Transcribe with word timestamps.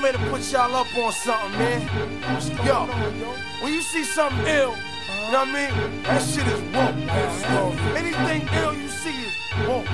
getting 0.00 0.18
ready 0.18 0.24
to 0.24 0.30
put 0.30 0.52
y'all 0.52 0.74
up 0.74 0.96
on 0.96 1.12
something, 1.12 1.58
man. 1.58 1.80
Yo, 2.64 2.86
when 3.62 3.72
you 3.72 3.82
see 3.82 4.04
something 4.04 4.46
ill, 4.46 4.74
you 5.26 5.32
know 5.32 5.40
what 5.40 5.48
I 5.48 5.70
mean? 5.70 6.02
That 6.02 6.22
shit 6.22 6.46
is 6.46 6.60
woke. 6.72 7.96
Anything 7.96 8.48
ill 8.58 8.74
you 8.74 8.88
see 8.88 9.10
is 9.10 9.34
woke. 9.68 9.86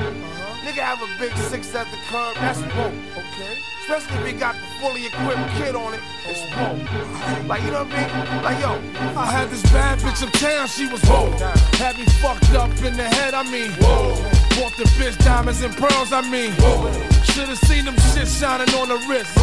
Nigga 0.62 0.82
have 0.82 1.02
a 1.02 1.08
big 1.18 1.36
six 1.36 1.74
at 1.74 1.86
the 1.90 1.96
curb, 2.08 2.34
that's 2.36 2.60
woke. 2.76 2.92
Okay. 3.16 3.58
Especially 3.80 4.16
if 4.16 4.26
he 4.26 4.32
got 4.32 4.54
the 4.54 4.66
fully 4.80 5.06
equipped 5.06 5.50
kid 5.56 5.74
on 5.74 5.94
it, 5.94 6.00
it's 6.26 6.40
oh. 6.54 6.72
woke. 6.72 7.48
Like, 7.48 7.62
you 7.62 7.70
know 7.70 7.84
what 7.84 7.94
I 7.94 8.34
mean? 8.34 8.42
Like, 8.42 8.60
yo, 8.60 9.18
I 9.18 9.26
had 9.26 9.50
this 9.50 9.62
bad 9.64 9.98
bitch 9.98 10.26
uptown, 10.26 10.68
she 10.68 10.86
was 10.88 11.02
woke. 11.04 11.38
Had 11.76 11.98
me 11.98 12.04
fucked 12.20 12.52
up 12.52 12.70
in 12.82 12.96
the 12.96 13.04
head, 13.04 13.34
I 13.34 13.42
mean, 13.50 13.70
whoa. 13.80 14.33
Bought 14.56 14.76
the 14.76 14.84
bitch 14.98 15.18
diamonds 15.24 15.62
and 15.62 15.74
pearls, 15.76 16.12
I 16.12 16.20
mean, 16.30 16.52
whoa. 16.52 16.92
Should've 17.24 17.58
seen 17.66 17.84
them 17.84 17.96
shit 18.14 18.28
shining 18.28 18.72
on 18.76 18.88
the 18.88 18.98
wrist. 19.08 19.36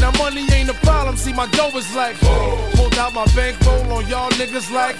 Now 0.00 0.12
money 0.18 0.46
ain't 0.52 0.70
a 0.70 0.74
problem, 0.86 1.16
see 1.16 1.32
my 1.32 1.46
dough 1.48 1.76
is 1.76 1.92
like, 1.96 2.16
pulled 2.74 2.94
out 2.94 3.12
my 3.12 3.26
bankroll 3.34 3.92
on 3.92 4.06
y'all 4.06 4.30
niggas 4.38 4.70
like, 4.70 4.98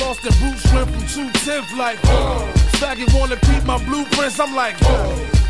lost 0.00 0.22
the 0.22 0.30
boot 0.40 0.58
shrimp 0.58 0.90
from 0.90 1.02
210th 1.02 1.76
like, 1.76 1.98
faggot 2.80 3.12
wanna 3.18 3.36
peep 3.36 3.62
my 3.64 3.76
blueprints, 3.84 4.40
I'm 4.40 4.54
like, 4.54 4.76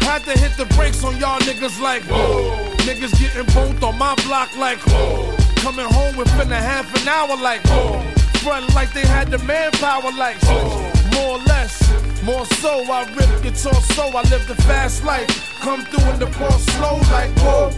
had 0.03 0.25
to 0.25 0.33
hit 0.37 0.57
the 0.57 0.67
brakes 0.75 1.05
on 1.05 1.17
y'all 1.19 1.39
niggas 1.41 1.81
like, 1.81 2.03
niggas 2.89 3.15
getting 3.21 3.47
both 3.55 3.81
on 3.85 3.97
my 3.99 4.17
block 4.27 4.57
like, 4.57 4.81
coming 5.63 5.87
home 5.87 6.17
within 6.17 6.51
a 6.51 6.57
half 6.57 6.93
an 7.01 7.07
hour 7.07 7.37
like, 7.37 7.63
front 8.43 8.75
like 8.75 8.93
they 8.93 9.07
had 9.07 9.31
the 9.31 9.39
manpower 9.39 10.11
like, 10.13 10.43
more 11.13 11.39
or 11.39 11.39
less. 11.45 12.08
More 12.29 12.45
so, 12.61 12.85
I 12.93 13.05
rip 13.17 13.43
guitar 13.43 13.81
so 13.97 14.03
I 14.09 14.21
live 14.29 14.47
the 14.47 14.55
fast 14.69 15.03
life. 15.03 15.59
Come 15.61 15.83
through 15.87 16.13
in 16.13 16.19
the 16.19 16.27
pour 16.27 16.51
slow 16.77 16.97
like 17.11 17.31
whoa. 17.39 17.71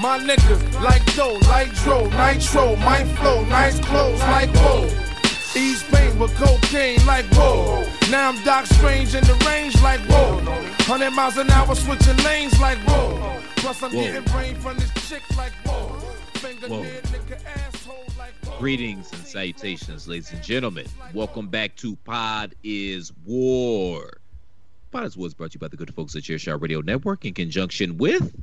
My 0.00 0.16
niggas 0.16 0.80
like 0.80 1.04
dough, 1.16 1.40
like 1.48 1.74
dro, 1.82 2.08
nitro, 2.10 2.76
my 2.76 3.02
flow, 3.16 3.44
nice 3.46 3.80
clothes 3.80 4.20
like 4.20 4.50
whoa. 4.54 4.84
Ease 5.56 5.82
pain 5.90 6.16
with 6.20 6.32
cocaine 6.36 7.04
like 7.04 7.26
whoa. 7.32 7.84
Now 8.08 8.28
I'm 8.28 8.40
Doc 8.44 8.66
Strange 8.66 9.16
in 9.16 9.24
the 9.24 9.34
range 9.44 9.74
like 9.82 9.98
whoa. 10.02 10.36
100 10.36 11.10
miles 11.10 11.36
an 11.36 11.50
hour 11.50 11.74
switching 11.74 12.16
lanes 12.18 12.60
like 12.60 12.78
whoa. 12.86 13.40
Plus 13.56 13.82
I'm 13.82 13.90
Whoa. 13.90 14.02
getting 14.02 14.22
brain 14.32 14.54
from 14.54 14.76
this 14.76 14.92
chick 15.08 15.22
like 15.36 15.52
whoa. 15.66 15.98
Finger 16.38 16.68
Whoa. 16.68 17.09
Greetings 18.60 19.10
and 19.14 19.26
salutations, 19.26 20.06
ladies 20.06 20.30
and 20.32 20.42
gentlemen. 20.42 20.84
Welcome 21.14 21.48
back 21.48 21.76
to 21.76 21.96
Pod 22.04 22.54
is 22.62 23.10
War. 23.24 24.18
Pod 24.90 25.04
is 25.04 25.16
War 25.16 25.28
is 25.28 25.32
brought 25.32 25.52
to 25.52 25.54
you 25.54 25.60
by 25.60 25.68
the 25.68 25.78
good 25.78 25.94
folks 25.94 26.14
at 26.14 26.24
Chairshot 26.24 26.60
Radio 26.60 26.82
Network 26.82 27.24
in 27.24 27.32
conjunction 27.32 27.96
with 27.96 28.36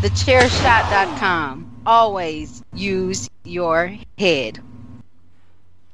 Thechairshot.com. 0.00 1.82
Always 1.86 2.64
use 2.74 3.30
your 3.44 3.96
head. 4.18 4.58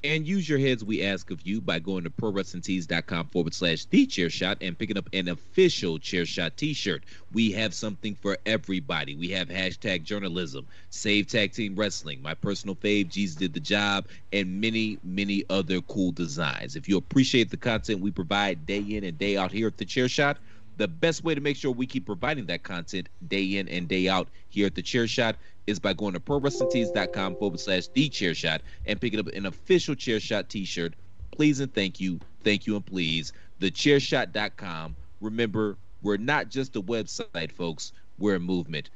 And 0.04 0.26
use 0.26 0.48
your 0.48 0.58
heads 0.58 0.84
we 0.84 1.02
ask 1.02 1.30
of 1.30 1.42
you 1.42 1.60
by 1.60 1.78
going 1.78 2.04
to 2.04 2.10
prowrestlingtees.com 2.10 3.28
forward 3.28 3.54
slash 3.54 3.84
the 3.86 4.06
chair 4.06 4.30
shot 4.30 4.58
and 4.60 4.78
picking 4.78 4.96
up 4.96 5.08
an 5.12 5.28
official 5.28 5.98
chair 5.98 6.24
shot 6.24 6.56
t-shirt. 6.56 7.04
We 7.32 7.52
have 7.52 7.74
something 7.74 8.14
for 8.14 8.38
everybody. 8.46 9.16
We 9.16 9.28
have 9.30 9.48
hashtag 9.48 10.04
journalism 10.04 10.66
save 10.90 11.26
tag 11.26 11.52
team 11.52 11.76
wrestling 11.76 12.22
my 12.22 12.34
personal 12.34 12.74
fave 12.74 13.08
jesus 13.08 13.36
did 13.36 13.52
the 13.52 13.60
job 13.60 14.06
and 14.32 14.60
many 14.60 14.98
many 15.02 15.44
other 15.50 15.80
cool 15.82 16.12
designs. 16.12 16.76
If 16.76 16.88
you 16.88 16.96
appreciate 16.96 17.50
the 17.50 17.56
content 17.56 18.00
we 18.00 18.10
provide 18.10 18.66
day 18.66 18.78
in 18.78 19.04
and 19.04 19.18
day 19.18 19.36
out 19.36 19.52
here 19.52 19.66
at 19.66 19.76
the 19.76 19.84
chair 19.84 20.08
shot 20.08 20.38
the 20.78 20.88
best 20.88 21.24
way 21.24 21.34
to 21.34 21.40
make 21.40 21.56
sure 21.56 21.72
we 21.72 21.86
keep 21.86 22.06
providing 22.06 22.46
that 22.46 22.62
content 22.62 23.08
day 23.26 23.56
in 23.56 23.68
and 23.68 23.88
day 23.88 24.08
out 24.08 24.28
here 24.48 24.66
at 24.66 24.74
the 24.74 24.82
chair 24.82 25.06
shot 25.06 25.36
is 25.66 25.78
by 25.78 25.92
going 25.92 26.14
to 26.14 26.20
prowrestlingtees.com 26.20 27.36
forward 27.36 27.60
slash 27.60 27.88
the 27.88 28.08
chair 28.08 28.32
shot 28.32 28.62
and 28.86 29.00
picking 29.00 29.20
up 29.20 29.26
an 29.26 29.44
official 29.44 29.94
chair 29.94 30.20
shot 30.20 30.48
t-shirt. 30.48 30.94
Please 31.32 31.60
and 31.60 31.74
thank 31.74 32.00
you 32.00 32.18
thank 32.44 32.66
you 32.66 32.76
and 32.76 32.86
please. 32.86 33.32
Thechairshot.com 33.60 34.96
remember 35.20 35.76
we're 36.00 36.16
not 36.16 36.48
just 36.48 36.76
a 36.76 36.82
website 36.82 37.52
folks. 37.52 37.92
We're 38.18 38.36
a 38.36 38.40
movement. 38.40 38.90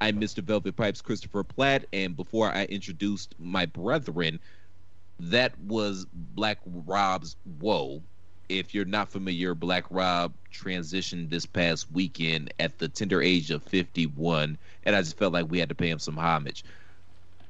I'm 0.00 0.20
mr 0.20 0.42
velvet 0.42 0.76
pipes 0.76 1.00
christopher 1.00 1.42
platt 1.42 1.84
and 1.92 2.16
before 2.16 2.48
i 2.50 2.64
introduced 2.66 3.34
my 3.40 3.66
brethren 3.66 4.38
that 5.18 5.58
was 5.60 6.06
black 6.12 6.58
rob's 6.86 7.34
whoa 7.58 8.00
if 8.48 8.74
you're 8.74 8.84
not 8.84 9.10
familiar, 9.10 9.54
Black 9.54 9.84
Rob 9.90 10.32
transitioned 10.52 11.30
this 11.30 11.46
past 11.46 11.90
weekend 11.92 12.52
at 12.58 12.78
the 12.78 12.88
tender 12.88 13.20
age 13.20 13.50
of 13.50 13.62
51, 13.64 14.56
and 14.84 14.96
I 14.96 15.00
just 15.00 15.18
felt 15.18 15.32
like 15.32 15.50
we 15.50 15.58
had 15.58 15.68
to 15.68 15.74
pay 15.74 15.90
him 15.90 15.98
some 15.98 16.16
homage. 16.16 16.64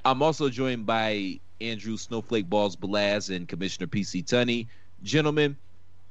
I'm 0.04 0.22
also 0.22 0.48
joined 0.48 0.86
by 0.86 1.40
Andrew 1.60 1.96
Snowflake 1.96 2.48
Balls 2.48 2.76
Balaz 2.76 3.34
and 3.34 3.48
Commissioner 3.48 3.86
PC 3.86 4.24
Tunney. 4.24 4.66
Gentlemen, 5.02 5.56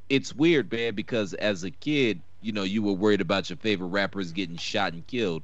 it's 0.09 0.33
weird, 0.33 0.71
man, 0.71 0.95
because 0.95 1.33
as 1.33 1.63
a 1.63 1.71
kid, 1.71 2.21
you 2.41 2.51
know, 2.51 2.63
you 2.63 2.81
were 2.81 2.93
worried 2.93 3.21
about 3.21 3.49
your 3.49 3.57
favorite 3.57 3.87
rappers 3.87 4.31
getting 4.31 4.57
shot 4.57 4.93
and 4.93 5.05
killed. 5.07 5.43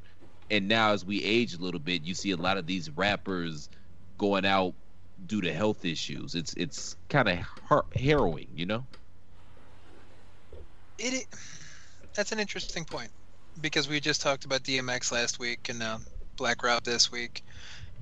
And 0.52 0.68
now, 0.68 0.92
as 0.92 1.04
we 1.04 1.24
age 1.24 1.54
a 1.56 1.58
little 1.58 1.80
bit, 1.80 2.04
you 2.04 2.14
see 2.14 2.32
a 2.32 2.38
lot 2.38 2.58
of 2.58 2.66
these 2.66 2.90
rappers 2.92 3.70
going 4.18 4.46
out 4.46 4.74
due 5.26 5.42
to 5.42 5.54
health 5.54 5.86
issues. 5.86 6.36
It's 6.36 6.54
it's 6.56 6.96
kind 7.10 7.30
of 7.30 7.40
har- 7.68 7.86
harrowing, 7.96 8.48
you 8.56 8.66
know. 8.66 8.86
It, 11.04 11.28
that's 12.14 12.32
an 12.32 12.40
interesting 12.40 12.86
point 12.86 13.10
because 13.62 13.88
we 13.88 14.00
just 14.00 14.22
talked 14.22 14.46
about 14.46 14.64
DMX 14.64 15.12
last 15.12 15.40
week 15.40 15.70
and 15.70 15.84
uh, 15.84 15.98
Black 16.38 16.64
Rob 16.64 16.84
this 16.84 17.12
week. 17.12 17.44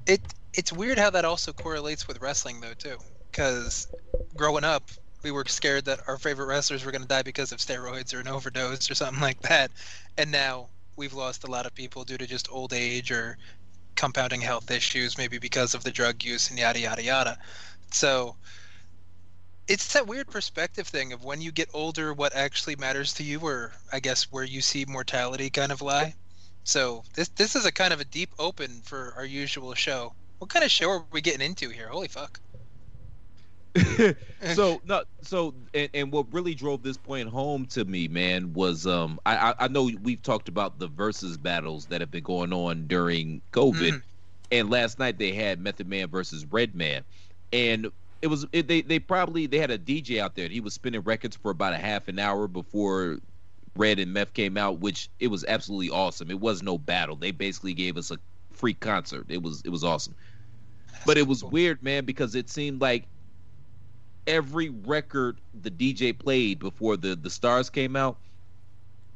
It 0.06 0.22
it's 0.54 0.74
weird 0.74 0.98
how 0.98 1.10
that 1.12 1.24
also 1.26 1.54
correlates 1.54 2.08
with 2.08 2.22
wrestling 2.22 2.62
though 2.62 2.74
too, 2.74 2.98
because 3.32 3.88
growing 4.36 4.64
up 4.64 4.90
we 5.24 5.32
were 5.32 5.46
scared 5.48 5.86
that 5.86 6.00
our 6.08 6.18
favorite 6.18 6.46
wrestlers 6.46 6.84
were 6.84 6.92
going 6.92 7.04
to 7.04 7.08
die 7.08 7.22
because 7.22 7.52
of 7.52 7.60
steroids 7.60 8.14
or 8.14 8.20
an 8.20 8.28
overdose 8.28 8.90
or 8.90 8.96
something 8.96 9.22
like 9.22 9.40
that, 9.42 9.72
and 10.18 10.32
now 10.32 10.68
we've 10.96 11.14
lost 11.14 11.44
a 11.44 11.48
lot 11.48 11.66
of 11.66 11.74
people 11.74 12.04
due 12.04 12.18
to 12.18 12.28
just 12.28 12.52
old 12.52 12.74
age 12.74 13.12
or 13.12 13.38
compounding 13.96 14.42
health 14.42 14.72
issues, 14.72 15.18
maybe 15.18 15.38
because 15.38 15.74
of 15.74 15.84
the 15.84 15.92
drug 15.92 16.24
use 16.24 16.50
and 16.50 16.58
yada 16.60 16.80
yada 16.80 17.04
yada. 17.04 17.38
So 17.92 18.36
it's 19.68 19.94
that 19.94 20.08
weird 20.08 20.30
perspective 20.30 20.88
thing 20.88 21.14
of 21.14 21.24
when 21.24 21.42
you 21.42 21.52
get 21.52 21.70
older 21.74 22.14
what 22.14 22.36
actually 22.36 22.76
matters 22.76 23.14
to 23.16 23.24
you 23.24 23.40
or 23.42 23.74
i 23.92 24.00
guess 24.00 24.24
where 24.32 24.44
you 24.44 24.62
see 24.62 24.86
mortality 24.88 25.50
kind 25.50 25.72
of 25.72 25.82
lie. 25.82 26.16
So 26.64 27.04
this 27.16 27.30
this 27.30 27.56
is 27.56 27.66
a 27.66 27.72
kind 27.72 27.94
of 27.94 28.00
a 28.02 28.06
deep 28.06 28.34
open 28.40 28.82
for 28.84 29.14
our 29.18 29.26
usual 29.26 29.74
show. 29.74 30.16
What 30.40 30.50
kind 30.50 30.64
of 30.66 30.72
show 30.72 30.90
are 30.92 31.06
we 31.12 31.22
getting 31.22 31.46
into 31.46 31.70
here? 31.70 31.90
Holy 31.90 32.08
fuck. 32.08 32.40
So 34.44 34.82
no 34.86 35.04
so 35.22 35.56
and, 35.74 35.90
and 35.94 36.12
what 36.12 36.34
really 36.34 36.56
drove 36.56 36.82
this 36.84 36.98
point 36.98 37.30
home 37.30 37.66
to 37.68 37.86
me 37.86 38.08
man 38.08 38.54
was 38.54 38.86
um 38.88 39.20
I, 39.26 39.52
I 39.52 39.56
i 39.60 39.68
know 39.68 39.90
we've 40.02 40.22
talked 40.22 40.50
about 40.50 40.80
the 40.80 40.88
versus 40.88 41.38
battles 41.38 41.86
that 41.88 42.02
have 42.02 42.12
been 42.12 42.24
going 42.24 42.52
on 42.54 42.88
during 42.88 43.42
covid. 43.54 43.92
Mhm. 43.94 44.02
and 44.52 44.70
last 44.70 45.00
night 45.00 45.18
they 45.20 45.32
had 45.34 45.60
method 45.62 45.88
man 45.88 46.10
versus 46.10 46.46
red 46.46 46.76
man. 46.76 47.04
And 47.54 47.92
it 48.22 48.28
was 48.28 48.46
it, 48.52 48.68
they 48.68 48.82
they 48.82 49.00
probably 49.00 49.48
they 49.48 49.58
had 49.58 49.72
a 49.72 49.78
dj 49.78 50.20
out 50.20 50.36
there 50.36 50.48
he 50.48 50.60
was 50.60 50.74
spinning 50.74 51.02
records 51.02 51.36
for 51.36 51.52
about 51.52 51.74
a 51.74 51.78
half 51.78 52.08
an 52.08 52.20
hour 52.20 52.48
before 52.48 53.18
red 53.76 54.00
and 54.00 54.14
meth 54.14 54.34
came 54.34 54.58
out 54.58 54.80
which 54.80 55.10
it 55.20 55.28
was 55.28 55.46
absolutely 55.46 55.90
awesome 55.90 56.30
it 56.30 56.40
was 56.40 56.62
no 56.62 56.78
battle 56.78 57.16
they 57.16 57.32
basically 57.32 57.74
gave 57.74 57.98
us 57.98 58.12
a 58.12 58.18
free 58.52 58.74
concert 58.74 59.26
it 59.30 59.42
was 59.42 59.62
it 59.66 59.70
was 59.70 59.84
awesome 59.84 60.16
but 61.06 61.18
it 61.18 61.28
was 61.28 61.44
weird 61.44 61.82
man 61.82 62.06
because 62.06 62.36
it 62.36 62.50
seemed 62.50 62.82
like 62.82 63.08
every 64.28 64.70
record 64.70 65.42
the 65.62 65.72
DJ 65.72 66.18
played 66.18 66.60
before 66.60 66.98
the 66.98 67.16
the 67.16 67.30
stars 67.30 67.70
came 67.70 67.96
out, 67.96 68.18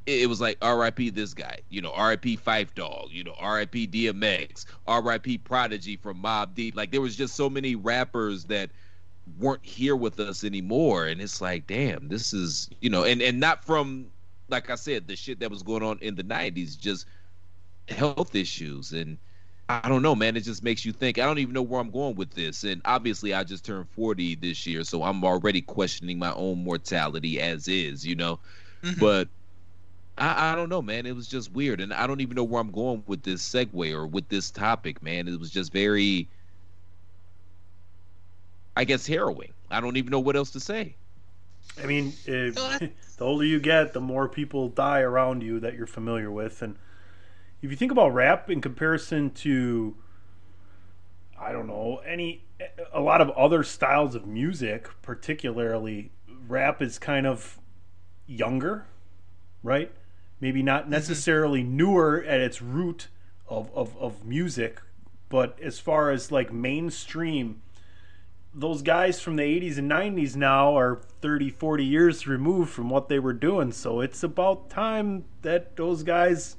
it, 0.05 0.23
it 0.23 0.25
was 0.27 0.41
like 0.41 0.57
R.I.P. 0.61 1.11
this 1.11 1.33
guy, 1.33 1.59
you 1.69 1.81
know, 1.81 1.91
R.I.P. 1.91 2.37
Phife 2.37 2.73
Dawg, 2.75 3.09
you 3.11 3.23
know, 3.23 3.35
R.I.P. 3.37 3.87
DMX, 3.87 4.65
R.I.P. 4.87 5.39
Prodigy 5.39 5.95
from 5.97 6.21
Mobb 6.21 6.53
Deep. 6.53 6.75
Like 6.75 6.91
there 6.91 7.01
was 7.01 7.15
just 7.15 7.35
so 7.35 7.49
many 7.49 7.75
rappers 7.75 8.45
that 8.45 8.71
weren't 9.37 9.65
here 9.65 9.95
with 9.95 10.19
us 10.19 10.43
anymore, 10.43 11.05
and 11.07 11.21
it's 11.21 11.41
like, 11.41 11.67
damn, 11.67 12.07
this 12.07 12.33
is 12.33 12.69
you 12.81 12.89
know, 12.89 13.03
and 13.03 13.21
and 13.21 13.39
not 13.39 13.63
from 13.65 14.07
like 14.49 14.69
I 14.69 14.75
said, 14.75 15.07
the 15.07 15.15
shit 15.15 15.39
that 15.39 15.49
was 15.49 15.63
going 15.63 15.83
on 15.83 15.97
in 16.01 16.15
the 16.15 16.23
'90s, 16.23 16.77
just 16.77 17.07
health 17.87 18.35
issues, 18.35 18.93
and 18.93 19.17
I 19.69 19.87
don't 19.89 20.01
know, 20.01 20.15
man. 20.15 20.35
It 20.37 20.41
just 20.41 20.63
makes 20.63 20.85
you 20.85 20.91
think. 20.91 21.17
I 21.19 21.25
don't 21.25 21.39
even 21.39 21.53
know 21.53 21.63
where 21.63 21.81
I'm 21.81 21.91
going 21.91 22.15
with 22.15 22.31
this, 22.31 22.63
and 22.63 22.81
obviously, 22.85 23.33
I 23.33 23.43
just 23.43 23.65
turned 23.65 23.89
40 23.89 24.35
this 24.35 24.65
year, 24.67 24.83
so 24.83 25.03
I'm 25.03 25.23
already 25.23 25.61
questioning 25.61 26.19
my 26.19 26.33
own 26.33 26.63
mortality 26.63 27.39
as 27.41 27.67
is, 27.67 28.05
you 28.05 28.15
know. 28.15 28.39
Mhm. 28.83 28.99
But 28.99 29.29
I, 30.17 30.51
I 30.53 30.55
don't 30.55 30.69
know, 30.69 30.81
man. 30.81 31.05
It 31.05 31.15
was 31.15 31.27
just 31.27 31.51
weird, 31.51 31.81
and 31.81 31.93
I 31.93 32.07
don't 32.07 32.21
even 32.21 32.35
know 32.35 32.43
where 32.43 32.61
I'm 32.61 32.71
going 32.71 33.03
with 33.07 33.23
this 33.23 33.47
segue 33.47 33.91
or 33.93 34.07
with 34.07 34.29
this 34.29 34.51
topic, 34.51 35.01
man. 35.01 35.27
It 35.27 35.39
was 35.39 35.51
just 35.51 35.73
very, 35.73 36.29
I 38.75 38.83
guess, 38.83 39.07
harrowing. 39.07 39.53
I 39.71 39.81
don't 39.81 39.97
even 39.97 40.11
know 40.11 40.19
what 40.19 40.35
else 40.35 40.51
to 40.51 40.59
say. 40.59 40.95
I 41.81 41.85
mean, 41.85 42.13
if, 42.25 42.55
the 43.17 43.23
older 43.25 43.45
you 43.45 43.59
get, 43.59 43.93
the 43.93 44.01
more 44.01 44.27
people 44.27 44.69
die 44.69 45.01
around 45.01 45.43
you 45.43 45.59
that 45.61 45.75
you're 45.75 45.87
familiar 45.87 46.31
with. 46.31 46.61
And 46.61 46.75
if 47.61 47.71
you 47.71 47.77
think 47.77 47.91
about 47.91 48.13
rap 48.13 48.49
in 48.49 48.61
comparison 48.61 49.31
to, 49.31 49.95
I 51.39 51.51
don't 51.51 51.67
know, 51.67 52.01
any 52.05 52.43
a 52.93 53.01
lot 53.01 53.21
of 53.21 53.29
other 53.31 53.63
styles 53.63 54.15
of 54.15 54.25
music, 54.25 54.87
particularly 55.01 56.11
rap 56.47 56.81
is 56.81 56.97
kind 56.97 57.27
of 57.27 57.59
younger, 58.25 58.85
right? 59.63 59.91
Maybe 60.39 60.63
not 60.63 60.83
mm-hmm. 60.83 60.91
necessarily 60.91 61.63
newer 61.63 62.23
at 62.23 62.39
its 62.39 62.61
root 62.61 63.07
of, 63.47 63.69
of, 63.75 63.97
of 63.97 64.25
music, 64.25 64.81
but 65.29 65.59
as 65.61 65.79
far 65.79 66.11
as 66.11 66.31
like 66.31 66.53
mainstream 66.53 67.61
those 68.55 68.81
guys 68.81 69.19
from 69.19 69.35
the 69.35 69.43
80s 69.43 69.77
and 69.77 69.91
90s 69.91 70.35
now 70.35 70.77
are 70.77 71.01
30 71.21 71.49
40 71.49 71.85
years 71.85 72.27
removed 72.27 72.71
from 72.71 72.89
what 72.89 73.09
they 73.09 73.19
were 73.19 73.33
doing 73.33 73.71
so 73.71 73.99
it's 74.01 74.23
about 74.23 74.69
time 74.69 75.25
that 75.41 75.75
those 75.75 76.03
guys 76.03 76.55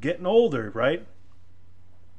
getting 0.00 0.26
older 0.26 0.70
right 0.74 1.06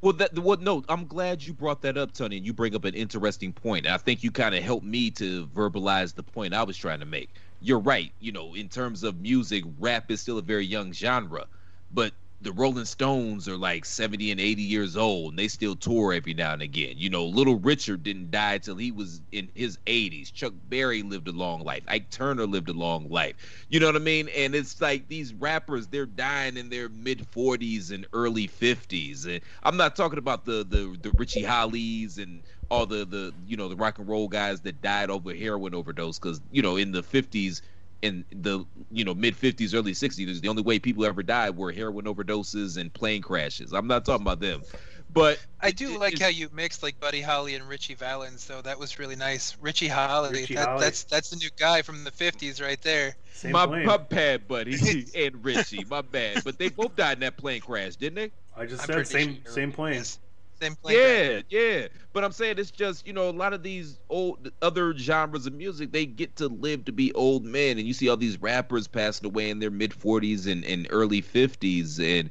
Well, 0.01 0.13
that 0.13 0.37
what? 0.37 0.61
No, 0.61 0.83
I'm 0.87 1.07
glad 1.07 1.43
you 1.43 1.53
brought 1.53 1.81
that 1.81 1.97
up, 1.97 2.13
Tunney. 2.13 2.37
And 2.37 2.45
you 2.45 2.53
bring 2.53 2.75
up 2.75 2.85
an 2.85 2.93
interesting 2.93 3.53
point. 3.53 3.87
I 3.87 3.97
think 3.97 4.23
you 4.23 4.31
kind 4.31 4.53
of 4.53 4.63
helped 4.63 4.85
me 4.85 5.09
to 5.11 5.47
verbalize 5.47 6.13
the 6.13 6.23
point 6.23 6.53
I 6.53 6.63
was 6.63 6.77
trying 6.77 6.99
to 6.99 7.05
make. 7.05 7.33
You're 7.59 7.79
right. 7.79 8.11
You 8.19 8.31
know, 8.31 8.53
in 8.53 8.69
terms 8.69 9.03
of 9.03 9.19
music, 9.19 9.63
rap 9.79 10.11
is 10.11 10.21
still 10.21 10.37
a 10.37 10.41
very 10.43 10.65
young 10.65 10.93
genre, 10.93 11.47
but 11.91 12.13
the 12.41 12.51
Rolling 12.51 12.85
Stones 12.85 13.47
are 13.47 13.57
like 13.57 13.85
70 13.85 14.31
and 14.31 14.41
80 14.41 14.61
years 14.61 14.97
old, 14.97 15.31
and 15.31 15.39
they 15.39 15.47
still 15.47 15.75
tour 15.75 16.13
every 16.13 16.33
now 16.33 16.53
and 16.53 16.61
again. 16.61 16.95
You 16.97 17.09
know, 17.09 17.25
Little 17.25 17.57
Richard 17.57 18.03
didn't 18.03 18.29
die 18.29 18.57
till 18.57 18.75
he 18.75 18.91
was 18.91 19.21
in 19.31 19.49
his 19.55 19.77
80s. 19.87 20.31
Chuck 20.33 20.53
Berry 20.69 21.01
lived 21.01 21.27
a 21.27 21.31
long 21.31 21.63
life. 21.63 21.83
Ike 21.87 22.09
Turner 22.09 22.45
lived 22.45 22.69
a 22.69 22.73
long 22.73 23.09
life. 23.09 23.65
You 23.69 23.79
know 23.79 23.87
what 23.87 23.95
I 23.95 23.99
mean? 23.99 24.29
And 24.35 24.53
it's 24.53 24.79
like 24.81 25.07
these 25.07 25.33
rappers, 25.33 25.87
they're 25.87 26.05
dying 26.05 26.57
in 26.57 26.69
their 26.69 26.89
mid 26.89 27.25
40s 27.31 27.91
and 27.91 28.05
early 28.13 28.47
50s. 28.47 29.25
And 29.25 29.41
I'm 29.63 29.77
not 29.77 29.95
talking 29.95 30.19
about 30.19 30.45
the 30.45 30.65
the, 30.65 30.97
the 31.01 31.11
Richie 31.17 31.43
Hollies 31.43 32.17
and 32.17 32.43
all 32.69 32.85
the 32.85 33.05
the 33.05 33.33
you 33.47 33.57
know 33.57 33.69
the 33.69 33.75
rock 33.75 33.99
and 33.99 34.07
roll 34.07 34.27
guys 34.27 34.61
that 34.61 34.81
died 34.81 35.09
over 35.09 35.33
heroin 35.33 35.75
overdose 35.75 36.19
because 36.19 36.41
you 36.51 36.61
know 36.61 36.77
in 36.77 36.91
the 36.91 37.03
50s 37.03 37.61
in 38.01 38.25
the 38.31 38.63
you 38.91 39.03
know 39.03 39.13
mid 39.15 39.35
50s 39.35 39.73
early 39.73 39.93
60s 39.93 40.41
the 40.41 40.47
only 40.47 40.61
way 40.61 40.79
people 40.79 41.05
ever 41.05 41.23
died 41.23 41.55
were 41.55 41.71
heroin 41.71 42.05
overdoses 42.05 42.77
and 42.77 42.93
plane 42.93 43.21
crashes 43.21 43.73
i'm 43.73 43.87
not 43.87 44.05
talking 44.05 44.23
about 44.23 44.39
them 44.39 44.61
but 45.09 45.39
I 45.61 45.71
do 45.71 45.93
it- 45.93 45.99
like 45.99 46.19
how 46.19 46.27
you 46.27 46.49
mixed 46.51 46.83
like 46.83 46.99
Buddy 46.99 47.21
Holly 47.21 47.55
and 47.55 47.67
Ritchie 47.69 47.93
Valens, 47.95 48.45
though. 48.47 48.61
That 48.61 48.77
was 48.79 48.99
really 48.99 49.15
nice. 49.15 49.55
Richie 49.61 49.87
Holly, 49.87 50.31
Richie 50.31 50.55
that, 50.55 50.67
Holly. 50.67 50.81
that's 50.81 51.03
that's 51.05 51.29
the 51.29 51.37
new 51.37 51.49
guy 51.57 51.81
from 51.83 52.03
the 52.03 52.11
'50s 52.11 52.61
right 52.61 52.81
there. 52.81 53.15
same 53.33 53.51
my, 53.51 53.65
plane 53.65 53.85
my 53.85 53.97
bad 53.97 54.47
buddy 54.47 55.05
and 55.15 55.43
richie 55.45 55.85
my 55.89 56.01
bad 56.01 56.43
but 56.43 56.57
they 56.57 56.69
both 56.69 56.95
died 56.95 57.13
in 57.13 57.19
that 57.21 57.37
plane 57.37 57.61
crash 57.61 57.95
didn't 57.95 58.15
they 58.15 58.31
i 58.57 58.65
just 58.65 58.83
I'm 58.83 58.87
said 58.87 59.07
same 59.07 59.41
sure. 59.43 59.51
same 59.53 59.71
plane 59.71 59.93
Yes. 59.95 60.19
Same 60.61 60.75
crash. 60.83 60.99
yeah, 61.03 61.41
yeah. 61.49 61.87
But 62.13 62.23
I'm 62.23 62.31
saying 62.31 62.57
it's 62.59 62.71
just, 62.71 63.05
you 63.07 63.13
know, 63.13 63.29
a 63.29 63.31
lot 63.31 63.53
of 63.53 63.63
these 63.63 63.99
old 64.09 64.51
other 64.61 64.95
genres 64.97 65.45
of 65.45 65.53
music, 65.53 65.91
they 65.91 66.05
get 66.05 66.35
to 66.37 66.47
live 66.47 66.85
to 66.85 66.91
be 66.91 67.11
old 67.13 67.45
men. 67.45 67.77
And 67.77 67.87
you 67.87 67.93
see 67.93 68.09
all 68.09 68.17
these 68.17 68.41
rappers 68.41 68.87
passing 68.87 69.25
away 69.25 69.49
in 69.49 69.59
their 69.59 69.71
mid 69.71 69.93
40s 69.93 70.47
and, 70.51 70.63
and 70.65 70.87
early 70.89 71.21
50s. 71.21 71.99
And 71.99 72.29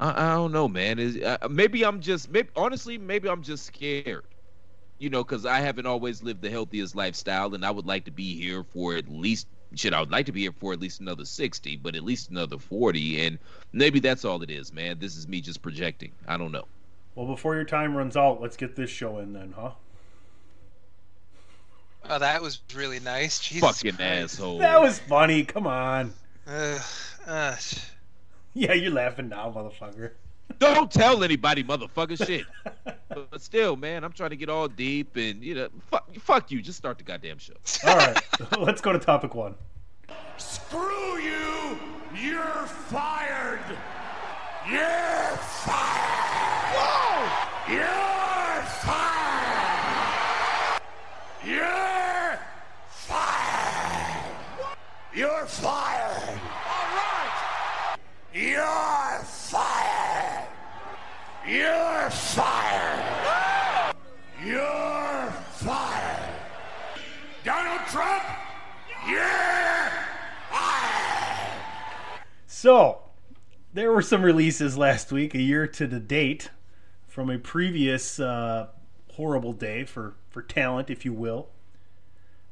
I, 0.00 0.32
I 0.32 0.34
don't 0.34 0.52
know, 0.52 0.68
man. 0.68 0.98
Is 0.98 1.16
uh, 1.20 1.38
maybe 1.50 1.84
I'm 1.84 2.00
just, 2.00 2.30
maybe, 2.30 2.50
honestly, 2.56 2.98
maybe 2.98 3.28
I'm 3.28 3.42
just 3.42 3.64
scared. 3.66 4.24
You 4.98 5.08
know, 5.10 5.24
because 5.24 5.46
I 5.46 5.60
haven't 5.60 5.86
always 5.86 6.22
lived 6.22 6.42
the 6.42 6.50
healthiest 6.50 6.94
lifestyle, 6.94 7.54
and 7.54 7.64
I 7.64 7.70
would 7.70 7.86
like 7.86 8.04
to 8.04 8.10
be 8.10 8.36
here 8.38 8.62
for 8.64 8.94
at 8.96 9.08
least 9.08 9.48
shit. 9.74 9.92
I 9.94 10.00
would 10.00 10.10
like 10.10 10.26
to 10.26 10.32
be 10.32 10.42
here 10.42 10.52
for 10.58 10.72
at 10.72 10.80
least 10.80 11.00
another 11.00 11.24
sixty, 11.24 11.76
but 11.76 11.94
at 11.94 12.02
least 12.04 12.30
another 12.30 12.58
forty, 12.58 13.24
and 13.24 13.38
maybe 13.72 14.00
that's 14.00 14.24
all 14.24 14.42
it 14.42 14.50
is, 14.50 14.72
man. 14.72 14.98
This 14.98 15.16
is 15.16 15.26
me 15.28 15.40
just 15.40 15.62
projecting. 15.62 16.12
I 16.28 16.36
don't 16.36 16.52
know. 16.52 16.66
well 17.14 17.26
before 17.26 17.54
your 17.54 17.64
time 17.64 17.96
runs 17.96 18.16
out 18.16 18.40
let's 18.40 18.56
get 18.56 18.76
this 18.76 18.90
show 18.90 19.18
in 19.18 19.32
then 19.32 19.52
huh 19.56 19.70
Oh, 22.08 22.18
that 22.18 22.40
was 22.42 22.60
really 22.74 22.98
nice. 23.00 23.38
Jesus 23.40 23.60
fucking 23.60 23.96
Christ. 23.96 24.34
asshole. 24.34 24.58
that 24.58 24.80
was 24.80 24.98
funny 25.00 25.44
come 25.44 25.66
on 25.66 26.12
Ugh, 26.46 26.80
uh, 27.26 27.56
yeah 28.54 28.72
you're 28.72 28.90
laughing 28.92 29.28
now 29.28 29.52
motherfucker 29.54 30.12
Don't 30.58 30.90
tell 30.90 31.22
anybody, 31.24 31.64
motherfucker. 31.64 32.24
Shit. 32.26 32.44
but 33.30 33.40
still, 33.42 33.76
man, 33.76 34.04
I'm 34.04 34.12
trying 34.12 34.30
to 34.30 34.36
get 34.36 34.48
all 34.48 34.68
deep 34.68 35.16
and 35.16 35.42
you 35.42 35.54
know, 35.54 35.68
fuck, 35.90 36.12
fuck 36.20 36.50
you. 36.50 36.60
Just 36.62 36.78
start 36.78 36.98
the 36.98 37.04
goddamn 37.04 37.38
show. 37.38 37.54
all 37.86 37.96
right 37.96 38.18
let's 38.58 38.80
go 38.80 38.92
to 38.92 38.98
topic 38.98 39.34
one 39.34 39.54
Screw 40.36 41.18
you! 41.18 41.78
You're 42.14 42.66
fired! 42.66 43.60
You're 44.68 45.36
fired! 45.36 46.74
Whoa! 46.74 47.74
You're 47.74 48.62
fired! 48.82 49.20
You're 51.44 52.38
fired! 52.88 54.24
You're 55.14 55.46
fired! 55.46 56.40
All 56.66 56.88
right! 56.96 57.96
You're 58.34 59.24
fired! 59.24 60.48
You're 61.46 62.10
fired! 62.10 63.96
You're 64.44 65.30
fired! 65.52 66.34
Donald 67.44 67.80
Trump, 67.88 68.24
you're 69.08 69.90
fired! 70.50 71.60
So, 72.46 72.98
there 73.72 73.90
were 73.90 73.99
some 74.10 74.22
releases 74.22 74.76
last 74.76 75.12
week, 75.12 75.36
a 75.36 75.40
year 75.40 75.68
to 75.68 75.86
the 75.86 76.00
date, 76.00 76.50
from 77.06 77.30
a 77.30 77.38
previous 77.38 78.18
uh, 78.18 78.66
horrible 79.12 79.52
day 79.52 79.84
for, 79.84 80.16
for 80.30 80.42
talent, 80.42 80.90
if 80.90 81.04
you 81.04 81.12
will. 81.12 81.46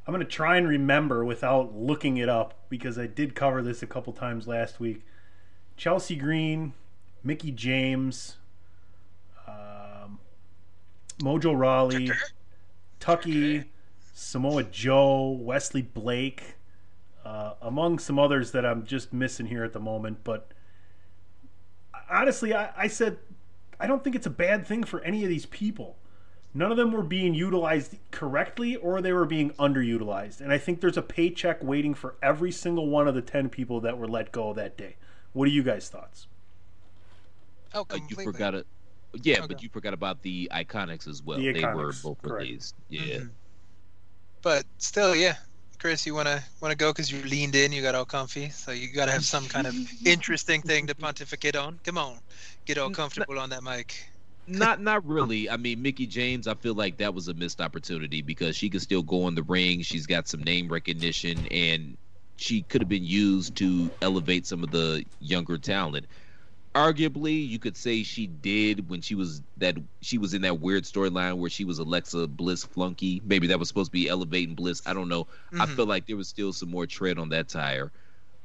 I'm 0.06 0.14
going 0.14 0.24
to 0.24 0.32
try 0.32 0.56
and 0.56 0.68
remember 0.68 1.24
without 1.24 1.74
looking 1.74 2.16
it 2.16 2.28
up 2.28 2.54
because 2.68 2.96
I 2.96 3.08
did 3.08 3.34
cover 3.34 3.60
this 3.60 3.82
a 3.82 3.88
couple 3.88 4.12
times 4.12 4.46
last 4.46 4.78
week. 4.78 5.04
Chelsea 5.76 6.14
Green, 6.14 6.74
Mickie 7.24 7.50
James, 7.50 8.36
um, 9.48 10.20
Mojo 11.18 11.58
Rawley, 11.58 12.12
Tucky, 13.00 13.64
Samoa 14.14 14.62
Joe, 14.62 15.30
Wesley 15.30 15.82
Blake, 15.82 16.54
uh, 17.24 17.54
among 17.60 17.98
some 17.98 18.16
others 18.16 18.52
that 18.52 18.64
I'm 18.64 18.86
just 18.86 19.12
missing 19.12 19.46
here 19.46 19.64
at 19.64 19.72
the 19.72 19.80
moment. 19.80 20.18
But 20.22 20.52
honestly, 22.10 22.54
I, 22.54 22.70
I 22.76 22.88
said 22.88 23.18
I 23.80 23.86
don't 23.86 24.02
think 24.02 24.16
it's 24.16 24.26
a 24.26 24.30
bad 24.30 24.66
thing 24.66 24.84
for 24.84 25.00
any 25.02 25.22
of 25.24 25.28
these 25.28 25.46
people. 25.46 25.96
None 26.54 26.70
of 26.70 26.76
them 26.76 26.92
were 26.92 27.02
being 27.02 27.34
utilized 27.34 27.96
correctly 28.10 28.74
or 28.76 29.00
they 29.00 29.12
were 29.12 29.26
being 29.26 29.50
underutilized. 29.50 30.40
And 30.40 30.52
I 30.52 30.58
think 30.58 30.80
there's 30.80 30.96
a 30.96 31.02
paycheck 31.02 31.62
waiting 31.62 31.94
for 31.94 32.16
every 32.22 32.50
single 32.50 32.88
one 32.88 33.06
of 33.06 33.14
the 33.14 33.22
10 33.22 33.48
people 33.50 33.80
that 33.82 33.98
were 33.98 34.08
let 34.08 34.32
go 34.32 34.52
that 34.54 34.76
day. 34.76 34.96
What 35.34 35.46
are 35.46 35.50
you 35.52 35.62
guys' 35.62 35.88
thoughts? 35.88 36.26
oh, 37.74 37.86
Uh, 37.90 37.98
you 38.08 38.16
forgot 38.16 38.54
it. 38.54 38.66
Yeah, 39.22 39.46
but 39.46 39.62
you 39.62 39.68
forgot 39.68 39.94
about 39.94 40.22
the 40.22 40.50
Iconics 40.52 41.06
as 41.06 41.22
well. 41.22 41.38
The 41.38 41.52
they 41.52 41.64
were 41.64 41.92
both 42.02 42.20
correct. 42.22 42.42
released. 42.42 42.74
Yeah. 42.88 43.18
Mhm. 43.18 43.30
But 44.42 44.64
still, 44.78 45.14
yeah. 45.14 45.36
Chris, 45.78 46.06
you 46.06 46.14
wanna 46.14 46.42
wanna 46.60 46.74
go 46.74 46.92
because 46.92 47.10
you 47.10 47.22
leaned 47.22 47.54
in, 47.54 47.72
you 47.72 47.82
got 47.82 47.94
all 47.94 48.04
comfy, 48.04 48.48
so 48.50 48.72
you 48.72 48.92
gotta 48.92 49.12
have 49.12 49.24
some 49.24 49.46
kind 49.46 49.66
of 49.66 49.74
interesting 50.04 50.60
thing 50.62 50.86
to 50.88 50.94
pontificate 50.94 51.56
on. 51.56 51.78
Come 51.84 51.98
on, 51.98 52.18
get 52.66 52.78
all 52.78 52.90
comfortable 52.90 53.38
on 53.38 53.50
that 53.50 53.62
mic. 53.62 53.94
not 54.46 54.80
not 54.80 55.06
really. 55.06 55.48
I 55.48 55.56
mean, 55.56 55.82
Mickie 55.82 56.06
James, 56.06 56.48
I 56.48 56.54
feel 56.54 56.74
like 56.74 56.98
that 56.98 57.14
was 57.14 57.28
a 57.28 57.34
missed 57.34 57.60
opportunity 57.60 58.22
because 58.22 58.56
she 58.56 58.70
could 58.70 58.82
still 58.82 59.02
go 59.02 59.28
in 59.28 59.34
the 59.34 59.42
ring. 59.44 59.82
She's 59.82 60.06
got 60.06 60.26
some 60.28 60.42
name 60.42 60.68
recognition, 60.68 61.46
and 61.48 61.96
she 62.36 62.62
could 62.62 62.80
have 62.82 62.88
been 62.88 63.04
used 63.04 63.56
to 63.56 63.90
elevate 64.02 64.46
some 64.46 64.64
of 64.64 64.70
the 64.70 65.04
younger 65.20 65.58
talent. 65.58 66.06
Arguably, 66.74 67.48
you 67.48 67.58
could 67.58 67.76
say 67.76 68.02
she 68.02 68.26
did 68.26 68.88
when 68.88 69.00
she 69.00 69.14
was 69.14 69.42
that 69.56 69.76
she 70.00 70.18
was 70.18 70.34
in 70.34 70.42
that 70.42 70.60
weird 70.60 70.84
storyline 70.84 71.38
where 71.38 71.50
she 71.50 71.64
was 71.64 71.78
Alexa 71.78 72.28
Bliss 72.28 72.62
flunky. 72.64 73.20
Maybe 73.24 73.46
that 73.48 73.58
was 73.58 73.68
supposed 73.68 73.90
to 73.90 73.98
be 73.98 74.08
elevating 74.08 74.54
Bliss. 74.54 74.82
I 74.86 74.92
don't 74.94 75.08
know. 75.08 75.26
I 75.54 75.66
Mhm. 75.66 75.76
feel 75.76 75.86
like 75.86 76.06
there 76.06 76.16
was 76.16 76.28
still 76.28 76.52
some 76.52 76.70
more 76.70 76.86
tread 76.86 77.18
on 77.18 77.30
that 77.30 77.48
tire. 77.48 77.90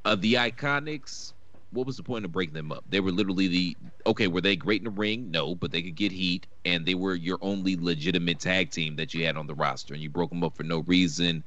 Uh, 0.06 0.16
the 0.16 0.36
Iconics, 0.36 1.34
what 1.72 1.86
was 1.86 1.98
the 1.98 2.04
point 2.04 2.26
of 2.26 2.32
breaking 2.32 2.54
them 2.56 2.72
up? 2.72 2.84
They 2.90 3.02
were 3.02 3.12
literally 3.12 3.48
the 3.48 3.78
okay. 4.08 4.28
Were 4.28 4.42
they 4.42 4.56
great 4.56 4.82
in 4.82 4.86
the 4.86 4.90
ring? 4.92 5.30
No, 5.30 5.54
but 5.54 5.72
they 5.72 5.84
could 5.84 5.96
get 5.96 6.12
heat, 6.12 6.48
and 6.66 6.86
they 6.86 6.96
were 6.96 7.16
your 7.16 7.38
only 7.42 7.76
legitimate 7.76 8.40
tag 8.40 8.72
team 8.72 8.96
that 8.96 9.14
you 9.14 9.26
had 9.26 9.38
on 9.38 9.48
the 9.48 9.56
roster, 9.56 9.94
and 9.94 10.02
you 10.02 10.10
broke 10.10 10.30
them 10.32 10.44
up 10.44 10.56
for 10.56 10.64
no 10.64 10.80
reason. 10.80 11.44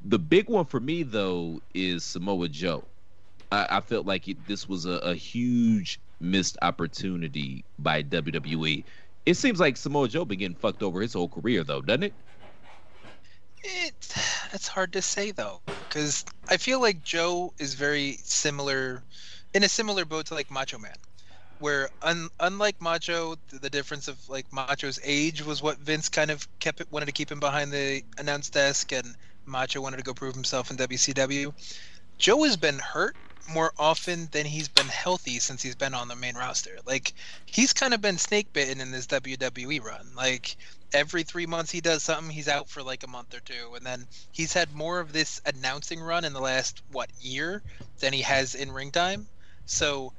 The 0.00 0.18
big 0.18 0.48
one 0.48 0.64
for 0.66 0.80
me 0.80 1.02
though 1.04 1.60
is 1.74 2.04
Samoa 2.04 2.48
Joe. 2.48 2.88
I, 3.52 3.66
I 3.70 3.80
felt 3.80 4.06
like 4.06 4.28
it, 4.28 4.46
this 4.46 4.68
was 4.68 4.86
a, 4.86 4.92
a 4.98 5.14
huge 5.14 6.00
missed 6.20 6.56
opportunity 6.62 7.64
by 7.78 8.02
WWE. 8.02 8.84
It 9.24 9.36
seems 9.36 9.60
like 9.60 9.76
Samoa 9.76 10.08
Joe 10.08 10.24
been 10.24 10.38
getting 10.38 10.56
fucked 10.56 10.82
over 10.82 11.00
his 11.00 11.12
whole 11.12 11.28
career 11.28 11.64
though, 11.64 11.82
doesn't 11.82 12.04
it? 12.04 12.14
It, 13.62 14.14
it's 14.52 14.68
hard 14.68 14.92
to 14.92 15.02
say 15.02 15.32
though, 15.32 15.60
because 15.66 16.24
I 16.48 16.56
feel 16.56 16.80
like 16.80 17.02
Joe 17.02 17.52
is 17.58 17.74
very 17.74 18.18
similar, 18.22 19.02
in 19.54 19.64
a 19.64 19.68
similar 19.68 20.04
boat 20.04 20.26
to 20.26 20.34
like 20.34 20.50
Macho 20.50 20.78
Man, 20.78 20.94
where 21.58 21.90
un, 22.02 22.28
unlike 22.38 22.80
Macho, 22.80 23.34
the, 23.48 23.58
the 23.58 23.70
difference 23.70 24.06
of 24.06 24.16
like 24.28 24.52
Macho's 24.52 25.00
age 25.02 25.44
was 25.44 25.62
what 25.62 25.78
Vince 25.78 26.08
kind 26.08 26.30
of 26.30 26.46
kept 26.60 26.80
wanted 26.92 27.06
to 27.06 27.12
keep 27.12 27.30
him 27.30 27.40
behind 27.40 27.72
the 27.72 28.02
announce 28.18 28.50
desk, 28.50 28.92
and 28.92 29.16
Macho 29.46 29.80
wanted 29.80 29.96
to 29.96 30.04
go 30.04 30.14
prove 30.14 30.34
himself 30.34 30.70
in 30.70 30.76
WCW. 30.76 31.52
Joe 32.18 32.44
has 32.44 32.56
been 32.56 32.78
hurt 32.78 33.16
more 33.48 33.72
often 33.78 34.28
than 34.32 34.46
he's 34.46 34.68
been 34.68 34.88
healthy 34.88 35.38
since 35.38 35.62
he's 35.62 35.74
been 35.74 35.94
on 35.94 36.08
the 36.08 36.16
main 36.16 36.34
roster. 36.34 36.78
Like 36.86 37.12
he's 37.46 37.72
kind 37.72 37.94
of 37.94 38.00
been 38.00 38.18
snake 38.18 38.52
bitten 38.52 38.80
in 38.80 38.90
this 38.90 39.06
WWE 39.06 39.82
run. 39.82 40.08
Like 40.16 40.56
every 40.92 41.22
three 41.22 41.46
months 41.46 41.70
he 41.70 41.80
does 41.80 42.02
something, 42.02 42.30
he's 42.30 42.48
out 42.48 42.68
for 42.68 42.82
like 42.82 43.02
a 43.02 43.08
month 43.08 43.34
or 43.34 43.40
two, 43.40 43.74
and 43.74 43.84
then 43.84 44.06
he's 44.32 44.52
had 44.52 44.74
more 44.74 45.00
of 45.00 45.12
this 45.12 45.40
announcing 45.46 46.00
run 46.00 46.24
in 46.24 46.32
the 46.32 46.40
last 46.40 46.82
what 46.92 47.10
year 47.20 47.62
than 48.00 48.12
he 48.12 48.22
has 48.22 48.54
in 48.54 48.72
ring 48.72 48.90
time. 48.90 49.26
So 49.66 50.12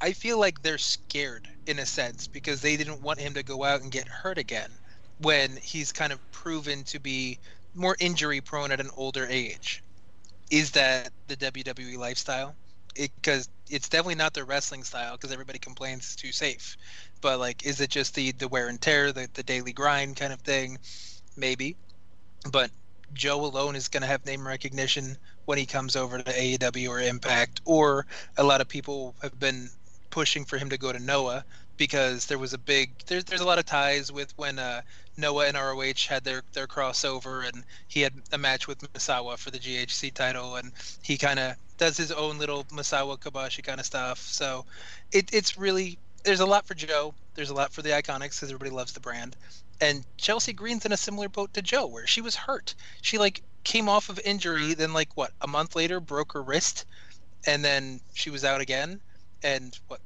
I 0.00 0.12
feel 0.12 0.38
like 0.38 0.62
they're 0.62 0.78
scared 0.78 1.48
in 1.66 1.78
a 1.78 1.86
sense 1.86 2.26
because 2.26 2.60
they 2.60 2.76
didn't 2.76 3.02
want 3.02 3.20
him 3.20 3.34
to 3.34 3.42
go 3.42 3.64
out 3.64 3.82
and 3.82 3.90
get 3.90 4.08
hurt 4.08 4.38
again 4.38 4.70
when 5.18 5.56
he's 5.56 5.92
kind 5.92 6.12
of 6.12 6.32
proven 6.32 6.84
to 6.84 6.98
be 6.98 7.38
more 7.74 7.96
injury 8.00 8.40
prone 8.40 8.72
at 8.72 8.80
an 8.80 8.90
older 8.96 9.26
age. 9.28 9.82
Is 10.50 10.72
that 10.72 11.12
the 11.28 11.36
WWE 11.36 11.98
lifestyle? 11.98 12.56
Because 12.94 13.48
it, 13.68 13.74
it's 13.74 13.88
definitely 13.88 14.16
not 14.16 14.34
their 14.34 14.44
wrestling 14.44 14.82
style 14.82 15.12
because 15.16 15.32
everybody 15.32 15.58
complains 15.58 16.00
it's 16.00 16.16
too 16.16 16.32
safe. 16.32 16.76
But 17.20 17.38
like, 17.38 17.64
is 17.64 17.80
it 17.80 17.90
just 17.90 18.14
the 18.14 18.32
the 18.32 18.48
wear 18.48 18.68
and 18.68 18.80
tear, 18.80 19.12
the 19.12 19.28
the 19.34 19.42
daily 19.42 19.72
grind 19.72 20.16
kind 20.16 20.32
of 20.32 20.40
thing? 20.40 20.78
Maybe. 21.36 21.76
But 22.50 22.70
Joe 23.12 23.44
alone 23.44 23.76
is 23.76 23.88
going 23.88 24.02
to 24.02 24.06
have 24.06 24.24
name 24.24 24.46
recognition 24.46 25.16
when 25.44 25.58
he 25.58 25.66
comes 25.66 25.96
over 25.96 26.18
to 26.18 26.32
AEW 26.32 26.88
or 26.88 27.00
Impact, 27.00 27.60
or 27.64 28.06
a 28.36 28.44
lot 28.44 28.60
of 28.60 28.68
people 28.68 29.14
have 29.22 29.38
been 29.38 29.68
pushing 30.10 30.44
for 30.44 30.58
him 30.58 30.70
to 30.70 30.78
go 30.78 30.92
to 30.92 30.98
Noah 30.98 31.44
because 31.80 32.26
there 32.26 32.38
was 32.38 32.52
a 32.52 32.58
big 32.58 32.90
there's 33.06 33.24
there's 33.24 33.40
a 33.40 33.46
lot 33.46 33.58
of 33.58 33.64
ties 33.64 34.12
with 34.12 34.36
when 34.36 34.58
uh, 34.58 34.82
Noah 35.16 35.46
and 35.46 35.56
ROH 35.56 36.06
had 36.06 36.22
their 36.24 36.42
their 36.52 36.66
crossover 36.66 37.48
and 37.48 37.64
he 37.88 38.02
had 38.02 38.12
a 38.32 38.38
match 38.38 38.68
with 38.68 38.80
Misawa 38.92 39.38
for 39.38 39.50
the 39.50 39.58
GHC 39.58 40.12
title 40.12 40.56
and 40.56 40.72
he 41.00 41.16
kind 41.16 41.38
of 41.38 41.56
does 41.78 41.96
his 41.96 42.12
own 42.12 42.36
little 42.36 42.64
Misawa 42.64 43.18
Kobashi 43.18 43.64
kind 43.64 43.80
of 43.80 43.86
stuff. 43.86 44.18
So 44.18 44.66
it, 45.10 45.32
it's 45.32 45.56
really 45.56 45.98
there's 46.22 46.40
a 46.40 46.46
lot 46.46 46.66
for 46.66 46.74
Joe. 46.74 47.14
There's 47.34 47.48
a 47.48 47.54
lot 47.54 47.72
for 47.72 47.80
the 47.80 47.88
Iconics 47.90 48.36
because 48.36 48.50
everybody 48.50 48.72
loves 48.72 48.92
the 48.92 49.00
brand. 49.00 49.34
And 49.80 50.04
Chelsea 50.18 50.52
Green's 50.52 50.84
in 50.84 50.92
a 50.92 50.98
similar 50.98 51.30
boat 51.30 51.54
to 51.54 51.62
Joe, 51.62 51.86
where 51.86 52.06
she 52.06 52.20
was 52.20 52.36
hurt. 52.36 52.74
She 53.00 53.16
like 53.16 53.40
came 53.64 53.88
off 53.88 54.10
of 54.10 54.20
injury, 54.22 54.74
then 54.74 54.92
like 54.92 55.16
what 55.16 55.32
a 55.40 55.46
month 55.46 55.74
later 55.74 55.98
broke 55.98 56.34
her 56.34 56.42
wrist, 56.42 56.84
and 57.46 57.64
then 57.64 58.02
she 58.12 58.28
was 58.28 58.44
out 58.44 58.60
again. 58.60 59.00
And 59.42 59.78
what 59.88 60.00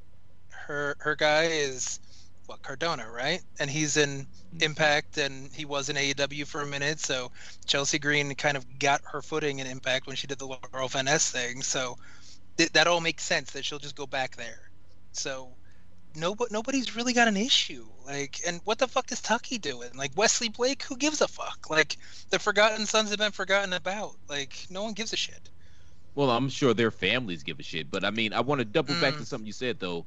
her 0.67 0.95
her 0.99 1.15
guy 1.15 1.45
is 1.45 1.99
what 2.47 2.61
Cardona, 2.61 3.09
right? 3.09 3.41
And 3.59 3.69
he's 3.69 3.97
in 3.97 4.27
Impact, 4.61 5.17
and 5.17 5.51
he 5.53 5.65
was 5.65 5.89
in 5.89 5.95
AEW 5.95 6.45
for 6.45 6.61
a 6.61 6.65
minute. 6.65 6.99
So 6.99 7.31
Chelsea 7.65 7.99
Green 7.99 8.33
kind 8.35 8.55
of 8.55 8.79
got 8.79 9.01
her 9.05 9.21
footing 9.21 9.59
in 9.59 9.67
Impact 9.67 10.07
when 10.07 10.15
she 10.15 10.27
did 10.27 10.39
the 10.39 10.45
Laurel 10.45 10.87
Van 10.87 11.05
Ness 11.05 11.31
thing. 11.31 11.61
So 11.61 11.97
th- 12.57 12.71
that 12.73 12.87
all 12.87 13.01
makes 13.01 13.23
sense 13.23 13.51
that 13.51 13.65
she'll 13.65 13.79
just 13.79 13.95
go 13.95 14.05
back 14.05 14.35
there. 14.35 14.69
So 15.11 15.49
nobody 16.15 16.53
nobody's 16.53 16.95
really 16.95 17.13
got 17.13 17.27
an 17.27 17.37
issue. 17.37 17.85
Like, 18.05 18.39
and 18.45 18.61
what 18.63 18.77
the 18.77 18.87
fuck 18.87 19.11
is 19.11 19.21
Tucky 19.21 19.57
doing? 19.57 19.89
Like 19.95 20.11
Wesley 20.15 20.49
Blake, 20.49 20.83
who 20.83 20.97
gives 20.97 21.21
a 21.21 21.27
fuck? 21.27 21.69
Like 21.69 21.97
the 22.29 22.39
Forgotten 22.39 22.85
Sons 22.85 23.09
have 23.09 23.19
been 23.19 23.31
forgotten 23.31 23.73
about. 23.73 24.15
Like 24.29 24.67
no 24.69 24.83
one 24.83 24.93
gives 24.93 25.13
a 25.13 25.17
shit. 25.17 25.49
Well, 26.13 26.29
I'm 26.29 26.47
sure 26.47 26.73
their 26.73 26.91
families 26.91 27.43
give 27.43 27.59
a 27.59 27.63
shit, 27.63 27.91
but 27.91 28.05
I 28.05 28.09
mean, 28.09 28.31
I 28.31 28.39
want 28.39 28.59
to 28.59 28.65
double 28.65 28.93
mm. 28.93 29.01
back 29.01 29.17
to 29.17 29.25
something 29.25 29.45
you 29.45 29.53
said 29.53 29.79
though. 29.79 30.05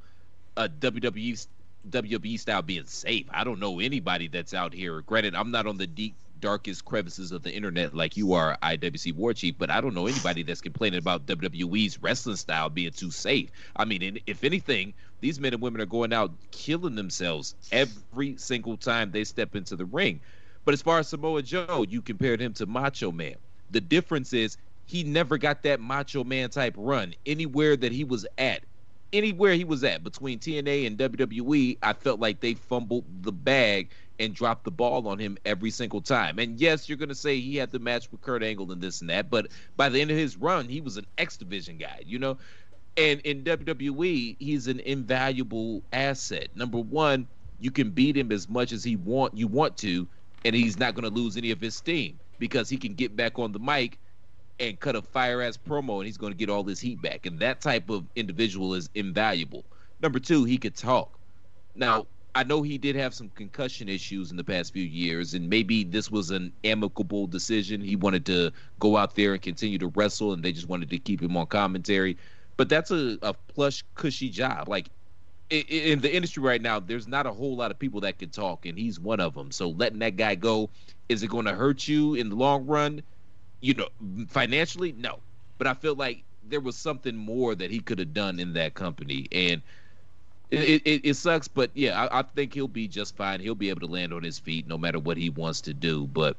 Uh, 0.58 0.66
WWE 0.80 1.46
WWE 1.88 2.36
style 2.36 2.62
being 2.62 2.86
safe. 2.86 3.26
I 3.30 3.44
don't 3.44 3.60
know 3.60 3.78
anybody 3.78 4.26
that's 4.26 4.52
out 4.52 4.74
here. 4.74 5.00
Granted, 5.02 5.36
I'm 5.36 5.52
not 5.52 5.68
on 5.68 5.78
the 5.78 5.86
deep 5.86 6.16
darkest 6.40 6.84
crevices 6.84 7.30
of 7.30 7.44
the 7.44 7.54
internet 7.54 7.94
like 7.94 8.16
you 8.16 8.32
are, 8.32 8.58
IWC 8.60 9.14
War 9.14 9.32
Chief, 9.32 9.54
but 9.56 9.70
I 9.70 9.80
don't 9.80 9.94
know 9.94 10.08
anybody 10.08 10.42
that's 10.42 10.60
complaining 10.60 10.98
about 10.98 11.26
WWE's 11.26 12.02
wrestling 12.02 12.34
style 12.34 12.70
being 12.70 12.90
too 12.90 13.12
safe. 13.12 13.50
I 13.76 13.84
mean, 13.84 14.18
if 14.26 14.42
anything, 14.42 14.94
these 15.20 15.38
men 15.38 15.52
and 15.52 15.62
women 15.62 15.80
are 15.80 15.86
going 15.86 16.12
out 16.12 16.32
killing 16.50 16.96
themselves 16.96 17.54
every 17.70 18.36
single 18.36 18.76
time 18.76 19.12
they 19.12 19.22
step 19.22 19.54
into 19.54 19.76
the 19.76 19.84
ring. 19.84 20.20
But 20.64 20.74
as 20.74 20.82
far 20.82 20.98
as 20.98 21.06
Samoa 21.06 21.42
Joe, 21.42 21.86
you 21.88 22.02
compared 22.02 22.40
him 22.40 22.52
to 22.54 22.66
Macho 22.66 23.12
Man. 23.12 23.36
The 23.70 23.80
difference 23.80 24.32
is 24.32 24.56
he 24.86 25.04
never 25.04 25.38
got 25.38 25.62
that 25.62 25.78
Macho 25.78 26.24
Man 26.24 26.50
type 26.50 26.74
run 26.76 27.14
anywhere 27.26 27.76
that 27.76 27.92
he 27.92 28.02
was 28.02 28.26
at 28.38 28.62
anywhere 29.12 29.54
he 29.54 29.64
was 29.64 29.84
at 29.84 30.04
between 30.04 30.38
TNA 30.38 30.86
and 30.86 30.98
WWE, 30.98 31.78
I 31.82 31.92
felt 31.92 32.20
like 32.20 32.40
they 32.40 32.54
fumbled 32.54 33.04
the 33.22 33.32
bag 33.32 33.90
and 34.18 34.34
dropped 34.34 34.64
the 34.64 34.70
ball 34.70 35.06
on 35.08 35.18
him 35.18 35.38
every 35.44 35.70
single 35.70 36.00
time. 36.00 36.38
And 36.38 36.60
yes, 36.60 36.88
you're 36.88 36.98
going 36.98 37.08
to 37.08 37.14
say 37.14 37.40
he 37.40 37.56
had 37.56 37.70
the 37.70 37.78
match 37.78 38.10
with 38.10 38.20
Kurt 38.20 38.42
Angle 38.42 38.72
and 38.72 38.82
this 38.82 39.00
and 39.00 39.10
that, 39.10 39.30
but 39.30 39.48
by 39.76 39.88
the 39.88 40.00
end 40.00 40.10
of 40.10 40.16
his 40.16 40.36
run, 40.36 40.68
he 40.68 40.80
was 40.80 40.96
an 40.96 41.06
X 41.16 41.36
Division 41.36 41.78
guy, 41.78 42.02
you 42.04 42.18
know? 42.18 42.38
And 42.96 43.20
in 43.20 43.44
WWE, 43.44 44.36
he's 44.40 44.66
an 44.66 44.80
invaluable 44.80 45.82
asset. 45.92 46.48
Number 46.56 46.78
one, 46.78 47.28
you 47.60 47.70
can 47.70 47.90
beat 47.90 48.16
him 48.16 48.32
as 48.32 48.48
much 48.48 48.72
as 48.72 48.82
he 48.82 48.96
want 48.96 49.36
you 49.36 49.46
want 49.46 49.76
to, 49.78 50.06
and 50.44 50.54
he's 50.54 50.78
not 50.78 50.94
going 50.94 51.04
to 51.04 51.14
lose 51.14 51.36
any 51.36 51.50
of 51.52 51.60
his 51.60 51.76
steam 51.76 52.18
because 52.38 52.68
he 52.68 52.76
can 52.76 52.94
get 52.94 53.14
back 53.16 53.38
on 53.38 53.52
the 53.52 53.58
mic 53.58 53.98
and 54.60 54.78
cut 54.80 54.96
a 54.96 55.02
fire 55.02 55.42
ass 55.42 55.56
promo 55.56 55.98
and 55.98 56.06
he's 56.06 56.16
going 56.16 56.32
to 56.32 56.36
get 56.36 56.50
all 56.50 56.62
this 56.62 56.80
heat 56.80 57.00
back. 57.00 57.26
And 57.26 57.38
that 57.40 57.60
type 57.60 57.90
of 57.90 58.04
individual 58.16 58.74
is 58.74 58.90
invaluable. 58.94 59.64
Number 60.00 60.18
two, 60.18 60.44
he 60.44 60.58
could 60.58 60.76
talk. 60.76 61.18
Now, 61.74 62.06
I 62.34 62.44
know 62.44 62.62
he 62.62 62.78
did 62.78 62.94
have 62.96 63.14
some 63.14 63.30
concussion 63.30 63.88
issues 63.88 64.30
in 64.30 64.36
the 64.36 64.44
past 64.44 64.72
few 64.72 64.84
years, 64.84 65.34
and 65.34 65.48
maybe 65.48 65.82
this 65.82 66.10
was 66.10 66.30
an 66.30 66.52
amicable 66.62 67.26
decision. 67.26 67.80
He 67.80 67.96
wanted 67.96 68.26
to 68.26 68.52
go 68.78 68.96
out 68.96 69.16
there 69.16 69.32
and 69.32 69.42
continue 69.42 69.78
to 69.78 69.88
wrestle, 69.88 70.32
and 70.32 70.42
they 70.42 70.52
just 70.52 70.68
wanted 70.68 70.90
to 70.90 70.98
keep 70.98 71.20
him 71.20 71.36
on 71.36 71.46
commentary. 71.46 72.16
But 72.56 72.68
that's 72.68 72.90
a, 72.90 73.18
a 73.22 73.34
plush, 73.34 73.82
cushy 73.94 74.28
job. 74.28 74.68
Like 74.68 74.88
in 75.50 76.00
the 76.00 76.14
industry 76.14 76.42
right 76.42 76.60
now, 76.60 76.78
there's 76.78 77.08
not 77.08 77.26
a 77.26 77.32
whole 77.32 77.56
lot 77.56 77.70
of 77.70 77.78
people 77.78 78.00
that 78.02 78.18
can 78.18 78.30
talk, 78.30 78.66
and 78.66 78.78
he's 78.78 79.00
one 79.00 79.20
of 79.20 79.34
them. 79.34 79.50
So 79.50 79.70
letting 79.70 79.98
that 80.00 80.16
guy 80.16 80.34
go, 80.34 80.70
is 81.08 81.22
it 81.22 81.28
going 81.28 81.46
to 81.46 81.54
hurt 81.54 81.88
you 81.88 82.14
in 82.14 82.28
the 82.28 82.36
long 82.36 82.66
run? 82.66 83.02
You 83.60 83.74
know, 83.74 83.88
financially, 84.28 84.92
no. 84.92 85.18
But 85.58 85.66
I 85.66 85.74
feel 85.74 85.94
like 85.94 86.22
there 86.48 86.60
was 86.60 86.76
something 86.76 87.16
more 87.16 87.54
that 87.54 87.70
he 87.70 87.80
could 87.80 87.98
have 87.98 88.14
done 88.14 88.40
in 88.40 88.52
that 88.54 88.74
company, 88.74 89.26
and 89.32 89.62
it, 90.50 90.82
it, 90.84 91.00
it 91.04 91.14
sucks. 91.14 91.48
But 91.48 91.70
yeah, 91.74 92.04
I, 92.04 92.20
I, 92.20 92.22
think 92.22 92.54
he'll 92.54 92.68
be 92.68 92.88
just 92.88 93.16
fine. 93.16 93.40
He'll 93.40 93.54
be 93.54 93.70
able 93.70 93.80
to 93.80 93.86
land 93.86 94.12
on 94.12 94.22
his 94.22 94.38
feet 94.38 94.66
no 94.66 94.78
matter 94.78 94.98
what 94.98 95.16
he 95.16 95.30
wants 95.30 95.60
to 95.62 95.74
do. 95.74 96.06
But 96.06 96.36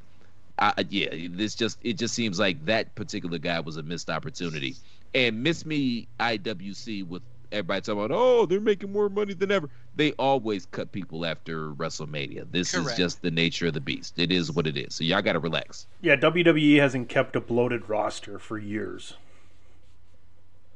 I, 0.57 0.85
yeah, 0.89 1.09
this 1.29 1.55
just 1.55 1.77
it 1.83 1.93
just 1.93 2.15
seems 2.15 2.39
like 2.39 2.65
that 2.65 2.95
particular 2.95 3.37
guy 3.37 3.59
was 3.59 3.77
a 3.77 3.83
missed 3.83 4.09
opportunity, 4.09 4.75
and 5.13 5.43
miss 5.43 5.65
me 5.65 6.07
IWC 6.19 7.07
with 7.07 7.21
everybody 7.51 7.81
talking 7.81 8.03
about, 8.03 8.15
oh, 8.15 8.45
they're 8.45 8.59
making 8.59 8.91
more 8.91 9.09
money 9.09 9.33
than 9.33 9.51
ever. 9.51 9.69
They 9.95 10.11
always 10.13 10.65
cut 10.67 10.91
people 10.91 11.25
after 11.25 11.71
WrestleMania. 11.71 12.51
This 12.51 12.71
Correct. 12.71 12.91
is 12.91 12.97
just 12.97 13.21
the 13.21 13.31
nature 13.31 13.67
of 13.67 13.73
the 13.73 13.81
beast. 13.81 14.17
It 14.17 14.31
is 14.31 14.51
what 14.51 14.67
it 14.67 14.77
is. 14.77 14.95
So 14.95 15.03
y'all 15.03 15.21
got 15.21 15.33
to 15.33 15.39
relax. 15.39 15.87
Yeah, 16.01 16.15
WWE 16.15 16.79
hasn't 16.79 17.09
kept 17.09 17.35
a 17.35 17.41
bloated 17.41 17.89
roster 17.89 18.39
for 18.39 18.57
years. 18.57 19.15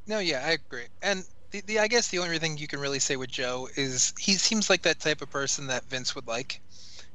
No, 0.07 0.19
yeah, 0.19 0.43
I 0.45 0.51
agree. 0.51 0.85
And 1.01 1.23
the, 1.51 1.61
the 1.61 1.79
I 1.79 1.87
guess 1.87 2.09
the 2.09 2.19
only 2.19 2.39
thing 2.39 2.57
you 2.57 2.67
can 2.67 2.79
really 2.79 2.99
say 2.99 3.15
with 3.15 3.29
Joe 3.29 3.69
is 3.75 4.13
he 4.19 4.33
seems 4.33 4.69
like 4.69 4.81
that 4.81 4.99
type 4.99 5.21
of 5.21 5.29
person 5.29 5.67
that 5.67 5.85
Vince 5.85 6.15
would 6.15 6.27
like. 6.27 6.59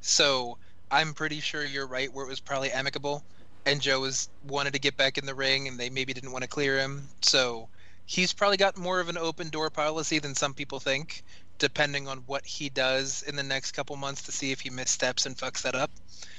So 0.01 0.57
I'm 0.91 1.13
pretty 1.13 1.41
sure 1.41 1.65
you're 1.65 1.87
right 1.87 2.13
where 2.13 2.25
it 2.25 2.29
was 2.29 2.41
probably 2.41 2.71
amicable 2.71 3.23
and 3.67 3.81
Joe 3.81 4.01
was 4.01 4.29
wanted 4.47 4.73
to 4.73 4.79
get 4.79 4.97
back 4.97 5.19
in 5.19 5.27
the 5.27 5.35
ring 5.35 5.69
and 5.69 5.79
they 5.79 5.91
maybe 5.91 6.15
didn't 6.15 6.33
want 6.33 6.43
to 6.43 6.49
clear 6.49 6.79
him. 6.79 7.09
So 7.21 7.69
he's 8.09 8.33
probably 8.33 8.57
got 8.57 8.79
more 8.79 9.01
of 9.01 9.11
an 9.11 9.19
open 9.19 9.51
door 9.51 9.69
policy 9.69 10.19
than 10.19 10.35
some 10.35 10.55
people 10.55 10.81
think, 10.81 11.23
depending 11.59 12.09
on 12.09 12.19
what 12.21 12.45
he 12.47 12.71
does 12.71 13.23
in 13.23 13.37
the 13.37 13.43
next 13.43 13.73
couple 13.73 13.95
months 13.97 14.23
to 14.23 14.33
see 14.33 14.51
if 14.51 14.61
he 14.61 14.71
missteps 14.71 15.27
and 15.27 15.37
fucks 15.37 15.61
that 15.61 15.75
up. 15.75 15.91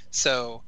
So 0.09 0.63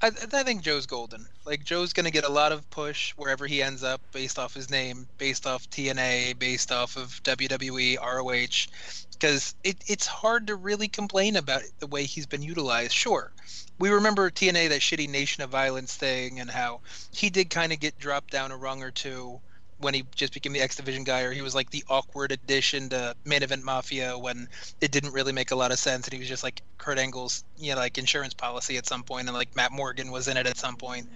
I, 0.00 0.06
I 0.06 0.44
think 0.44 0.62
Joe's 0.62 0.86
golden. 0.86 1.26
Like 1.44 1.64
Joe's 1.64 1.92
gonna 1.92 2.12
get 2.12 2.24
a 2.24 2.30
lot 2.30 2.52
of 2.52 2.70
push 2.70 3.10
wherever 3.16 3.48
he 3.48 3.60
ends 3.60 3.82
up, 3.82 4.00
based 4.12 4.38
off 4.38 4.54
his 4.54 4.70
name, 4.70 5.08
based 5.18 5.48
off 5.48 5.68
TNA, 5.68 6.38
based 6.38 6.70
off 6.70 6.96
of 6.96 7.20
WWE, 7.24 7.98
ROH, 8.00 8.70
because 9.18 9.56
it, 9.64 9.76
it's 9.88 10.06
hard 10.06 10.46
to 10.46 10.54
really 10.54 10.86
complain 10.86 11.34
about 11.34 11.62
the 11.80 11.88
way 11.88 12.04
he's 12.04 12.26
been 12.26 12.42
utilized. 12.42 12.92
Sure, 12.92 13.32
we 13.80 13.90
remember 13.90 14.30
TNA 14.30 14.68
that 14.68 14.80
shitty 14.80 15.08
Nation 15.08 15.42
of 15.42 15.50
Violence 15.50 15.96
thing 15.96 16.38
and 16.38 16.48
how 16.48 16.82
he 17.10 17.30
did 17.30 17.50
kind 17.50 17.72
of 17.72 17.80
get 17.80 17.98
dropped 17.98 18.30
down 18.30 18.52
a 18.52 18.56
rung 18.56 18.84
or 18.84 18.92
two 18.92 19.40
when 19.78 19.94
he 19.94 20.04
just 20.14 20.32
became 20.32 20.52
the 20.52 20.60
X 20.60 20.76
Division 20.76 21.04
guy, 21.04 21.22
or 21.22 21.32
he 21.32 21.42
was 21.42 21.54
like 21.54 21.70
the 21.70 21.84
awkward 21.88 22.32
addition 22.32 22.88
to 22.90 23.14
Main 23.24 23.42
Event 23.42 23.62
Mafia 23.62 24.18
when 24.18 24.48
it 24.80 24.90
didn't 24.90 25.12
really 25.12 25.32
make 25.32 25.50
a 25.50 25.56
lot 25.56 25.70
of 25.70 25.78
sense, 25.78 26.06
and 26.06 26.12
he 26.14 26.18
was 26.18 26.28
just 26.28 26.42
like 26.42 26.62
Kurt 26.78 26.98
Angle's, 26.98 27.44
you 27.58 27.74
know, 27.74 27.78
like 27.78 27.98
insurance 27.98 28.34
policy 28.34 28.76
at 28.76 28.86
some 28.86 29.02
point, 29.02 29.28
and 29.28 29.36
like 29.36 29.54
Matt 29.54 29.72
Morgan 29.72 30.10
was 30.10 30.28
in 30.28 30.36
it 30.36 30.46
at 30.46 30.56
some 30.56 30.76
point. 30.76 31.08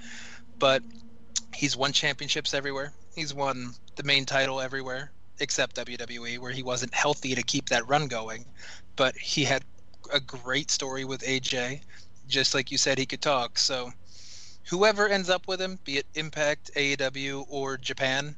But 0.58 0.82
he's 1.54 1.76
won 1.76 1.92
championships 1.92 2.52
everywhere. 2.52 2.92
He's 3.14 3.32
won 3.32 3.72
the 3.96 4.02
main 4.02 4.24
title 4.24 4.60
everywhere 4.60 5.10
except 5.40 5.76
WWE, 5.76 6.38
where 6.38 6.52
he 6.52 6.62
wasn't 6.62 6.94
healthy 6.94 7.34
to 7.34 7.42
keep 7.42 7.70
that 7.70 7.88
run 7.88 8.08
going. 8.08 8.44
But 8.96 9.16
he 9.16 9.44
had 9.44 9.64
a 10.12 10.20
great 10.20 10.70
story 10.70 11.04
with 11.04 11.22
AJ, 11.22 11.80
just 12.28 12.54
like 12.54 12.70
you 12.70 12.76
said, 12.78 12.98
he 12.98 13.06
could 13.06 13.22
talk. 13.22 13.58
So 13.58 13.90
whoever 14.70 15.08
ends 15.08 15.28
up 15.28 15.48
with 15.48 15.60
him, 15.60 15.78
be 15.84 15.98
it 15.98 16.06
Impact, 16.14 16.70
AEW, 16.76 17.44
or 17.48 17.76
Japan, 17.76 18.36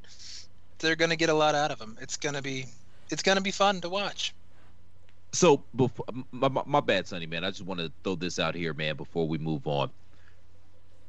they're 0.79 0.97
gonna 0.97 1.17
get 1.17 1.29
a 1.29 1.35
lot 1.35 1.55
out 1.55 1.71
of 1.71 1.81
him. 1.81 1.99
It's 2.01 2.17
gonna 2.17 2.43
be 2.43 2.67
it's 3.11 3.23
gonna 3.23 3.41
be 3.43 3.51
fun 3.51 3.81
to 3.83 3.89
watch. 3.91 4.35
So 5.35 5.65
before 5.77 6.07
my, 6.33 6.49
my, 6.49 6.63
my 6.67 6.81
bad, 6.81 7.07
Sonny 7.07 7.27
man, 7.27 7.45
I 7.45 7.51
just 7.51 7.63
want 7.63 7.81
to 7.81 7.93
throw 8.05 8.17
this 8.17 8.39
out 8.39 8.55
here, 8.55 8.75
man, 8.75 8.97
before 8.97 9.29
we 9.29 9.39
move 9.39 9.67
on. 9.67 9.91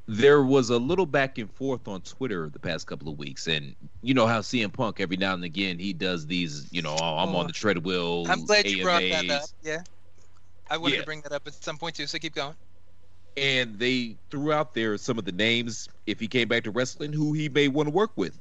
There 0.08 0.44
was 0.44 0.70
a 0.70 0.78
little 0.78 1.06
back 1.06 1.38
and 1.38 1.50
forth 1.50 1.88
on 1.88 2.02
Twitter 2.02 2.50
the 2.50 2.60
past 2.60 2.88
couple 2.88 3.08
of 3.08 3.18
weeks, 3.18 3.48
and 3.48 3.74
you 4.02 4.14
know 4.14 4.28
how 4.28 4.42
CM 4.42 4.74
Punk 4.74 5.00
every 5.00 5.16
now 5.16 5.34
and 5.34 5.46
again 5.46 5.80
he 5.80 5.94
does 5.94 6.28
these, 6.28 6.68
you 6.72 6.82
know, 6.82 6.94
oh, 7.02 7.18
I'm 7.20 7.36
on 7.36 7.48
the 7.48 7.52
oh, 7.52 7.54
treadmill. 7.54 8.26
I'm 8.28 8.46
glad 8.46 8.70
you 8.70 8.84
brought 8.84 9.02
that 9.02 9.30
up. 9.30 9.50
Yeah, 9.62 9.82
I 10.70 10.78
wanted 10.78 10.96
Yeah. 10.96 11.00
to 11.02 11.06
bring 11.06 11.22
that 11.22 11.32
up 11.32 11.48
at 11.48 11.54
some 11.54 11.78
point 11.78 11.96
too. 11.96 12.06
So 12.06 12.18
keep 12.20 12.36
going. 12.36 12.56
And 13.36 13.80
they 13.80 14.16
threw 14.30 14.52
out 14.52 14.74
there 14.74 14.98
some 14.98 15.18
of 15.18 15.26
the 15.26 15.32
names 15.32 15.90
if 16.06 16.20
he 16.20 16.28
came 16.28 16.48
back 16.48 16.64
to 16.64 16.72
wrestling 16.72 17.14
who 17.14 17.34
he 17.34 17.50
may 17.50 17.68
want 17.68 17.88
to 17.88 17.94
work 17.94 18.12
with. 18.16 18.40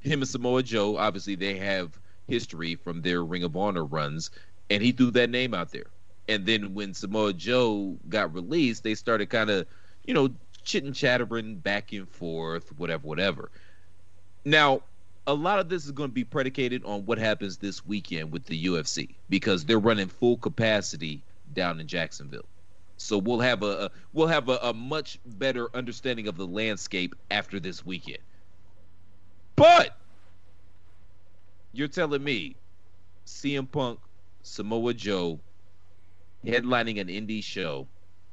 Him 0.00 0.20
and 0.20 0.28
Samoa 0.28 0.62
Joe, 0.62 0.96
obviously 0.96 1.34
they 1.34 1.56
have 1.56 1.98
history 2.28 2.74
from 2.74 3.02
their 3.02 3.24
Ring 3.24 3.42
of 3.42 3.56
Honor 3.56 3.84
runs, 3.84 4.30
and 4.70 4.82
he 4.82 4.92
threw 4.92 5.10
that 5.12 5.30
name 5.30 5.54
out 5.54 5.70
there. 5.70 5.86
And 6.28 6.46
then 6.46 6.74
when 6.74 6.94
Samoa 6.94 7.32
Joe 7.32 7.96
got 8.08 8.34
released, 8.34 8.82
they 8.82 8.94
started 8.94 9.30
kind 9.30 9.50
of, 9.50 9.66
you 10.04 10.14
know, 10.14 10.30
chit 10.62 10.84
and 10.84 10.94
chattering 10.94 11.56
back 11.56 11.92
and 11.92 12.08
forth, 12.08 12.76
whatever, 12.78 13.06
whatever. 13.06 13.50
Now, 14.44 14.82
a 15.26 15.34
lot 15.34 15.58
of 15.58 15.68
this 15.68 15.84
is 15.84 15.92
going 15.92 16.10
to 16.10 16.14
be 16.14 16.24
predicated 16.24 16.84
on 16.84 17.06
what 17.06 17.18
happens 17.18 17.56
this 17.56 17.84
weekend 17.84 18.30
with 18.30 18.44
the 18.44 18.66
UFC 18.66 19.14
because 19.30 19.64
they're 19.64 19.78
running 19.78 20.08
full 20.08 20.36
capacity 20.36 21.22
down 21.54 21.80
in 21.80 21.86
Jacksonville. 21.86 22.44
So 22.96 23.18
we'll 23.18 23.40
have 23.40 23.62
a, 23.62 23.86
a 23.86 23.90
we'll 24.12 24.28
have 24.28 24.48
a, 24.48 24.58
a 24.62 24.72
much 24.72 25.18
better 25.26 25.68
understanding 25.74 26.28
of 26.28 26.36
the 26.36 26.46
landscape 26.46 27.14
after 27.30 27.60
this 27.60 27.84
weekend. 27.84 28.18
But 29.56 29.96
you're 31.72 31.88
telling 31.88 32.22
me 32.22 32.56
CM 33.26 33.70
Punk, 33.70 33.98
Samoa 34.42 34.94
Joe, 34.94 35.40
headlining 36.44 37.00
an 37.00 37.08
indie 37.08 37.42
show, 37.42 37.86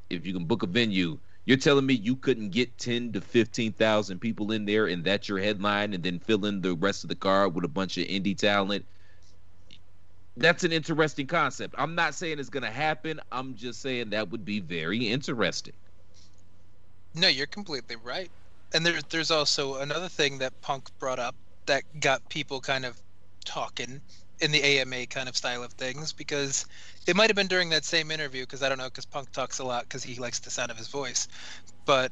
if 0.09 0.25
you 0.25 0.33
can 0.33 0.45
book 0.45 0.63
a 0.63 0.67
venue, 0.67 1.17
you're 1.45 1.57
telling 1.57 1.85
me 1.85 1.95
you 1.95 2.15
couldn't 2.15 2.49
get 2.49 2.77
ten 2.77 3.11
to 3.13 3.21
fifteen 3.21 3.71
thousand 3.71 4.19
people 4.19 4.51
in 4.51 4.65
there 4.65 4.87
and 4.87 5.03
that's 5.03 5.27
your 5.27 5.39
headline 5.39 5.93
and 5.93 6.03
then 6.03 6.19
fill 6.19 6.45
in 6.45 6.61
the 6.61 6.75
rest 6.75 7.03
of 7.03 7.09
the 7.09 7.15
card 7.15 7.55
with 7.55 7.65
a 7.65 7.69
bunch 7.69 7.97
of 7.97 8.05
indie 8.07 8.37
talent 8.37 8.85
that's 10.37 10.63
an 10.63 10.71
interesting 10.71 11.27
concept. 11.27 11.75
I'm 11.77 11.95
not 11.95 12.15
saying 12.15 12.39
it's 12.39 12.49
going 12.49 12.63
to 12.63 12.71
happen. 12.71 13.19
I'm 13.31 13.55
just 13.55 13.81
saying 13.81 14.11
that 14.11 14.29
would 14.29 14.45
be 14.45 14.59
very 14.59 15.07
interesting. 15.07 15.73
No, 17.13 17.27
you're 17.27 17.47
completely 17.47 17.97
right. 18.03 18.31
And 18.73 18.85
there's 18.85 19.03
there's 19.05 19.31
also 19.31 19.75
another 19.75 20.07
thing 20.07 20.37
that 20.37 20.59
Punk 20.61 20.87
brought 20.99 21.19
up 21.19 21.35
that 21.65 21.83
got 21.99 22.27
people 22.29 22.61
kind 22.61 22.85
of 22.85 22.97
talking 23.43 23.99
in 24.39 24.51
the 24.51 24.63
AMA 24.63 25.05
kind 25.07 25.29
of 25.29 25.35
style 25.35 25.63
of 25.63 25.73
things 25.73 26.13
because 26.13 26.65
it 27.05 27.15
might 27.15 27.29
have 27.29 27.35
been 27.35 27.47
during 27.47 27.69
that 27.69 27.83
same 27.85 28.11
interview 28.11 28.43
because 28.43 28.63
I 28.63 28.69
don't 28.69 28.77
know 28.77 28.85
because 28.85 29.05
Punk 29.05 29.31
talks 29.31 29.59
a 29.59 29.63
lot 29.63 29.83
because 29.83 30.03
he 30.03 30.15
likes 30.15 30.39
the 30.39 30.49
sound 30.49 30.71
of 30.71 30.77
his 30.77 30.87
voice, 30.87 31.27
but 31.85 32.11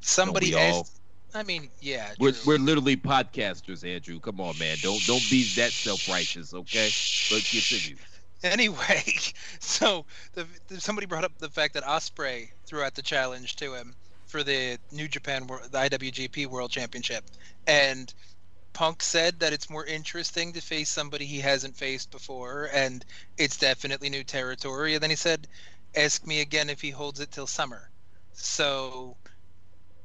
somebody 0.00 0.56
asked. 0.56 1.00
I 1.34 1.42
mean, 1.42 1.68
yeah, 1.80 2.12
We're, 2.18 2.32
we're 2.46 2.58
literally 2.58 2.96
podcasters, 2.96 3.86
Andrew. 3.86 4.20
Come 4.20 4.40
on, 4.40 4.58
man. 4.58 4.78
Don't 4.80 5.04
don't 5.06 5.24
be 5.30 5.44
that 5.56 5.72
self 5.72 6.08
righteous, 6.08 6.54
okay? 6.54 6.84
Let's 6.84 7.50
continue. 7.50 7.96
Anyway, 8.42 9.02
so 9.60 10.06
the, 10.34 10.46
the, 10.68 10.80
somebody 10.80 11.06
brought 11.06 11.24
up 11.24 11.36
the 11.38 11.50
fact 11.50 11.74
that 11.74 11.82
Ospreay 11.84 12.48
threw 12.64 12.82
out 12.82 12.94
the 12.94 13.02
challenge 13.02 13.56
to 13.56 13.74
him 13.74 13.94
for 14.26 14.42
the 14.42 14.78
New 14.92 15.08
Japan, 15.08 15.46
the 15.46 15.78
IWGP 15.78 16.46
World 16.46 16.70
Championship, 16.70 17.24
and 17.66 18.12
Punk 18.72 19.02
said 19.02 19.40
that 19.40 19.52
it's 19.52 19.70
more 19.70 19.86
interesting 19.86 20.52
to 20.52 20.60
face 20.60 20.90
somebody 20.90 21.24
he 21.24 21.40
hasn't 21.40 21.76
faced 21.76 22.10
before, 22.10 22.68
and 22.72 23.04
it's 23.38 23.56
definitely 23.56 24.10
new 24.10 24.24
territory. 24.24 24.94
And 24.94 25.02
then 25.02 25.10
he 25.10 25.16
said, 25.16 25.48
"Ask 25.94 26.26
me 26.26 26.40
again 26.40 26.68
if 26.68 26.80
he 26.80 26.90
holds 26.90 27.20
it 27.20 27.30
till 27.30 27.46
summer." 27.46 27.90
So 28.34 29.16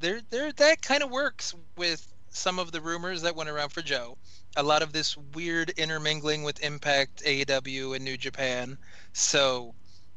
there, 0.01 0.21
there, 0.29 0.51
that 0.51 0.81
kind 0.81 1.03
of 1.03 1.09
works 1.09 1.55
with 1.77 2.05
some 2.29 2.59
of 2.59 2.71
the 2.71 2.81
rumors 2.81 3.21
that 3.21 3.35
went 3.35 3.49
around 3.49 3.69
for 3.69 3.81
Joe 3.81 4.17
a 4.57 4.63
lot 4.63 4.81
of 4.81 4.93
this 4.93 5.15
weird 5.33 5.69
intermingling 5.71 6.43
with 6.43 6.63
Impact, 6.63 7.23
AEW, 7.23 7.95
and 7.95 8.03
New 8.03 8.17
Japan. 8.17 8.77
So 9.13 9.73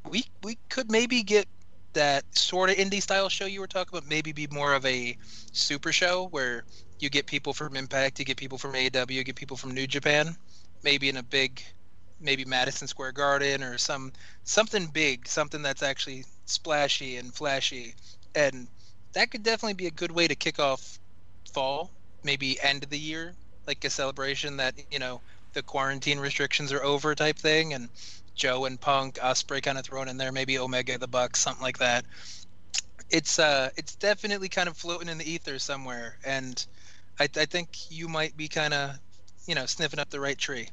we 0.09 0.25
we 0.43 0.59
could 0.69 0.91
maybe 0.91 1.23
get 1.23 1.47
that 1.93 2.25
sort 2.37 2.71
of 2.71 2.77
indie 2.77 3.03
style 3.03 3.29
show 3.29 3.47
you 3.47 3.61
were 3.61 3.67
talking 3.67 3.97
about. 3.97 4.09
Maybe 4.09 4.33
be 4.33 4.49
more 4.51 4.75
of 4.75 4.85
a 4.85 5.17
super 5.53 5.93
show 5.93 6.27
where 6.31 6.65
you 6.99 7.11
get 7.11 7.27
people 7.27 7.53
from 7.53 7.77
Impact, 7.77 8.19
you 8.19 8.25
get 8.25 8.37
people 8.37 8.59
from 8.59 8.73
AEW, 8.73 9.11
you 9.11 9.25
get 9.25 9.37
people 9.37 9.57
from 9.57 9.73
New 9.73 9.87
Japan. 9.87 10.37
Maybe 10.83 11.09
in 11.09 11.17
a 11.17 11.23
big, 11.23 11.63
maybe 12.21 12.45
Madison 12.45 12.89
Square 12.89 13.13
Garden 13.13 13.63
or 13.63 13.79
some 13.79 14.13
something 14.43 14.87
big, 14.87 15.29
something 15.29 15.63
that's 15.63 15.83
actually 15.83 16.25
splashy 16.47 17.17
and 17.17 17.33
flashy, 17.33 17.95
and 18.35 18.67
that 19.15 19.31
could 19.31 19.43
definitely 19.43 19.75
be 19.75 19.87
a 19.87 19.91
good 19.91 20.13
way 20.13 20.29
to 20.29 20.35
kick 20.35 20.59
off 20.59 20.99
fall. 21.53 21.91
Maybe 22.23 22.61
end 22.61 22.85
of 22.85 22.91
the 22.91 22.99
year 22.99 23.35
like 23.67 23.85
a 23.85 23.91
celebration 23.91 24.57
that 24.59 24.75
you 24.91 24.99
know 24.99 25.21
the 25.53 25.63
quarantine 25.63 26.19
restrictions 26.19 26.73
are 26.73 26.83
over 26.83 27.15
type 27.15 27.37
thing 27.37 27.75
and 27.75 27.89
joe 28.35 28.65
and 28.65 28.81
punk 28.81 29.17
ospreay 29.17 29.63
kind 29.63 29.79
of 29.79 29.85
thrown 29.85 30.09
in 30.09 30.17
there 30.17 30.33
maybe 30.33 30.59
omega 30.59 30.99
the 30.99 31.07
bucks 31.07 31.41
something 31.41 31.63
like 31.63 31.79
that 31.79 32.05
it's 33.11 33.39
uh 33.39 33.71
it's 33.77 33.95
definitely 33.95 34.49
kind 34.49 34.69
of 34.69 34.77
floating 34.77 35.09
in 35.09 35.19
the 35.19 35.31
ether 35.31 35.59
somewhere 35.59 36.19
and 36.25 36.67
i, 37.21 37.25
I 37.25 37.45
think 37.45 37.91
you 37.91 38.09
might 38.09 38.37
be 38.37 38.49
kind 38.49 38.75
of 38.75 38.99
you 39.47 39.55
know 39.55 39.67
sniffing 39.67 40.01
up 40.01 40.11
the 40.11 40.21
right 40.21 40.39
tree 40.39 40.69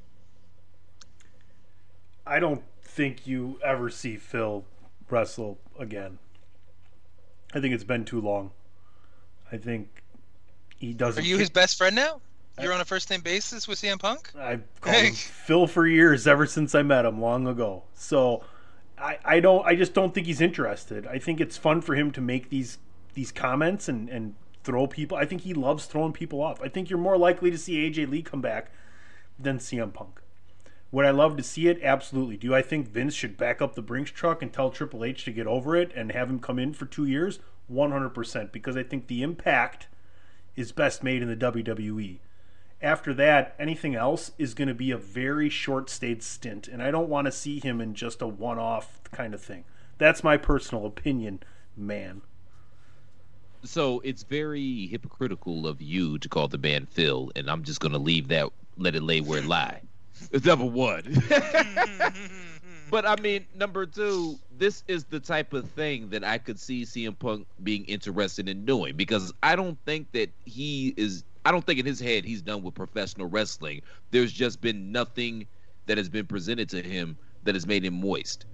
I 2.25 2.39
don't 2.39 2.61
think 2.83 3.25
you 3.25 3.59
ever 3.63 3.89
see 3.89 4.15
Phil 4.15 4.63
wrestle 5.09 5.57
again. 5.79 6.19
I 7.53 7.59
think 7.59 7.73
it's 7.73 7.83
been 7.83 8.05
too 8.05 8.21
long. 8.21 8.51
I 9.51 9.57
think 9.57 10.03
he 10.77 10.93
doesn't. 10.93 11.23
Are 11.23 11.27
you 11.27 11.37
his 11.37 11.49
best 11.49 11.77
friend 11.77 11.95
now 11.95 12.21
you're 12.61 12.73
on 12.73 12.81
a 12.81 12.85
first 12.85 13.09
name 13.09 13.21
basis 13.21 13.67
with 13.67 13.79
CM 13.79 13.99
Punk? 13.99 14.31
I've 14.37 14.63
called 14.81 14.95
him 14.95 15.13
Phil 15.15 15.67
for 15.67 15.87
years, 15.87 16.27
ever 16.27 16.45
since 16.45 16.75
I 16.75 16.81
met 16.83 17.05
him 17.05 17.19
long 17.21 17.47
ago. 17.47 17.83
So 17.93 18.43
I, 18.97 19.17
I 19.25 19.39
don't 19.39 19.65
I 19.65 19.75
just 19.75 19.93
don't 19.93 20.13
think 20.13 20.27
he's 20.27 20.41
interested. 20.41 21.07
I 21.07 21.19
think 21.19 21.41
it's 21.41 21.57
fun 21.57 21.81
for 21.81 21.95
him 21.95 22.11
to 22.11 22.21
make 22.21 22.49
these 22.49 22.77
these 23.13 23.31
comments 23.31 23.89
and, 23.89 24.09
and 24.09 24.35
throw 24.63 24.87
people 24.87 25.17
I 25.17 25.25
think 25.25 25.41
he 25.41 25.53
loves 25.53 25.85
throwing 25.85 26.13
people 26.13 26.41
off. 26.41 26.61
I 26.61 26.69
think 26.69 26.89
you're 26.89 26.99
more 26.99 27.17
likely 27.17 27.51
to 27.51 27.57
see 27.57 27.89
AJ 27.89 28.09
Lee 28.09 28.21
come 28.21 28.41
back 28.41 28.71
than 29.39 29.57
CM 29.57 29.93
Punk. 29.93 30.20
Would 30.91 31.05
I 31.05 31.11
love 31.11 31.37
to 31.37 31.43
see 31.43 31.67
it? 31.67 31.79
Absolutely. 31.81 32.37
Do 32.37 32.53
I 32.53 32.61
think 32.61 32.87
Vince 32.87 33.13
should 33.13 33.37
back 33.37 33.61
up 33.61 33.75
the 33.75 33.81
Brinks 33.81 34.11
truck 34.11 34.41
and 34.41 34.51
tell 34.51 34.69
Triple 34.69 35.05
H 35.05 35.23
to 35.25 35.31
get 35.31 35.47
over 35.47 35.75
it 35.75 35.91
and 35.95 36.11
have 36.11 36.29
him 36.29 36.39
come 36.39 36.59
in 36.59 36.73
for 36.73 36.85
two 36.85 37.05
years? 37.05 37.39
100%. 37.71 38.51
Because 38.51 38.75
I 38.75 38.83
think 38.83 39.07
the 39.07 39.23
impact 39.23 39.87
is 40.55 40.73
best 40.73 41.01
made 41.01 41.21
in 41.21 41.29
the 41.29 41.35
WWE. 41.35 42.17
After 42.81 43.13
that, 43.13 43.55
anything 43.57 43.95
else 43.95 44.31
is 44.37 44.53
going 44.53 44.67
to 44.67 44.73
be 44.73 44.91
a 44.91 44.97
very 44.97 45.49
short 45.49 45.89
stayed 45.89 46.23
stint. 46.23 46.67
And 46.67 46.83
I 46.83 46.91
don't 46.91 47.09
want 47.09 47.25
to 47.25 47.31
see 47.31 47.59
him 47.59 47.79
in 47.79 47.93
just 47.93 48.21
a 48.21 48.27
one 48.27 48.59
off 48.59 48.99
kind 49.11 49.33
of 49.33 49.41
thing. 49.41 49.63
That's 49.97 50.23
my 50.23 50.35
personal 50.35 50.85
opinion, 50.85 51.41
man. 51.77 52.21
So 53.63 53.99
it's 53.99 54.23
very 54.23 54.87
hypocritical 54.87 55.67
of 55.67 55.81
you 55.81 56.17
to 56.17 56.27
call 56.27 56.47
the 56.47 56.57
man 56.57 56.87
Phil, 56.87 57.31
and 57.35 57.49
I'm 57.49 57.63
just 57.63 57.79
gonna 57.79 57.99
leave 57.99 58.27
that, 58.29 58.49
let 58.77 58.95
it 58.95 59.03
lay 59.03 59.21
where 59.21 59.39
it 59.39 59.45
lie. 59.45 59.81
It's 60.31 60.45
number 60.45 60.65
one. 60.65 61.03
but 62.91 63.05
I 63.05 63.15
mean, 63.21 63.45
number 63.55 63.85
two, 63.85 64.37
this 64.57 64.83
is 64.87 65.05
the 65.05 65.19
type 65.19 65.53
of 65.53 65.69
thing 65.71 66.09
that 66.09 66.23
I 66.23 66.37
could 66.37 66.59
see 66.59 66.83
CM 66.83 67.17
Punk 67.17 67.47
being 67.63 67.85
interested 67.85 68.49
in 68.49 68.65
doing 68.65 68.95
because 68.95 69.33
I 69.43 69.55
don't 69.55 69.77
think 69.85 70.11
that 70.13 70.29
he 70.45 70.93
is. 70.97 71.23
I 71.43 71.51
don't 71.51 71.65
think 71.65 71.79
in 71.79 71.85
his 71.85 71.99
head 71.99 72.23
he's 72.23 72.41
done 72.41 72.61
with 72.61 72.75
professional 72.75 73.27
wrestling. 73.27 73.81
There's 74.11 74.31
just 74.31 74.61
been 74.61 74.91
nothing 74.91 75.47
that 75.87 75.97
has 75.97 76.07
been 76.09 76.27
presented 76.27 76.69
to 76.69 76.81
him 76.83 77.17
that 77.43 77.55
has 77.55 77.65
made 77.65 77.83
him 77.83 77.99
moist. 77.99 78.45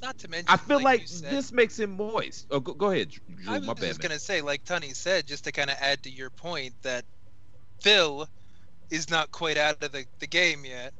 Not 0.00 0.16
to 0.18 0.28
mention, 0.28 0.46
I 0.48 0.56
feel 0.56 0.80
like, 0.80 1.02
you 1.02 1.06
said- 1.08 1.30
this 1.30 1.52
makes 1.52 1.78
him 1.78 1.96
moist. 1.96 2.46
Oh, 2.50 2.60
go, 2.60 2.72
go 2.72 2.90
ahead, 2.90 3.10
Drew. 3.10 3.20
I 3.48 3.58
my 3.58 3.72
was 3.72 3.80
bad. 3.80 3.88
just 3.88 4.00
gonna 4.00 4.18
say, 4.18 4.40
like 4.40 4.64
Tunney 4.64 4.94
said, 4.94 5.26
just 5.26 5.44
to 5.44 5.52
kind 5.52 5.68
of 5.70 5.76
add 5.80 6.02
to 6.04 6.10
your 6.10 6.30
point 6.30 6.72
that 6.82 7.04
Phil 7.82 8.28
is 8.90 9.10
not 9.10 9.30
quite 9.30 9.56
out 9.56 9.82
of 9.82 9.92
the, 9.92 10.04
the 10.18 10.26
game 10.26 10.64
yet. 10.64 10.92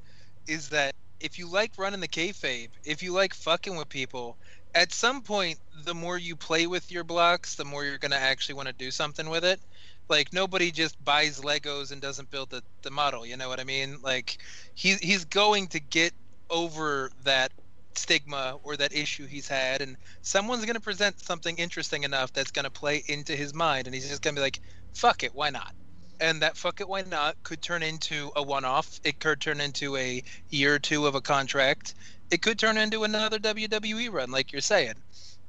Is 0.46 0.70
that 0.70 0.94
if 1.20 1.38
you 1.38 1.48
like 1.48 1.72
running 1.78 2.00
the 2.00 2.08
kayfabe, 2.08 2.70
if 2.84 3.02
you 3.02 3.12
like 3.12 3.34
fucking 3.34 3.76
with 3.76 3.88
people, 3.88 4.36
at 4.74 4.92
some 4.92 5.22
point, 5.22 5.58
the 5.84 5.94
more 5.94 6.18
you 6.18 6.36
play 6.36 6.66
with 6.66 6.90
your 6.92 7.04
blocks, 7.04 7.54
the 7.54 7.64
more 7.64 7.84
you're 7.84 7.98
gonna 7.98 8.16
actually 8.16 8.54
want 8.54 8.68
to 8.68 8.74
do 8.74 8.90
something 8.90 9.28
with 9.28 9.44
it. 9.44 9.60
Like 10.08 10.32
nobody 10.32 10.70
just 10.70 11.02
buys 11.04 11.40
Legos 11.40 11.92
and 11.92 12.00
doesn't 12.00 12.30
build 12.30 12.50
the, 12.50 12.62
the 12.82 12.90
model. 12.90 13.26
You 13.26 13.36
know 13.36 13.48
what 13.48 13.60
I 13.60 13.64
mean? 13.64 13.98
Like 14.02 14.38
he 14.74 14.94
he's 14.94 15.24
going 15.24 15.68
to 15.68 15.80
get 15.80 16.12
over 16.50 17.10
that 17.24 17.52
stigma 17.94 18.56
or 18.62 18.76
that 18.76 18.94
issue 18.94 19.26
he's 19.26 19.48
had 19.48 19.82
and 19.82 19.96
someone's 20.22 20.64
going 20.64 20.76
to 20.76 20.80
present 20.80 21.20
something 21.20 21.56
interesting 21.56 22.04
enough 22.04 22.32
that's 22.32 22.52
going 22.52 22.64
to 22.64 22.70
play 22.70 23.02
into 23.08 23.34
his 23.34 23.52
mind 23.52 23.86
and 23.86 23.94
he's 23.94 24.08
just 24.08 24.22
going 24.22 24.34
to 24.34 24.38
be 24.38 24.42
like 24.42 24.60
fuck 24.94 25.24
it 25.24 25.34
why 25.34 25.50
not 25.50 25.74
and 26.20 26.42
that 26.42 26.56
fuck 26.56 26.80
it 26.80 26.88
why 26.88 27.02
not 27.02 27.42
could 27.42 27.62
turn 27.62 27.82
into 27.82 28.30
a 28.36 28.42
one-off. 28.42 29.00
It 29.04 29.20
could 29.20 29.40
turn 29.40 29.60
into 29.60 29.96
a 29.96 30.22
year 30.50 30.74
or 30.74 30.78
two 30.78 31.06
of 31.06 31.14
a 31.14 31.20
contract. 31.20 31.94
It 32.30 32.42
could 32.42 32.58
turn 32.58 32.76
into 32.76 33.04
another 33.04 33.38
wwe 33.38 34.12
run 34.12 34.30
like 34.30 34.52
you're 34.52 34.60
saying. 34.60 34.94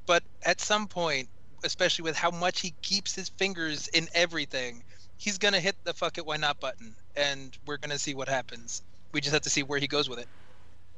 But 0.05 0.23
at 0.43 0.61
some 0.61 0.87
point 0.87 1.29
especially 1.63 2.03
with 2.03 2.15
how 2.15 2.31
much 2.31 2.61
he 2.61 2.73
keeps 2.81 3.13
his 3.13 3.29
fingers 3.29 3.89
in 3.89 4.07
everything 4.13 4.81
he's 5.19 5.37
going 5.37 5.53
to 5.53 5.59
hit 5.59 5.75
the 5.83 5.93
fuck 5.93 6.17
it 6.17 6.25
why 6.25 6.37
not 6.37 6.59
button 6.59 6.95
and 7.15 7.55
we're 7.65 7.77
going 7.77 7.91
to 7.91 7.99
see 7.99 8.15
what 8.15 8.27
happens. 8.27 8.81
We 9.11 9.21
just 9.21 9.33
have 9.33 9.43
to 9.43 9.49
see 9.49 9.63
where 9.63 9.79
he 9.79 9.87
goes 9.87 10.09
with 10.09 10.19
it. 10.19 10.27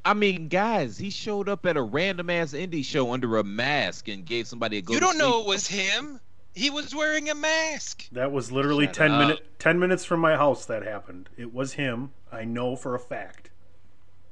I 0.03 0.13
mean, 0.13 0.47
guys, 0.47 0.97
he 0.97 1.09
showed 1.09 1.49
up 1.49 1.65
at 1.65 1.77
a 1.77 1.81
random 1.81 2.29
ass 2.29 2.53
indie 2.53 2.85
show 2.85 3.13
under 3.13 3.37
a 3.37 3.43
mask 3.43 4.07
and 4.07 4.25
gave 4.25 4.47
somebody 4.47 4.77
a 4.77 4.81
go. 4.81 4.93
you 4.93 4.99
don't 4.99 5.17
know 5.17 5.41
it 5.41 5.47
was 5.47 5.67
him 5.67 6.19
he 6.53 6.69
was 6.69 6.93
wearing 6.93 7.29
a 7.29 7.35
mask 7.35 8.07
That 8.11 8.31
was 8.31 8.51
literally 8.51 8.85
Shut 8.85 8.93
ten 8.95 9.11
up. 9.11 9.19
minute 9.19 9.45
ten 9.59 9.79
minutes 9.79 10.05
from 10.05 10.19
my 10.19 10.35
house 10.35 10.65
that 10.65 10.83
happened. 10.83 11.29
It 11.37 11.53
was 11.53 11.73
him. 11.73 12.11
I 12.31 12.43
know 12.43 12.75
for 12.75 12.95
a 12.95 12.99
fact. 12.99 13.49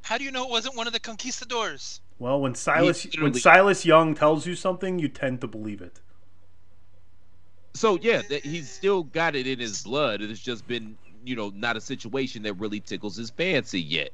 How 0.04 0.18
do 0.18 0.24
you 0.24 0.32
know 0.32 0.44
it 0.46 0.50
wasn't 0.50 0.76
one 0.76 0.88
of 0.88 0.94
the 0.94 1.00
conquistadors? 1.00 2.02
Well, 2.18 2.42
when 2.42 2.56
Silas 2.56 3.06
when 3.20 3.34
Silas 3.34 3.86
Young 3.86 4.16
tells 4.16 4.46
you 4.46 4.56
something, 4.56 5.00
you 5.00 5.08
tend 5.08 5.42
to 5.42 5.48
believe 5.48 5.82
it. 5.82 6.00
So 7.74 7.98
yeah, 8.02 8.22
that 8.30 8.44
he's 8.46 8.70
still 8.70 9.04
got 9.04 9.36
it 9.36 9.48
in 9.48 9.60
his 9.60 9.84
blood. 9.84 10.22
It's 10.22 10.40
just 10.40 10.68
been, 10.68 10.98
you 11.24 11.36
know, 11.36 11.52
not 11.56 11.78
a 11.78 11.82
situation 11.82 12.44
that 12.44 12.54
really 12.54 12.80
tickles 12.80 13.16
his 13.16 13.30
fancy 13.30 13.80
yet. 13.82 14.10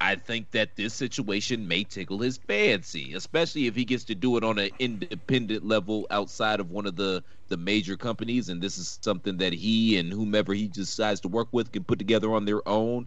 I 0.00 0.16
think 0.16 0.50
that 0.50 0.74
this 0.74 0.94
situation 0.94 1.68
may 1.68 1.84
tickle 1.84 2.18
his 2.18 2.36
fancy, 2.36 3.14
especially 3.14 3.66
if 3.68 3.76
he 3.76 3.84
gets 3.84 4.02
to 4.04 4.14
do 4.16 4.36
it 4.36 4.42
on 4.42 4.58
an 4.58 4.70
independent 4.80 5.64
level 5.64 6.06
outside 6.10 6.58
of 6.60 6.70
one 6.70 6.86
of 6.86 6.96
the 6.96 7.22
the 7.48 7.56
major 7.56 7.96
companies, 7.96 8.48
and 8.48 8.60
this 8.60 8.78
is 8.78 8.98
something 9.02 9.36
that 9.36 9.52
he 9.52 9.98
and 9.98 10.12
whomever 10.12 10.54
he 10.54 10.66
decides 10.66 11.20
to 11.20 11.28
work 11.28 11.48
with 11.52 11.70
can 11.70 11.84
put 11.84 11.98
together 11.98 12.34
on 12.34 12.44
their 12.44 12.66
own, 12.68 13.06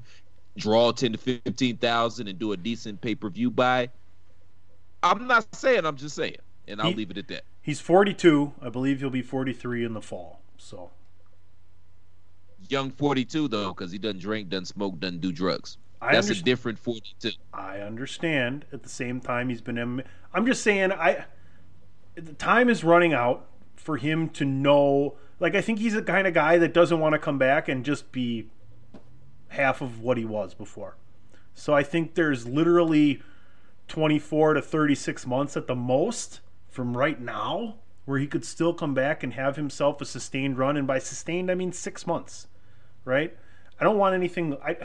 draw 0.58 0.92
ten 0.92 1.12
to 1.12 1.18
fifteen 1.18 1.76
thousand, 1.78 2.28
and 2.30 2.40
do 2.40 2.54
a 2.54 2.58
decent 2.58 3.02
pay 3.02 3.16
per 3.16 3.30
view 3.30 3.52
buy. 3.52 3.90
I'm 5.04 5.28
not 5.28 5.54
saying. 5.54 5.86
I'm 5.86 5.98
just 5.98 6.16
saying, 6.16 6.38
and 6.68 6.82
I'll 6.82 6.90
He- 6.90 6.96
leave 6.96 7.12
it 7.12 7.18
at 7.18 7.28
that. 7.28 7.44
He's 7.62 7.80
42. 7.80 8.54
I 8.62 8.70
believe 8.70 9.00
he'll 9.00 9.10
be 9.10 9.24
43 9.24 9.84
in 9.84 9.94
the 9.94 10.02
fall. 10.02 10.40
So 10.60 10.92
Young 12.70 12.92
42 12.92 13.48
though, 13.48 13.70
because 13.74 13.92
he 13.92 13.98
doesn't 13.98 14.20
drink, 14.20 14.50
doesn't 14.50 14.66
smoke, 14.66 15.00
doesn't 15.00 15.20
do 15.22 15.32
drugs. 15.32 15.78
I 16.02 16.14
That's 16.14 16.28
a 16.28 16.30
understand. 16.30 16.46
different 16.46 16.80
42. 16.80 17.32
I 17.54 17.80
understand. 17.80 18.66
At 18.72 18.84
the 18.84 18.90
same 18.90 19.20
time, 19.20 19.50
he's 19.50 19.62
been. 19.62 20.04
I'm 20.34 20.46
just 20.46 20.62
saying. 20.62 20.92
I 20.92 21.26
the 22.16 22.34
time 22.34 22.70
is 22.70 22.84
running 22.84 23.14
out 23.14 23.48
for 23.76 23.98
him 23.98 24.30
to 24.30 24.46
know. 24.46 25.18
Like 25.40 25.56
I 25.56 25.62
think 25.62 25.80
he's 25.80 25.94
the 25.94 26.02
kind 26.02 26.28
of 26.28 26.34
guy 26.34 26.58
that 26.58 26.74
doesn't 26.74 27.00
want 27.00 27.14
to 27.14 27.20
come 27.20 27.38
back 27.38 27.68
and 27.68 27.84
just 27.84 28.12
be 28.12 28.50
half 29.50 29.82
of 29.82 30.00
what 30.00 30.18
he 30.18 30.26
was 30.26 30.54
before. 30.54 30.98
So 31.54 31.74
I 31.74 31.84
think 31.84 32.16
there's 32.16 32.48
literally 32.48 33.22
24 33.88 34.56
to 34.56 34.62
36 34.62 35.26
months 35.26 35.56
at 35.56 35.68
the 35.68 35.76
most 35.76 36.42
from 36.68 36.98
right 36.98 37.20
now 37.20 37.76
where 38.06 38.20
he 38.20 38.28
could 38.28 38.46
still 38.46 38.74
come 38.74 38.94
back 38.94 39.24
and 39.24 39.34
have 39.34 39.56
himself 39.56 40.02
a 40.02 40.06
sustained 40.06 40.58
run 40.58 40.78
and 40.78 40.86
by 40.86 41.00
sustained 41.00 41.50
I 41.50 41.56
mean 41.56 41.72
6 41.72 42.08
months, 42.08 42.48
right? 43.04 43.36
I 43.80 43.84
don't 43.84 43.98
want 43.98 44.16
anything 44.16 44.56
I 44.64 44.78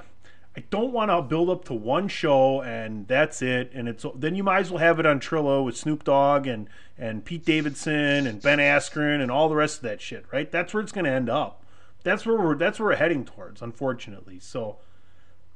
I 0.56 0.64
don't 0.68 0.92
want 0.92 1.10
to 1.10 1.22
build 1.22 1.48
up 1.48 1.64
to 1.66 1.74
one 1.74 2.08
show 2.08 2.60
and 2.60 3.06
that's 3.06 3.40
it 3.40 3.70
and 3.72 3.88
it's 3.88 4.04
then 4.16 4.34
you 4.34 4.42
might 4.42 4.60
as 4.60 4.70
well 4.70 4.80
have 4.80 4.98
it 4.98 5.06
on 5.06 5.20
Triller 5.20 5.62
with 5.62 5.76
Snoop 5.76 6.04
Dogg 6.04 6.46
and 6.46 6.68
and 6.98 7.24
Pete 7.24 7.44
Davidson 7.44 8.26
and 8.26 8.42
Ben 8.42 8.58
Askren 8.58 9.22
and 9.22 9.30
all 9.30 9.48
the 9.48 9.54
rest 9.54 9.78
of 9.78 9.82
that 9.84 10.00
shit, 10.00 10.26
right? 10.32 10.50
That's 10.50 10.74
where 10.74 10.82
it's 10.82 10.92
going 10.92 11.06
to 11.06 11.10
end 11.10 11.30
up. 11.30 11.64
That's 12.02 12.26
where 12.26 12.36
we're 12.36 12.56
that's 12.56 12.78
where 12.78 12.90
we're 12.90 12.96
heading 12.96 13.24
towards, 13.24 13.62
unfortunately. 13.62 14.38
So 14.38 14.78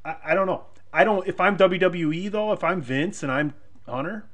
I, 0.05 0.17
I 0.25 0.35
don't 0.35 0.47
know. 0.47 0.65
I 0.93 1.05
don't. 1.05 1.27
If 1.27 1.41
I'm 1.41 1.57
WWE 1.57 2.31
though, 2.31 2.53
if 2.53 2.63
I'm 2.63 2.81
Vince 2.81 3.23
and 3.23 3.33
I'm 3.33 3.55
Hunter, 3.87 4.27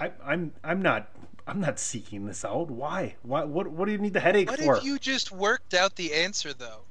I, 0.00 0.12
I'm 0.24 0.52
I'm 0.62 0.82
not 0.82 1.08
I'm 1.46 1.60
not 1.60 1.78
seeking 1.78 2.26
this 2.26 2.44
out. 2.44 2.70
Why? 2.70 3.16
Why? 3.22 3.44
What? 3.44 3.68
What 3.68 3.86
do 3.86 3.92
you 3.92 3.98
need 3.98 4.14
the 4.14 4.20
headache 4.20 4.50
for? 4.50 4.66
What 4.66 4.78
if 4.78 4.84
you 4.84 4.98
just 4.98 5.32
worked 5.32 5.74
out 5.74 5.96
the 5.96 6.14
answer 6.14 6.52
though? 6.52 6.82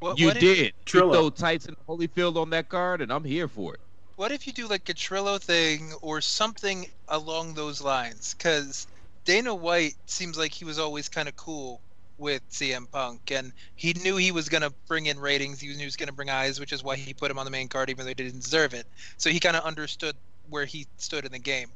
What, 0.00 0.18
You 0.18 0.26
what 0.26 0.36
if- 0.36 0.40
did. 0.40 0.58
You 0.58 0.72
Triller. 0.84 1.14
throw 1.14 1.30
Tyson 1.30 1.76
Holyfield 1.88 2.36
on 2.36 2.50
that 2.50 2.68
card, 2.68 3.00
and 3.00 3.12
I'm 3.12 3.24
here 3.24 3.48
for 3.48 3.74
it. 3.74 3.80
What 4.16 4.32
if 4.32 4.46
you 4.46 4.52
do 4.52 4.66
like 4.66 4.88
a 4.88 4.94
Triller 4.94 5.38
thing 5.38 5.92
or 6.02 6.20
something 6.20 6.86
along 7.08 7.54
those 7.54 7.80
lines? 7.80 8.34
Because 8.34 8.86
Dana 9.24 9.54
White 9.54 9.94
seems 10.06 10.36
like 10.36 10.52
he 10.52 10.64
was 10.64 10.78
always 10.78 11.08
kind 11.08 11.28
of 11.28 11.36
cool 11.36 11.80
with 12.18 12.42
CM 12.50 12.90
Punk, 12.90 13.30
and 13.30 13.52
he 13.76 13.94
knew 13.94 14.16
he 14.16 14.30
was 14.32 14.48
going 14.50 14.62
to 14.62 14.72
bring 14.88 15.06
in 15.06 15.18
ratings. 15.18 15.60
He 15.60 15.68
knew 15.68 15.78
he 15.78 15.84
was 15.86 15.96
going 15.96 16.08
to 16.08 16.12
bring 16.14 16.28
eyes, 16.28 16.60
which 16.60 16.72
is 16.72 16.82
why 16.84 16.96
he 16.96 17.14
put 17.14 17.30
him 17.30 17.38
on 17.38 17.46
the 17.46 17.50
main 17.50 17.68
card, 17.68 17.88
even 17.88 18.04
though 18.04 18.10
he 18.10 18.14
didn't 18.14 18.42
deserve 18.42 18.74
it. 18.74 18.86
So 19.16 19.30
he 19.30 19.40
kind 19.40 19.56
of 19.56 19.64
understood 19.64 20.14
where 20.50 20.66
he 20.66 20.86
stood 20.98 21.24
in 21.24 21.32
the 21.32 21.38
game. 21.38 21.68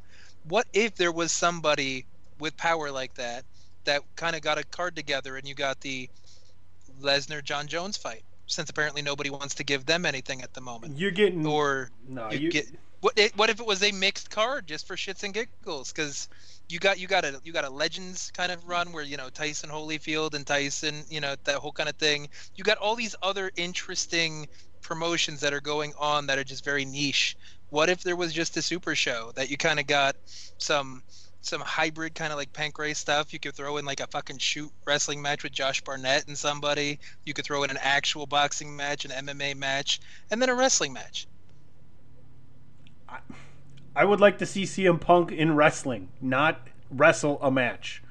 What 0.48 0.66
if 0.74 0.96
there 0.96 1.12
was 1.12 1.32
somebody 1.32 2.04
with 2.38 2.54
power 2.58 2.90
like 2.90 3.14
that 3.14 3.44
that 3.84 4.02
kind 4.16 4.34
of 4.36 4.42
got 4.42 4.58
a 4.58 4.64
card 4.64 4.96
together, 4.96 5.36
and 5.36 5.46
you 5.48 5.54
got 5.54 5.80
the 5.80 6.08
Lesnar 7.00 7.42
Jon 7.42 7.66
Jones 7.66 7.96
fight? 7.96 8.22
Since 8.46 8.68
apparently 8.68 9.00
nobody 9.00 9.30
wants 9.30 9.54
to 9.54 9.64
give 9.64 9.86
them 9.86 10.04
anything 10.04 10.42
at 10.42 10.52
the 10.52 10.60
moment 10.60 10.98
You're 10.98 11.10
getting 11.10 11.46
or 11.46 11.90
no. 12.06 12.30
you 12.30 12.40
You, 12.40 12.50
get 12.50 12.66
what? 13.00 13.18
It, 13.18 13.36
what 13.36 13.48
if 13.48 13.58
it 13.58 13.66
was 13.66 13.82
a 13.82 13.90
mixed 13.90 14.30
card 14.30 14.66
just 14.66 14.86
for 14.86 14.96
shits 14.96 15.22
and 15.22 15.32
giggles? 15.32 15.92
Because 15.92 16.28
you 16.68 16.78
got 16.78 16.98
you 16.98 17.06
got 17.06 17.24
a 17.24 17.40
you 17.42 17.52
got 17.52 17.64
a 17.64 17.70
legends 17.70 18.30
kind 18.32 18.52
of 18.52 18.66
run 18.66 18.92
where 18.92 19.02
you 19.02 19.16
know 19.16 19.30
Tyson 19.30 19.70
Holyfield 19.70 20.34
and 20.34 20.46
Tyson, 20.46 21.04
you 21.08 21.20
know 21.20 21.34
that 21.44 21.56
whole 21.56 21.72
kind 21.72 21.88
of 21.88 21.96
thing. 21.96 22.28
You 22.54 22.64
got 22.64 22.78
all 22.78 22.96
these 22.96 23.16
other 23.22 23.50
interesting 23.56 24.46
promotions 24.82 25.40
that 25.40 25.54
are 25.54 25.60
going 25.60 25.92
on 25.98 26.26
that 26.26 26.38
are 26.38 26.44
just 26.44 26.64
very 26.64 26.84
niche. 26.84 27.36
What 27.70 27.88
if 27.88 28.02
there 28.02 28.16
was 28.16 28.32
just 28.32 28.56
a 28.56 28.62
super 28.62 28.94
show 28.94 29.32
that 29.34 29.50
you 29.50 29.56
kind 29.56 29.80
of 29.80 29.86
got 29.86 30.16
some 30.58 31.02
some 31.46 31.60
hybrid 31.60 32.14
kind 32.14 32.32
of 32.32 32.38
like 32.38 32.52
Pancrase 32.52 32.96
stuff? 32.96 33.32
You 33.32 33.38
could 33.38 33.54
throw 33.54 33.76
in 33.76 33.84
like 33.84 34.00
a 34.00 34.06
fucking 34.06 34.38
shoot 34.38 34.70
wrestling 34.84 35.22
match 35.22 35.42
with 35.42 35.52
Josh 35.52 35.80
Barnett 35.82 36.26
and 36.28 36.36
somebody. 36.36 36.98
You 37.24 37.34
could 37.34 37.44
throw 37.44 37.62
in 37.64 37.70
an 37.70 37.78
actual 37.80 38.26
boxing 38.26 38.76
match, 38.76 39.04
an 39.04 39.26
MMA 39.26 39.56
match, 39.56 40.00
and 40.30 40.40
then 40.40 40.48
a 40.48 40.54
wrestling 40.54 40.92
match. 40.92 41.26
I 43.96 44.04
would 44.04 44.20
like 44.20 44.38
to 44.38 44.46
see 44.46 44.64
CM 44.64 45.00
Punk 45.00 45.30
in 45.30 45.54
wrestling, 45.54 46.08
not 46.20 46.66
wrestle 46.90 47.38
a 47.40 47.50
match. 47.50 48.02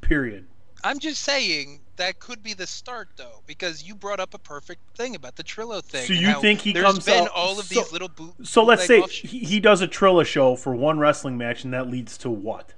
Period. 0.00 0.46
I'm 0.82 0.98
just 0.98 1.22
saying 1.22 1.80
that 2.00 2.18
could 2.18 2.42
be 2.42 2.54
the 2.54 2.66
start, 2.66 3.10
though, 3.16 3.42
because 3.46 3.82
you 3.82 3.94
brought 3.94 4.20
up 4.20 4.34
a 4.34 4.38
perfect 4.38 4.80
thing 4.96 5.14
about 5.14 5.36
the 5.36 5.42
Triller 5.42 5.82
thing. 5.82 6.06
So 6.06 6.14
you 6.14 6.40
think 6.40 6.60
he 6.60 6.72
comes 6.72 7.04
been 7.04 7.24
out- 7.24 7.28
all 7.28 7.58
of 7.60 7.66
so- 7.66 7.74
these 7.80 7.92
little 7.92 8.08
boot. 8.08 8.34
So 8.42 8.64
let's 8.64 8.86
say 8.86 9.00
offshoots. 9.00 9.32
he 9.32 9.60
does 9.60 9.80
a 9.80 9.86
Triller 9.86 10.24
show 10.24 10.56
for 10.56 10.74
one 10.74 10.98
wrestling 10.98 11.36
match, 11.38 11.62
and 11.64 11.72
that 11.72 11.88
leads 11.88 12.18
to 12.18 12.30
what? 12.30 12.74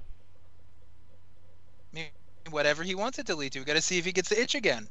whatever 2.49 2.83
he 2.83 2.93
wants 2.93 3.17
it 3.17 3.25
to 3.25 3.35
lead 3.35 3.51
to. 3.51 3.59
We 3.59 3.65
got 3.65 3.73
to 3.73 3.81
see 3.81 3.97
if 3.97 4.05
he 4.05 4.11
gets 4.11 4.29
the 4.29 4.39
itch 4.39 4.53
again. 4.53 4.87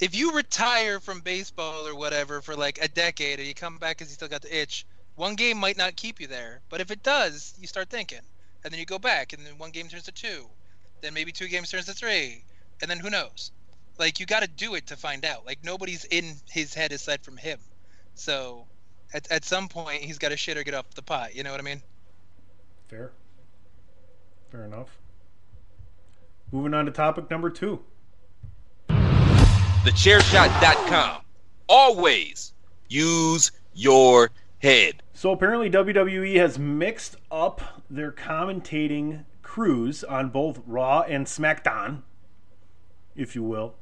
If 0.00 0.14
you 0.14 0.32
retire 0.32 0.98
from 0.98 1.20
baseball 1.20 1.86
or 1.86 1.94
whatever 1.94 2.40
for 2.40 2.56
like 2.56 2.78
a 2.82 2.88
decade 2.88 3.38
and 3.38 3.46
you 3.46 3.54
come 3.54 3.78
back 3.78 3.98
because 3.98 4.10
you 4.10 4.14
still 4.14 4.28
got 4.28 4.42
the 4.42 4.54
itch, 4.56 4.86
one 5.14 5.36
game 5.36 5.56
might 5.56 5.76
not 5.76 5.94
keep 5.94 6.20
you 6.20 6.26
there. 6.26 6.62
But 6.68 6.80
if 6.80 6.90
it 6.90 7.02
does, 7.02 7.54
you 7.60 7.68
start 7.68 7.90
thinking, 7.90 8.20
and 8.64 8.72
then 8.72 8.80
you 8.80 8.86
go 8.86 8.98
back, 8.98 9.32
and 9.32 9.46
then 9.46 9.56
one 9.56 9.70
game 9.70 9.88
turns 9.88 10.04
to 10.04 10.12
two, 10.12 10.46
then 11.00 11.14
maybe 11.14 11.30
two 11.30 11.48
games 11.48 11.70
turns 11.70 11.86
to 11.86 11.92
three, 11.92 12.42
and 12.82 12.90
then 12.90 12.98
who 12.98 13.10
knows? 13.10 13.52
Like 13.98 14.20
you 14.20 14.26
got 14.26 14.42
to 14.42 14.48
do 14.48 14.74
it 14.74 14.86
to 14.88 14.96
find 14.96 15.24
out. 15.24 15.46
Like 15.46 15.64
nobody's 15.64 16.04
in 16.04 16.34
his 16.50 16.74
head 16.74 16.92
aside 16.92 17.22
from 17.22 17.36
him. 17.36 17.58
So 18.14 18.66
at, 19.12 19.30
at 19.30 19.44
some 19.44 19.68
point 19.68 20.02
he's 20.02 20.18
got 20.18 20.30
to 20.30 20.36
shit 20.36 20.56
or 20.56 20.64
get 20.64 20.74
off 20.74 20.90
the 20.94 21.02
pot. 21.02 21.34
You 21.34 21.42
know 21.42 21.50
what 21.50 21.60
I 21.60 21.64
mean? 21.64 21.82
Fair. 22.88 23.12
Fair 24.50 24.64
enough. 24.64 24.98
Moving 26.52 26.74
on 26.74 26.86
to 26.86 26.92
topic 26.92 27.30
number 27.30 27.50
two. 27.50 27.80
TheChairShot.com. 28.88 31.22
Always 31.68 32.52
use 32.88 33.50
your 33.74 34.30
head. 34.58 35.02
So 35.14 35.32
apparently, 35.32 35.70
WWE 35.70 36.36
has 36.36 36.58
mixed 36.58 37.16
up 37.30 37.82
their 37.88 38.12
commentating 38.12 39.24
crews 39.42 40.04
on 40.04 40.30
both 40.30 40.60
Raw 40.66 41.02
and 41.02 41.26
SmackDown, 41.26 42.02
if 43.14 43.34
you 43.34 43.42
will. 43.42 43.74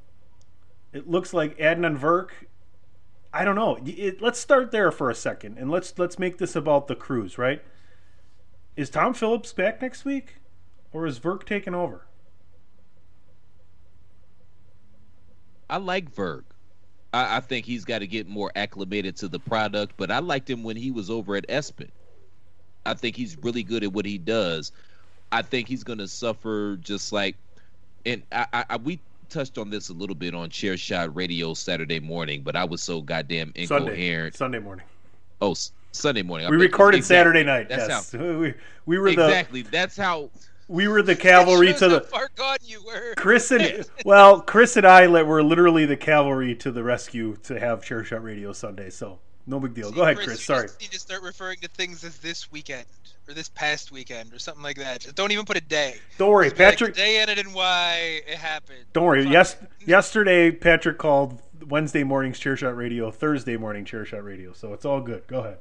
It 0.94 1.10
looks 1.10 1.34
like 1.34 1.58
Adnan 1.58 1.98
Virk. 1.98 2.28
I 3.32 3.44
don't 3.44 3.56
know. 3.56 3.78
It, 3.84 4.22
let's 4.22 4.38
start 4.38 4.70
there 4.70 4.92
for 4.92 5.10
a 5.10 5.14
second, 5.14 5.58
and 5.58 5.68
let's 5.68 5.98
let's 5.98 6.20
make 6.20 6.38
this 6.38 6.54
about 6.54 6.86
the 6.86 6.94
crews, 6.94 7.36
right? 7.36 7.60
Is 8.76 8.90
Tom 8.90 9.12
Phillips 9.12 9.52
back 9.52 9.82
next 9.82 10.04
week, 10.04 10.36
or 10.92 11.04
is 11.04 11.18
Virk 11.18 11.44
taking 11.44 11.74
over? 11.74 12.06
I 15.68 15.78
like 15.78 16.14
Virk. 16.14 16.44
I, 17.12 17.38
I 17.38 17.40
think 17.40 17.66
he's 17.66 17.84
got 17.84 17.98
to 17.98 18.06
get 18.06 18.28
more 18.28 18.52
acclimated 18.54 19.16
to 19.16 19.28
the 19.28 19.40
product, 19.40 19.94
but 19.96 20.12
I 20.12 20.20
liked 20.20 20.48
him 20.48 20.62
when 20.62 20.76
he 20.76 20.92
was 20.92 21.10
over 21.10 21.34
at 21.34 21.48
ESPN. 21.48 21.88
I 22.86 22.94
think 22.94 23.16
he's 23.16 23.36
really 23.38 23.64
good 23.64 23.82
at 23.82 23.92
what 23.92 24.06
he 24.06 24.18
does. 24.18 24.70
I 25.32 25.42
think 25.42 25.66
he's 25.66 25.82
going 25.82 25.98
to 25.98 26.06
suffer 26.06 26.76
just 26.76 27.12
like, 27.12 27.36
and 28.06 28.22
I, 28.30 28.64
I, 28.70 28.76
we 28.76 29.00
touched 29.28 29.58
on 29.58 29.70
this 29.70 29.88
a 29.88 29.92
little 29.92 30.14
bit 30.14 30.34
on 30.34 30.50
Chair 30.50 30.76
Shot 30.76 31.14
Radio 31.14 31.54
Saturday 31.54 32.00
morning, 32.00 32.42
but 32.42 32.56
I 32.56 32.64
was 32.64 32.82
so 32.82 33.00
goddamn 33.00 33.52
incoherent. 33.54 34.34
Sunday, 34.34 34.58
Sunday 34.58 34.58
morning. 34.58 34.86
Oh, 35.40 35.54
Sunday 35.92 36.22
morning. 36.22 36.50
We 36.50 36.56
recorded 36.56 36.98
exactly. 36.98 37.16
Saturday 37.16 37.44
night. 37.44 37.68
That's 37.68 37.88
yes. 37.88 38.12
how 38.12 38.18
we, 38.38 38.54
we 38.86 38.98
were 38.98 39.08
exactly. 39.08 39.62
The, 39.62 39.70
That's 39.70 39.96
how 39.96 40.30
we 40.68 40.88
were 40.88 41.02
the 41.02 41.16
cavalry 41.16 41.72
to 41.78 41.88
the 41.88 42.00
far 42.02 42.28
gone 42.34 42.58
you 42.62 42.82
were. 42.84 43.14
Chris 43.16 43.50
and 43.50 43.88
well, 44.04 44.40
Chris 44.40 44.76
and 44.76 44.86
I 44.86 45.06
were 45.06 45.42
literally 45.42 45.86
the 45.86 45.96
cavalry 45.96 46.54
to 46.56 46.72
the 46.72 46.82
rescue 46.82 47.36
to 47.44 47.58
have 47.58 47.84
Chair 47.84 48.04
Shot 48.04 48.22
Radio 48.22 48.52
Sunday. 48.52 48.90
So 48.90 49.18
no 49.46 49.60
big 49.60 49.74
deal. 49.74 49.90
See, 49.90 49.94
Go 49.94 50.02
ahead, 50.02 50.16
Chris. 50.16 50.26
Chris. 50.26 50.42
Sorry. 50.42 50.68
You 50.68 50.86
need 50.86 50.92
to 50.92 51.00
start 51.00 51.22
referring 51.22 51.58
to 51.58 51.68
things 51.68 52.04
as 52.04 52.18
this 52.18 52.50
weekend 52.50 52.86
or 53.28 53.34
this 53.34 53.48
past 53.48 53.92
weekend 53.92 54.32
or 54.32 54.38
something 54.38 54.62
like 54.62 54.76
that. 54.76 55.00
Just 55.00 55.14
don't 55.14 55.32
even 55.32 55.44
put 55.44 55.56
a 55.56 55.60
day. 55.60 55.96
Don't 56.18 56.30
worry, 56.30 56.50
Patrick. 56.50 56.90
Like 56.90 56.96
day 56.96 57.18
ended 57.20 57.38
and 57.38 57.54
why 57.54 58.22
it 58.26 58.36
happened. 58.36 58.84
Don't 58.92 59.04
worry. 59.04 59.26
Yes, 59.26 59.56
yesterday 59.84 60.50
Patrick 60.50 60.98
called 60.98 61.40
Wednesday 61.66 62.04
morning's 62.04 62.38
Chair 62.38 62.56
Shot 62.56 62.76
Radio 62.76 63.10
Thursday 63.10 63.56
morning 63.56 63.84
Chair 63.84 64.04
Shot 64.04 64.24
Radio. 64.24 64.52
So 64.52 64.72
it's 64.72 64.84
all 64.84 65.00
good. 65.00 65.26
Go 65.26 65.40
ahead. 65.40 65.58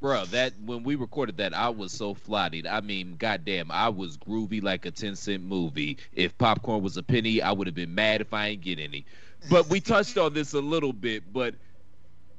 Bro, 0.00 0.26
that 0.26 0.52
when 0.64 0.82
we 0.82 0.94
recorded 0.94 1.38
that, 1.38 1.54
I 1.54 1.70
was 1.70 1.90
so 1.90 2.12
flatted. 2.12 2.66
I 2.66 2.82
mean, 2.82 3.16
goddamn, 3.18 3.70
I 3.70 3.88
was 3.88 4.18
groovy 4.18 4.62
like 4.62 4.84
a 4.84 4.90
ten 4.90 5.16
cent 5.16 5.42
movie. 5.42 5.96
If 6.12 6.36
popcorn 6.36 6.82
was 6.82 6.98
a 6.98 7.02
penny, 7.02 7.40
I 7.40 7.52
would 7.52 7.66
have 7.66 7.74
been 7.74 7.94
mad 7.94 8.20
if 8.20 8.34
I 8.34 8.48
ain't 8.48 8.60
get 8.60 8.78
any. 8.78 9.06
But 9.50 9.68
we 9.68 9.80
touched 9.80 10.18
on 10.18 10.34
this 10.34 10.52
a 10.52 10.60
little 10.60 10.92
bit, 10.92 11.32
but 11.32 11.54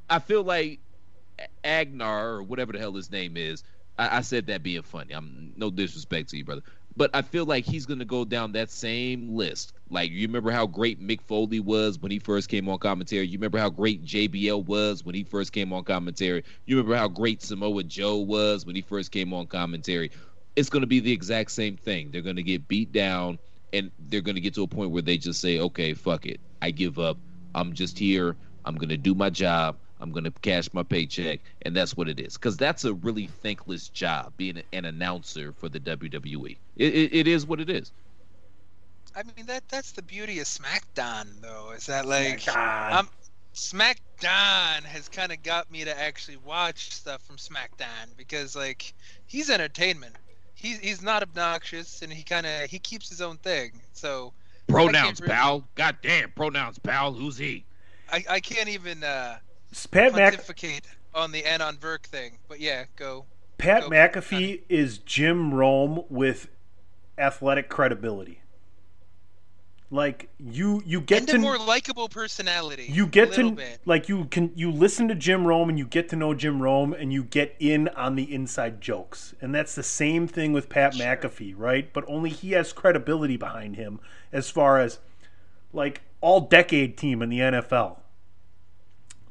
I 0.10 0.20
feel 0.20 0.44
like 0.44 0.82
Agnar 1.64 2.30
or 2.36 2.44
whatever 2.44 2.74
the 2.74 2.80
hell 2.80 2.94
his 2.94 3.12
name 3.12 3.38
is. 3.38 3.64
I, 3.98 4.18
I 4.18 4.22
said 4.22 4.48
that 4.48 4.64
being 4.64 4.84
funny. 4.84 5.14
I'm 5.14 5.54
no 5.56 5.70
disrespect 5.70 6.30
to 6.30 6.38
you, 6.38 6.46
brother, 6.46 6.62
but 6.96 7.12
I 7.14 7.22
feel 7.22 7.46
like 7.46 7.66
he's 7.66 7.86
gonna 7.86 8.06
go 8.06 8.26
down 8.26 8.54
that 8.54 8.70
same 8.72 9.30
list. 9.36 9.74
Like 9.90 10.12
you 10.12 10.28
remember 10.28 10.52
how 10.52 10.66
great 10.68 11.02
Mick 11.02 11.22
Foley 11.22 11.60
was 11.60 12.00
when 12.00 12.12
he 12.12 12.20
first 12.20 12.50
came 12.50 12.70
on 12.70 12.80
commentary. 12.80 13.28
You 13.28 13.38
remember 13.38 13.60
how 13.60 13.70
great 13.70 14.04
JBL 14.04 14.66
was 14.66 15.04
when 15.04 15.16
he 15.16 15.24
first 15.24 15.52
came 15.52 15.74
on 15.74 15.84
commentary. 15.84 16.44
You 16.66 16.78
remember 16.78 16.98
how 16.98 17.08
great 17.08 17.42
Samoa 17.42 17.84
Joe 17.84 18.18
was 18.18 18.66
when 18.66 18.76
he 18.76 18.82
first 18.82 19.12
came 19.12 19.34
on 19.34 19.48
commentary. 19.48 20.12
It's 20.56 20.70
gonna 20.70 20.88
be 20.88 21.00
the 21.00 21.12
exact 21.12 21.52
same 21.52 21.78
thing. 21.78 22.12
They're 22.12 22.22
gonna 22.22 22.44
get 22.44 22.68
beat 22.68 22.92
down, 22.92 23.40
and 23.74 23.92
they're 24.00 24.22
gonna 24.22 24.40
get 24.40 24.56
to 24.56 24.64
a 24.64 24.68
point 24.68 24.92
where 24.92 25.02
they 25.04 25.18
just 25.18 25.40
say, 25.42 25.60
"Okay, 25.60 25.94
fuck 25.94 26.26
it, 26.26 26.40
I 26.62 26.72
give 26.72 26.98
up. 27.00 27.20
I'm 27.56 27.74
just 27.74 28.00
here. 28.00 28.38
I'm 28.66 28.76
gonna 28.76 28.98
do 28.98 29.14
my 29.16 29.30
job. 29.30 29.78
I'm 30.00 30.12
going 30.12 30.26
to 30.26 30.32
cash 30.32 30.70
my 30.74 30.84
paycheck, 30.84 31.40
and 31.64 31.76
that's 31.76 31.98
what 31.98 32.08
it 32.08 32.20
is. 32.20 32.36
Because 32.36 32.58
that's 32.58 32.86
a 32.86 32.94
really 32.94 33.28
thankless 33.28 33.90
job, 33.90 34.34
being 34.38 34.62
an 34.74 34.86
announcer 34.86 35.54
for 35.54 35.70
the 35.70 35.80
WWE. 35.80 36.58
It, 36.76 36.94
it, 36.94 37.14
it 37.14 37.28
is 37.28 37.46
what 37.46 37.60
it 37.60 37.70
is. 37.70 37.92
I 39.16 39.24
mean 39.36 39.48
that 39.48 39.68
that's 39.68 39.94
the 39.94 40.04
beauty 40.04 40.40
of 40.40 40.46
SmackDown, 40.46 41.26
though. 41.42 41.72
Is 41.72 41.88
that 41.88 42.06
like 42.06 42.42
SmackDown, 42.42 42.92
um, 42.94 43.10
SmackDown 43.56 44.84
has 44.84 45.10
kind 45.10 45.32
of 45.32 45.42
got 45.42 45.72
me 45.72 45.84
to 45.84 46.00
actually 46.00 46.38
watch 46.38 46.92
stuff 46.92 47.24
from 47.24 47.38
SmackDown 47.38 48.16
because 48.16 48.56
like 48.56 48.94
he's 49.26 49.50
entertainment. 49.50 50.16
He's 50.54 50.78
he's 50.78 51.02
not 51.02 51.24
obnoxious 51.24 52.04
and 52.04 52.14
he 52.14 52.22
kind 52.22 52.46
of 52.46 52.70
he 52.70 52.78
keeps 52.78 53.10
his 53.10 53.20
own 53.20 53.38
thing. 53.38 53.72
So 53.94 54.34
pronouns, 54.68 55.20
really... 55.20 55.34
pal. 55.34 55.68
God 55.74 55.98
damn, 56.04 56.30
pronouns, 56.32 56.78
pal. 56.78 57.14
Who's 57.14 57.38
he? 57.38 57.66
I, 58.12 58.24
I 58.30 58.40
can't 58.40 58.70
even 58.70 59.04
uh, 59.04 59.38
Pat 59.92 60.14
pontificate 60.14 60.86
Mac- 60.86 61.24
on 61.24 61.32
the 61.32 61.44
Adnan 61.44 61.78
Virk 61.78 62.06
thing, 62.06 62.38
but 62.48 62.60
yeah, 62.60 62.86
go. 62.96 63.26
Pat 63.58 63.84
go 63.84 63.90
McAfee 63.90 64.62
is 64.70 65.00
Jim 65.00 65.54
Rome 65.54 66.04
with 66.10 66.50
athletic 67.18 67.70
credibility. 67.70 68.42
Like 69.90 70.30
you, 70.38 70.84
you 70.86 71.00
get 71.00 71.20
and 71.20 71.28
to 71.30 71.36
a 71.38 71.40
more 71.40 71.58
likable 71.58 72.10
personality. 72.10 72.88
You 72.92 73.08
get 73.08 73.32
to 73.34 73.52
bit. 73.52 73.80
like 73.86 74.10
you 74.10 74.26
can 74.26 74.52
you 74.54 74.70
listen 74.70 75.08
to 75.08 75.16
Jim 75.16 75.48
Rome 75.48 75.70
and 75.70 75.80
you 75.80 75.86
get 75.86 76.10
to 76.10 76.18
know 76.18 76.34
Jim 76.34 76.62
Rome 76.62 76.92
and 76.92 77.14
you 77.14 77.24
get 77.24 77.56
in 77.58 77.88
on 77.90 78.16
the 78.16 78.34
inside 78.34 78.82
jokes, 78.82 79.34
and 79.40 79.56
that's 79.56 79.76
the 79.76 79.84
same 79.84 80.28
thing 80.28 80.52
with 80.52 80.68
Pat 80.68 80.96
sure. 80.96 81.06
McAfee, 81.06 81.54
right? 81.56 81.92
But 81.94 82.04
only 82.10 82.32
he 82.32 82.52
has 82.52 82.74
credibility 82.74 83.38
behind 83.38 83.78
him 83.78 84.02
as 84.34 84.50
far 84.50 84.78
as 84.78 85.00
like 85.72 86.02
all 86.20 86.42
decade 86.42 86.98
team 86.98 87.22
in 87.22 87.30
the 87.30 87.40
NFL. 87.40 88.00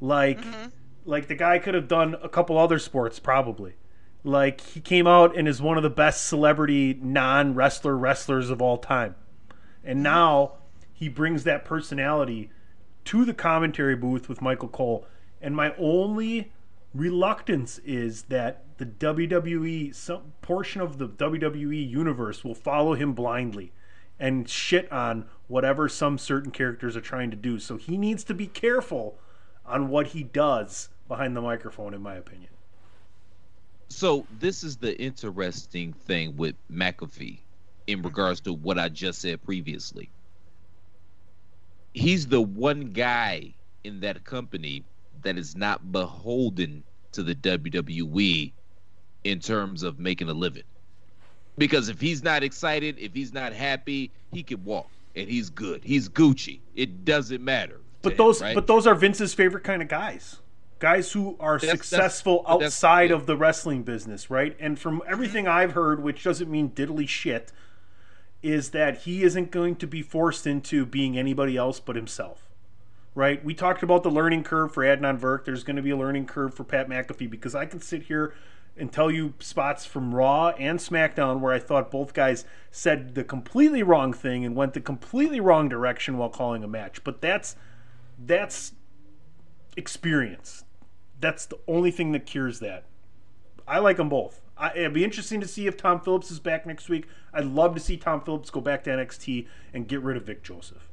Like, 0.00 0.40
mm-hmm. 0.40 0.68
like 1.04 1.28
the 1.28 1.34
guy 1.34 1.58
could 1.58 1.74
have 1.74 1.88
done 1.88 2.16
a 2.22 2.28
couple 2.28 2.58
other 2.58 2.78
sports 2.78 3.18
probably. 3.18 3.74
Like 4.24 4.60
he 4.60 4.80
came 4.80 5.06
out 5.06 5.36
and 5.36 5.46
is 5.46 5.62
one 5.62 5.76
of 5.76 5.82
the 5.82 5.90
best 5.90 6.26
celebrity 6.26 6.98
non 7.00 7.54
wrestler 7.54 7.96
wrestlers 7.96 8.50
of 8.50 8.60
all 8.60 8.76
time, 8.78 9.14
and 9.84 9.98
mm-hmm. 9.98 10.02
now 10.02 10.52
he 10.92 11.08
brings 11.08 11.44
that 11.44 11.64
personality 11.64 12.50
to 13.04 13.24
the 13.24 13.34
commentary 13.34 13.94
booth 13.94 14.28
with 14.28 14.42
Michael 14.42 14.68
Cole. 14.68 15.06
And 15.40 15.54
my 15.54 15.74
only 15.76 16.52
reluctance 16.94 17.78
is 17.84 18.22
that 18.24 18.64
the 18.78 18.86
WWE, 18.86 19.94
some 19.94 20.32
portion 20.42 20.80
of 20.80 20.98
the 20.98 21.08
WWE 21.08 21.88
universe 21.88 22.42
will 22.42 22.54
follow 22.54 22.94
him 22.94 23.12
blindly 23.12 23.72
and 24.18 24.48
shit 24.48 24.90
on 24.90 25.26
whatever 25.46 25.88
some 25.88 26.18
certain 26.18 26.50
characters 26.50 26.96
are 26.96 27.02
trying 27.02 27.30
to 27.30 27.36
do. 27.36 27.58
So 27.58 27.76
he 27.76 27.96
needs 27.96 28.24
to 28.24 28.34
be 28.34 28.46
careful 28.46 29.18
on 29.66 29.88
what 29.88 30.06
he 30.06 30.22
does 30.22 30.88
behind 31.08 31.36
the 31.36 31.40
microphone, 31.40 31.94
in 31.94 32.02
my 32.02 32.14
opinion. 32.14 32.50
So 33.88 34.26
this 34.38 34.64
is 34.64 34.76
the 34.76 35.00
interesting 35.00 35.92
thing 35.92 36.36
with 36.36 36.56
McAfee 36.70 37.38
in 37.86 37.98
mm-hmm. 37.98 38.06
regards 38.06 38.40
to 38.42 38.52
what 38.52 38.78
I 38.78 38.88
just 38.88 39.20
said 39.20 39.42
previously. 39.44 40.10
He's 41.94 42.26
the 42.26 42.42
one 42.42 42.92
guy 42.92 43.54
in 43.84 44.00
that 44.00 44.24
company 44.24 44.84
that 45.22 45.38
is 45.38 45.56
not 45.56 45.92
beholden 45.92 46.82
to 47.12 47.22
the 47.22 47.34
WWE 47.34 48.52
in 49.24 49.40
terms 49.40 49.82
of 49.82 49.98
making 49.98 50.28
a 50.28 50.34
living. 50.34 50.64
Because 51.58 51.88
if 51.88 52.00
he's 52.00 52.22
not 52.22 52.42
excited, 52.42 52.98
if 52.98 53.14
he's 53.14 53.32
not 53.32 53.52
happy, 53.52 54.10
he 54.32 54.42
can 54.42 54.62
walk 54.64 54.90
and 55.14 55.28
he's 55.28 55.48
good. 55.48 55.82
He's 55.82 56.08
Gucci. 56.08 56.60
It 56.74 57.04
doesn't 57.04 57.42
matter. 57.42 57.80
But 58.10 58.16
those, 58.16 58.42
right? 58.42 58.54
but 58.54 58.66
those 58.66 58.86
are 58.86 58.94
Vince's 58.94 59.34
favorite 59.34 59.64
kind 59.64 59.82
of 59.82 59.88
guys. 59.88 60.38
Guys 60.78 61.12
who 61.12 61.36
are 61.40 61.58
that's, 61.58 61.70
successful 61.70 62.44
that's, 62.46 62.64
outside 62.64 63.10
that's, 63.10 63.20
of 63.20 63.26
the 63.26 63.36
wrestling 63.36 63.82
business, 63.82 64.30
right? 64.30 64.56
And 64.60 64.78
from 64.78 65.00
mm-hmm. 65.00 65.12
everything 65.12 65.48
I've 65.48 65.72
heard, 65.72 66.02
which 66.02 66.22
doesn't 66.22 66.50
mean 66.50 66.70
diddly 66.70 67.08
shit, 67.08 67.52
is 68.42 68.70
that 68.70 68.98
he 68.98 69.22
isn't 69.22 69.50
going 69.50 69.76
to 69.76 69.86
be 69.86 70.02
forced 70.02 70.46
into 70.46 70.84
being 70.84 71.18
anybody 71.18 71.56
else 71.56 71.80
but 71.80 71.96
himself. 71.96 72.42
Right? 73.14 73.42
We 73.42 73.54
talked 73.54 73.82
about 73.82 74.02
the 74.02 74.10
learning 74.10 74.44
curve 74.44 74.74
for 74.74 74.84
Adnan 74.84 75.18
Virk. 75.18 75.46
There's 75.46 75.64
going 75.64 75.76
to 75.76 75.82
be 75.82 75.90
a 75.90 75.96
learning 75.96 76.26
curve 76.26 76.52
for 76.52 76.64
Pat 76.64 76.86
McAfee 76.86 77.30
because 77.30 77.54
I 77.54 77.64
can 77.64 77.80
sit 77.80 78.02
here 78.02 78.34
and 78.76 78.92
tell 78.92 79.10
you 79.10 79.34
spots 79.38 79.84
from 79.84 80.14
Raw 80.14 80.50
and 80.50 80.78
SmackDown 80.78 81.40
where 81.40 81.52
I 81.52 81.58
thought 81.58 81.90
both 81.90 82.12
guys 82.12 82.44
said 82.70 83.14
the 83.14 83.24
completely 83.24 83.82
wrong 83.82 84.12
thing 84.12 84.44
and 84.44 84.54
went 84.54 84.74
the 84.74 84.80
completely 84.80 85.40
wrong 85.40 85.68
direction 85.68 86.18
while 86.18 86.28
calling 86.28 86.62
a 86.62 86.68
match. 86.68 87.02
But 87.04 87.20
that's 87.20 87.56
that's 88.18 88.72
experience. 89.76 90.64
That's 91.20 91.46
the 91.46 91.58
only 91.66 91.90
thing 91.90 92.12
that 92.12 92.26
cures 92.26 92.60
that. 92.60 92.84
I 93.66 93.78
like 93.78 93.96
them 93.96 94.08
both. 94.08 94.40
I, 94.56 94.70
it'd 94.74 94.94
be 94.94 95.04
interesting 95.04 95.40
to 95.40 95.48
see 95.48 95.66
if 95.66 95.76
Tom 95.76 96.00
Phillips 96.00 96.30
is 96.30 96.38
back 96.38 96.66
next 96.66 96.88
week. 96.88 97.06
I'd 97.32 97.44
love 97.44 97.74
to 97.74 97.80
see 97.80 97.96
Tom 97.96 98.22
Phillips 98.22 98.50
go 98.50 98.60
back 98.60 98.84
to 98.84 98.90
NXT 98.90 99.46
and 99.74 99.86
get 99.86 100.00
rid 100.02 100.16
of 100.16 100.24
Vic 100.24 100.42
Joseph. 100.42 100.88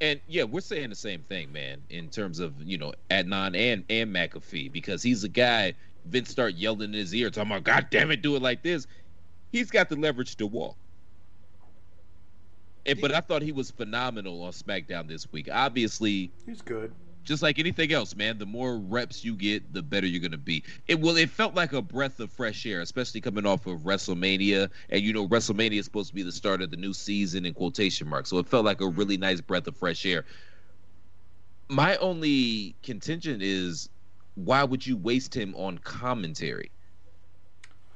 And 0.00 0.20
yeah, 0.26 0.42
we're 0.42 0.60
saying 0.60 0.90
the 0.90 0.96
same 0.96 1.22
thing, 1.22 1.52
man, 1.52 1.80
in 1.88 2.08
terms 2.08 2.40
of 2.40 2.60
you 2.60 2.76
know 2.76 2.92
Adnan 3.10 3.56
and 3.56 3.84
and 3.88 4.12
McAfee 4.12 4.72
because 4.72 5.02
he's 5.02 5.22
a 5.22 5.28
guy. 5.28 5.74
Vince 6.04 6.30
start 6.30 6.54
yelling 6.54 6.88
in 6.88 6.94
his 6.94 7.14
ear, 7.14 7.30
talking 7.30 7.52
about 7.52 7.62
"God 7.62 7.86
damn 7.90 8.10
it, 8.10 8.22
do 8.22 8.34
it 8.34 8.42
like 8.42 8.62
this." 8.62 8.88
he's 9.52 9.70
got 9.70 9.88
the 9.88 9.96
leverage 9.96 10.36
to 10.36 10.46
walk. 10.46 10.76
And, 12.86 13.00
but 13.00 13.12
I 13.12 13.20
thought 13.20 13.42
he 13.42 13.52
was 13.52 13.70
phenomenal 13.70 14.42
on 14.42 14.52
SmackDown 14.52 15.06
this 15.06 15.30
week. 15.32 15.48
Obviously, 15.52 16.32
He's 16.44 16.62
good. 16.62 16.92
just 17.22 17.42
like 17.42 17.58
anything 17.58 17.92
else, 17.92 18.16
man, 18.16 18.38
the 18.38 18.46
more 18.46 18.76
reps 18.76 19.24
you 19.24 19.36
get, 19.36 19.72
the 19.72 19.82
better 19.82 20.06
you're 20.06 20.20
gonna 20.20 20.36
be. 20.36 20.64
It 20.88 21.00
well, 21.00 21.16
it 21.16 21.30
felt 21.30 21.54
like 21.54 21.72
a 21.72 21.82
breath 21.82 22.18
of 22.18 22.32
fresh 22.32 22.66
air, 22.66 22.80
especially 22.80 23.20
coming 23.20 23.46
off 23.46 23.66
of 23.66 23.80
WrestleMania, 23.80 24.68
and 24.90 25.00
you 25.00 25.12
know 25.12 25.28
WrestleMania 25.28 25.78
is 25.78 25.84
supposed 25.84 26.08
to 26.08 26.14
be 26.14 26.22
the 26.22 26.32
start 26.32 26.60
of 26.60 26.70
the 26.70 26.76
new 26.76 26.92
season 26.92 27.46
in 27.46 27.54
quotation 27.54 28.08
marks. 28.08 28.30
So 28.30 28.38
it 28.38 28.48
felt 28.48 28.64
like 28.64 28.80
a 28.80 28.84
mm-hmm. 28.84 28.98
really 28.98 29.16
nice 29.16 29.40
breath 29.40 29.66
of 29.68 29.76
fresh 29.76 30.04
air. 30.04 30.24
My 31.68 31.96
only 31.96 32.74
contention 32.82 33.38
is, 33.40 33.88
why 34.34 34.64
would 34.64 34.86
you 34.86 34.96
waste 34.96 35.34
him 35.34 35.54
on 35.54 35.78
commentary? 35.78 36.70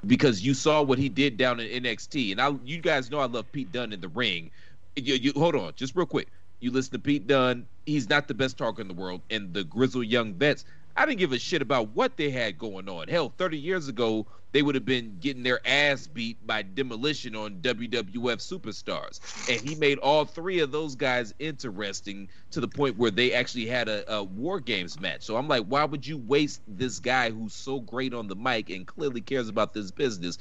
Because 0.07 0.43
you 0.43 0.55
saw 0.55 0.83
what 0.83 0.99
he 0.99 1.09
did 1.09 1.37
down 1.37 1.59
in 1.59 1.83
NXT, 1.83 2.31
and 2.31 2.41
I, 2.41 2.55
you 2.65 2.79
guys 2.79 3.11
know 3.11 3.19
I 3.19 3.27
love 3.27 3.51
Pete 3.51 3.73
Dunne 3.73 3.93
in 3.93 4.01
the 4.01 4.09
ring. 4.09 4.51
You, 4.97 5.15
you 5.15 5.33
hold 5.37 5.55
on, 5.55 5.73
just 5.77 5.95
real 5.95 6.07
quick. 6.07 6.29
You 6.61 6.71
listen 6.71 6.93
to 6.93 6.99
Pete 6.99 7.27
Dunne. 7.27 7.67
He's 7.85 8.09
not 8.09 8.29
the 8.29 8.35
best 8.35 8.57
talker 8.57 8.81
in 8.81 8.89
the 8.89 8.95
world. 8.95 9.21
And 9.31 9.53
the 9.53 9.63
grizzled 9.63 10.07
young 10.07 10.35
vets, 10.35 10.65
I 10.97 11.05
didn't 11.05 11.19
give 11.19 11.33
a 11.33 11.39
shit 11.39 11.61
about 11.61 11.91
what 11.91 12.17
they 12.17 12.31
had 12.31 12.59
going 12.59 12.89
on. 12.89 13.09
Hell, 13.09 13.33
30 13.37 13.59
years 13.59 13.89
ago, 13.89 14.27
they 14.53 14.63
would 14.63 14.75
have 14.75 14.87
been 14.87 15.19
getting 15.21 15.43
their 15.43 15.61
ass 15.67 16.07
beat 16.07 16.45
by 16.47 16.63
demolition 16.63 17.37
on 17.37 17.57
WWF 17.57 18.11
superstars. 18.15 19.21
And 19.51 19.61
he 19.69 19.75
made 19.75 19.99
all 19.99 20.25
three 20.25 20.61
of 20.61 20.73
those 20.73 20.95
guys 20.95 21.35
interesting 21.39 22.31
to 22.53 22.61
the 22.61 22.69
point 22.69 22.97
where 22.97 23.11
they 23.11 23.35
actually 23.35 23.67
had 23.67 23.89
a, 23.91 24.11
a 24.11 24.25
War 24.25 24.61
Games 24.61 24.99
match. 24.99 25.25
So 25.25 25.37
I'm 25.37 25.47
like, 25.47 25.67
why 25.67 25.85
would 25.85 26.07
you 26.07 26.17
waste 26.17 26.63
this 26.67 27.01
guy 27.01 27.31
who's 27.31 27.53
so 27.53 27.81
great 27.81 28.15
on 28.15 28.29
the 28.29 28.37
mic 28.37 28.71
and 28.71 28.87
clearly 28.87 29.21
cares 29.21 29.51
about 29.51 29.75
this 29.75 29.91
business? 29.91 30.39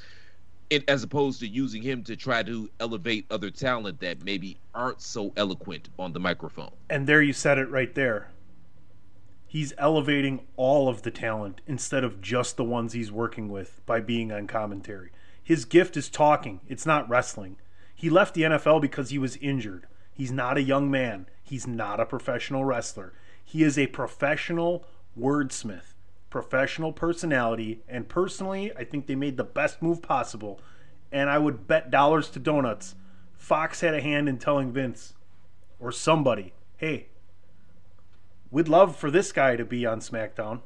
It, 0.70 0.88
as 0.90 1.04
opposed 1.04 1.40
to 1.40 1.48
using 1.48 1.82
him 1.82 2.04
to 2.04 2.16
try 2.16 2.44
to 2.44 2.70
elevate 2.80 3.26
other 3.30 3.52
talent 3.52 4.00
that 4.00 4.24
maybe 4.24 4.58
aren't 4.74 5.02
so 5.02 5.32
eloquent 5.38 5.90
on 5.98 6.14
the 6.14 6.20
microphone. 6.20 6.72
And 6.90 7.08
there 7.08 7.22
you 7.22 7.34
said 7.34 7.58
it 7.58 7.70
right 7.70 7.94
there. 7.94 8.32
He's 9.48 9.74
elevating 9.78 10.46
all 10.58 10.90
of 10.90 11.04
the 11.04 11.12
talent 11.12 11.62
instead 11.66 12.04
of 12.04 12.20
just 12.22 12.58
the 12.58 12.64
ones 12.64 12.94
he's 12.94 13.12
working 13.12 13.50
with 13.50 13.82
by 13.86 14.02
being 14.02 14.32
on 14.32 14.48
commentary. 14.48 15.12
His 15.42 15.66
gift 15.66 15.96
is 15.96 16.10
talking, 16.10 16.62
it's 16.68 16.86
not 16.86 17.08
wrestling. 17.08 17.58
He 17.96 18.10
left 18.10 18.34
the 18.34 18.42
NFL 18.42 18.82
because 18.82 19.12
he 19.12 19.18
was 19.18 19.38
injured. 19.38 19.88
He's 20.12 20.32
not 20.32 20.58
a 20.58 20.62
young 20.62 20.92
man. 20.92 21.28
He's 21.44 21.68
not 21.68 22.00
a 22.00 22.06
professional 22.06 22.66
wrestler. 22.66 23.14
He 23.44 23.64
is 23.64 23.78
a 23.78 23.88
professional 23.88 24.86
wordsmith, 25.18 25.95
professional 26.36 26.92
personality, 26.92 27.80
and 27.88 28.10
personally, 28.10 28.70
I 28.76 28.84
think 28.84 29.08
they 29.08 29.16
made 29.16 29.38
the 29.38 29.46
best 29.46 29.82
move 29.82 30.02
possible. 30.02 30.60
And 31.10 31.30
I 31.30 31.38
would 31.38 31.66
bet 31.66 31.90
dollars 31.90 32.30
to 32.32 32.40
donuts. 32.40 32.96
Fox 33.38 33.80
had 33.80 33.94
a 33.94 34.02
hand 34.02 34.28
in 34.28 34.38
telling 34.38 34.74
Vince 34.74 35.14
or 35.80 35.94
somebody, 35.94 36.52
hey, 36.76 37.08
we'd 38.52 38.68
love 38.68 38.98
for 38.98 39.10
this 39.10 39.32
guy 39.32 39.56
to 39.56 39.64
be 39.64 39.86
on 39.86 40.02
SmackDown 40.02 40.60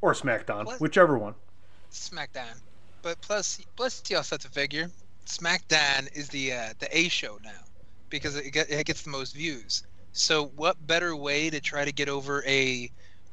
or 0.00 0.14
SmackDown, 0.14 0.64
What? 0.64 0.80
whichever 0.80 1.18
one. 1.18 1.34
SmackDown. 1.92 2.58
But 3.02 3.20
plus, 3.20 3.60
plus 3.76 4.02
you 4.08 4.16
also 4.16 4.36
have 4.36 4.42
to 4.44 4.48
figure 4.48 4.90
SmackDown 5.26 6.08
is 6.16 6.30
the 6.30 6.54
uh, 6.54 6.72
the 6.78 6.88
A 6.96 7.08
show 7.10 7.38
now 7.44 7.64
because 8.08 8.34
it, 8.34 8.50
get, 8.52 8.70
it 8.70 8.86
gets 8.86 9.02
the 9.02 9.10
most 9.10 9.34
views. 9.34 9.82
So 10.12 10.46
what 10.56 10.86
better 10.86 11.14
way 11.14 11.50
to 11.50 11.60
try 11.60 11.84
to 11.84 11.92
get 11.92 12.08
over 12.08 12.42
a 12.46 12.90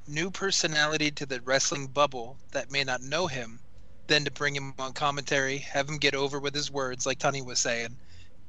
new 0.07 0.29
personality 0.29 1.11
to 1.11 1.25
the 1.25 1.41
wrestling 1.41 1.87
bubble 1.87 2.37
that 2.51 2.71
may 2.71 2.83
not 2.83 3.01
know 3.01 3.27
him 3.27 3.59
than 4.07 4.23
to 4.25 4.31
bring 4.31 4.55
him 4.55 4.73
on 4.77 4.93
commentary, 4.93 5.57
have 5.57 5.89
him 5.89 5.97
get 5.97 6.15
over 6.15 6.39
with 6.39 6.53
his 6.53 6.71
words, 6.71 7.05
like 7.05 7.17
Tony 7.17 7.41
was 7.41 7.59
saying, 7.59 7.95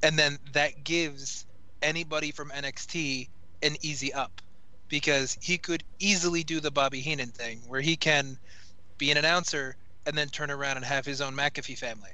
and 0.02 0.18
then 0.18 0.38
that 0.52 0.84
gives 0.84 1.46
anybody 1.82 2.30
from 2.30 2.50
NXT 2.50 3.28
an 3.62 3.76
easy 3.80 4.12
up 4.12 4.42
because 4.88 5.36
he 5.40 5.58
could 5.58 5.82
easily 5.98 6.44
do 6.44 6.60
the 6.60 6.70
Bobby 6.70 7.00
Heenan 7.00 7.30
thing 7.30 7.60
where 7.66 7.80
he 7.80 7.96
can 7.96 8.38
be 8.98 9.10
an 9.10 9.16
announcer 9.16 9.76
and 10.06 10.16
then 10.16 10.28
turn 10.28 10.50
around 10.50 10.76
and 10.76 10.86
have 10.86 11.04
his 11.04 11.20
own 11.20 11.34
McAfee 11.34 11.78
family. 11.78 12.10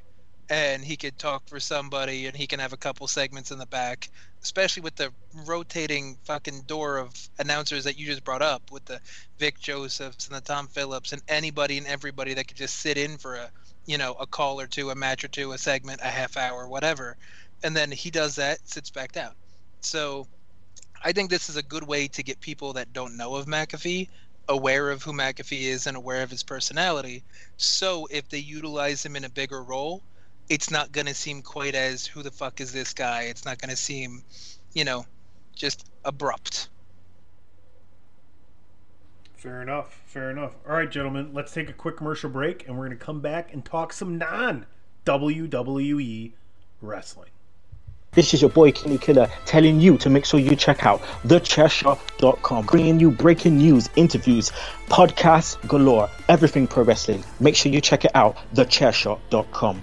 And 0.51 0.85
he 0.85 0.97
could 0.97 1.19
talk 1.19 1.49
for 1.49 1.61
somebody 1.61 2.27
and 2.27 2.37
he 2.37 2.47
can 2.47 2.61
have 2.61 2.73
a 2.73 2.77
couple 2.77 3.07
segments 3.07 3.51
in 3.51 3.59
the 3.59 3.67
back, 3.67 4.11
especially 4.43 4.83
with 4.83 4.97
the 4.97 5.11
rotating 5.47 6.19
fucking 6.25 6.63
door 6.63 6.99
of 6.99 7.15
announcers 7.39 7.85
that 7.85 7.99
you 7.99 8.07
just 8.07 8.25
brought 8.25 8.43
up 8.43 8.71
with 8.71 8.85
the 8.85 9.01
Vic 9.39 9.59
Josephs 9.61 10.27
and 10.27 10.37
the 10.37 10.41
Tom 10.41 10.67
Phillips 10.67 11.13
and 11.13 11.23
anybody 11.29 11.79
and 11.79 11.87
everybody 11.87 12.35
that 12.35 12.49
could 12.49 12.57
just 12.57 12.77
sit 12.77 12.99
in 12.99 13.17
for 13.17 13.37
a, 13.37 13.51
you 13.87 13.97
know, 13.99 14.15
a 14.15 14.27
call 14.27 14.61
or 14.61 14.67
two, 14.67 14.91
a 14.91 14.95
match 14.95 15.25
or 15.25 15.29
two, 15.29 15.53
a 15.53 15.59
segment, 15.59 16.01
a 16.03 16.09
half 16.09 16.37
hour, 16.37 16.69
whatever. 16.69 17.17
And 17.63 17.75
then 17.75 17.91
he 17.91 18.11
does 18.11 18.37
that, 18.37 18.59
sits 18.69 18.91
back 18.91 19.13
down. 19.13 19.33
So 19.81 20.27
I 21.03 21.13
think 21.13 21.31
this 21.31 21.49
is 21.49 21.57
a 21.57 21.63
good 21.63 21.87
way 21.87 22.09
to 22.09 22.23
get 22.23 22.41
people 22.41 22.75
that 22.75 22.93
don't 22.93 23.17
know 23.17 23.37
of 23.37 23.47
McAfee 23.47 24.09
aware 24.49 24.91
of 24.91 25.03
who 25.03 25.13
McAfee 25.13 25.63
is 25.63 25.87
and 25.87 25.97
aware 25.97 26.23
of 26.23 26.31
his 26.31 26.43
personality. 26.43 27.23
So 27.57 28.07
if 28.11 28.29
they 28.29 28.39
utilize 28.39 29.05
him 29.05 29.17
in 29.17 29.25
a 29.25 29.29
bigger 29.29 29.63
role, 29.63 30.03
it's 30.53 30.71
not 30.71 30.93
going 30.93 31.07
to 31.07 31.15
seem 31.15 31.41
quite 31.41 31.75
as 31.75 32.05
who 32.05 32.23
the 32.23 32.31
fuck 32.31 32.61
is 32.61 32.75
this 32.75 32.93
guy? 32.93 33.23
It's 33.23 33.47
not 33.47 33.59
going 33.59 33.71
to 33.71 33.77
seem, 33.77 34.23
you 34.75 34.85
know, 34.85 35.07
just 35.57 35.87
abrupt. 36.05 36.69
Fair 39.35 39.63
enough. 39.63 40.03
Fair 40.05 40.31
enough. 40.31 40.53
All 40.69 40.75
right, 40.75 40.91
gentlemen, 40.91 41.31
let's 41.33 41.55
take 41.55 41.71
a 41.71 41.73
quick 41.73 41.97
commercial 41.97 42.29
break 42.29 42.69
and 42.69 42.77
we're 42.77 42.87
going 42.87 42.99
to 42.99 43.03
come 43.03 43.23
back 43.23 43.55
and 43.55 43.65
talk 43.65 43.95
some 43.95 44.19
non 44.19 44.67
WWE 45.07 46.33
wrestling. 46.83 47.31
This 48.11 48.35
is 48.35 48.43
your 48.43 48.51
boy 48.51 48.73
Kenny 48.73 48.99
Killer 48.99 49.31
telling 49.47 49.81
you 49.81 49.97
to 49.97 50.11
make 50.11 50.27
sure 50.27 50.39
you 50.39 50.55
check 50.55 50.85
out 50.85 51.01
thechairshot.com, 51.25 52.67
bringing 52.67 53.01
you 53.01 53.11
breaking 53.11 53.57
news, 53.57 53.89
interviews, 53.97 54.53
podcasts 54.89 55.57
galore, 55.67 56.11
everything 56.29 56.67
pro 56.67 56.85
wrestling. 56.85 57.25
Make 57.41 57.57
sure 57.57 57.73
you 57.73 57.81
check 57.81 58.05
it 58.05 58.11
out, 58.15 58.37
thechairshot.com. 58.53 59.83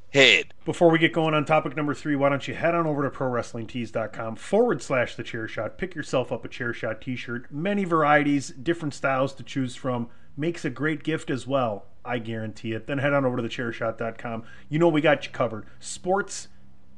head. 0.11 0.53
Before 0.65 0.91
we 0.91 0.99
get 0.99 1.13
going 1.13 1.33
on 1.33 1.45
topic 1.45 1.75
number 1.75 1.93
three, 1.93 2.15
why 2.15 2.29
don't 2.29 2.47
you 2.47 2.53
head 2.53 2.75
on 2.75 2.85
over 2.85 3.09
to 3.09 3.17
ProWrestlingTees.com 3.17 4.35
forward 4.35 4.81
slash 4.81 5.15
the 5.15 5.23
chair 5.23 5.47
shot. 5.47 5.77
Pick 5.77 5.95
yourself 5.95 6.31
up 6.31 6.45
a 6.45 6.49
chair 6.49 6.73
shot 6.73 7.01
t 7.01 7.15
shirt. 7.15 7.51
Many 7.51 7.85
varieties, 7.85 8.49
different 8.49 8.93
styles 8.93 9.33
to 9.35 9.43
choose 9.43 9.75
from. 9.75 10.09
Makes 10.37 10.65
a 10.65 10.69
great 10.69 11.03
gift 11.03 11.29
as 11.29 11.47
well. 11.47 11.87
I 12.03 12.19
guarantee 12.19 12.73
it. 12.73 12.87
Then 12.87 12.97
head 12.97 13.13
on 13.13 13.25
over 13.25 13.37
to 13.37 13.43
thechairshot.com. 13.43 14.43
You 14.69 14.79
know 14.79 14.89
we 14.89 15.01
got 15.01 15.25
you 15.25 15.31
covered. 15.31 15.65
Sports, 15.79 16.47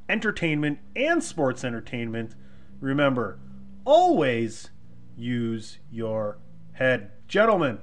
entertainment, 0.09 0.79
and 0.95 1.23
sports 1.23 1.63
entertainment. 1.63 2.35
Remember, 2.79 3.39
always 3.85 4.69
use 5.15 5.79
your 5.91 6.39
head. 6.73 7.11
Gentlemen, 7.27 7.79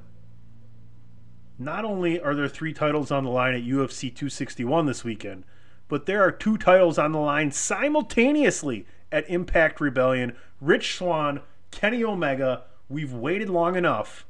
not 1.60 1.84
only 1.84 2.18
are 2.18 2.34
there 2.34 2.48
three 2.48 2.72
titles 2.72 3.10
on 3.10 3.24
the 3.24 3.30
line 3.30 3.54
at 3.54 3.62
UFC 3.62 4.08
261 4.08 4.86
this 4.86 5.04
weekend, 5.04 5.44
but 5.88 6.06
there 6.06 6.22
are 6.22 6.32
two 6.32 6.56
titles 6.56 6.98
on 6.98 7.12
the 7.12 7.18
line 7.18 7.52
simultaneously 7.52 8.86
at 9.12 9.28
Impact 9.28 9.80
Rebellion. 9.80 10.34
Rich 10.60 10.96
Swann, 10.96 11.40
Kenny 11.70 12.02
Omega. 12.02 12.64
We've 12.88 13.12
waited 13.12 13.50
long 13.50 13.76
enough. 13.76 14.24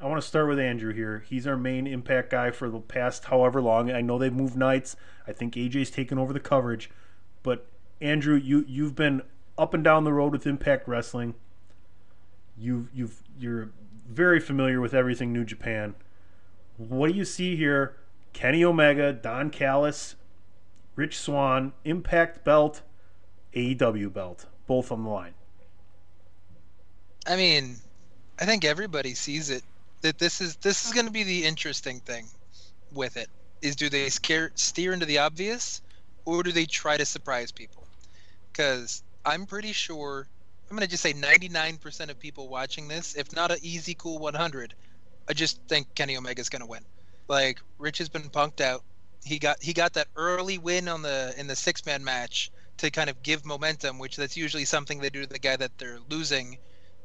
I 0.00 0.06
want 0.06 0.20
to 0.20 0.26
start 0.26 0.48
with 0.48 0.58
Andrew 0.58 0.92
here. 0.92 1.24
He's 1.26 1.46
our 1.46 1.56
main 1.56 1.86
Impact 1.86 2.30
guy 2.30 2.50
for 2.50 2.68
the 2.68 2.80
past 2.80 3.24
however 3.26 3.62
long. 3.62 3.90
I 3.90 4.02
know 4.02 4.18
they've 4.18 4.32
moved 4.32 4.56
nights. 4.56 4.96
I 5.26 5.32
think 5.32 5.54
AJ's 5.54 5.90
taken 5.90 6.18
over 6.18 6.32
the 6.32 6.40
coverage, 6.40 6.90
but 7.42 7.66
Andrew, 8.00 8.36
you 8.36 8.64
you've 8.66 8.94
been 8.94 9.22
up 9.56 9.74
and 9.74 9.84
down 9.84 10.04
the 10.04 10.12
road 10.12 10.32
with 10.32 10.46
Impact 10.46 10.88
Wrestling. 10.88 11.34
You've 12.58 12.88
you've 12.94 13.22
you're 13.38 13.70
very 14.10 14.40
familiar 14.40 14.80
with 14.80 14.92
everything 14.92 15.32
New 15.32 15.44
Japan. 15.44 15.94
What 16.76 17.12
do 17.12 17.16
you 17.16 17.24
see 17.24 17.56
here? 17.56 17.96
Kenny 18.32 18.64
Omega, 18.64 19.12
Don 19.12 19.50
Callis, 19.50 20.16
Rich 20.96 21.18
Swann, 21.18 21.72
Impact 21.84 22.44
belt, 22.44 22.82
AEW 23.54 24.12
belt, 24.12 24.46
both 24.66 24.92
on 24.92 25.04
the 25.04 25.10
line. 25.10 25.34
I 27.26 27.36
mean, 27.36 27.76
I 28.38 28.46
think 28.46 28.64
everybody 28.64 29.14
sees 29.14 29.50
it 29.50 29.62
that 30.00 30.18
this 30.18 30.40
is 30.40 30.56
this 30.56 30.86
is 30.86 30.92
going 30.92 31.06
to 31.06 31.12
be 31.12 31.22
the 31.22 31.44
interesting 31.44 32.00
thing 32.00 32.26
with 32.92 33.16
it 33.16 33.28
is 33.62 33.76
do 33.76 33.88
they 33.88 34.08
scare 34.08 34.50
steer 34.54 34.92
into 34.92 35.06
the 35.06 35.18
obvious 35.18 35.82
or 36.24 36.42
do 36.42 36.50
they 36.50 36.64
try 36.64 36.96
to 36.96 37.04
surprise 37.04 37.52
people? 37.52 37.86
Because 38.50 39.02
I'm 39.24 39.46
pretty 39.46 39.72
sure 39.72 40.26
I'm 40.70 40.76
gonna 40.76 40.86
just 40.86 41.02
say 41.02 41.12
99% 41.12 42.10
of 42.10 42.18
people 42.18 42.48
watching 42.48 42.86
this, 42.86 43.16
if 43.16 43.34
not 43.34 43.50
an 43.50 43.58
easy 43.60 43.94
cool 43.94 44.20
100, 44.20 44.74
I 45.28 45.32
just 45.32 45.60
think 45.68 45.92
Kenny 45.96 46.16
Omega's 46.16 46.48
gonna 46.48 46.66
win. 46.66 46.84
Like 47.26 47.58
Rich 47.78 47.98
has 47.98 48.08
been 48.08 48.30
punked 48.30 48.60
out. 48.60 48.84
He 49.24 49.38
got 49.38 49.60
he 49.62 49.72
got 49.72 49.94
that 49.94 50.06
early 50.14 50.58
win 50.58 50.86
on 50.86 51.02
the 51.02 51.34
in 51.36 51.48
the 51.48 51.56
six 51.56 51.84
man 51.84 52.04
match 52.04 52.52
to 52.78 52.90
kind 52.90 53.10
of 53.10 53.20
give 53.22 53.44
momentum, 53.44 53.98
which 53.98 54.16
that's 54.16 54.36
usually 54.36 54.64
something 54.64 55.00
they 55.00 55.10
do 55.10 55.22
to 55.22 55.26
the 55.26 55.40
guy 55.40 55.56
that 55.56 55.76
they're 55.76 55.98
losing 56.08 56.58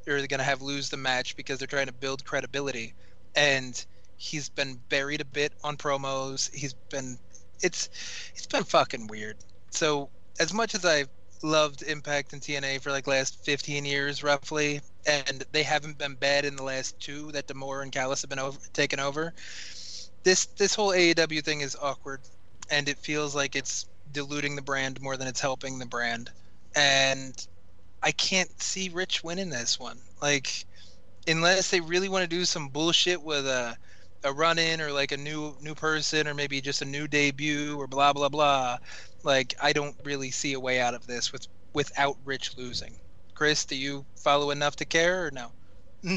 or 0.07 0.20
they're 0.20 0.28
gonna 0.28 0.43
have 0.43 0.61
lose 0.61 0.89
the 0.89 0.97
match 0.97 1.36
because 1.36 1.57
they're 1.57 1.68
trying 1.68 1.88
to 1.88 1.93
build 1.93 2.24
credibility. 2.24 2.93
And 3.36 3.84
he's 4.16 4.47
been 4.47 4.80
buried 4.89 5.22
a 5.22 5.26
bit 5.26 5.53
on 5.63 5.76
promos. 5.76 6.53
He's 6.53 6.74
been 6.74 7.18
it's 7.61 7.89
it's 8.36 8.45
been 8.45 8.63
fucking 8.63 9.07
weird. 9.07 9.38
So 9.72 10.09
as 10.39 10.53
much 10.53 10.76
as 10.76 10.86
I've 10.86 11.09
loved 11.43 11.83
Impact 11.83 12.33
and 12.33 12.41
TNA 12.41 12.81
for 12.81 12.91
like 12.91 13.07
last 13.07 13.43
15 13.45 13.86
years 13.86 14.23
roughly, 14.23 14.81
and 15.05 15.43
they 15.51 15.63
haven't 15.63 15.97
been 15.97 16.15
bad 16.15 16.45
in 16.45 16.55
the 16.55 16.63
last 16.63 16.99
two 16.99 17.31
that 17.31 17.47
D'Amore 17.47 17.81
and 17.81 17.91
Callis 17.91 18.21
have 18.21 18.29
been 18.29 18.39
over, 18.39 18.57
taken 18.73 18.99
over. 18.99 19.33
This 20.23 20.45
this 20.45 20.73
whole 20.73 20.89
AEW 20.89 21.43
thing 21.43 21.61
is 21.61 21.77
awkward, 21.79 22.21
and 22.69 22.89
it 22.89 22.97
feels 22.97 23.36
like 23.36 23.55
it's 23.55 23.86
diluting 24.11 24.55
the 24.55 24.61
brand 24.61 25.01
more 25.01 25.17
than 25.17 25.27
it's 25.27 25.41
helping 25.41 25.77
the 25.77 25.86
brand. 25.86 26.31
And 26.75 27.47
I 28.01 28.11
can't 28.11 28.61
see 28.61 28.89
Rich 28.89 29.23
winning 29.23 29.49
this 29.49 29.79
one. 29.79 29.97
Like, 30.21 30.65
unless 31.27 31.69
they 31.69 31.79
really 31.79 32.09
want 32.09 32.23
to 32.23 32.27
do 32.27 32.45
some 32.45 32.69
bullshit 32.69 33.21
with 33.21 33.45
a 33.47 33.77
a 34.23 34.33
run 34.33 34.57
in 34.57 34.81
or 34.81 34.91
like 34.91 35.11
a 35.11 35.17
new 35.17 35.55
new 35.61 35.75
person 35.75 36.27
or 36.27 36.33
maybe 36.33 36.59
just 36.59 36.81
a 36.81 36.86
new 36.86 37.07
debut 37.07 37.77
or 37.77 37.88
blah 37.88 38.11
blah 38.11 38.29
blah. 38.29 38.77
Like 39.26 39.55
I 39.61 39.73
don't 39.73 39.95
really 40.03 40.32
see 40.32 40.53
a 40.53 40.59
way 40.59 40.80
out 40.80 40.93
of 40.93 41.07
this 41.07 41.32
with 41.34 41.47
without 41.73 42.17
Rich 42.23 42.57
losing. 42.57 42.95
Chris, 43.34 43.65
do 43.65 43.76
you 43.76 44.05
follow 44.15 44.51
enough 44.51 44.78
to 44.78 44.86
care 44.86 45.26
or 45.26 45.32
no? 45.32 45.51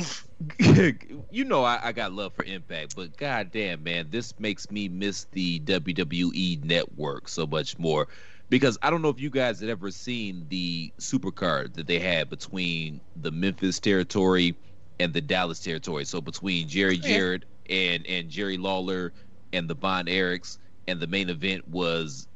you 0.58 1.44
know 1.44 1.64
I, 1.64 1.80
I, 1.82 1.92
got 1.92 2.12
love 2.12 2.34
for 2.34 2.44
Impact, 2.44 2.94
but 2.94 3.16
goddamn 3.16 3.82
man, 3.82 4.08
this 4.10 4.38
makes 4.38 4.70
me 4.70 4.86
miss 4.86 5.26
the 5.32 5.60
WWE 5.60 6.62
network 6.62 7.26
so 7.28 7.46
much 7.46 7.78
more. 7.78 8.06
Because 8.50 8.76
I 8.82 8.90
don't 8.90 9.00
know 9.00 9.08
if 9.08 9.18
you 9.18 9.30
guys 9.30 9.60
had 9.60 9.70
ever 9.70 9.90
seen 9.90 10.46
the 10.50 10.92
supercard 10.98 11.74
that 11.74 11.86
they 11.86 11.98
had 11.98 12.28
between 12.28 13.00
the 13.16 13.30
Memphis 13.30 13.80
territory 13.80 14.56
and 15.00 15.12
the 15.12 15.20
Dallas 15.22 15.60
territory. 15.60 16.04
So 16.04 16.20
between 16.20 16.68
Jerry 16.68 17.00
oh, 17.02 17.06
Jarrett 17.06 17.44
and 17.70 18.06
and 18.06 18.28
Jerry 18.28 18.58
Lawler 18.58 19.12
and 19.54 19.68
the 19.68 19.74
Von 19.74 20.06
Erichs, 20.06 20.58
and 20.86 21.00
the 21.00 21.06
main 21.06 21.30
event 21.30 21.66
was 21.66 22.27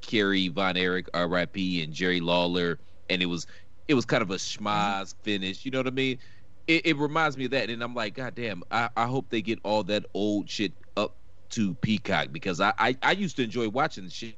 Kerry 0.00 0.48
Von 0.48 0.76
Erich, 0.76 1.08
R.I.P. 1.14 1.82
and 1.82 1.92
Jerry 1.92 2.20
Lawler, 2.20 2.78
and 3.10 3.22
it 3.22 3.26
was 3.26 3.46
it 3.88 3.94
was 3.94 4.04
kind 4.04 4.22
of 4.22 4.30
a 4.30 4.36
schmoz 4.36 4.60
mm-hmm. 4.60 5.22
finish. 5.22 5.64
You 5.64 5.70
know 5.70 5.78
what 5.78 5.86
I 5.86 5.90
mean? 5.90 6.18
It, 6.66 6.86
it 6.86 6.96
reminds 6.96 7.36
me 7.36 7.44
of 7.44 7.52
that, 7.52 7.70
and 7.70 7.82
I'm 7.82 7.94
like, 7.94 8.14
God 8.14 8.34
damn! 8.34 8.62
I, 8.70 8.88
I 8.96 9.06
hope 9.06 9.30
they 9.30 9.42
get 9.42 9.60
all 9.62 9.84
that 9.84 10.06
old 10.14 10.50
shit 10.50 10.72
up 10.96 11.16
to 11.50 11.74
Peacock 11.74 12.28
because 12.32 12.60
I 12.60 12.72
I, 12.78 12.96
I 13.02 13.12
used 13.12 13.36
to 13.36 13.44
enjoy 13.44 13.68
watching 13.68 14.04
the 14.04 14.10
shit 14.10 14.34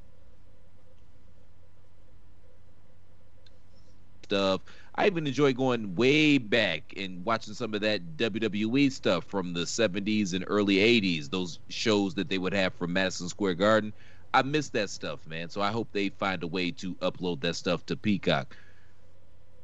stuff. 4.28 4.60
I 4.94 5.06
even 5.06 5.26
enjoy 5.26 5.52
going 5.52 5.94
way 5.94 6.38
back 6.38 6.92
and 6.96 7.24
watching 7.24 7.54
some 7.54 7.72
of 7.72 7.82
that 7.82 8.16
WWE 8.16 8.90
stuff 8.90 9.24
from 9.24 9.52
the 9.52 9.60
70s 9.60 10.34
and 10.34 10.44
early 10.48 10.76
80s, 10.76 11.30
those 11.30 11.60
shows 11.68 12.14
that 12.14 12.28
they 12.28 12.36
would 12.36 12.52
have 12.52 12.74
from 12.74 12.92
Madison 12.92 13.28
Square 13.28 13.54
Garden. 13.54 13.92
I 14.34 14.42
miss 14.42 14.68
that 14.70 14.90
stuff, 14.90 15.26
man. 15.26 15.48
So 15.48 15.60
I 15.60 15.70
hope 15.70 15.88
they 15.92 16.10
find 16.10 16.42
a 16.42 16.46
way 16.46 16.70
to 16.72 16.94
upload 16.96 17.40
that 17.40 17.56
stuff 17.56 17.84
to 17.86 17.96
Peacock. 17.96 18.56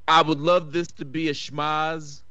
I 0.08 0.22
would 0.22 0.40
love 0.40 0.72
this 0.72 0.88
to 0.92 1.04
be 1.04 1.28
a 1.28 1.32
schmoz, 1.32 2.22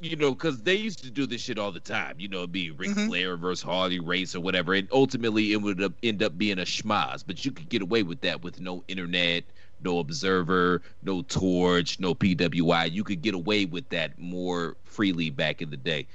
you 0.00 0.16
know, 0.16 0.32
because 0.32 0.62
they 0.62 0.74
used 0.74 1.02
to 1.04 1.10
do 1.10 1.26
this 1.26 1.40
shit 1.40 1.58
all 1.58 1.72
the 1.72 1.80
time. 1.80 2.16
You 2.18 2.28
know, 2.28 2.38
it'd 2.38 2.52
be 2.52 2.70
Ric 2.70 2.90
mm-hmm. 2.90 3.06
Flair 3.06 3.36
versus 3.36 3.62
Harley 3.62 4.00
Race 4.00 4.34
or 4.34 4.40
whatever, 4.40 4.74
and 4.74 4.88
ultimately 4.92 5.52
it 5.52 5.56
would 5.56 5.94
end 6.02 6.22
up 6.22 6.36
being 6.36 6.58
a 6.58 6.62
schmaz. 6.62 7.24
But 7.26 7.44
you 7.44 7.52
could 7.52 7.68
get 7.68 7.82
away 7.82 8.02
with 8.02 8.20
that 8.22 8.42
with 8.42 8.60
no 8.60 8.82
internet, 8.88 9.44
no 9.82 9.98
Observer, 9.98 10.82
no 11.02 11.22
Torch, 11.22 12.00
no 12.00 12.14
PWI. 12.14 12.90
You 12.90 13.04
could 13.04 13.22
get 13.22 13.34
away 13.34 13.64
with 13.64 13.88
that 13.90 14.18
more 14.18 14.76
freely 14.84 15.30
back 15.30 15.62
in 15.62 15.70
the 15.70 15.76
day. 15.76 16.06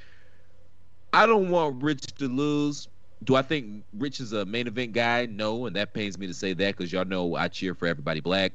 I 1.13 1.25
don't 1.25 1.49
want 1.49 1.81
Rich 1.81 2.15
to 2.15 2.27
lose. 2.27 2.87
Do 3.23 3.35
I 3.35 3.41
think 3.41 3.83
Rich 3.93 4.21
is 4.21 4.33
a 4.33 4.45
main 4.45 4.67
event 4.67 4.93
guy? 4.93 5.25
No, 5.25 5.65
and 5.65 5.75
that 5.75 5.93
pains 5.93 6.17
me 6.17 6.27
to 6.27 6.33
say 6.33 6.53
that 6.53 6.77
because 6.77 6.91
y'all 6.91 7.05
know 7.05 7.35
I 7.35 7.49
cheer 7.49 7.75
for 7.75 7.87
everybody 7.87 8.21
black. 8.21 8.53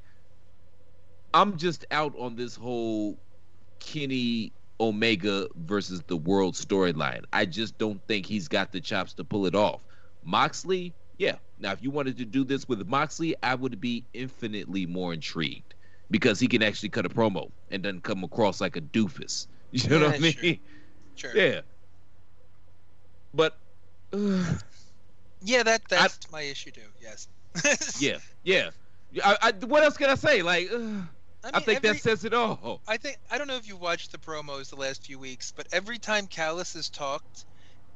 I'm 1.34 1.56
just 1.58 1.84
out 1.90 2.14
on 2.18 2.36
this 2.36 2.56
whole 2.56 3.18
Kenny 3.80 4.52
Omega 4.80 5.48
versus 5.56 6.02
the 6.06 6.16
world 6.16 6.54
storyline. 6.54 7.24
I 7.32 7.44
just 7.44 7.78
don't 7.78 8.00
think 8.06 8.26
he's 8.26 8.48
got 8.48 8.72
the 8.72 8.80
chops 8.80 9.14
to 9.14 9.24
pull 9.24 9.46
it 9.46 9.54
off. 9.54 9.84
Moxley, 10.24 10.94
yeah. 11.18 11.36
Now, 11.58 11.72
if 11.72 11.82
you 11.82 11.90
wanted 11.90 12.16
to 12.18 12.24
do 12.24 12.44
this 12.44 12.68
with 12.68 12.86
Moxley, 12.88 13.34
I 13.42 13.54
would 13.54 13.80
be 13.80 14.06
infinitely 14.14 14.86
more 14.86 15.12
intrigued 15.12 15.74
because 16.10 16.40
he 16.40 16.48
can 16.48 16.62
actually 16.62 16.88
cut 16.90 17.06
a 17.06 17.10
promo 17.10 17.50
and 17.70 17.82
doesn't 17.82 18.02
come 18.02 18.24
across 18.24 18.60
like 18.60 18.76
a 18.76 18.80
doofus. 18.80 19.46
You 19.72 19.88
know 19.88 19.98
yeah, 19.98 20.06
what 20.06 20.14
I 20.14 20.18
mean? 20.20 20.60
Sure. 21.16 21.32
sure. 21.32 21.36
Yeah. 21.36 21.60
But. 23.34 23.58
Yeah, 25.42 25.62
that 25.62 25.82
that's 25.88 26.18
I, 26.26 26.32
my 26.32 26.42
issue 26.42 26.70
too. 26.70 26.80
Yes. 27.00 27.28
yeah, 28.00 28.18
yeah. 28.42 28.70
I, 29.22 29.36
I, 29.42 29.52
what 29.66 29.84
else 29.84 29.96
can 29.96 30.10
I 30.10 30.14
say? 30.14 30.42
Like, 30.42 30.70
uh, 30.72 30.76
I, 30.76 30.78
mean, 30.78 31.06
I, 31.44 31.60
think 31.60 31.76
every, 31.84 31.90
that 31.90 32.02
says 32.02 32.24
it 32.24 32.32
all. 32.32 32.80
I 32.88 32.96
think 32.96 33.18
I 33.30 33.38
don't 33.38 33.46
know 33.46 33.56
if 33.56 33.68
you 33.68 33.76
watched 33.76 34.12
the 34.12 34.18
promos 34.18 34.70
the 34.70 34.76
last 34.76 35.04
few 35.04 35.18
weeks, 35.18 35.52
but 35.54 35.66
every 35.72 35.98
time 35.98 36.26
Callis 36.26 36.72
has 36.74 36.88
talked, 36.88 37.44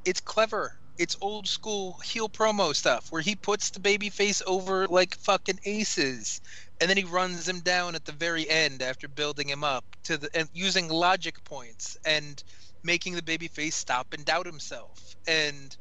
it's 0.04 0.20
clever 0.20 0.78
it's 0.98 1.16
old 1.20 1.46
school 1.46 1.92
heel 2.04 2.28
promo 2.28 2.74
stuff 2.74 3.10
where 3.10 3.22
he 3.22 3.36
puts 3.36 3.70
the 3.70 3.80
baby 3.80 4.10
face 4.10 4.42
over 4.46 4.86
like 4.88 5.14
fucking 5.14 5.58
aces 5.64 6.40
and 6.80 6.90
then 6.90 6.96
he 6.96 7.04
runs 7.04 7.48
him 7.48 7.60
down 7.60 7.94
at 7.94 8.04
the 8.04 8.12
very 8.12 8.48
end 8.48 8.82
after 8.82 9.08
building 9.08 9.48
him 9.48 9.64
up 9.64 9.84
to 10.02 10.18
the 10.18 10.28
and 10.34 10.48
using 10.52 10.88
logic 10.88 11.42
points 11.44 11.96
and 12.04 12.42
making 12.82 13.14
the 13.14 13.22
baby 13.22 13.48
face 13.48 13.76
stop 13.76 14.12
and 14.12 14.24
doubt 14.24 14.46
himself 14.46 15.16
and 15.26 15.76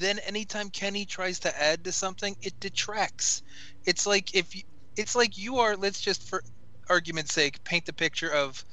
then 0.00 0.18
anytime 0.20 0.70
Kenny 0.70 1.04
tries 1.04 1.38
to 1.40 1.62
add 1.62 1.84
to 1.84 1.92
something 1.92 2.36
it 2.42 2.58
detracts 2.60 3.42
it's 3.84 4.06
like 4.06 4.34
if 4.34 4.54
you, 4.54 4.62
it's 4.96 5.14
like 5.14 5.38
you 5.38 5.58
are 5.58 5.76
let's 5.76 6.00
just 6.00 6.28
for 6.28 6.42
argument's 6.88 7.34
sake 7.34 7.62
paint 7.64 7.86
the 7.86 7.92
picture 7.92 8.32
of 8.32 8.64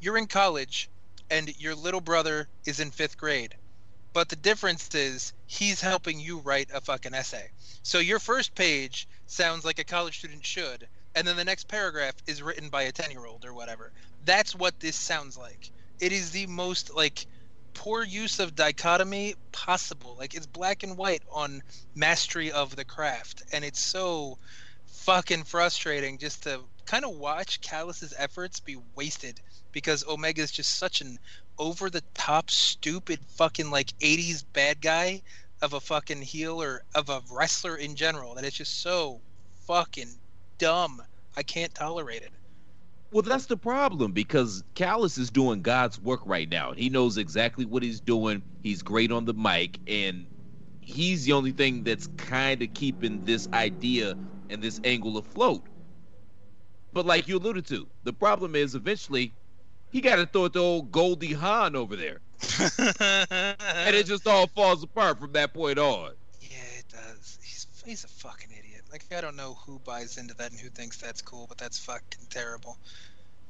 you're 0.00 0.18
in 0.18 0.26
college 0.26 0.90
and 1.30 1.48
your 1.58 1.74
little 1.74 2.00
brother 2.00 2.48
is 2.66 2.80
in 2.80 2.90
5th 2.90 3.16
grade 3.16 3.54
but 4.12 4.28
the 4.28 4.36
difference 4.36 4.94
is 4.94 5.32
he's 5.46 5.80
helping 5.80 6.20
you 6.20 6.40
write 6.40 6.70
a 6.72 6.80
fucking 6.80 7.14
essay. 7.14 7.50
So 7.82 7.98
your 7.98 8.18
first 8.18 8.54
page 8.54 9.08
sounds 9.26 9.64
like 9.64 9.78
a 9.78 9.84
college 9.84 10.18
student 10.18 10.44
should, 10.44 10.86
and 11.14 11.26
then 11.26 11.36
the 11.36 11.44
next 11.44 11.68
paragraph 11.68 12.14
is 12.26 12.42
written 12.42 12.68
by 12.68 12.82
a 12.82 12.92
10 12.92 13.10
year 13.10 13.24
old 13.24 13.44
or 13.44 13.54
whatever. 13.54 13.92
That's 14.24 14.54
what 14.54 14.78
this 14.80 14.96
sounds 14.96 15.36
like. 15.36 15.70
It 15.98 16.12
is 16.12 16.30
the 16.30 16.46
most 16.46 16.94
like 16.94 17.26
poor 17.74 18.04
use 18.04 18.38
of 18.38 18.54
dichotomy 18.54 19.34
possible. 19.52 20.16
Like 20.18 20.34
it's 20.34 20.46
black 20.46 20.82
and 20.82 20.96
white 20.96 21.22
on 21.30 21.62
mastery 21.94 22.52
of 22.52 22.76
the 22.76 22.84
craft, 22.84 23.42
and 23.52 23.64
it's 23.64 23.80
so 23.80 24.38
fucking 24.86 25.44
frustrating 25.44 26.18
just 26.18 26.44
to 26.44 26.60
kind 26.86 27.04
of 27.04 27.16
watch 27.16 27.60
Callis's 27.60 28.14
efforts 28.16 28.60
be 28.60 28.76
wasted 28.94 29.40
because 29.72 30.06
Omega 30.06 30.42
is 30.42 30.50
just 30.50 30.76
such 30.78 31.00
an 31.00 31.18
over 31.58 31.90
the 31.90 32.02
top, 32.14 32.50
stupid, 32.50 33.20
fucking 33.36 33.70
like 33.70 33.98
'80s 33.98 34.44
bad 34.52 34.80
guy 34.80 35.22
of 35.60 35.72
a 35.72 35.80
fucking 35.80 36.22
heel 36.22 36.62
or 36.62 36.82
of 36.94 37.08
a 37.08 37.22
wrestler 37.30 37.76
in 37.76 37.94
general 37.94 38.34
that 38.34 38.44
it's 38.44 38.56
just 38.56 38.80
so 38.80 39.20
fucking 39.66 40.10
dumb. 40.58 41.02
I 41.36 41.42
can't 41.42 41.74
tolerate 41.74 42.22
it. 42.22 42.32
Well, 43.12 43.22
that's 43.22 43.46
the 43.46 43.58
problem 43.58 44.12
because 44.12 44.64
Callis 44.74 45.18
is 45.18 45.30
doing 45.30 45.62
God's 45.62 46.00
work 46.00 46.22
right 46.24 46.48
now. 46.48 46.72
He 46.72 46.88
knows 46.90 47.18
exactly 47.18 47.66
what 47.66 47.82
he's 47.82 48.00
doing. 48.00 48.42
He's 48.62 48.82
great 48.82 49.12
on 49.12 49.26
the 49.26 49.34
mic, 49.34 49.80
and 49.86 50.28
he's 50.80 51.24
the 51.26 51.32
only 51.32 51.52
thing 51.52 51.84
that's 51.84 52.06
kind 52.16 52.62
of 52.62 52.72
keeping 52.74 53.22
this 53.24 53.48
idea 53.52 54.16
and 54.48 54.62
this 54.62 54.80
angle 54.84 55.18
afloat. 55.18 55.62
But 56.92 57.06
like 57.06 57.28
you 57.28 57.38
alluded 57.38 57.66
to, 57.66 57.90
the 58.04 58.14
problem 58.14 58.54
is 58.56 58.74
eventually 58.74 59.36
he 59.90 60.00
got 60.00 60.16
to 60.16 60.26
throw 60.26 60.46
it 60.46 60.54
to 60.54 60.60
old 60.60 60.92
Goldie 60.92 61.34
Hawn 61.34 61.76
over 61.76 61.96
there. 61.96 62.20
and 62.60 63.94
it 63.96 64.06
just 64.06 64.26
all 64.26 64.46
falls 64.48 64.82
apart 64.82 65.18
from 65.20 65.32
that 65.32 65.52
point 65.54 65.78
on. 65.78 66.12
Yeah, 66.40 66.58
it 66.78 66.88
does. 66.88 67.38
He's 67.42 67.66
he's 67.84 68.04
a 68.04 68.08
fucking. 68.08 68.51
Like 68.92 69.06
I 69.10 69.22
don't 69.22 69.36
know 69.36 69.54
who 69.64 69.78
buys 69.78 70.18
into 70.18 70.34
that 70.34 70.50
and 70.50 70.60
who 70.60 70.68
thinks 70.68 70.98
that's 70.98 71.22
cool, 71.22 71.46
but 71.48 71.56
that's 71.56 71.78
fucking 71.78 72.26
terrible. 72.28 72.76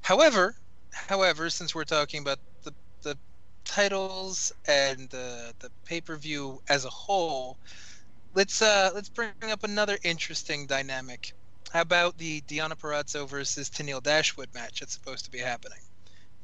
However, 0.01 0.55
however, 0.93 1.51
since 1.51 1.75
we're 1.75 1.83
talking 1.83 2.23
about 2.23 2.39
the 2.63 2.73
the 3.03 3.19
titles 3.65 4.53
and 4.69 5.11
the 5.11 5.53
the 5.59 5.69
pay 5.85 6.01
per 6.01 6.15
view 6.15 6.63
as 6.69 6.85
a 6.85 6.91
whole, 6.91 7.59
let's 8.35 8.63
uh 8.63 8.91
let's 8.95 9.09
bring 9.09 9.33
up 9.51 9.65
another 9.65 9.99
interesting 10.05 10.65
dynamic. 10.69 11.33
How 11.73 11.81
about 11.81 12.19
the 12.19 12.43
Deonna 12.43 12.79
Purrazzo 12.79 13.29
versus 13.29 13.69
Tennille 13.69 14.03
Dashwood 14.03 14.49
match 14.55 14.79
that's 14.79 14.95
supposed 14.95 15.25
to 15.25 15.31
be 15.33 15.39
happening? 15.39 15.81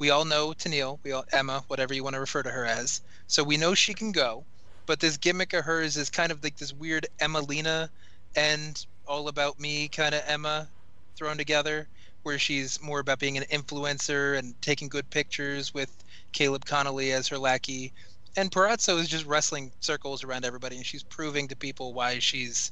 We 0.01 0.11
all 0.11 0.25
know 0.25 0.49
Tennille, 0.49 0.99
we 1.05 1.13
all 1.13 1.25
Emma, 1.31 1.63
whatever 1.69 1.95
you 1.95 2.03
want 2.03 2.15
to 2.15 2.21
refer 2.21 2.43
to 2.43 2.51
her 2.51 2.65
as. 2.65 3.01
So 3.29 3.45
we 3.45 3.59
know 3.59 3.75
she 3.75 3.95
can 3.95 4.11
go, 4.11 4.45
but 4.87 4.99
this 4.99 5.19
gimmick 5.19 5.53
of 5.53 5.65
hers 5.65 5.97
is 5.97 6.11
kind 6.11 6.33
of 6.33 6.43
like 6.43 6.57
this 6.57 6.73
weird 6.73 7.07
Emmalina 7.21 7.91
and 8.37 8.85
all 9.07 9.29
about 9.29 9.59
me 9.59 9.89
kind 9.89 10.15
of 10.15 10.23
Emma 10.27 10.69
thrown 11.17 11.39
together, 11.39 11.89
where 12.23 12.39
she's 12.39 12.81
more 12.83 13.01
about 13.01 13.19
being 13.19 13.39
an 13.39 13.45
influencer 13.45 14.39
and 14.39 14.61
taking 14.61 14.89
good 14.89 15.09
pictures 15.11 15.73
with 15.73 15.91
Kaleb 16.33 16.65
Konley 16.65 17.13
as 17.13 17.29
her 17.29 17.39
lackey. 17.39 17.93
And 18.37 18.51
Purrazzo 18.51 18.99
is 18.99 19.09
just 19.09 19.27
wrestling 19.27 19.73
circles 19.81 20.23
around 20.23 20.45
everybody, 20.45 20.77
and 20.77 20.87
she's 20.87 21.03
proving 21.03 21.49
to 21.49 21.57
people 21.57 21.95
why 21.95 22.19
she's 22.19 22.71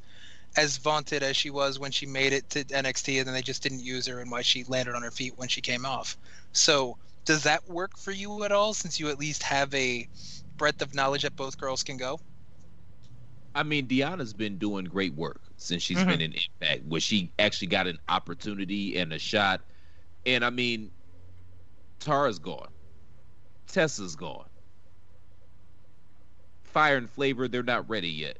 as 0.56 0.78
vaunted 0.78 1.22
as 1.22 1.36
she 1.36 1.50
was 1.50 1.78
when 1.78 1.90
she 1.90 2.06
made 2.06 2.32
it 2.32 2.48
to 2.50 2.64
NXT, 2.64 3.18
and 3.18 3.26
then 3.26 3.34
they 3.34 3.42
just 3.42 3.62
didn't 3.62 3.80
use 3.80 4.06
her, 4.06 4.20
and 4.20 4.30
why 4.30 4.42
she 4.42 4.64
landed 4.64 4.94
on 4.94 5.02
her 5.02 5.10
feet 5.10 5.36
when 5.36 5.48
she 5.48 5.60
came 5.60 5.84
off. 5.84 6.16
So, 6.52 6.96
does 7.24 7.42
that 7.42 7.68
work 7.68 7.98
for 7.98 8.12
you 8.12 8.44
at 8.44 8.52
all? 8.52 8.72
Since 8.72 9.00
you 9.00 9.08
at 9.08 9.18
least 9.18 9.42
have 9.42 9.74
a 9.74 10.08
breadth 10.56 10.80
of 10.80 10.94
knowledge 10.94 11.22
that 11.22 11.36
both 11.36 11.58
girls 11.58 11.82
can 11.82 11.96
go. 11.96 12.20
I 13.56 13.62
mean, 13.62 13.88
Deonna's 13.88 14.34
been 14.34 14.58
doing 14.58 14.84
great 14.84 15.14
work 15.14 15.40
since 15.56 15.82
she's 15.82 15.96
mm-hmm. 15.96 16.10
been 16.10 16.20
in 16.20 16.34
Impact, 16.34 16.84
where 16.84 17.00
she 17.00 17.32
actually 17.38 17.68
got 17.68 17.86
an 17.86 17.98
opportunity 18.08 18.98
and 18.98 19.14
a 19.14 19.18
shot. 19.18 19.62
And 20.26 20.44
I 20.44 20.50
mean, 20.50 20.90
Tara's 21.98 22.38
gone, 22.38 22.68
Tessa's 23.66 24.14
gone, 24.14 24.48
Fire 26.64 26.98
and 26.98 27.08
Flavor, 27.08 27.48
they're 27.48 27.62
not 27.62 27.88
ready 27.88 28.10
yet. 28.10 28.38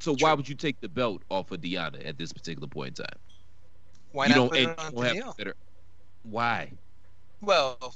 So 0.00 0.16
why 0.18 0.32
would 0.32 0.48
you 0.48 0.56
take 0.56 0.80
the 0.80 0.88
belt 0.88 1.22
off 1.30 1.52
of 1.52 1.60
Deonna 1.60 2.04
at 2.04 2.18
this 2.18 2.32
particular 2.32 2.66
point 2.66 2.98
in 2.98 3.04
time? 3.04 3.18
Why 4.10 4.26
you 4.26 4.34
not 4.34 4.50
put 4.50 4.58
it 4.58 4.78
on 4.78 5.16
have 5.16 5.36
better. 5.36 5.54
Why? 6.24 6.72
Well, 7.40 7.94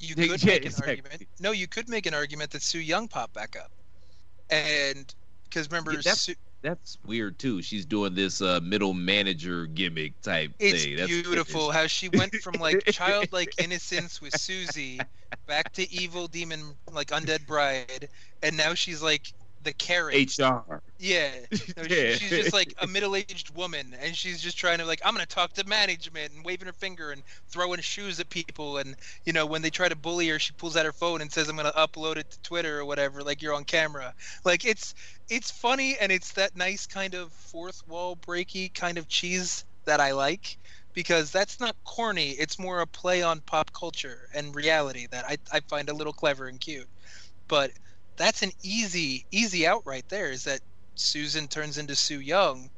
you 0.00 0.14
Yeah, 0.16 0.28
could 0.28 0.44
make 0.46 0.60
an 0.60 0.66
exactly. 0.66 0.90
argument. 0.90 1.28
No, 1.40 1.50
you 1.50 1.66
could 1.66 1.90
make 1.90 2.06
an 2.06 2.14
argument 2.14 2.52
that 2.52 2.62
Su 2.62 2.78
Yung 2.78 3.08
popped 3.08 3.34
back 3.34 3.56
up, 3.56 3.70
and 4.50 5.14
because 5.44 5.68
remember, 5.70 5.92
Yeah, 5.92 5.98
that's- 5.98 6.30
That's 6.62 6.96
weird 7.04 7.38
too. 7.38 7.60
She's 7.60 7.84
doing 7.84 8.14
this 8.14 8.40
uh, 8.40 8.58
middle 8.62 8.94
manager 8.94 9.66
gimmick 9.66 10.18
type 10.22 10.52
it's 10.58 10.82
thing. 10.82 10.96
That's 10.96 11.08
beautiful 11.10 11.70
how 11.70 11.86
she 11.86 12.08
went 12.08 12.34
from 12.36 12.54
like 12.54 12.82
childlike 12.90 13.52
innocence 13.62 14.22
with 14.22 14.34
Susie 14.40 14.98
back 15.46 15.74
to 15.74 15.92
evil 15.92 16.26
demon 16.26 16.74
like 16.90 17.08
undead 17.08 17.46
bride, 17.46 18.08
and 18.42 18.56
now 18.56 18.72
she's 18.72 19.02
like 19.02 19.34
the 19.64 19.72
carrot. 19.72 20.14
HR. 20.38 20.80
Yeah, 20.98 21.30
No, 21.76 21.82
she- 21.82 21.94
Yeah. 22.08 22.14
she's 22.14 22.30
just 22.30 22.52
like 22.52 22.72
a 22.80 22.86
middle-aged 22.86 23.54
woman, 23.54 23.94
and 24.00 24.14
she's 24.16 24.40
just 24.40 24.56
trying 24.56 24.78
to 24.78 24.84
like, 24.86 25.00
I'm 25.04 25.12
gonna 25.14 25.26
talk 25.26 25.52
to 25.54 25.66
management 25.66 26.32
and 26.32 26.44
waving 26.44 26.66
her 26.66 26.72
finger 26.72 27.10
and 27.10 27.22
throwing 27.48 27.80
shoes 27.80 28.20
at 28.20 28.30
people, 28.30 28.78
and 28.78 28.96
you 29.24 29.32
know 29.32 29.46
when 29.46 29.62
they 29.62 29.70
try 29.70 29.88
to 29.88 29.96
bully 29.96 30.28
her, 30.28 30.38
she 30.38 30.52
pulls 30.52 30.76
out 30.76 30.86
her 30.86 30.92
phone 30.92 31.20
and 31.20 31.32
says, 31.32 31.48
I'm 31.48 31.56
gonna 31.56 31.72
upload 31.72 32.16
it 32.16 32.30
to 32.30 32.40
Twitter 32.42 32.78
or 32.78 32.84
whatever, 32.84 33.22
like 33.22 33.42
you're 33.42 33.54
on 33.54 33.64
camera. 33.64 34.14
Like 34.44 34.64
it's 34.64 34.94
it's 35.28 35.50
funny 35.50 35.96
and 36.00 36.12
it's 36.12 36.32
that 36.32 36.54
nice 36.56 36.86
kind 36.86 37.14
of 37.14 37.32
fourth 37.32 37.82
wall 37.88 38.16
breaky 38.16 38.72
kind 38.72 38.98
of 38.98 39.08
cheese 39.08 39.64
that 39.86 40.00
I 40.00 40.12
like 40.12 40.58
because 40.92 41.30
that's 41.32 41.58
not 41.60 41.76
corny. 41.84 42.30
It's 42.30 42.58
more 42.58 42.80
a 42.80 42.86
play 42.86 43.22
on 43.22 43.40
pop 43.40 43.72
culture 43.72 44.28
and 44.34 44.54
reality 44.54 45.06
that 45.10 45.24
I, 45.28 45.36
I 45.52 45.60
find 45.60 45.88
a 45.88 45.94
little 45.94 46.12
clever 46.12 46.46
and 46.46 46.60
cute. 46.60 46.86
But 47.48 47.72
that's 48.16 48.42
an 48.42 48.52
easy 48.62 49.24
easy 49.30 49.66
out 49.66 49.82
right 49.84 50.08
there 50.08 50.30
is 50.30 50.44
that 50.44 50.60
Susan 50.94 51.48
turns 51.48 51.78
into 51.78 51.96
Su 51.96 52.20
Yung 52.20 52.70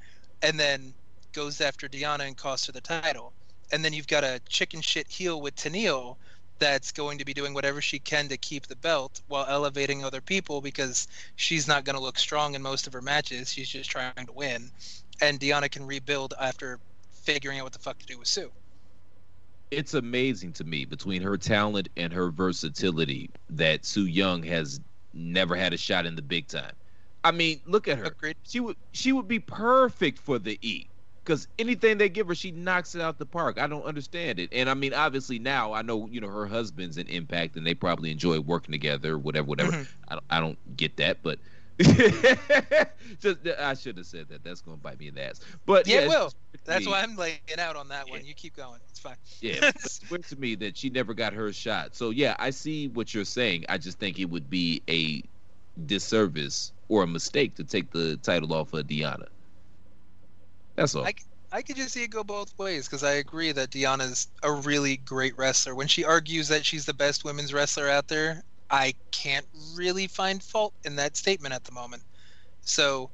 and 0.43 0.59
then 0.59 0.95
goes 1.33 1.61
after 1.61 1.89
Deonna 1.89 2.27
and 2.27 2.37
costs 2.37 2.67
her 2.67 2.73
the 2.73 2.81
title. 2.81 3.33
And 3.73 3.85
then 3.85 3.93
you've 3.93 4.07
got 4.07 4.25
a 4.25 4.41
chicken 4.49 4.81
shit 4.81 5.09
heel 5.09 5.41
with 5.41 5.57
Tennille 5.57 6.17
that's 6.59 6.93
going 6.93 7.19
to 7.19 7.25
be 7.25 7.35
doing 7.35 7.53
whatever 7.53 7.83
she 7.83 7.99
can 7.99 8.29
to 8.29 8.39
keep 8.39 8.67
the 8.67 8.77
belt 8.77 9.21
while 9.29 9.45
elevating 9.47 10.05
other 10.05 10.23
people 10.23 10.61
because 10.63 11.09
she's 11.35 11.69
not 11.69 11.85
going 11.85 11.97
to 11.97 12.03
look 12.03 12.19
strong 12.19 12.55
in 12.55 12.63
most 12.63 12.87
of 12.87 12.93
her 12.95 13.03
matches. 13.03 13.53
She's 13.53 13.69
just 13.69 13.91
trying 13.91 14.13
to 14.15 14.33
win. 14.33 14.71
And 15.21 15.39
Deonna 15.39 15.71
can 15.71 15.87
rebuild 15.87 16.33
after 16.41 16.79
figuring 17.11 17.59
out 17.59 17.65
what 17.65 17.73
the 17.75 17.79
fuck 17.79 17.99
to 17.99 18.07
do 18.07 18.19
with 18.19 18.29
Sue. 18.29 18.51
it's 19.71 19.95
amazing 19.95 20.53
to 20.55 20.65
me 20.65 20.85
between 20.85 21.23
her 21.23 21.37
talent 21.37 21.89
and 21.97 22.13
her 22.13 22.31
versatility 22.31 23.31
that 23.51 23.85
Su 23.85 24.07
Yung 24.07 24.43
has 24.45 24.81
never 25.17 25.57
had 25.57 25.73
a 25.73 25.77
shot 25.77 26.07
in 26.07 26.15
the 26.15 26.23
big 26.23 26.49
time. 26.49 26.73
I 27.25 27.33
mean, 27.33 27.61
look 27.67 27.89
at 27.89 27.99
her. 27.99 28.05
Agreed. 28.05 28.37
She 28.45 28.61
would 28.61 28.77
she 28.93 29.13
would 29.13 29.27
be 29.29 29.41
perfect 29.41 30.19
for 30.19 30.39
the 30.39 30.59
E. 30.63 30.91
Because 31.25 31.49
anything 31.59 31.99
they 31.99 32.09
give 32.09 32.29
her, 32.29 32.37
she 32.37 32.53
knocks 32.53 32.95
it 32.95 33.01
out 33.01 33.19
the 33.19 33.27
park. 33.27 33.59
I 33.59 33.67
don't 33.67 33.83
understand 33.83 34.39
it. 34.39 34.49
And 34.53 34.71
I 34.71 34.75
mean, 34.75 34.95
obviously 34.95 35.41
now 35.41 35.73
I 35.73 35.83
know, 35.83 36.07
you 36.09 36.21
know, 36.21 36.29
her 36.29 36.47
husband's 36.47 36.99
an 36.99 37.09
impact 37.09 37.57
and 37.57 37.67
they 37.67 37.75
probably 37.75 38.13
enjoy 38.13 38.39
working 38.39 38.71
together, 38.71 39.19
whatever, 39.19 39.47
whatever. 39.49 39.73
Mhm. 39.73 39.89
I, 40.07 40.15
don't, 40.15 40.25
I 40.31 40.41
don't 40.41 40.77
get 40.77 40.97
that, 40.99 41.25
but 41.25 41.41
just 43.21 43.39
I 43.59 43.75
should 43.75 43.99
have 43.99 44.07
said 44.07 44.29
that. 44.31 44.43
That's 44.43 44.61
going 44.63 44.79
to 44.79 44.83
bite 44.83 44.99
me 44.99 45.09
in 45.09 45.15
the 45.15 45.25
ass. 45.25 45.41
But 45.67 45.87
Yeah, 45.87 45.97
yeah, 45.97 46.01
it 46.03 46.09
will. 46.09 46.25
just 46.25 46.37
weird 46.53 46.65
to 46.65 46.71
That's 46.71 46.87
me. 46.87 46.93
why 46.93 47.03
I'm 47.03 47.17
laying 47.17 47.39
out 47.59 47.77
on 47.77 47.89
that 47.89 48.09
one. 48.09 48.25
You 48.25 48.35
keep 48.35 48.57
going. 48.57 48.81
It's 48.89 48.99
fine. 48.99 49.17
Yeah, 49.41 49.55
it's 49.63 50.01
weird 50.11 50.25
to 50.29 50.37
me 50.37 50.55
that 50.57 50.77
she 50.77 50.89
never 50.91 51.13
got 51.13 51.33
her 51.35 51.53
shot. 51.53 51.95
So 51.95 52.11
yeah, 52.11 52.35
I 52.39 52.51
see 52.51 52.89
what 52.89 53.13
you're 53.13 53.25
saying. 53.25 53.67
I 53.69 53.79
just 53.79 53.99
think 53.99 54.19
it 54.19 54.27
would 54.27 54.49
be 54.49 54.83
a 54.89 55.23
disservice 55.87 56.73
or 56.89 57.03
a 57.03 57.07
mistake 57.07 57.55
to 57.57 57.65
take 57.65 57.91
the 57.91 58.17
title 58.19 58.55
off 58.55 58.73
of 58.73 58.87
Deonna. 58.87 59.27
That's 60.77 60.95
all. 60.95 61.05
I, 61.05 61.15
I 61.53 61.63
could 61.63 61.77
just 61.77 61.93
see 61.93 62.03
it 62.05 62.11
go 62.11 62.25
both 62.25 62.57
ways 62.59 62.87
because 62.87 63.03
I 63.03 63.13
agree 63.13 63.53
that 63.53 63.71
Deonna's 63.71 64.29
a 64.43 64.53
really 64.53 64.99
great 64.99 65.37
wrestler. 65.37 65.75
When 65.75 65.89
she 65.89 66.05
argues 66.05 66.49
that 66.49 66.65
she's 66.65 66.87
the 66.87 66.95
best 66.95 67.25
women's 67.25 67.53
wrestler 67.53 67.89
out 67.89 68.09
there, 68.09 68.43
I 68.71 68.95
can't 69.11 69.47
really 69.75 70.07
find 70.07 70.43
fault 70.43 70.75
in 70.85 70.97
that 70.97 71.17
statement 71.17 71.55
at 71.55 71.65
the 71.65 71.73
moment. 71.73 72.03
So, 72.63 73.11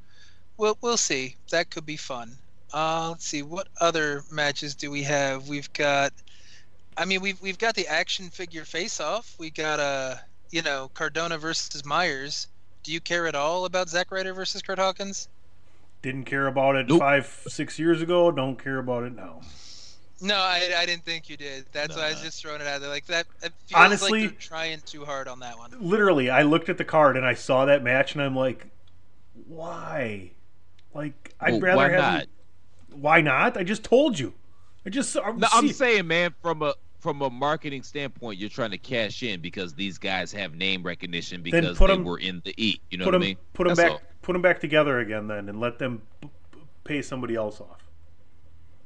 we'll 0.57 0.79
we'll 0.81 0.97
see. 0.97 1.37
That 1.51 1.71
could 1.71 1.87
be 1.87 1.97
fun. 1.97 2.37
Uh, 2.73 3.11
let's 3.11 3.27
see 3.27 3.43
what 3.43 3.69
other 3.81 4.23
matches 4.31 4.75
do 4.75 4.91
we 4.91 5.03
have. 5.03 5.49
We've 5.49 5.71
got, 5.75 6.13
I 6.97 7.05
mean, 7.05 7.21
we've 7.21 7.41
we've 7.43 7.59
got 7.59 7.75
the 7.75 7.87
action 7.87 8.31
figure 8.31 8.65
face 8.65 8.99
off. 8.99 9.35
We 9.39 9.51
got 9.51 9.79
uh, 9.79 10.15
you 10.53 10.63
know, 10.63 10.91
Cardona 10.95 11.39
versus 11.39 11.85
Myers. 11.85 12.47
Do 12.85 12.93
you 12.93 13.01
care 13.01 13.27
at 13.27 13.35
all 13.35 13.65
about 13.65 13.89
Zack 13.89 14.13
Ryder 14.13 14.35
versus 14.35 14.63
Kurt 14.63 14.79
Hawkins? 14.79 15.29
Didn't 16.03 16.25
care 16.25 16.47
about 16.47 16.77
it 16.77 16.89
Nope. 16.89 17.01
five, 17.01 17.45
six 17.49 17.79
years 17.79 18.03
ago. 18.03 18.31
Don't 18.31 18.63
care 18.63 18.79
about 18.79 19.05
it 19.05 19.15
now. 19.15 19.41
No, 20.23 20.37
I, 20.37 20.71
I 20.79 20.87
didn't 20.87 21.05
think 21.05 21.29
you 21.29 21.37
did. 21.37 21.67
That's 21.73 21.97
why 21.97 22.07
I 22.07 22.11
was 22.13 22.23
just 22.23 22.41
throwing 22.41 22.61
it 22.61 22.67
out 22.67 22.81
there. 22.81 22.89
Like 22.89 23.07
that. 23.07 23.27
It 23.43 23.53
feels 23.67 23.81
Honestly- 23.81 24.21
like 24.23 24.31
they're 24.31 24.39
trying 24.39 24.81
too 24.87 25.05
hard 25.05 25.27
on 25.29 25.41
that 25.41 25.59
one. 25.59 25.73
Literally, 25.81 26.31
I 26.31 26.43
looked 26.43 26.69
at 26.69 26.79
the 26.79 26.85
card 26.85 27.17
and 27.17 27.27
I 27.27 27.35
saw 27.35 27.65
that 27.65 27.83
match, 27.83 28.15
and 28.15 28.23
I'm 28.23 28.37
like, 28.37 28.69
why? 29.47 30.31
Like, 30.95 31.35
I'd 31.41 31.53
Well, 31.53 31.61
rather 31.61 31.77
why 31.77 31.89
have. 31.91 32.01
not? 32.01 32.27
Why 32.91 33.21
not? 33.21 33.57
I 33.57 33.65
just 33.65 33.83
told 33.85 34.19
you. 34.19 34.35
I 34.87 34.91
just. 34.91 35.17
I'm, 35.17 35.39
No, 35.39 35.49
I'm 35.53 35.69
saying, 35.69 36.07
man, 36.07 36.35
from 36.43 36.63
a 36.63 36.75
from 37.01 37.21
a 37.23 37.31
marketing 37.31 37.83
standpoint, 37.83 38.39
you're 38.39 38.49
trying 38.49 38.71
to 38.71 38.79
cash 38.79 39.25
in 39.25 39.41
because 39.41 39.75
these 39.75 39.99
guys 39.99 40.31
have 40.33 40.55
name 40.55 40.85
recognition 40.85 41.43
because 41.43 41.77
put 41.77 41.89
they 41.89 41.95
'em- 41.95 42.05
were 42.05 42.19
in 42.19 42.43
the 42.45 42.55
E. 42.57 42.81
You 42.91 42.99
know 42.99 43.07
what 43.07 43.13
them, 43.13 43.23
I 43.23 43.27
mean? 43.27 43.37
put 43.55 43.67
them 43.67 43.75
That's 43.75 43.89
back, 43.89 43.93
all. 43.93 44.03
put 44.23 44.33
them 44.35 44.43
back 44.43 44.61
together 44.61 45.01
again, 45.01 45.27
then, 45.27 45.49
and 45.49 45.59
let 45.59 45.79
them 45.81 46.03
p- 46.21 46.29
p- 46.53 46.59
pay 46.85 47.03
somebody 47.03 47.35
else 47.35 47.61
off. 47.61 47.81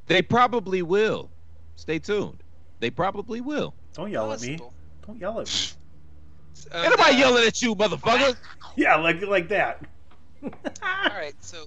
They 0.06 0.22
probably 0.22 0.82
will. 0.82 1.30
Stay 1.76 1.98
tuned. 1.98 2.42
They 2.80 2.90
probably 2.90 3.40
will. 3.40 3.74
Don't 3.94 4.10
yell 4.10 4.32
at 4.32 4.40
me. 4.40 4.58
Don't 5.06 5.18
yell 5.18 5.40
at 5.40 5.46
me. 5.46 6.74
Ain't 6.74 6.90
nobody 6.90 7.14
uh, 7.14 7.18
yelling 7.18 7.46
at 7.46 7.62
you, 7.62 7.74
motherfucker. 7.74 8.36
Yeah, 8.78 8.96
like 8.96 9.22
like 9.22 9.48
that. 9.48 9.80
All 10.42 10.50
right, 10.82 11.34
so 11.40 11.64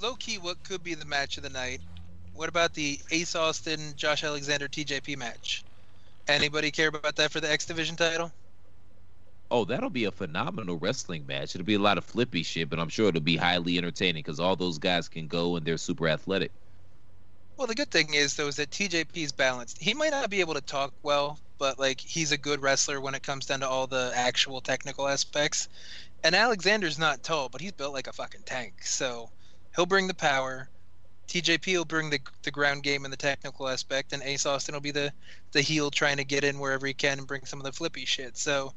low 0.00 0.14
key, 0.14 0.38
what 0.38 0.62
could 0.62 0.84
be 0.84 0.94
the 0.94 1.04
match 1.04 1.36
of 1.36 1.42
the 1.42 1.50
night? 1.50 1.80
What 2.32 2.48
about 2.48 2.74
the 2.74 3.00
Ace 3.10 3.34
Austin, 3.34 3.80
Josh 3.96 4.22
Alexander, 4.22 4.68
TJP 4.68 5.16
match? 5.18 5.64
Anybody 6.28 6.70
care 6.70 6.86
about 6.88 7.16
that 7.16 7.32
for 7.32 7.40
the 7.40 7.50
X 7.50 7.66
Division 7.66 7.96
title? 7.96 8.30
Oh, 9.50 9.64
that'll 9.64 9.90
be 9.90 10.04
a 10.04 10.12
phenomenal 10.12 10.78
wrestling 10.78 11.26
match. 11.26 11.56
It'll 11.56 11.64
be 11.64 11.74
a 11.74 11.78
lot 11.80 11.98
of 11.98 12.04
flippy 12.04 12.44
shit, 12.44 12.70
but 12.70 12.78
I'm 12.78 12.88
sure 12.88 13.08
it'll 13.08 13.20
be 13.20 13.36
highly 13.36 13.76
entertaining 13.76 14.22
because 14.22 14.38
all 14.38 14.54
those 14.54 14.78
guys 14.78 15.08
can 15.08 15.26
go 15.26 15.56
and 15.56 15.66
they're 15.66 15.76
super 15.76 16.08
athletic. 16.08 16.52
Well, 17.56 17.68
the 17.68 17.74
good 17.74 17.90
thing 17.90 18.14
is 18.14 18.34
though 18.34 18.48
is 18.48 18.56
that 18.56 18.70
TJP 18.70 19.16
is 19.16 19.32
balanced. 19.32 19.80
He 19.80 19.94
might 19.94 20.10
not 20.10 20.28
be 20.28 20.40
able 20.40 20.54
to 20.54 20.60
talk 20.60 20.92
well, 21.02 21.38
but 21.58 21.78
like 21.78 22.00
he's 22.00 22.32
a 22.32 22.36
good 22.36 22.60
wrestler 22.60 23.00
when 23.00 23.14
it 23.14 23.22
comes 23.22 23.46
down 23.46 23.60
to 23.60 23.68
all 23.68 23.86
the 23.86 24.12
actual 24.14 24.60
technical 24.60 25.06
aspects. 25.06 25.68
And 26.24 26.34
Alexander's 26.34 26.98
not 26.98 27.22
tall, 27.22 27.48
but 27.48 27.60
he's 27.60 27.72
built 27.72 27.94
like 27.94 28.08
a 28.08 28.12
fucking 28.12 28.42
tank. 28.44 28.84
So 28.84 29.30
he'll 29.76 29.86
bring 29.86 30.08
the 30.08 30.14
power. 30.14 30.68
TJP 31.28 31.76
will 31.76 31.84
bring 31.84 32.10
the 32.10 32.20
the 32.42 32.50
ground 32.50 32.82
game 32.82 33.04
and 33.04 33.12
the 33.12 33.16
technical 33.16 33.68
aspect, 33.68 34.12
and 34.12 34.22
Ace 34.22 34.46
Austin 34.46 34.74
will 34.74 34.80
be 34.80 34.90
the 34.90 35.12
the 35.52 35.62
heel 35.62 35.90
trying 35.90 36.16
to 36.16 36.24
get 36.24 36.44
in 36.44 36.58
wherever 36.58 36.86
he 36.86 36.94
can 36.94 37.18
and 37.18 37.28
bring 37.28 37.44
some 37.46 37.60
of 37.60 37.64
the 37.64 37.72
flippy 37.72 38.04
shit. 38.04 38.36
So 38.36 38.72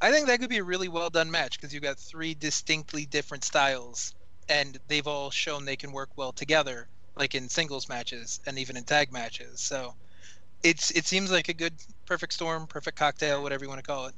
I 0.00 0.12
think 0.12 0.26
that 0.26 0.38
could 0.38 0.50
be 0.50 0.58
a 0.58 0.64
really 0.64 0.88
well 0.88 1.10
done 1.10 1.30
match 1.30 1.58
because 1.58 1.72
you've 1.72 1.82
got 1.82 1.98
three 1.98 2.34
distinctly 2.34 3.06
different 3.06 3.42
styles 3.42 4.14
and 4.48 4.78
they've 4.86 5.06
all 5.06 5.30
shown 5.30 5.64
they 5.64 5.76
can 5.76 5.92
work 5.92 6.10
well 6.16 6.32
together, 6.32 6.88
like 7.18 7.34
in 7.34 7.48
singles 7.48 7.88
matches 7.88 8.40
and 8.46 8.58
even 8.58 8.76
in 8.76 8.84
tag 8.84 9.12
matches. 9.12 9.60
So 9.60 9.94
it's 10.62 10.90
it 10.92 11.06
seems 11.06 11.30
like 11.30 11.48
a 11.48 11.54
good 11.54 11.74
perfect 12.06 12.32
storm, 12.32 12.66
perfect 12.66 12.96
cocktail, 12.96 13.42
whatever 13.42 13.64
you 13.64 13.68
want 13.68 13.80
to 13.80 13.86
call 13.86 14.06
it. 14.06 14.14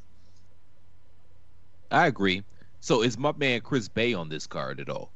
I 1.91 2.07
agree. 2.07 2.43
So 2.81 3.03
is 3.03 3.19
my 3.19 3.33
man 3.37 3.61
Chris 3.61 3.89
Bey 3.89 4.15
on 4.15 4.29
this 4.29 4.47
card 4.47 4.81
at 4.81 4.89
all? 4.89 5.11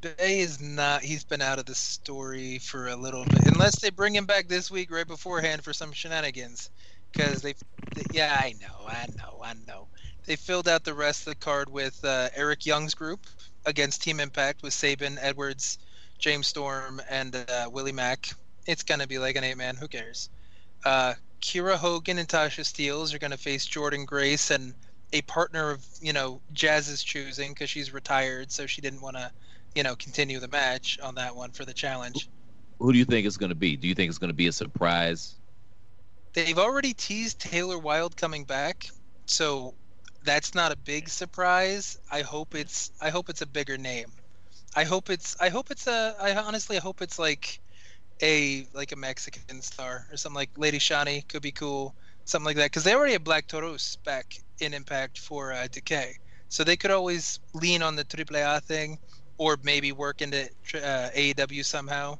Bey 0.00 0.40
is 0.40 0.60
not. 0.60 1.02
He's 1.02 1.22
been 1.22 1.42
out 1.42 1.58
of 1.58 1.66
the 1.66 1.74
story 1.74 2.58
for 2.58 2.88
a 2.88 2.96
little 2.96 3.24
bit, 3.24 3.46
unless 3.46 3.80
they 3.80 3.90
bring 3.90 4.16
him 4.16 4.26
back 4.26 4.48
this 4.48 4.70
week 4.70 4.90
right 4.90 5.06
beforehand 5.06 5.62
for 5.62 5.72
some 5.72 5.92
shenanigans. 5.92 6.70
Because 7.12 7.42
they, 7.42 7.54
they, 7.94 8.02
yeah, 8.12 8.36
I 8.40 8.54
know, 8.60 8.86
I 8.88 9.06
know, 9.18 9.42
I 9.44 9.52
know. 9.66 9.86
They 10.24 10.34
filled 10.34 10.66
out 10.66 10.82
the 10.82 10.94
rest 10.94 11.26
of 11.26 11.34
the 11.34 11.40
card 11.40 11.68
with 11.68 12.02
uh, 12.04 12.30
Eric 12.34 12.64
Young's 12.64 12.94
group 12.94 13.20
against 13.66 14.02
Team 14.02 14.18
Impact 14.18 14.62
with 14.62 14.72
Sabin, 14.72 15.18
Edwards, 15.20 15.78
James 16.22 16.46
Storm, 16.46 17.02
and 17.10 17.34
uh, 17.34 17.68
Willie 17.70 17.92
Mack. 17.92 18.30
It's 18.66 18.84
gonna 18.84 19.08
be 19.08 19.18
like 19.18 19.34
an 19.34 19.42
eight 19.42 19.56
man. 19.56 19.74
Who 19.74 19.88
cares? 19.88 20.30
Uh, 20.84 21.14
Kiera 21.40 21.74
Hogan 21.74 22.18
and 22.18 22.28
Tasha 22.28 22.64
Steeles 22.64 23.12
are 23.12 23.18
gonna 23.18 23.36
face 23.36 23.68
Jordynne 23.68 24.06
Grace 24.06 24.52
and 24.52 24.72
a 25.12 25.20
partner 25.22 25.70
of 25.70 25.84
you 26.00 26.12
know 26.12 26.40
Jazz's 26.52 27.02
choosing 27.02 27.52
because 27.52 27.68
she's 27.68 27.92
retired, 27.92 28.52
so 28.52 28.66
she 28.66 28.80
didn't 28.80 29.02
want 29.02 29.16
to 29.16 29.32
you 29.74 29.82
know 29.82 29.96
continue 29.96 30.38
the 30.38 30.48
match 30.48 30.98
on 31.00 31.16
that 31.16 31.34
one 31.34 31.50
for 31.50 31.64
the 31.64 31.74
challenge. 31.74 32.28
Who 32.78 32.92
do 32.92 32.98
you 32.98 33.04
think 33.04 33.26
it's 33.26 33.36
going 33.36 33.50
to 33.50 33.56
be? 33.56 33.76
Do 33.76 33.88
you 33.88 33.94
think 33.94 34.08
it's 34.08 34.18
going 34.18 34.30
to 34.30 34.34
be 34.34 34.46
a 34.46 34.52
surprise? 34.52 35.34
They've 36.34 36.58
already 36.58 36.94
teased 36.94 37.40
Taylor 37.40 37.78
Wilde 37.78 38.16
coming 38.16 38.44
back, 38.44 38.88
so 39.26 39.74
that's 40.22 40.54
not 40.54 40.70
a 40.70 40.76
big 40.76 41.08
surprise. 41.08 41.98
I 42.12 42.22
hope 42.22 42.54
it's 42.54 42.92
I 43.00 43.10
hope 43.10 43.28
it's 43.28 43.42
a 43.42 43.46
bigger 43.46 43.76
name. 43.76 44.12
I 44.76 44.84
hope 44.84 45.10
it's 45.10 45.36
I 45.40 45.48
hope 45.50 45.70
it's 45.70 45.86
a 45.86 46.14
I 46.20 46.34
honestly 46.36 46.76
I 46.76 46.80
hope 46.80 47.02
it's 47.02 47.18
like 47.18 47.60
a 48.22 48.66
like 48.74 48.92
a 48.92 48.96
Mexican 48.96 49.50
star 49.50 49.94
or 50.00 50.06
something 50.06 50.28
like 50.28 50.40
Lady 50.46 50.66
Shani 50.78 51.16
could 51.16 51.30
be 51.32 51.40
cool, 51.40 51.94
something 52.24 52.38
like 52.40 52.56
that 52.56 52.66
because 52.66 52.84
they 52.84 52.94
already 52.94 53.12
have 53.12 53.24
Black 53.24 53.46
Taurus 53.46 53.96
back 54.04 54.34
in 54.60 54.72
Impact 54.74 55.18
for 55.18 55.52
uh, 55.52 55.66
Decay, 55.70 56.14
so 56.48 56.64
they 56.64 56.76
could 56.76 56.90
always 56.90 57.40
lean 57.54 57.82
on 57.82 57.96
the 57.96 58.04
AAA 58.04 58.60
thing 58.60 58.98
or 59.38 59.58
maybe 59.62 59.92
work 59.92 60.20
into 60.22 60.48
uh, 60.74 61.10
AEW 61.14 61.62
somehow. 61.64 62.18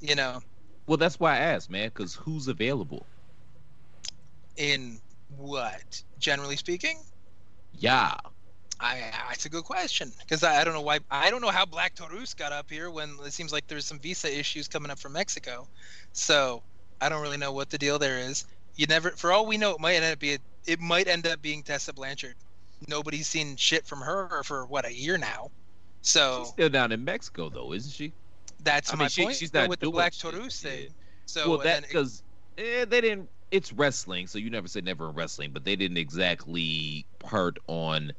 You 0.00 0.14
know, 0.16 0.40
Well, 0.86 0.96
that's 0.98 1.18
why 1.20 1.34
I 1.34 1.38
asked, 1.38 1.70
man, 1.70 1.88
because 1.88 2.14
who's 2.14 2.48
available? 2.48 3.06
in 4.56 5.00
what 5.28 6.02
generally 6.18 6.56
speaking. 6.56 7.04
Yeah. 7.72 8.16
I, 8.80 9.02
that's 9.28 9.46
a 9.46 9.48
good 9.48 9.64
question 9.64 10.12
because 10.20 10.42
I, 10.42 10.60
I 10.60 10.64
don't 10.64 10.74
know 10.74 10.82
why 10.82 10.98
I 11.10 11.30
don't 11.30 11.40
know 11.40 11.50
how 11.50 11.64
Black 11.64 11.94
Taurus 11.94 12.34
got 12.34 12.52
up 12.52 12.70
here 12.70 12.90
when 12.90 13.16
it 13.24 13.32
seems 13.32 13.52
like 13.52 13.66
there's 13.68 13.86
some 13.86 13.98
visa 13.98 14.32
issues 14.38 14.68
coming 14.68 14.90
up 14.90 14.98
from 14.98 15.12
Mexico, 15.12 15.66
so 16.12 16.62
I 17.00 17.08
don't 17.08 17.22
really 17.22 17.38
know 17.38 17.52
what 17.52 17.70
the 17.70 17.78
deal 17.78 17.98
there 17.98 18.18
is. 18.18 18.44
You 18.76 18.86
never, 18.86 19.10
for 19.10 19.32
all 19.32 19.46
we 19.46 19.56
know, 19.56 19.72
it 19.72 19.80
might 19.80 19.94
end 19.94 20.12
up 20.12 20.18
be 20.18 20.38
it 20.66 20.80
might 20.80 21.08
end 21.08 21.26
up 21.26 21.40
being 21.40 21.62
Tessa 21.62 21.92
Blanchard. 21.92 22.34
Nobody's 22.88 23.26
seen 23.26 23.56
shit 23.56 23.86
from 23.86 24.00
her 24.00 24.42
for 24.42 24.66
what 24.66 24.84
a 24.84 24.92
year 24.92 25.16
now, 25.16 25.50
so 26.02 26.42
She's 26.44 26.48
still 26.52 26.68
down 26.68 26.92
in 26.92 27.02
Mexico, 27.02 27.48
though, 27.48 27.72
isn't 27.72 27.92
she? 27.92 28.12
that's 28.62 28.92
I 28.92 28.96
my 28.96 29.04
mean, 29.04 29.08
she- 29.08 29.22
point. 29.24 29.36
she's 29.36 29.54
not 29.54 29.68
with 29.68 29.80
the 29.80 29.90
Black 29.90 30.14
Taurus 30.14 30.62
yeah. 30.62 30.70
thing. 30.70 30.88
So 31.26 31.48
well, 31.48 31.58
that 31.58 31.64
then 31.64 31.82
because 31.82 32.22
eh, 32.58 32.84
they 32.84 33.00
didn't. 33.00 33.28
It's 33.50 33.72
wrestling, 33.72 34.26
so 34.26 34.38
you 34.38 34.50
never 34.50 34.68
say 34.68 34.80
never 34.80 35.08
in 35.08 35.14
wrestling, 35.14 35.52
but 35.52 35.64
they 35.64 35.76
didn't 35.76 35.98
exactly 35.98 37.06
part 37.20 37.58
on 37.68 38.12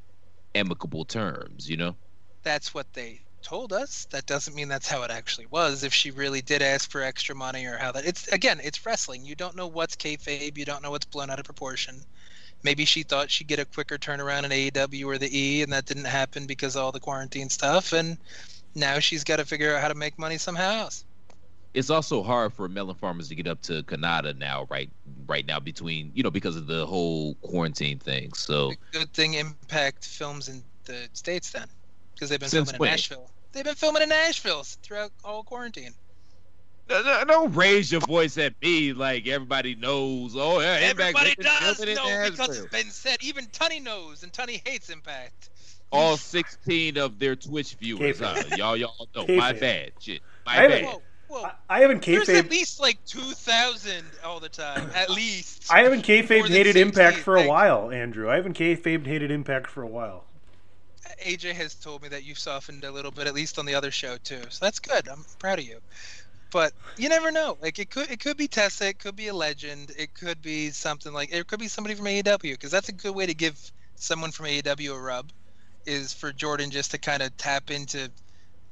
amicable 0.57 1.05
terms, 1.05 1.69
you 1.69 1.77
know. 1.77 1.95
that's 2.43 2.73
what 2.73 2.91
they 2.93 3.21
told 3.41 3.73
us. 3.73 4.07
That 4.11 4.25
doesn't 4.25 4.55
mean 4.55 4.67
that's 4.67 4.89
how 4.89 5.03
it 5.03 5.11
actually 5.11 5.47
was. 5.47 5.83
If 5.83 5.93
she 5.93 6.11
really 6.11 6.41
did 6.41 6.61
ask 6.61 6.89
for 6.89 7.01
extra 7.01 7.35
money 7.35 7.65
or 7.65 7.77
how 7.77 7.91
that 7.93 8.05
it's 8.05 8.27
again, 8.29 8.59
it's 8.63 8.85
wrestling. 8.85 9.25
You 9.25 9.35
don't 9.35 9.55
know 9.55 9.67
what's 9.67 9.95
kayfabe. 9.95 10.57
You 10.57 10.65
don't 10.65 10.83
know 10.83 10.91
what's 10.91 11.05
blown 11.05 11.29
out 11.29 11.39
of 11.39 11.45
proportion. 11.45 12.01
Maybe 12.63 12.85
she 12.85 13.03
thought 13.03 13.31
she'd 13.31 13.47
get 13.47 13.59
a 13.59 13.65
quicker 13.65 13.97
turnaround 13.97 14.43
in 14.45 14.51
AEW 14.51 15.05
or 15.05 15.17
the 15.17 15.37
E, 15.37 15.61
and 15.61 15.71
that 15.73 15.85
didn't 15.85 16.05
happen 16.05 16.47
because 16.47 16.75
all 16.75 16.91
the 16.91 16.99
quarantine 16.99 17.49
stuff. 17.49 17.93
And 17.93 18.17
now 18.75 18.99
she's 18.99 19.23
got 19.23 19.37
to 19.37 19.45
figure 19.45 19.75
out 19.75 19.81
how 19.81 19.87
to 19.89 19.95
make 19.95 20.17
money 20.17 20.37
somehow 20.37 20.71
else. 20.79 21.05
It's 21.73 21.89
also 21.89 22.23
hard 22.23 22.53
for 22.53 22.67
melon 22.67 22.95
farmers 22.95 23.27
to 23.29 23.35
get 23.35 23.45
up 23.47 23.61
to 23.63 23.83
Canada 23.83 24.33
now, 24.33 24.65
right? 24.69 24.89
Right 25.27 25.45
now, 25.45 25.59
between 25.59 26.11
you 26.15 26.23
know 26.23 26.31
because 26.31 26.55
of 26.55 26.65
the 26.67 26.85
whole 26.85 27.35
quarantine 27.35 27.99
thing. 27.99 28.33
So 28.33 28.73
Good 28.91 29.13
thing 29.13 29.35
Impact 29.35 30.05
films 30.05 30.47
in 30.49 30.63
the 30.85 31.07
states 31.13 31.51
then, 31.51 31.67
because 32.13 32.29
they've 32.29 32.39
been 32.39 32.49
Since 32.49 32.71
filming 32.71 32.87
in? 32.87 32.91
Nashville. 32.93 33.29
They've 33.51 33.63
been 33.65 33.75
filming 33.75 34.01
in 34.03 34.09
Nashville 34.09 34.63
throughout 34.63 35.11
all 35.23 35.43
quarantine. 35.43 35.93
No, 36.89 37.01
no, 37.03 37.23
don't 37.25 37.53
raise 37.53 37.91
your 37.91 37.99
voice 38.01 38.37
at 38.37 38.53
me 38.61 38.93
like 38.93 39.27
everybody 39.27 39.75
knows. 39.75 40.35
Oh, 40.37 40.61
yeah, 40.61 40.89
Impact 40.89 41.17
Everybody 41.19 41.35
does 41.35 41.75
filming 41.77 41.95
know 41.95 42.03
because 42.05 42.37
Nashville. 42.39 42.63
it's 42.65 42.71
been 42.73 42.89
said. 42.91 43.17
Even 43.21 43.45
Tunney 43.47 43.83
knows, 43.83 44.23
and 44.23 44.31
Tunney 44.31 44.65
hates 44.65 44.89
Impact. 44.89 45.49
all 45.91 46.15
16 46.15 46.97
of 46.97 47.19
their 47.19 47.35
Twitch 47.35 47.75
viewers. 47.75 48.19
Kayfabe. 48.19 48.49
Huh? 48.51 48.55
Y'all, 48.55 48.77
y'all 48.77 49.07
know. 49.15 49.25
My 49.35 49.51
Kayfabe. 49.53 49.59
bad. 49.59 49.91
Shit. 49.99 50.21
My 50.45 50.53
haven't- 50.53 50.81
bad. 50.83 50.85
Whoa, 50.93 51.01
whoa. 51.27 51.43
I, 51.43 51.51
I 51.69 51.79
haven't 51.81 52.01
kayfabe. 52.01 52.25
There's 52.25 52.39
at 52.39 52.51
least 52.51 52.79
like 52.79 53.03
2,000 53.05 54.03
all 54.23 54.39
the 54.39 54.49
time, 54.49 54.89
at 54.95 55.09
least. 55.11 55.71
I 55.71 55.83
haven't 55.83 56.03
kayfabe 56.03 56.47
hated 56.47 56.73
16, 56.73 56.81
Impact 56.81 57.17
for 57.17 57.37
a 57.37 57.47
while, 57.47 57.91
Andrew. 57.91 58.29
I 58.29 58.35
haven't 58.35 58.57
kayfabe 58.57 59.05
hated 59.05 59.31
Impact 59.31 59.67
for 59.67 59.83
a 59.83 59.87
while. 59.87 60.23
AJ 61.25 61.53
has 61.53 61.75
told 61.75 62.03
me 62.03 62.09
that 62.09 62.23
you've 62.23 62.39
softened 62.39 62.83
a 62.83 62.91
little 62.91 63.11
bit, 63.11 63.27
at 63.27 63.33
least 63.33 63.57
on 63.57 63.65
the 63.65 63.75
other 63.75 63.91
show 63.91 64.17
too. 64.17 64.41
So 64.49 64.65
that's 64.65 64.79
good. 64.79 65.07
I'm 65.07 65.25
proud 65.39 65.59
of 65.59 65.65
you. 65.65 65.79
But 66.51 66.73
you 66.97 67.09
never 67.09 67.31
know. 67.31 67.57
Like 67.61 67.79
it 67.79 67.89
could, 67.89 68.09
it 68.09 68.19
could 68.19 68.37
be 68.37 68.47
Tessa. 68.47 68.87
It 68.87 68.99
could 68.99 69.15
be 69.15 69.27
a 69.27 69.33
legend. 69.33 69.91
It 69.97 70.13
could 70.13 70.41
be 70.41 70.69
something 70.69 71.11
like 71.11 71.33
it 71.33 71.47
could 71.47 71.59
be 71.59 71.67
somebody 71.67 71.95
from 71.95 72.05
AEW 72.05 72.53
because 72.53 72.71
that's 72.71 72.89
a 72.89 72.93
good 72.93 73.13
way 73.13 73.25
to 73.25 73.33
give 73.33 73.59
someone 73.95 74.31
from 74.31 74.45
AEW 74.45 74.95
a 74.95 74.99
rub. 74.99 75.31
Is 75.85 76.13
for 76.13 76.31
Jordynne 76.31 76.69
just 76.69 76.91
to 76.91 76.97
kind 76.97 77.21
of 77.21 77.35
tap 77.37 77.71
into, 77.71 78.11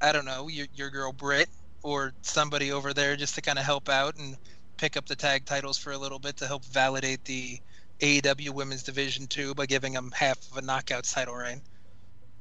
I 0.02 0.12
don't 0.12 0.26
know, 0.26 0.48
your 0.48 0.68
your 0.74 0.90
girl 0.90 1.12
Britt 1.12 1.50
or 1.86 2.14
somebody 2.24 2.72
over 2.72 2.94
there 2.94 3.16
just 3.16 3.36
to 3.36 3.42
kind 3.42 3.60
of 3.60 3.64
help 3.64 3.90
out 3.90 4.16
and 4.18 4.36
pick 4.78 4.98
up 4.98 5.06
the 5.06 5.16
tag 5.16 5.46
titles 5.46 5.78
for 5.78 5.92
a 5.92 5.98
little 5.98 6.18
bit 6.18 6.36
to 6.38 6.48
help 6.48 6.66
validate 6.66 7.24
the 7.26 7.60
AEW 8.00 8.50
Women's 8.50 8.82
Division 8.82 9.28
too 9.28 9.54
by 9.54 9.68
giving 9.68 9.94
them 9.94 10.12
half 10.14 10.40
of 10.52 10.58
a 10.58 10.62
knockouts 10.62 11.14
title 11.14 11.36
reign. 11.36 11.62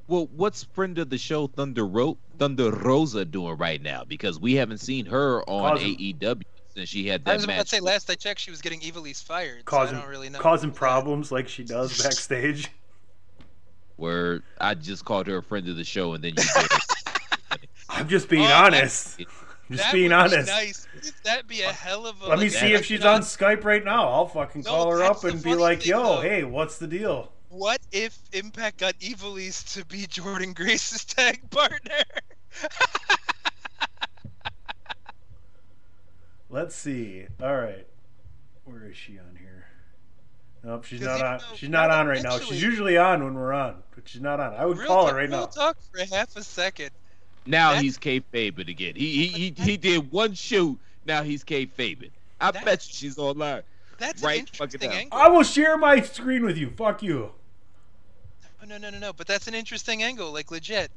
Well, 0.07 0.27
what's 0.35 0.63
friend 0.63 0.97
of 0.97 1.11
the 1.11 1.19
show 1.19 1.45
Thunder 1.47 1.85
Ro- 1.85 2.17
Thunder 2.39 2.71
Rosa 2.71 3.23
doing 3.23 3.55
right 3.57 3.81
now? 3.81 4.03
Because 4.03 4.39
we 4.39 4.55
haven't 4.55 4.79
seen 4.79 5.05
her 5.05 5.47
on 5.47 5.77
Causing- 5.77 5.95
AEW 5.99 6.41
since 6.73 6.89
she 6.89 7.07
had 7.07 7.23
that 7.25 7.25
match. 7.25 7.33
I 7.33 7.35
was 7.35 7.43
about 7.45 7.61
to 7.61 7.67
say 7.67 7.79
last 7.79 8.09
I 8.09 8.15
checked, 8.15 8.39
she 8.39 8.49
was 8.51 8.61
getting 8.61 8.81
Ivelisse 8.81 9.23
fired. 9.23 9.63
Causing 9.65 9.93
so 9.95 9.99
I 9.99 10.01
don't 10.01 10.09
really 10.09 10.29
know. 10.29 10.39
causing 10.39 10.71
problems 10.71 11.31
like 11.31 11.47
she 11.47 11.63
does 11.63 12.01
backstage. 12.01 12.69
Where 13.97 14.41
I 14.59 14.73
just 14.73 15.05
called 15.05 15.27
her 15.27 15.37
a 15.37 15.43
friend 15.43 15.69
of 15.69 15.77
the 15.77 15.83
show, 15.85 16.13
and 16.13 16.23
then 16.23 16.33
you 16.35 16.43
did. 16.43 16.69
I'm 17.95 18.07
just 18.07 18.29
being 18.29 18.43
Oh, 18.43 18.47
that- 18.47 18.65
honest. 18.73 19.21
Just 19.71 19.81
That 19.81 19.93
being 19.93 20.11
would 20.11 20.29
be 20.29 20.35
honest. 20.35 20.47
nice. 20.47 20.87
That'd 21.23 21.47
be 21.47 21.61
a 21.63 21.71
hell 21.71 22.05
of 22.05 22.21
a. 22.21 22.27
Let 22.27 22.37
me 22.37 22.49
see 22.49 22.73
if 22.73 22.85
she's 22.85 23.03
on 23.03 23.21
Skype 23.21 23.63
right 23.63 23.83
now. 23.83 24.07
I'll 24.09 24.27
fucking 24.27 24.61
No, 24.61 24.69
call 24.69 24.91
her 24.91 25.01
up 25.01 25.23
and 25.23 25.41
be 25.41 25.55
like, 25.55 25.79
thing, 25.81 25.89
"Yo, 25.89 26.03
though. 26.17 26.21
hey, 26.21 26.43
what's 26.43 26.77
the 26.77 26.85
deal?" 26.85 27.31
What 27.49 27.79
if 27.91 28.15
Impact 28.31 28.77
got 28.77 28.93
Ivelisse 28.99 29.73
to 29.73 29.83
be 29.87 30.05
Jordynne 30.05 30.53
Grace's 30.53 31.03
tag 31.05 31.49
partner? 31.49 32.03
Let's 36.49 36.75
see. 36.75 37.25
All 37.41 37.55
right, 37.55 37.87
where 38.65 38.85
is 38.85 38.95
she 38.95 39.17
on 39.17 39.35
here? 39.39 39.65
Nope, 40.63 40.83
she's 40.85 41.01
not 41.01 41.21
on. 41.23 41.39
She's 41.55 41.69
not 41.69 41.89
on 41.89 42.05
right 42.07 42.21
now. 42.21 42.37
She's 42.39 42.61
usually 42.61 42.97
on 42.97 43.23
when 43.23 43.33
we're 43.33 43.53
on, 43.53 43.81
but 43.95 44.07
she's 44.07 44.21
not 44.21 44.39
on. 44.39 44.53
I 44.53 44.65
would 44.65 44.77
Real 44.77 44.87
call 44.87 45.03
talk, 45.05 45.11
her 45.13 45.17
right 45.17 45.29
now. 45.29 45.45
talk 45.47 45.77
for 45.91 45.99
half 46.15 46.35
a 46.35 46.43
second. 46.43 46.91
Now 47.45 47.73
That- 47.73 47.83
he's 47.83 47.97
kayfabing 47.97 48.67
again. 48.69 48.95
He 48.95 49.27
he 49.27 49.51
he, 49.51 49.63
he 49.63 49.77
did 49.77 50.11
one 50.11 50.33
shoot. 50.33 50.79
Now 51.05 51.23
he's 51.23 51.43
kayfabing. 51.43 52.11
I 52.41 52.51
That- 52.51 52.65
bet 52.65 52.87
you 52.87 52.93
she's 52.93 53.17
online. 53.17 53.63
That's 53.97 54.21
Right 54.21 54.41
an 54.41 54.47
interesting 54.47 54.91
angle. 54.91 55.17
I 55.17 55.29
will 55.29 55.43
share 55.43 55.77
my 55.77 56.01
screen 56.01 56.43
with 56.43 56.57
you. 56.57 56.69
Fuck 56.71 57.01
you. 57.01 57.31
No, 58.67 58.77
no, 58.77 58.89
no, 58.89 58.97
no. 58.97 59.13
But 59.13 59.27
that's 59.27 59.47
an 59.47 59.53
interesting 59.53 60.01
angle. 60.03 60.33
Like 60.33 60.51
legit. 60.51 60.91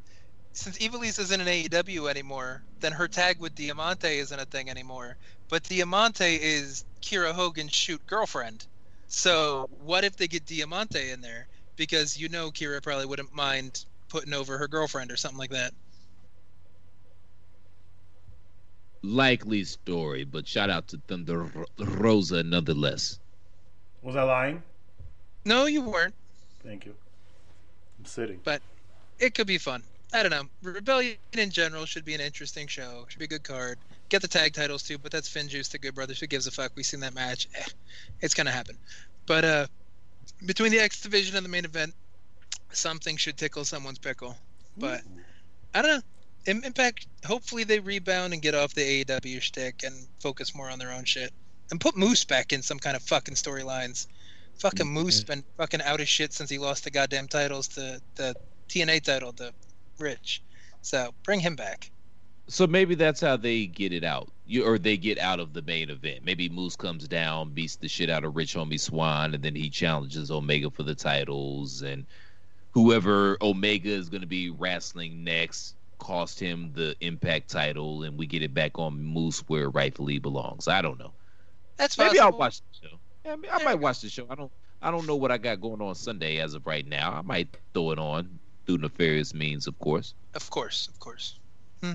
Since 0.53 0.79
Ivelisse 0.79 1.19
isn't 1.21 1.41
an 1.41 1.47
AEW 1.47 2.09
anymore, 2.09 2.63
then 2.81 2.93
her 2.93 3.07
tag 3.07 3.39
with 3.39 3.55
Diamante 3.55 4.09
isn't 4.19 4.41
a 4.41 4.47
thing 4.47 4.71
anymore. 4.71 5.17
But 5.49 5.63
Diamante 5.65 6.37
is 6.37 6.85
Kiera 7.03 7.33
Hogan's 7.33 7.75
shoot 7.75 8.05
girlfriend. 8.07 8.67
So 9.07 9.69
what 9.85 10.05
if 10.05 10.17
they 10.17 10.27
get 10.27 10.47
Diamante 10.47 11.11
in 11.11 11.21
there? 11.21 11.47
Because 11.77 12.19
you 12.19 12.29
know 12.29 12.51
Kiera 12.51 12.83
probably 12.83 13.07
wouldn't 13.07 13.35
mind 13.35 13.85
putting 14.09 14.33
over 14.33 14.59
her 14.59 14.67
girlfriend 14.67 15.13
or 15.13 15.17
something 15.17 15.39
like 15.39 15.51
that. 15.51 15.75
Likely 19.03 19.65
story, 19.65 20.25
but 20.25 20.47
shout 20.47 20.71
out 20.71 20.89
to 20.89 21.01
Thunder 21.07 21.51
Rosa 21.79 22.43
nonetheless. 22.43 23.19
Was 24.03 24.17
I 24.17 24.23
lying? 24.23 24.63
No, 25.45 25.67
you 25.67 25.83
weren't. 25.83 26.15
Thank 26.65 26.85
you. 26.85 26.95
I'm 27.99 28.05
sitting. 28.05 28.41
But 28.45 28.61
it 29.19 29.35
could 29.35 29.47
be 29.47 29.59
fun. 29.59 29.83
I 30.13 30.23
don't 30.23 30.31
know. 30.31 30.45
Rebellion 30.63 31.17
in 31.33 31.51
general 31.51 31.85
should 31.85 32.05
be 32.05 32.15
an 32.15 32.21
interesting 32.21 32.67
show. 32.67 33.05
Should 33.09 33.19
be 33.19 33.27
a 33.27 33.29
good 33.29 33.45
card. 33.45 33.79
Get 34.09 34.23
the 34.23 34.29
tag 34.29 34.55
titles 34.55 34.83
too, 34.83 34.97
but 34.99 35.13
that's 35.13 35.29
Finjuice 35.29 35.71
to 35.73 35.79
Good 35.79 35.95
Brothers. 35.95 36.19
Who 36.19 36.27
gives 36.27 36.47
a 36.47 36.51
fuck? 36.51 36.73
We've 36.75 36.87
seen 36.87 37.01
that 37.01 37.15
match. 37.15 37.47
Eh, 37.55 37.65
it's 38.21 38.35
gonna 38.35 38.51
happen. 38.51 38.77
But 39.27 39.45
uh, 39.45 39.67
between 40.47 40.73
the 40.73 40.79
X 40.79 41.03
division 41.03 41.37
and 41.37 41.45
the 41.45 41.51
main 41.51 41.67
event, 41.67 41.95
something 42.73 43.17
should 43.17 43.37
tickle 43.37 43.65
someone's 43.65 43.99
pickle. 43.99 44.37
But 44.79 45.03
I 45.75 45.83
don't 45.83 45.97
know. 45.97 46.03
Im- 46.47 46.65
Impact. 46.65 47.07
Hopefully 47.27 47.65
they 47.65 47.81
rebound 47.81 48.33
and 48.33 48.43
get 48.43 48.55
off 48.55 48.75
the 48.75 49.05
AEW 49.05 49.41
shtick 49.41 49.83
and 49.85 50.07
focus 50.21 50.55
more 50.55 50.71
on 50.71 50.79
their 50.79 50.93
own 50.93 51.05
shit. 51.05 51.33
And 51.71 51.81
put 51.81 51.97
Moose 51.97 52.25
back 52.25 52.53
in 52.53 52.63
some 52.63 52.79
kind 52.79 52.97
of 52.97 53.03
fucking 53.03 53.35
storylines. 53.35 54.07
Fucking 54.59 54.89
Moose 54.89 55.23
been 55.23 55.45
fucking 55.57 55.83
out 55.83 56.01
of 56.01 56.09
shit 56.09 56.33
since 56.33 56.51
he 56.51 56.59
lost 56.59 56.85
the 56.85 56.91
goddamn 56.91 57.29
titles 57.29 57.69
to 57.69 58.01
the 58.17 58.35
TNA 58.69 59.03
title 59.03 59.33
to 59.35 59.53
Rich. 59.99 60.43
So 60.83 61.15
bring 61.25 61.41
him 61.41 61.55
back. 61.55 61.91
So 62.49 62.67
maybe 62.67 62.95
that's 62.95 63.21
how 63.21 63.37
they 63.37 63.67
get 63.67 63.93
it 63.93 64.05
out. 64.05 64.31
You 64.47 64.65
or 64.65 64.79
they 64.79 64.97
get 64.97 65.19
out 65.19 65.39
of 65.39 65.53
the 65.53 65.63
main 65.63 65.91
event. 65.91 66.25
Maybe 66.25 66.49
Moose 66.49 66.77
comes 66.77 67.07
down, 67.07 67.51
beats 67.51 67.77
the 67.77 67.89
shit 67.89 68.09
out 68.09 68.25
of 68.25 68.35
Rich 68.35 68.55
Homie 68.55 68.81
Swann, 68.81 69.35
and 69.35 69.45
then 69.45 69.55
he 69.55 69.69
challenges 69.69 70.31
Omega 70.31 70.71
for 70.71 70.83
the 70.83 70.95
titles, 70.95 71.83
and 71.83 72.07
whoever 72.71 73.37
Omega 73.43 73.91
is 73.91 74.09
going 74.09 74.23
to 74.23 74.27
be 74.27 74.49
wrestling 74.49 75.23
next 75.23 75.75
cost 75.99 76.41
him 76.41 76.73
the 76.75 76.97
Impact 77.01 77.51
title, 77.51 78.03
and 78.03 78.19
we 78.19 78.27
get 78.27 78.43
it 78.43 78.55
back 78.55 78.79
on 78.79 79.03
Moose 79.03 79.41
where 79.49 79.65
it 79.65 79.69
rightfully 79.71 80.19
belongs. 80.19 80.69
I 80.69 80.83
don't 80.83 80.99
know. 80.99 81.13
That's 81.77 81.99
Maybe 81.99 82.19
I'll 82.19 82.37
watch 82.37 82.61
the 82.61 82.89
show. 82.89 82.97
Yeah, 83.25 83.33
I, 83.33 83.37
mean, 83.37 83.51
I 83.53 83.63
might 83.65 83.77
watch 83.77 84.01
the 84.01 84.09
show. 84.09 84.27
I 84.29 84.35
don't. 84.35 84.51
I 84.81 84.91
don't 84.93 85.07
know 85.07 85.17
what 85.17 85.33
I 85.33 85.39
got 85.39 85.61
going 85.61 85.81
on 85.81 85.95
Sunday 85.97 86.39
as 86.39 86.55
of 86.55 86.67
right 86.67 86.87
now. 86.87 87.13
I 87.13 87.23
might 87.23 87.49
throw 87.75 87.91
it 87.91 87.99
on 87.99 88.39
through 88.65 88.79
nefarious 88.79 89.35
means, 89.35 89.67
of 89.67 89.77
course. 89.81 90.15
Of 90.35 90.51
course, 90.51 90.87
of 90.87 91.01
course. 91.01 91.35
Hmm. 91.83 91.95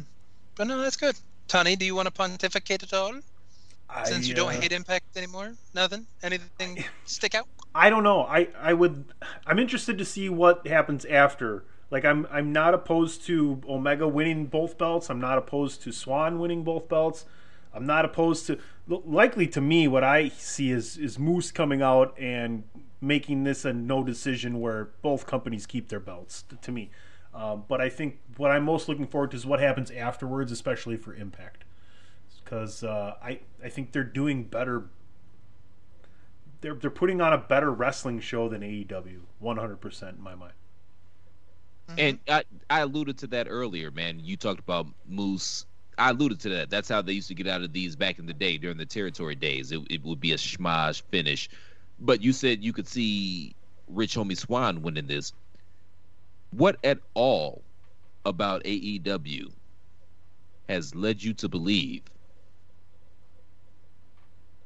But 0.56 0.68
no, 0.68 0.80
that's 0.80 0.97
good. 0.97 1.16
Tony, 1.47 1.76
do 1.76 1.86
you 1.86 1.95
want 1.95 2.08
to 2.08 2.12
pontificate 2.12 2.84
at 2.84 2.93
all? 2.93 3.14
Since 4.06 4.28
you 4.28 4.34
don't 4.34 4.47
uh, 4.47 4.60
hate 4.60 4.72
Impact 4.72 5.16
anymore? 5.16 5.54
Nothing? 5.74 6.08
Anything 6.24 6.84
stick 7.06 7.36
out? 7.36 7.47
I 7.76 7.89
don't 7.89 8.04
know. 8.04 8.22
I 8.22 8.47
I 8.60 8.74
would. 8.74 9.06
I'm 9.45 9.60
interested 9.60 9.97
to 9.97 10.06
see 10.06 10.30
what 10.30 10.68
happens 10.68 11.06
after. 11.06 11.64
Like 11.93 12.05
I'm 12.05 12.27
I'm 12.31 12.51
not 12.51 12.73
opposed 12.73 13.23
to 13.27 13.61
Omega 13.69 14.07
winning 14.07 14.47
both 14.47 14.79
belts. 14.79 15.11
I'm 15.11 15.21
not 15.21 15.37
opposed 15.37 15.83
to 15.83 15.91
Swann 15.91 16.39
winning 16.39 16.63
both 16.63 16.89
belts. 16.89 17.25
I'm 17.71 17.85
not 17.85 18.03
opposed 18.03 18.47
to. 18.47 18.57
Likely 18.87 19.45
to 19.49 19.61
me, 19.61 19.87
what 19.87 20.03
I 20.03 20.29
see 20.29 20.71
is 20.71 20.97
is 20.97 21.19
Moose 21.19 21.51
coming 21.51 21.83
out 21.83 22.17
and 22.19 22.63
making 22.99 23.43
this 23.43 23.63
a 23.63 23.73
no 23.73 24.03
decision 24.03 24.59
where 24.59 24.89
both 25.03 25.27
companies 25.27 25.67
keep 25.67 25.89
their 25.89 25.99
belts. 25.99 26.43
To 26.63 26.71
me, 26.71 26.89
um, 27.31 27.65
but 27.67 27.79
I 27.79 27.89
think 27.89 28.19
what 28.37 28.49
I'm 28.49 28.63
most 28.63 28.89
looking 28.89 29.05
forward 29.05 29.29
to 29.31 29.37
is 29.37 29.45
what 29.45 29.59
happens 29.59 29.91
afterwards, 29.91 30.51
especially 30.51 30.97
for 30.97 31.13
Impact, 31.13 31.63
because 32.43 32.83
uh, 32.83 33.13
I 33.21 33.41
I 33.63 33.69
think 33.69 33.91
they're 33.91 34.03
doing 34.03 34.45
better 34.45 34.85
they're 36.61 36.73
they're 36.73 36.89
putting 36.89 37.21
on 37.21 37.33
a 37.33 37.37
better 37.37 37.69
wrestling 37.69 38.19
show 38.19 38.49
than 38.49 38.61
AEW, 38.61 39.19
100% 39.43 40.09
in 40.09 40.21
my 40.23 40.33
mind. 40.33 40.53
Mm-hmm. 41.89 41.99
And 41.99 42.19
I, 42.27 42.43
I 42.69 42.79
alluded 42.81 43.17
to 43.19 43.27
that 43.27 43.47
earlier, 43.49 43.91
man. 43.91 44.19
You 44.21 44.38
talked 44.38 44.59
about 44.59 44.88
Moose. 45.07 45.65
I 45.97 46.11
alluded 46.11 46.39
to 46.41 46.49
that. 46.49 46.69
That's 46.69 46.89
how 46.89 47.01
they 47.01 47.13
used 47.13 47.27
to 47.27 47.36
get 47.36 47.47
out 47.47 47.61
of 47.61 47.73
these 47.73 47.95
back 47.95 48.19
in 48.19 48.25
the 48.25 48.34
day 48.34 48.57
during 48.57 48.77
the 48.77 48.86
territory 48.86 49.36
days. 49.36 49.71
It, 49.71 49.81
it 49.89 50.03
would 50.03 50.19
be 50.19 50.31
a 50.31 50.38
schmoz 50.38 51.01
finish. 51.11 51.49
But 51.99 52.21
you 52.21 52.34
said 52.34 52.63
you 52.63 52.73
could 52.73 52.88
see 52.88 53.55
Rich 53.88 54.15
Homie 54.15 54.38
Swann 54.38 54.81
winning 54.81 55.07
this. 55.07 55.34
What 56.51 56.77
at 56.84 56.99
all 57.13 57.61
about 58.25 58.63
AEW 58.63 59.51
has 60.69 60.95
led 60.95 61.21
you 61.21 61.34
to 61.36 61.49
believe 61.49 62.03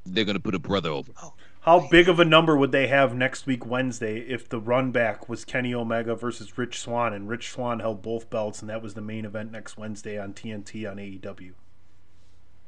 they're 0.06 0.26
going 0.26 0.36
to 0.36 0.42
put 0.42 0.56
a 0.56 0.60
brother 0.60 0.90
over? 0.90 1.12
Oh, 1.22 1.34
How 1.68 1.86
big 1.90 2.08
of 2.08 2.18
a 2.18 2.24
number 2.24 2.56
would 2.56 2.72
they 2.72 2.88
have 2.88 3.14
next 3.14 3.46
week 3.46 3.66
Wednesday 3.66 4.20
if 4.20 4.48
the 4.48 4.58
run 4.58 4.94
back 4.94 5.28
was 5.28 5.44
Kenny 5.44 5.74
Omega 5.74 6.16
versus 6.16 6.58
Rich 6.58 6.80
Swann 6.80 7.12
and 7.12 7.28
Rich 7.28 7.50
Swann 7.52 7.82
held 7.82 8.02
both 8.02 8.30
belts 8.30 8.62
and 8.62 8.70
that 8.70 8.82
was 8.82 8.94
the 8.94 9.02
main 9.02 9.26
event 9.26 9.52
next 9.52 9.76
Wednesday 9.78 10.18
on 10.18 10.34
TNT 10.34 10.90
on 10.90 10.96
AEW? 10.96 11.52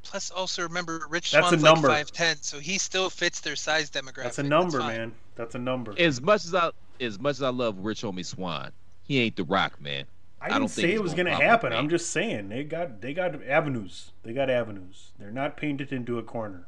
Plus, 0.03 0.31
also 0.31 0.63
remember, 0.63 0.99
Rich 1.09 1.31
That's 1.31 1.45
a 1.45 1.49
Swann's 1.51 1.63
number. 1.63 1.87
like 1.87 2.07
5'10", 2.07 2.43
so 2.43 2.59
he 2.59 2.77
still 2.77 3.09
fits 3.09 3.39
their 3.39 3.55
size 3.55 3.89
demographic. 3.89 4.23
That's 4.23 4.39
a 4.39 4.43
number, 4.43 4.79
fine. 4.79 4.97
man. 4.97 5.11
That's 5.35 5.55
a 5.55 5.59
number. 5.59 5.95
As 5.97 6.21
much 6.21 6.43
as 6.43 6.53
I, 6.53 6.71
as 6.99 7.17
much 7.17 7.37
as 7.37 7.41
I 7.41 7.49
love 7.51 7.77
Rich 7.79 8.01
Homie 8.01 8.25
Swann, 8.25 8.71
he 9.03 9.21
ain't 9.21 9.37
the 9.37 9.45
Rock, 9.45 9.79
man. 9.79 10.07
I 10.41 10.45
I 10.45 10.47
didn't 10.49 10.59
don't 10.59 10.67
think 10.71 10.83
say 10.83 10.87
he's 10.89 10.99
it 10.99 11.03
was 11.03 11.13
gonna 11.13 11.23
going 11.23 11.25
to 11.25 11.31
pop 11.31 11.41
up, 11.43 11.49
happen. 11.49 11.69
man. 11.69 11.79
I'm 11.79 11.89
just 11.89 12.09
saying 12.09 12.49
they 12.49 12.65
got 12.65 12.99
they 12.99 13.13
got 13.13 13.41
avenues. 13.47 14.11
They 14.23 14.33
got 14.33 14.49
avenues. 14.49 15.11
They're 15.17 15.31
not 15.31 15.55
painted 15.55 15.93
into 15.93 16.17
a 16.17 16.23
corner. 16.23 16.67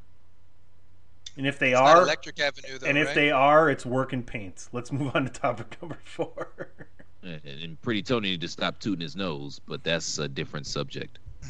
And 1.37 1.47
if 1.47 1.59
they 1.59 1.71
It's 1.71 1.79
are, 1.79 2.01
Electric 2.01 2.39
Avenue, 2.39 2.77
though, 2.79 2.87
and 2.87 2.97
if 2.97 3.07
right? 3.07 3.15
they 3.15 3.31
are, 3.31 3.69
it's 3.69 3.85
working 3.85 4.23
paints. 4.23 4.69
Let's 4.73 4.91
move 4.91 5.15
on 5.15 5.25
to 5.25 5.31
topic 5.31 5.77
number 5.81 5.97
four. 6.03 6.69
And, 7.23 7.41
and 7.45 7.81
Pretty 7.81 8.01
Tony 8.03 8.31
need 8.31 8.41
to 8.41 8.47
stop 8.47 8.79
tooting 8.79 9.01
his 9.01 9.15
nose, 9.15 9.61
but 9.67 9.83
that's 9.83 10.17
a 10.17 10.27
different 10.27 10.67
subject. 10.67 11.19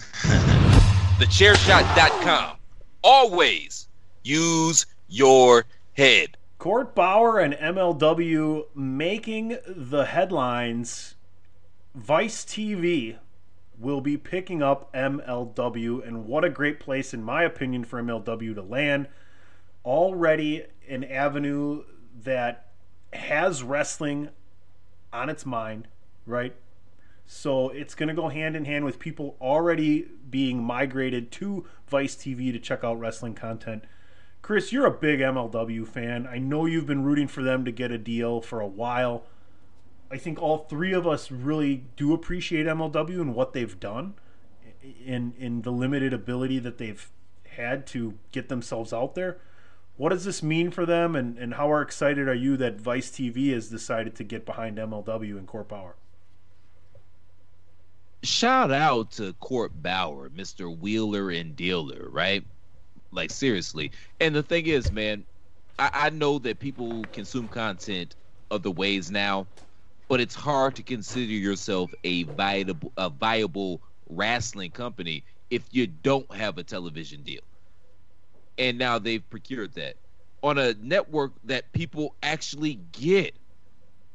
TheChairShot.com. 1.20 2.58
Always 3.04 3.88
use 4.24 4.86
your 5.08 5.66
head. 5.94 6.38
Court 6.60 6.94
Bauer 6.94 7.40
and 7.40 7.56
MLW 7.56 8.66
making 8.76 9.58
the 9.66 10.06
headlines. 10.06 11.16
Vice 11.96 12.46
TV 12.46 13.18
will 13.80 14.02
be 14.02 14.16
picking 14.16 14.62
up 14.62 14.94
MLW, 14.94 16.08
and 16.08 16.26
what 16.28 16.46
a 16.46 16.50
great 16.50 16.80
place, 16.80 17.14
in 17.14 17.24
my 17.24 17.44
opinion, 17.44 17.84
for 17.84 18.02
MLW 18.02 18.54
to 18.54 18.62
land. 18.62 19.08
Already 19.86 20.64
an 20.88 21.04
avenue 21.04 21.84
that 22.24 22.68
has 23.14 23.64
wrestling 23.64 24.30
on 25.12 25.30
its 25.30 25.46
mind, 25.46 25.88
right? 26.26 26.56
So 27.26 27.70
it's 27.70 27.96
going 27.96 28.10
to 28.10 28.16
go 28.16 28.30
hand 28.30 28.56
in 28.56 28.66
hand 28.66 28.86
with 28.86 29.00
people 29.00 29.38
already 29.40 30.08
being 30.30 30.64
migrated 30.64 31.32
to 31.34 31.66
Vice 31.88 32.16
TV 32.16 32.52
to 32.52 32.60
check 32.60 32.84
out 32.84 33.00
wrestling 33.00 33.36
content. 33.36 33.86
Chris, 34.42 34.72
you're 34.72 34.86
a 34.86 34.92
big 34.92 35.20
MLW 35.20 35.88
fan. 35.88 36.28
I 36.28 36.40
know 36.40 36.66
you've 36.66 36.88
been 36.88 37.04
rooting 37.04 37.28
for 37.28 37.44
them 37.44 37.64
to 37.66 37.72
get 37.72 37.92
a 37.92 37.98
deal 37.98 38.42
for 38.42 38.60
a 38.60 38.68
while. 38.68 39.24
I 40.10 40.18
think 40.18 40.42
all 40.42 40.58
three 40.58 40.94
of 40.94 41.08
us 41.08 41.32
really 41.32 41.86
do 41.96 42.14
appreciate 42.14 42.66
MLW 42.66 43.22
and 43.22 43.36
what 43.36 43.54
they've 43.54 43.80
done 43.80 44.16
in 45.06 45.34
in 45.38 45.62
the 45.62 45.72
limited 45.72 46.12
ability 46.12 46.60
that 46.60 46.80
they've 46.80 47.10
had 47.52 47.86
to 47.88 48.16
get 48.32 48.50
themselves 48.50 48.92
out 48.92 49.16
there. 49.16 49.38
What 49.96 50.10
does 50.10 50.26
this 50.26 50.44
mean 50.44 50.70
for 50.72 50.86
them 50.86 51.16
and, 51.16 51.38
and 51.38 51.54
how 51.54 51.74
excited 51.78 52.28
are 52.28 52.34
you 52.34 52.58
that 52.58 52.82
Vice 52.82 53.10
TV 53.10 53.54
has 53.54 53.70
decided 53.70 54.16
to 54.16 54.24
get 54.26 54.46
behind 54.46 54.78
MLW 54.78 55.38
and 55.38 55.48
Court 55.48 55.70
Bauer? 55.70 55.96
shout 58.24 58.72
out 58.72 59.12
to 59.12 59.34
Court 59.36 59.72
Bauer, 59.82 60.30
Mr. 60.30 60.76
Wheeler 60.76 61.30
and 61.32 61.56
Dealer, 61.56 62.08
right? 62.10 62.46
Like 63.12 63.32
seriously. 63.32 63.92
And 64.20 64.36
the 64.36 64.44
thing 64.44 64.68
is, 64.68 64.92
man, 64.92 65.26
I, 65.80 65.90
I 65.94 66.10
know 66.12 66.40
that 66.40 66.60
people 66.60 67.08
consume 67.12 67.48
content 67.50 68.16
other 68.52 68.72
ways 68.72 69.12
now, 69.12 69.48
but 70.08 70.22
it's 70.22 70.36
hard 70.36 70.76
to 70.78 70.84
consider 70.84 71.32
yourself 71.34 71.94
a 72.04 72.24
viable 72.24 72.94
a 72.98 73.10
viable 73.10 73.82
wrestling 74.10 74.72
company 74.72 75.26
if 75.50 75.68
you 75.72 75.88
don't 75.88 76.34
have 76.36 76.58
a 76.58 76.64
television 76.64 77.24
deal. 77.24 77.42
And 78.58 78.78
now 78.78 79.00
they've 79.00 79.28
procured 79.30 79.74
that 79.74 79.96
on 80.44 80.58
a 80.58 80.74
network 80.74 81.34
that 81.46 81.72
people 81.72 82.16
actually 82.22 82.80
get. 82.92 83.36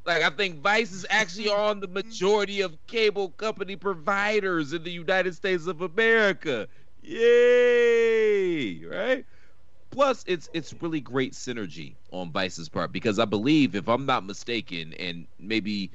Like 0.05 0.23
I 0.23 0.31
think 0.31 0.61
Vice 0.61 0.93
is 0.93 1.07
actually 1.11 1.47
mm-hmm. 1.47 1.61
on 1.61 1.81
the 1.81 1.89
majority 1.89 2.61
of 2.61 2.77
cable 2.87 3.31
company 3.31 3.77
providers 3.77 4.73
in 4.73 4.85
the 4.85 4.91
United 4.91 5.35
States 5.35 5.67
of 5.67 5.81
America. 5.81 6.69
Yay! 7.03 8.85
Right? 8.85 9.25
Plus, 9.91 10.25
it's 10.27 10.49
it's 10.53 10.75
really 10.81 11.01
great 11.01 11.33
synergy 11.33 11.95
on 12.11 12.31
Vice's 12.31 12.69
part 12.69 12.93
because 12.93 13.19
I 13.19 13.25
believe, 13.25 13.75
if 13.75 13.89
I'm 13.89 14.07
not 14.07 14.25
mistaken, 14.25 14.93
and 14.95 15.27
maybe 15.39 15.91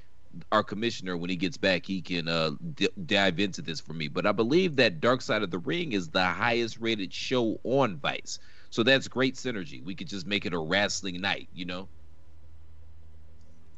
our 0.51 0.63
commissioner, 0.63 1.17
when 1.17 1.29
he 1.29 1.36
gets 1.36 1.57
back, 1.57 1.86
he 1.86 2.01
can 2.01 2.27
uh, 2.27 2.51
d- 2.75 2.89
dive 3.05 3.39
into 3.39 3.61
this 3.61 3.79
for 3.79 3.93
me. 3.93 4.07
But 4.07 4.25
I 4.25 4.32
believe 4.32 4.75
that 4.77 5.01
Dark 5.01 5.21
Side 5.21 5.43
of 5.43 5.51
the 5.51 5.59
Ring 5.59 5.93
is 5.93 6.09
the 6.09 6.25
highest 6.25 6.79
rated 6.79 7.13
show 7.13 7.59
on 7.63 7.97
Vice, 7.97 8.39
so 8.69 8.84
that's 8.84 9.07
great 9.07 9.36
synergy. 9.36 9.84
We 9.84 9.95
could 9.95 10.07
just 10.07 10.27
make 10.27 10.45
it 10.45 10.53
a 10.53 10.59
wrestling 10.59 11.21
night, 11.21 11.49
you 11.53 11.65
know. 11.65 11.89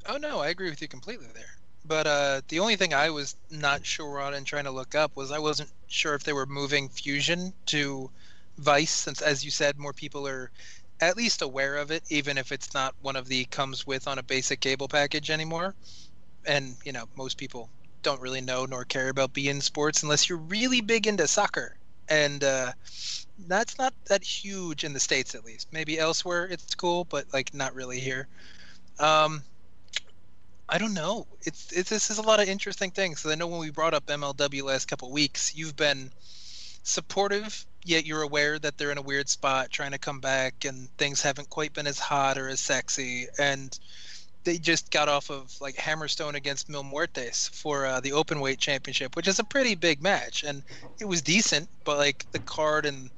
Oh 0.07 0.17
no, 0.17 0.39
I 0.39 0.49
agree 0.49 0.69
with 0.69 0.81
you 0.81 0.87
completely 0.87 1.27
there. 1.33 1.51
But 1.85 2.07
uh, 2.07 2.41
the 2.47 2.59
only 2.59 2.75
thing 2.75 2.93
I 2.93 3.09
was 3.09 3.35
not 3.49 3.85
sure 3.85 4.19
on 4.19 4.33
and 4.33 4.45
trying 4.45 4.63
to 4.65 4.71
look 4.71 4.95
up 4.95 5.15
was 5.15 5.31
I 5.31 5.39
wasn't 5.39 5.71
sure 5.87 6.13
if 6.15 6.23
they 6.23 6.33
were 6.33 6.45
moving 6.45 6.89
Fusion 6.89 7.53
to 7.67 8.09
Vice, 8.57 8.91
since 8.91 9.21
as 9.21 9.43
you 9.43 9.51
said, 9.51 9.77
more 9.77 9.93
people 9.93 10.27
are 10.27 10.51
at 11.01 11.17
least 11.17 11.41
aware 11.41 11.77
of 11.77 11.91
it, 11.91 12.03
even 12.09 12.37
if 12.37 12.51
it's 12.51 12.73
not 12.73 12.95
one 13.01 13.15
of 13.15 13.27
the 13.27 13.45
comes 13.45 13.85
with 13.85 14.07
on 14.07 14.19
a 14.19 14.23
basic 14.23 14.61
cable 14.61 14.87
package 14.87 15.29
anymore. 15.29 15.75
And 16.45 16.75
you 16.85 16.91
know, 16.91 17.05
most 17.15 17.37
people 17.37 17.69
don't 18.01 18.21
really 18.21 18.41
know 18.41 18.65
nor 18.65 18.83
care 18.83 19.09
about 19.09 19.33
beIN 19.33 19.61
Sports 19.61 20.03
unless 20.03 20.27
you're 20.27 20.37
really 20.37 20.81
big 20.81 21.07
into 21.07 21.27
soccer, 21.27 21.77
and 22.09 22.43
uh, 22.43 22.71
that's 23.47 23.77
not 23.77 23.93
that 24.05 24.23
huge 24.23 24.83
in 24.83 24.93
the 24.93 24.99
states 24.99 25.35
at 25.35 25.45
least. 25.45 25.67
Maybe 25.71 25.99
elsewhere 25.99 26.45
it's 26.45 26.75
cool, 26.75 27.05
but 27.05 27.25
like 27.33 27.53
not 27.53 27.73
really 27.73 27.99
here. 27.99 28.27
Um, 28.99 29.41
I 30.69 30.77
don't 30.77 30.93
know. 30.93 31.27
It's, 31.41 31.71
it's 31.71 31.89
this 31.89 32.09
is 32.09 32.17
a 32.17 32.21
lot 32.21 32.41
of 32.41 32.47
interesting 32.47 32.91
things. 32.91 33.19
So 33.21 33.29
I 33.29 33.35
know 33.35 33.47
when 33.47 33.59
we 33.59 33.69
brought 33.69 33.93
up 33.93 34.05
MLW 34.07 34.63
last 34.63 34.87
couple 34.87 35.11
weeks, 35.11 35.55
you've 35.55 35.75
been 35.75 36.11
supportive, 36.83 37.65
yet 37.83 38.05
you're 38.05 38.21
aware 38.21 38.59
that 38.59 38.77
they're 38.77 38.91
in 38.91 38.97
a 38.97 39.01
weird 39.01 39.29
spot, 39.29 39.71
trying 39.71 39.91
to 39.91 39.97
come 39.97 40.19
back, 40.19 40.65
and 40.65 40.89
things 40.97 41.21
haven't 41.21 41.49
quite 41.49 41.73
been 41.73 41.87
as 41.87 41.99
hot 41.99 42.37
or 42.37 42.47
as 42.47 42.59
sexy. 42.59 43.27
And 43.37 43.77
they 44.43 44.57
just 44.57 44.91
got 44.91 45.09
off 45.09 45.29
of 45.29 45.53
like 45.61 45.75
Hammerstone 45.75 46.35
against 46.35 46.69
Mil 46.69 46.83
Muertes 46.83 47.49
for 47.49 47.85
uh, 47.85 47.99
the 47.99 48.11
open 48.11 48.39
weight 48.39 48.59
championship, 48.59 49.15
which 49.15 49.27
is 49.27 49.39
a 49.39 49.43
pretty 49.43 49.75
big 49.75 50.01
match, 50.01 50.43
and 50.43 50.63
it 50.99 51.05
was 51.05 51.21
decent, 51.21 51.69
but 51.85 51.97
like 51.97 52.25
the 52.31 52.39
card 52.39 52.85
and 52.85 53.09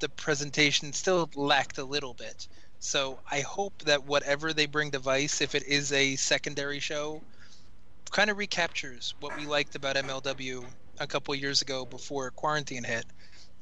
the 0.00 0.08
presentation 0.10 0.92
still 0.92 1.28
lacked 1.34 1.78
a 1.78 1.84
little 1.84 2.14
bit. 2.14 2.48
So 2.78 3.18
I 3.30 3.40
hope 3.40 3.72
that 3.84 4.04
whatever 4.04 4.52
they 4.52 4.66
bring 4.66 4.90
to 4.90 4.98
Vice, 4.98 5.40
if 5.40 5.54
it 5.54 5.66
is 5.66 5.92
a 5.92 6.16
secondary 6.16 6.80
show, 6.80 7.22
kind 8.10 8.30
of 8.30 8.36
recaptures 8.36 9.14
what 9.20 9.36
we 9.36 9.46
liked 9.46 9.74
about 9.74 9.96
MLW 9.96 10.64
a 10.98 11.06
couple 11.06 11.34
years 11.34 11.62
ago 11.62 11.84
before 11.84 12.30
quarantine 12.30 12.84
hit, 12.84 13.06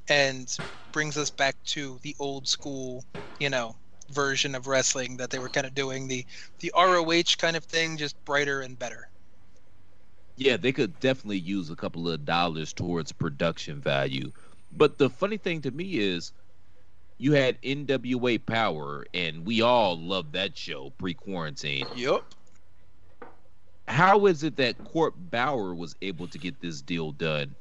and 0.08 0.56
brings 0.92 1.16
us 1.16 1.30
back 1.30 1.56
to 1.64 1.98
the 2.02 2.14
old 2.18 2.46
school, 2.46 3.04
you 3.38 3.48
know, 3.48 3.76
version 4.12 4.54
of 4.54 4.66
wrestling 4.66 5.16
that 5.16 5.30
they 5.30 5.38
were 5.38 5.48
kind 5.48 5.66
of 5.66 5.74
doing 5.74 6.08
the 6.08 6.24
the 6.60 6.72
ROH 6.76 7.36
kind 7.38 7.56
of 7.56 7.64
thing, 7.64 7.96
just 7.96 8.22
brighter 8.24 8.60
and 8.60 8.78
better. 8.78 9.08
Yeah, 10.36 10.56
they 10.56 10.72
could 10.72 10.98
definitely 11.00 11.38
use 11.38 11.70
a 11.70 11.76
couple 11.76 12.08
of 12.08 12.24
dollars 12.24 12.72
towards 12.72 13.12
production 13.12 13.80
value. 13.80 14.32
But 14.72 14.98
the 14.98 15.10
funny 15.10 15.36
thing 15.36 15.60
to 15.62 15.70
me 15.70 15.98
is 15.98 16.32
you 17.18 17.32
had 17.32 17.60
NWA 17.62 18.44
Power 18.44 19.06
and 19.12 19.44
we 19.44 19.60
all 19.60 19.98
loved 19.98 20.32
that 20.32 20.56
show 20.56 20.90
pre-quarantine. 20.98 21.86
Yep. 21.94 22.24
How 23.86 24.26
is 24.26 24.42
it 24.42 24.56
that 24.56 24.82
Court 24.84 25.14
Bauer 25.30 25.74
was 25.74 25.94
able 26.00 26.26
to 26.28 26.38
get 26.38 26.60
this 26.60 26.80
deal 26.80 27.12
done 27.12 27.54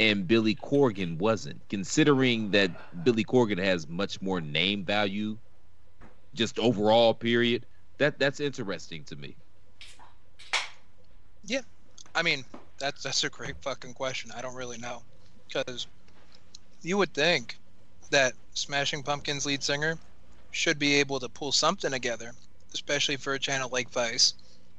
and 0.00 0.26
Billy 0.28 0.54
Corgan 0.54 1.18
wasn't, 1.18 1.60
considering 1.68 2.50
that 2.52 2.70
Billy 3.04 3.24
Corgan 3.24 3.58
has 3.58 3.88
much 3.88 4.22
more 4.22 4.40
name 4.40 4.84
value, 4.84 5.36
just 6.34 6.58
overall. 6.58 7.14
Period. 7.14 7.66
That 7.98 8.18
that's 8.18 8.40
interesting 8.40 9.04
to 9.04 9.16
me. 9.16 9.34
Yeah, 11.44 11.62
I 12.14 12.22
mean 12.22 12.44
that's 12.78 13.02
that's 13.02 13.24
a 13.24 13.30
great 13.30 13.56
fucking 13.60 13.94
question. 13.94 14.30
I 14.36 14.40
don't 14.40 14.54
really 14.54 14.78
know 14.78 15.02
because 15.48 15.86
you 16.82 16.96
would 16.96 17.12
think 17.12 17.58
that 18.10 18.34
Smashing 18.54 19.02
Pumpkins 19.02 19.46
lead 19.46 19.62
singer 19.62 19.98
should 20.50 20.78
be 20.78 20.94
able 20.94 21.20
to 21.20 21.28
pull 21.28 21.52
something 21.52 21.90
together, 21.90 22.32
especially 22.72 23.16
for 23.16 23.34
a 23.34 23.38
channel 23.38 23.68
like 23.72 23.90
Vice, 23.90 24.34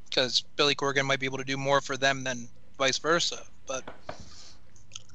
because 0.09 0.43
Billy 0.55 0.75
Corgan 0.75 1.05
might 1.05 1.19
be 1.19 1.25
able 1.25 1.37
to 1.37 1.43
do 1.43 1.57
more 1.57 1.81
for 1.81 1.97
them 1.97 2.23
than 2.23 2.47
vice 2.77 2.97
versa. 2.97 3.43
But 3.67 3.83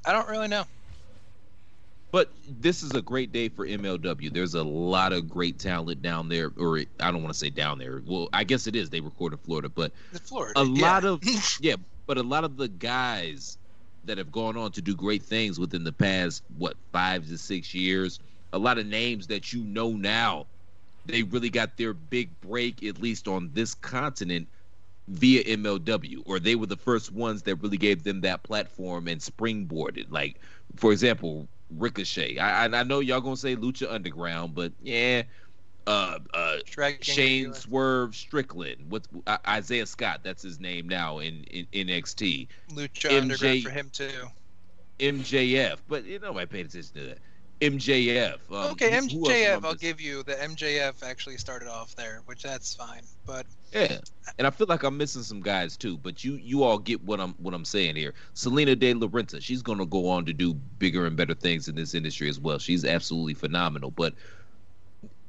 I 0.07 0.13
don't 0.13 0.29
really 0.29 0.49
know. 0.49 0.65
But 2.15 2.31
this 2.49 2.85
is 2.85 2.95
a 2.95 3.03
great 3.03 3.33
day 3.33 3.49
for 3.49 3.67
MLW. 3.67 4.33
There's 4.33 4.55
a 4.55 4.63
lot 4.63 5.13
of 5.13 5.29
great 5.29 5.59
talent 5.59 6.01
down 6.01 6.29
there, 6.29 6.53
or 6.57 6.79
I 7.01 7.11
don't 7.11 7.23
want 7.23 7.35
to 7.35 7.39
say 7.39 7.51
down 7.51 7.79
there. 7.79 8.03
Well, 8.07 8.29
I 8.33 8.45
guess 8.45 8.69
it 8.69 8.77
is. 8.77 8.89
They 8.89 9.01
record 9.01 9.33
in 9.33 9.39
Florida, 9.41 9.69
but 9.69 9.91
Florida, 10.23 10.61
a 10.61 10.65
yeah. 10.65 10.93
lot 10.93 11.05
of 11.05 11.21
yeah, 11.61 11.75
but 12.07 12.17
a 12.17 12.23
lot 12.23 12.45
of 12.45 12.57
the 12.57 12.69
guys 12.69 13.59
that 14.05 14.19
have 14.19 14.31
gone 14.31 14.57
on 14.57 14.71
to 14.73 14.83
do 14.83 14.95
great 14.95 15.25
things 15.25 15.59
within 15.59 15.83
the 15.83 15.93
past 15.93 16.45
what 16.57 16.77
five 16.93 17.27
to 17.27 17.37
six 17.37 17.75
years. 17.75 18.21
A 18.53 18.59
lot 18.59 18.79
of 18.79 18.87
names 18.87 19.27
that 19.27 19.53
you 19.53 19.65
know 19.65 19.91
now, 19.91 20.47
they 21.07 21.25
really 21.25 21.51
got 21.51 21.77
their 21.77 21.93
big 21.93 22.41
break 22.41 22.85
at 22.85 23.01
least 23.01 23.27
on 23.27 23.51
this 23.55 23.75
continent 23.75 24.47
via 25.09 25.45
MLW, 25.45 26.23
or 26.25 26.39
they 26.39 26.55
were 26.55 26.67
the 26.67 26.77
first 26.77 27.13
ones 27.13 27.43
that 27.43 27.57
really 27.57 27.77
gave 27.77 28.05
them 28.05 28.21
that 28.23 28.43
platform 28.43 29.09
and 29.09 29.21
springboarded. 29.21 30.11
Like, 30.11 30.41
for 30.77 30.93
example, 30.93 31.49
Ricochet. 31.71 32.39
I 32.39 32.67
I, 32.67 32.81
I 32.81 32.83
know 32.83 33.01
y'all 33.01 33.21
gonna 33.21 33.37
say 33.37 33.57
Lucha 33.57 33.93
Underground, 33.93 34.55
but 34.55 34.73
yeah, 34.83 35.23
uh, 35.87 36.19
uh, 36.33 36.57
Shane. 37.01 37.53
Swerve 37.53 38.15
Strickland. 38.15 38.77
What 38.89 39.07
uh, 39.27 39.39
Isaiah 39.47 39.87
Scott? 39.87 40.21
That's 40.23 40.43
his 40.43 40.61
name 40.61 40.89
now 40.89 41.19
in, 41.19 41.45
in 41.45 41.67
NXT. 41.89 42.49
Lucha 42.71 43.11
MJ 43.11 43.23
Underground 43.23 43.63
for 43.63 43.71
him 43.71 43.91
too. 43.93 44.29
MJF, 45.01 45.79
but 45.89 46.05
you 46.05 46.19
know 46.19 46.39
I 46.39 46.45
paid 46.45 46.67
attention 46.67 46.95
to 46.95 47.07
that. 47.09 47.19
MJF. 47.61 48.51
Um, 48.51 48.73
okay, 48.73 48.91
who- 48.91 48.97
who 48.97 49.01
else 49.01 49.11
am 49.11 49.15
I 49.19 49.57
MJF, 49.59 49.65
I'll 49.65 49.75
give 49.75 50.01
you 50.01 50.23
the 50.23 50.35
MJF 50.35 51.03
actually 51.03 51.39
started 51.39 51.69
off 51.69 51.95
there, 51.97 52.23
which 52.27 52.43
that's 52.43 52.75
fine. 52.75 53.03
But 53.27 53.47
Yeah, 53.73 53.99
and 54.39 54.47
I 54.47 54.51
feel 54.51 54.67
like 54.69 54.83
I'm 54.85 54.97
missing 54.97 55.23
some 55.23 55.41
guys 55.41 55.77
too. 55.77 55.97
But 55.99 56.23
you 56.23 56.35
you 56.37 56.63
all 56.63 56.79
get 56.79 57.03
what 57.03 57.21
I'm 57.21 57.33
what 57.35 57.55
I'm 57.55 57.65
saying 57.65 57.97
here. 57.97 58.15
Salina 58.35 58.77
De 58.77 58.95
La 58.95 59.09
Renta, 59.09 59.41
she's 59.43 59.63
gonna 59.63 59.87
go 59.87 60.09
on 60.09 60.25
to 60.27 60.33
do 60.33 60.55
bigger 60.55 61.07
and 61.07 61.17
better 61.17 61.35
things 61.35 61.67
in 61.69 61.75
this 61.75 61.95
industry 61.95 62.29
as 62.29 62.39
well. 62.39 62.59
She's 62.59 62.85
absolutely 62.85 63.35
phenomenal. 63.35 63.91
But 63.91 64.15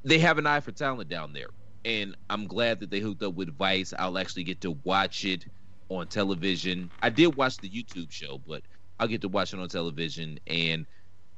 they 0.04 0.18
have 0.18 0.38
an 0.38 0.46
eye 0.46 0.60
for 0.60 0.72
talent 0.72 1.08
down 1.08 1.32
there, 1.32 1.48
and 1.84 2.14
I'm 2.30 2.46
glad 2.46 2.80
that 2.80 2.90
they 2.90 3.00
hooked 3.00 3.22
up 3.22 3.34
with 3.34 3.56
Vice. 3.56 3.92
I'll 3.98 4.18
actually 4.18 4.44
get 4.44 4.60
to 4.60 4.72
watch 4.84 5.24
it 5.24 5.44
on 5.88 6.06
television. 6.08 6.90
I 7.02 7.10
did 7.10 7.28
watch 7.28 7.58
the 7.60 7.68
YouTube 7.70 8.10
show, 8.12 8.38
but 8.46 8.62
I'll 8.98 9.08
get 9.08 9.20
to 9.22 9.28
watch 9.28 9.52
it 9.52 9.58
on 9.60 9.68
television, 9.68 10.38
and 10.46 10.86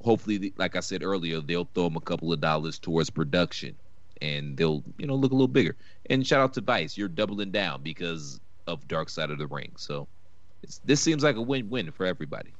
hopefully, 0.02 0.52
like 0.56 0.76
I 0.76 0.80
said 0.80 1.02
earlier, 1.02 1.40
they'll 1.40 1.68
throw 1.74 1.84
them 1.84 1.96
a 1.96 2.00
couple 2.00 2.32
of 2.32 2.40
dollars 2.40 2.78
towards 2.78 3.10
production, 3.10 3.74
and 4.22 4.56
they'll 4.56 4.82
you 4.98 5.06
know 5.06 5.14
look 5.14 5.32
a 5.32 5.34
little 5.34 5.48
bigger. 5.48 5.76
And 6.10 6.26
shout 6.26 6.40
out 6.40 6.54
to 6.54 6.60
Vice, 6.60 6.96
you're 6.96 7.08
doubling 7.08 7.50
down 7.50 7.82
because 7.82 8.40
of 8.66 8.86
Dark 8.88 9.08
Side 9.08 9.30
of 9.30 9.38
the 9.38 9.46
Ring. 9.46 9.72
So 9.76 10.06
it's, 10.62 10.80
this 10.84 11.00
seems 11.00 11.22
like 11.22 11.36
a 11.36 11.42
win-win 11.42 11.90
for 11.92 12.06
everybody. 12.06 12.52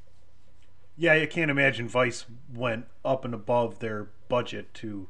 Yeah, 0.96 1.14
you 1.14 1.28
can't 1.28 1.50
imagine 1.50 1.88
Vice 1.88 2.26
went 2.52 2.86
up 3.04 3.24
and 3.24 3.32
above 3.32 3.78
their 3.78 4.08
budget 4.28 4.74
to, 4.74 5.08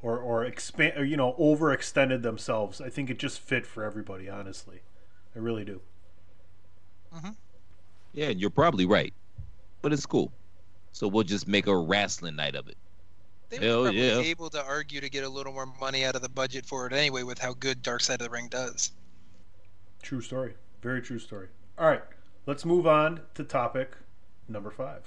or 0.00 0.18
or 0.18 0.44
expand, 0.44 0.96
or, 0.96 1.04
you 1.04 1.16
know, 1.16 1.34
overextended 1.38 2.22
themselves. 2.22 2.80
I 2.80 2.90
think 2.90 3.10
it 3.10 3.18
just 3.18 3.40
fit 3.40 3.66
for 3.66 3.82
everybody. 3.82 4.28
Honestly, 4.28 4.82
I 5.34 5.40
really 5.40 5.64
do. 5.64 5.80
Mm-hmm. 7.14 7.30
Yeah, 8.12 8.28
and 8.28 8.40
you're 8.40 8.50
probably 8.50 8.86
right, 8.86 9.12
but 9.82 9.92
it's 9.92 10.06
cool. 10.06 10.32
So 10.96 11.06
we'll 11.08 11.24
just 11.24 11.46
make 11.46 11.66
a 11.66 11.76
wrestling 11.76 12.36
night 12.36 12.54
of 12.54 12.68
it. 12.68 12.78
they 13.50 13.58
Hell 13.58 13.80
were 13.80 13.84
probably 13.88 14.08
yeah. 14.08 14.16
able 14.20 14.48
to 14.48 14.64
argue 14.64 15.02
to 15.02 15.10
get 15.10 15.24
a 15.24 15.28
little 15.28 15.52
more 15.52 15.66
money 15.78 16.06
out 16.06 16.16
of 16.16 16.22
the 16.22 16.28
budget 16.30 16.64
for 16.64 16.86
it 16.86 16.94
anyway, 16.94 17.22
with 17.22 17.38
how 17.38 17.52
good 17.52 17.82
Dark 17.82 18.00
Side 18.00 18.22
of 18.22 18.28
the 18.28 18.30
Ring 18.30 18.48
does. 18.48 18.92
True 20.00 20.22
story. 20.22 20.54
Very 20.80 21.02
true 21.02 21.18
story. 21.18 21.48
All 21.76 21.86
right, 21.86 22.00
let's 22.46 22.64
move 22.64 22.86
on 22.86 23.20
to 23.34 23.44
topic 23.44 23.94
number 24.48 24.70
five. 24.70 25.02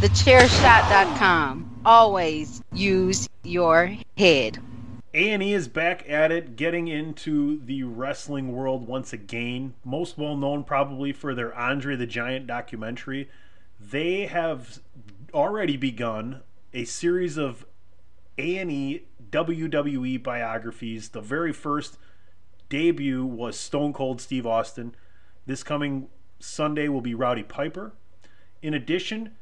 TheChairShot.com. 0.00 1.82
Always 1.84 2.64
use 2.72 3.28
your 3.44 3.96
head. 4.18 4.58
A&E 5.14 5.54
is 5.54 5.68
back 5.68 6.10
at 6.10 6.32
it, 6.32 6.56
getting 6.56 6.88
into 6.88 7.64
the 7.64 7.84
wrestling 7.84 8.50
world 8.50 8.88
once 8.88 9.12
again. 9.12 9.74
Most 9.84 10.18
well 10.18 10.36
known 10.36 10.64
probably 10.64 11.12
for 11.12 11.32
their 11.32 11.56
Andre 11.56 11.94
the 11.94 12.06
Giant 12.06 12.48
documentary. 12.48 13.30
They 13.90 14.26
have 14.26 14.78
already 15.34 15.76
begun 15.76 16.42
a 16.72 16.84
series 16.84 17.36
of 17.36 17.66
A&E 18.38 19.02
WWE 19.30 20.22
biographies. 20.22 21.08
The 21.10 21.20
very 21.20 21.52
first 21.52 21.98
debut 22.68 23.24
was 23.24 23.58
Stone 23.58 23.92
Cold 23.92 24.20
Steve 24.20 24.46
Austin. 24.46 24.94
This 25.46 25.62
coming 25.62 26.08
Sunday 26.38 26.88
will 26.88 27.00
be 27.00 27.14
Rowdy 27.14 27.42
Piper. 27.42 27.92
In 28.62 28.72
addition, 28.72 29.32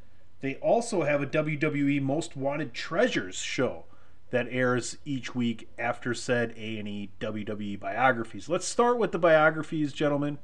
they 0.41 0.55
also 0.55 1.03
have 1.03 1.21
a 1.21 1.27
WWE 1.27 2.01
Most 2.01 2.35
Wanted 2.35 2.73
Treasures 2.73 3.35
show 3.35 3.85
that 4.31 4.47
airs 4.49 4.97
each 5.05 5.35
week 5.35 5.69
after 5.77 6.13
said 6.13 6.51
A&E 6.57 7.11
WWE 7.19 7.79
biographies. 7.79 8.49
Let's 8.49 8.67
start 8.67 8.97
with 8.97 9.11
the 9.11 9.19
biographies, 9.19 9.93
gentlemen. 9.93 10.39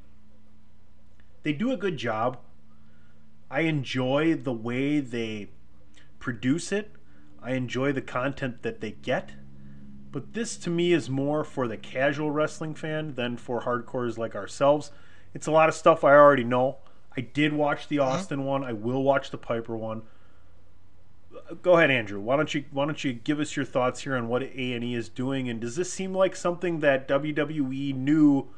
They 1.43 1.53
do 1.53 1.71
a 1.71 1.77
good 1.77 1.97
job. 1.97 2.37
I 3.49 3.61
enjoy 3.61 4.35
the 4.35 4.53
way 4.53 4.99
they 4.99 5.49
produce 6.19 6.71
it. 6.71 6.91
I 7.41 7.51
enjoy 7.53 7.93
the 7.93 8.01
content 8.01 8.63
that 8.63 8.81
they 8.81 8.91
get. 8.91 9.31
But 10.11 10.33
this 10.33 10.57
to 10.57 10.69
me 10.69 10.93
is 10.93 11.09
more 11.09 11.43
for 11.43 11.67
the 11.67 11.77
casual 11.77 12.31
wrestling 12.31 12.73
fan 12.73 13.15
than 13.15 13.37
for 13.37 13.61
hardcores 13.61 14.17
like 14.17 14.35
ourselves. 14.35 14.91
It's 15.33 15.47
a 15.47 15.51
lot 15.51 15.69
of 15.69 15.75
stuff 15.75 16.03
I 16.03 16.13
already 16.13 16.43
know. 16.43 16.77
I 17.15 17.21
did 17.21 17.53
watch 17.53 17.87
the 17.87 17.99
uh-huh. 17.99 18.11
Austin 18.11 18.45
one. 18.45 18.63
I 18.63 18.73
will 18.73 19.03
watch 19.03 19.31
the 19.31 19.37
Piper 19.37 19.75
one. 19.75 20.03
Go 21.61 21.77
ahead, 21.77 21.91
Andrew. 21.91 22.19
Why 22.19 22.35
don't 22.35 22.53
you 22.53 22.65
Why 22.71 22.85
don't 22.85 23.03
you 23.03 23.13
give 23.13 23.39
us 23.39 23.55
your 23.55 23.65
thoughts 23.65 24.01
here 24.01 24.15
on 24.15 24.27
what 24.27 24.43
A 24.43 24.73
and 24.73 24.83
E 24.83 24.95
is 24.95 25.09
doing? 25.09 25.49
And 25.49 25.59
does 25.59 25.75
this 25.75 25.91
seem 25.91 26.13
like 26.13 26.35
something 26.35 26.79
that 26.79 27.07
WWE 27.07 27.93
knew 27.95 28.49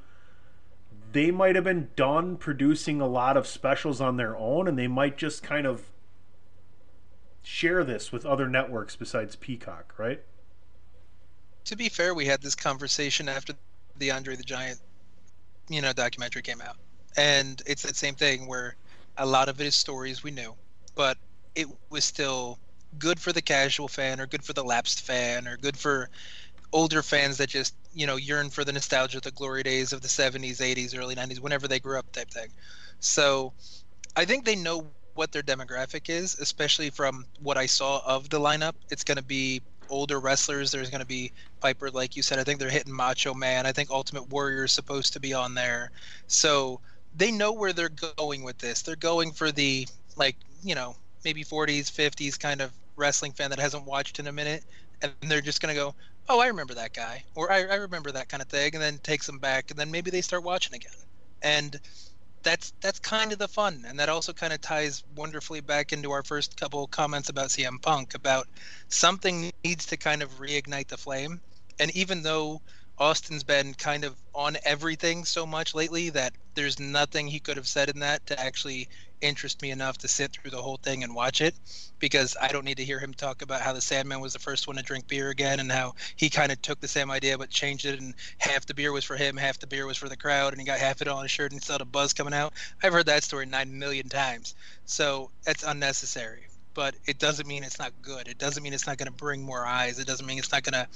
they 1.11 1.31
might 1.31 1.55
have 1.55 1.63
been 1.63 1.89
done 1.95 2.37
producing 2.37 3.01
a 3.01 3.07
lot 3.07 3.37
of 3.37 3.47
specials 3.47 3.99
on 4.01 4.17
their 4.17 4.35
own, 4.37 4.67
and 4.67 4.77
they 4.77 4.87
might 4.87 5.17
just 5.17 5.43
kind 5.43 5.65
of 5.65 5.83
share 7.41 7.83
this 7.83 8.11
with 8.11 8.25
other 8.25 8.47
networks 8.47 8.95
besides 8.95 9.35
Peacock, 9.35 9.93
right? 9.97 10.21
To 11.65 11.75
be 11.75 11.89
fair, 11.89 12.13
we 12.13 12.25
had 12.25 12.41
this 12.41 12.55
conversation 12.55 13.27
after 13.27 13.53
the 13.97 14.11
Andre 14.11 14.35
the 14.35 14.43
Giant, 14.43 14.79
you 15.67 15.81
know, 15.81 15.93
documentary 15.93 16.41
came 16.41 16.61
out, 16.61 16.77
and 17.17 17.61
it's 17.65 17.83
that 17.83 17.95
same 17.95 18.15
thing 18.15 18.47
where 18.47 18.75
a 19.17 19.25
lot 19.25 19.49
of 19.49 19.59
it 19.59 19.67
is 19.67 19.75
stories 19.75 20.23
we 20.23 20.31
knew, 20.31 20.53
but 20.95 21.17
it 21.55 21.67
was 21.89 22.05
still 22.05 22.59
good 22.97 23.19
for 23.19 23.31
the 23.33 23.41
casual 23.41 23.87
fan 23.87 24.19
or 24.19 24.25
good 24.25 24.43
for 24.43 24.53
the 24.53 24.63
lapsed 24.63 25.01
fan 25.01 25.47
or 25.47 25.57
good 25.57 25.77
for 25.77 26.09
older 26.71 27.01
fans 27.01 27.37
that 27.37 27.49
just 27.49 27.75
you 27.93 28.05
know 28.05 28.15
yearn 28.15 28.49
for 28.49 28.63
the 28.63 28.71
nostalgia 28.71 29.19
the 29.19 29.31
glory 29.31 29.63
days 29.63 29.91
of 29.91 30.01
the 30.01 30.07
70s 30.07 30.57
80s 30.57 30.97
early 30.97 31.15
90s 31.15 31.39
whenever 31.39 31.67
they 31.67 31.79
grew 31.79 31.97
up 31.97 32.11
type 32.11 32.29
thing. 32.29 32.49
So 32.99 33.53
i 34.15 34.25
think 34.25 34.45
they 34.45 34.55
know 34.55 34.85
what 35.15 35.31
their 35.31 35.41
demographic 35.41 36.09
is 36.09 36.37
especially 36.39 36.89
from 36.89 37.25
what 37.41 37.57
i 37.57 37.65
saw 37.65 38.01
of 38.05 38.29
the 38.29 38.39
lineup. 38.39 38.73
It's 38.89 39.03
going 39.03 39.17
to 39.17 39.23
be 39.23 39.61
older 39.89 40.19
wrestlers. 40.19 40.71
There's 40.71 40.89
going 40.89 41.01
to 41.01 41.07
be 41.07 41.31
piper 41.61 41.89
like 41.89 42.15
you 42.15 42.21
said 42.21 42.39
i 42.39 42.43
think 42.43 42.59
they're 42.59 42.69
hitting 42.69 42.95
macho 42.95 43.33
man. 43.33 43.65
I 43.65 43.71
think 43.71 43.89
ultimate 43.89 44.29
warrior 44.29 44.65
is 44.65 44.71
supposed 44.71 45.13
to 45.13 45.19
be 45.19 45.33
on 45.33 45.55
there. 45.55 45.91
So 46.27 46.79
they 47.15 47.31
know 47.31 47.51
where 47.51 47.73
they're 47.73 47.89
going 48.17 48.43
with 48.43 48.59
this. 48.59 48.83
They're 48.83 48.95
going 48.95 49.31
for 49.31 49.51
the 49.51 49.87
like 50.15 50.35
you 50.61 50.75
know 50.75 50.95
maybe 51.25 51.43
40s 51.43 51.91
50s 51.91 52.39
kind 52.39 52.61
of 52.61 52.71
wrestling 52.95 53.31
fan 53.31 53.49
that 53.49 53.59
hasn't 53.59 53.85
watched 53.85 54.19
in 54.19 54.27
a 54.27 54.31
minute 54.31 54.63
and 55.01 55.13
they're 55.21 55.41
just 55.41 55.61
going 55.61 55.73
to 55.73 55.79
go 55.79 55.95
oh, 56.29 56.39
I 56.39 56.47
remember 56.47 56.75
that 56.75 56.93
guy, 56.93 57.23
or 57.35 57.51
I, 57.51 57.63
I 57.63 57.75
remember 57.75 58.11
that 58.11 58.29
kind 58.29 58.41
of 58.41 58.47
thing, 58.47 58.75
and 58.75 58.81
then 58.81 58.99
takes 58.99 59.25
them 59.25 59.39
back, 59.39 59.71
and 59.71 59.79
then 59.79 59.91
maybe 59.91 60.11
they 60.11 60.21
start 60.21 60.43
watching 60.43 60.75
again, 60.75 60.91
and 61.41 61.79
that's 62.43 62.71
that's 62.81 62.99
kind 62.99 63.33
of 63.33 63.39
the 63.39 63.47
fun, 63.47 63.83
and 63.87 63.99
that 63.99 64.09
also 64.09 64.31
kind 64.31 64.53
of 64.53 64.61
ties 64.61 65.03
wonderfully 65.15 65.59
back 65.59 65.91
into 65.91 66.11
our 66.11 66.23
first 66.23 66.57
couple 66.57 66.87
comments 66.87 67.29
about 67.29 67.49
CM 67.49 67.81
Punk 67.81 68.13
about 68.13 68.47
something 68.89 69.51
needs 69.63 69.85
to 69.87 69.97
kind 69.97 70.21
of 70.21 70.39
reignite 70.39 70.87
the 70.87 70.97
flame, 70.97 71.41
and 71.79 71.91
even 71.95 72.21
though 72.23 72.61
Austin's 72.99 73.43
been 73.43 73.73
kind 73.73 74.03
of 74.03 74.15
on 74.35 74.57
everything 74.65 75.25
so 75.25 75.45
much 75.45 75.73
lately 75.73 76.09
that 76.09 76.33
there's 76.55 76.79
nothing 76.79 77.27
he 77.27 77.39
could 77.39 77.57
have 77.57 77.67
said 77.67 77.89
in 77.89 77.99
that 77.99 78.25
to 78.27 78.39
actually 78.39 78.87
interest 79.21 79.61
me 79.61 79.71
enough 79.71 79.97
to 79.99 80.07
sit 80.07 80.31
through 80.31 80.51
the 80.51 80.61
whole 80.61 80.77
thing 80.77 81.03
and 81.03 81.13
watch 81.13 81.41
it 81.41 81.55
because 81.99 82.37
I 82.39 82.49
don't 82.49 82.65
need 82.65 82.77
to 82.77 82.85
hear 82.85 82.99
him 82.99 83.13
talk 83.13 83.41
about 83.41 83.61
how 83.61 83.73
the 83.73 83.81
Sandman 83.81 84.19
was 84.21 84.33
the 84.33 84.39
first 84.39 84.67
one 84.67 84.77
to 84.77 84.83
drink 84.83 85.07
beer 85.07 85.29
again 85.29 85.59
and 85.59 85.71
how 85.71 85.95
he 86.15 86.29
kind 86.29 86.51
of 86.51 86.61
took 86.61 86.79
the 86.79 86.87
same 86.87 87.11
idea 87.11 87.37
but 87.37 87.49
changed 87.49 87.85
it 87.85 87.99
and 87.99 88.13
half 88.37 88.65
the 88.65 88.73
beer 88.73 88.91
was 88.91 89.03
for 89.03 89.17
him, 89.17 89.37
half 89.37 89.59
the 89.59 89.67
beer 89.67 89.85
was 89.85 89.97
for 89.97 90.09
the 90.09 90.17
crowd, 90.17 90.53
and 90.53 90.61
he 90.61 90.65
got 90.65 90.79
half 90.79 91.01
it 91.01 91.07
on 91.07 91.23
his 91.23 91.31
shirt 91.31 91.51
and 91.51 91.61
saw 91.61 91.77
the 91.77 91.85
buzz 91.85 92.13
coming 92.13 92.33
out. 92.33 92.53
I've 92.81 92.93
heard 92.93 93.07
that 93.07 93.23
story 93.23 93.45
nine 93.45 93.77
million 93.77 94.09
times, 94.09 94.55
so 94.85 95.31
that's 95.43 95.63
unnecessary. 95.63 96.47
But 96.73 96.95
it 97.05 97.19
doesn't 97.19 97.47
mean 97.47 97.63
it's 97.63 97.79
not 97.79 97.91
good. 98.01 98.27
It 98.27 98.37
doesn't 98.37 98.63
mean 98.63 98.73
it's 98.73 98.87
not 98.87 98.97
going 98.97 99.07
to 99.07 99.11
bring 99.11 99.41
more 99.41 99.65
eyes. 99.65 99.99
It 99.99 100.07
doesn't 100.07 100.25
mean 100.25 100.37
it's 100.37 100.51
not 100.51 100.63
going 100.63 100.85
to 100.85 100.87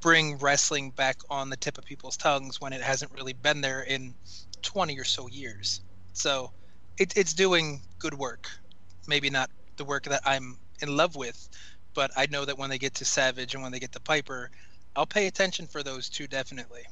bring 0.00 0.38
wrestling 0.38 0.90
back 0.90 1.16
on 1.30 1.48
the 1.48 1.56
tip 1.56 1.78
of 1.78 1.84
people's 1.84 2.16
tongues 2.16 2.60
when 2.60 2.72
it 2.72 2.82
hasn't 2.82 3.10
really 3.12 3.32
been 3.32 3.62
there 3.62 3.80
in 3.80 4.14
20 4.62 4.98
or 4.98 5.04
so 5.04 5.26
years. 5.26 5.80
So 6.12 6.52
it, 6.98 7.16
it's 7.16 7.34
doing 7.34 7.80
good 7.98 8.14
work. 8.14 8.48
Maybe 9.06 9.30
not 9.30 9.50
the 9.76 9.84
work 9.84 10.04
that 10.04 10.22
I'm 10.24 10.56
in 10.80 10.96
love 10.96 11.16
with, 11.16 11.48
but 11.94 12.10
I 12.16 12.26
know 12.30 12.44
that 12.44 12.58
when 12.58 12.70
they 12.70 12.78
get 12.78 12.94
to 12.94 13.04
Savage 13.04 13.54
and 13.54 13.62
when 13.62 13.72
they 13.72 13.80
get 13.80 13.92
to 13.92 14.00
Piper, 14.00 14.50
I'll 14.96 15.06
pay 15.06 15.26
attention 15.26 15.66
for 15.66 15.82
those 15.82 16.08
two 16.08 16.26
definitely. 16.26 16.82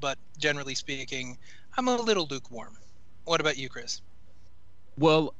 But 0.00 0.18
generally 0.38 0.74
speaking, 0.74 1.36
I'm 1.76 1.88
a 1.88 1.96
little 1.96 2.26
lukewarm. 2.30 2.76
What 3.24 3.40
about 3.40 3.58
you, 3.58 3.68
Chris? 3.68 4.00
Well, 4.96 5.34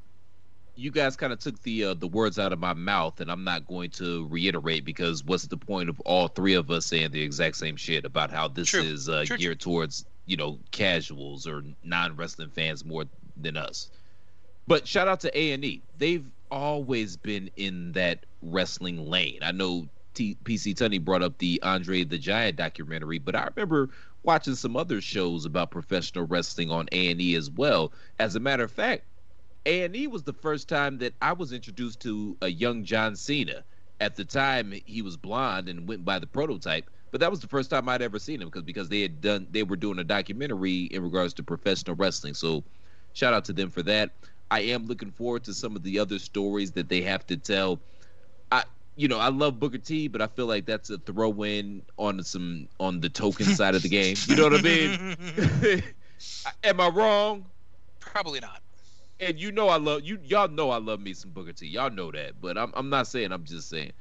you 0.77 0.91
guys 0.91 1.17
kind 1.17 1.33
of 1.33 1.39
took 1.39 1.61
the 1.63 1.85
uh, 1.85 1.95
the 1.95 2.07
words 2.07 2.39
out 2.39 2.53
of 2.53 2.59
my 2.59 2.73
mouth, 2.73 3.21
and 3.21 3.31
I'm 3.31 3.45
not 3.45 3.67
going 3.67 3.91
to 3.91 4.27
reiterate 4.29 4.85
because 4.85 5.25
what's 5.25 5.47
the 5.47 5.57
point 5.57 5.89
of 5.89 6.01
all 6.01 6.29
three 6.29 6.55
of 6.55 6.71
us 6.71 6.87
saying 6.87 7.11
the 7.11 7.23
exact 7.23 7.57
same 7.57 7.77
shit 7.77 8.05
about 8.05 8.31
how 8.31 8.49
this 8.49 8.69
True. 8.69 8.83
is 8.83 9.09
uh, 9.09 9.25
True, 9.27 9.37
geared 9.37 9.61
towards 9.61 10.05
you 10.27 10.37
know 10.37 10.59
casuals 10.71 11.47
or 11.47 11.63
non 11.83 12.17
wrestling 12.17 12.51
fans 12.51 12.85
more 12.85 13.05
than 13.37 13.57
us. 13.57 13.91
But 14.71 14.87
shout 14.87 15.09
out 15.09 15.19
to 15.23 15.37
A 15.37 15.51
and 15.51 15.65
E. 15.65 15.83
They've 15.99 16.25
always 16.49 17.17
been 17.17 17.51
in 17.57 17.91
that 17.91 18.25
wrestling 18.41 19.05
lane. 19.05 19.41
I 19.43 19.51
know 19.51 19.89
T- 20.15 20.37
PC 20.45 20.77
Tunney 20.77 21.05
brought 21.05 21.25
up 21.25 21.37
the 21.39 21.61
Andre 21.65 22.05
the 22.05 22.19
Giant 22.19 22.55
documentary, 22.57 23.19
but 23.19 23.35
I 23.35 23.49
remember 23.53 23.89
watching 24.23 24.55
some 24.55 24.77
other 24.77 25.01
shows 25.01 25.45
about 25.45 25.73
professional 25.73 26.25
wrestling 26.25 26.71
on 26.71 26.89
A 26.93 27.11
and 27.11 27.21
E 27.21 27.35
as 27.35 27.51
well. 27.51 27.91
As 28.21 28.37
a 28.37 28.41
matter 28.41 28.63
of 28.63 28.71
fact, 28.71 29.03
A 29.67 29.83
and 29.83 29.97
E 29.97 30.07
was 30.07 30.23
the 30.23 30.35
first 30.35 30.69
time 30.69 30.99
that 30.99 31.15
I 31.21 31.33
was 31.33 31.53
introduced 31.53 31.99
to 32.03 32.37
a 32.41 32.47
young 32.47 32.85
John 32.85 33.17
Cena. 33.17 33.65
At 33.99 34.15
the 34.15 34.25
time, 34.25 34.73
he 34.87 35.03
was 35.03 35.17
blonde 35.17 35.69
and 35.69 35.89
went 35.89 36.05
by 36.05 36.21
the 36.21 36.29
prototype. 36.29 36.89
But 37.11 37.19
that 37.23 37.31
was 37.33 37.41
the 37.41 37.49
first 37.49 37.71
time 37.71 37.89
I'd 37.89 38.03
ever 38.03 38.21
seen 38.21 38.41
him 38.41 38.47
because 38.47 38.63
because 38.63 38.89
they 38.89 39.01
had 39.01 39.21
done 39.21 39.49
they 39.51 39.65
were 39.65 39.75
doing 39.75 39.99
a 39.99 40.05
documentary 40.05 40.83
in 40.85 41.03
regards 41.03 41.35
to 41.35 41.43
professional 41.43 41.97
wrestling. 41.97 42.35
So 42.35 42.63
shout 43.15 43.35
out 43.35 43.45
to 43.47 43.53
them 43.53 43.69
for 43.69 43.83
that. 43.83 44.13
I 44.51 44.61
am 44.61 44.87
looking 44.87 45.13
forward 45.13 45.45
to 45.45 45.55
some 45.55 45.77
of 45.77 45.83
the 45.83 45.99
other 45.99 46.19
stories 46.19 46.73
that 46.73 46.89
they 46.89 47.01
have 47.03 47.27
to 47.29 47.37
tell. 47.37 47.81
I 48.51 48.65
you 48.97 49.09
know, 49.09 49.19
I 49.19 49.29
love 49.29 49.59
Booker 49.61 49.79
T, 49.79 50.09
but 50.09 50.21
I 50.21 50.27
feel 50.27 50.47
like 50.47 50.67
that's 50.67 50.91
a 50.91 50.99
throw 50.99 51.43
in 51.45 51.83
on 51.97 52.23
some 52.25 52.69
on 52.79 53.01
the 53.01 53.09
token 53.09 53.47
side 53.57 53.75
of 53.75 53.83
the 53.83 53.89
game. 53.89 54.17
You 54.27 54.37
know 54.37 54.45
what 54.45 54.55
I 54.55 54.63
mean? 54.63 55.83
Am 56.65 56.81
I 56.81 56.89
wrong? 56.89 57.47
Probably 58.01 58.41
not. 58.41 58.61
And 59.21 59.39
you 59.39 59.53
know 59.53 59.69
I 59.69 59.77
love 59.77 60.03
you 60.05 60.19
y'all 60.25 60.49
know 60.49 60.71
I 60.71 60.79
love 60.79 61.01
me 61.01 61.15
some 61.15 61.31
Booker 61.31 61.53
T. 61.53 61.67
Y'all 61.67 61.91
know 61.91 62.11
that. 62.11 62.41
But 62.41 62.59
I'm 62.59 62.73
I'm 62.75 62.91
not 62.91 63.07
saying 63.07 63.33
I'm 63.33 63.45
just 63.45 63.69
saying. 63.69 63.93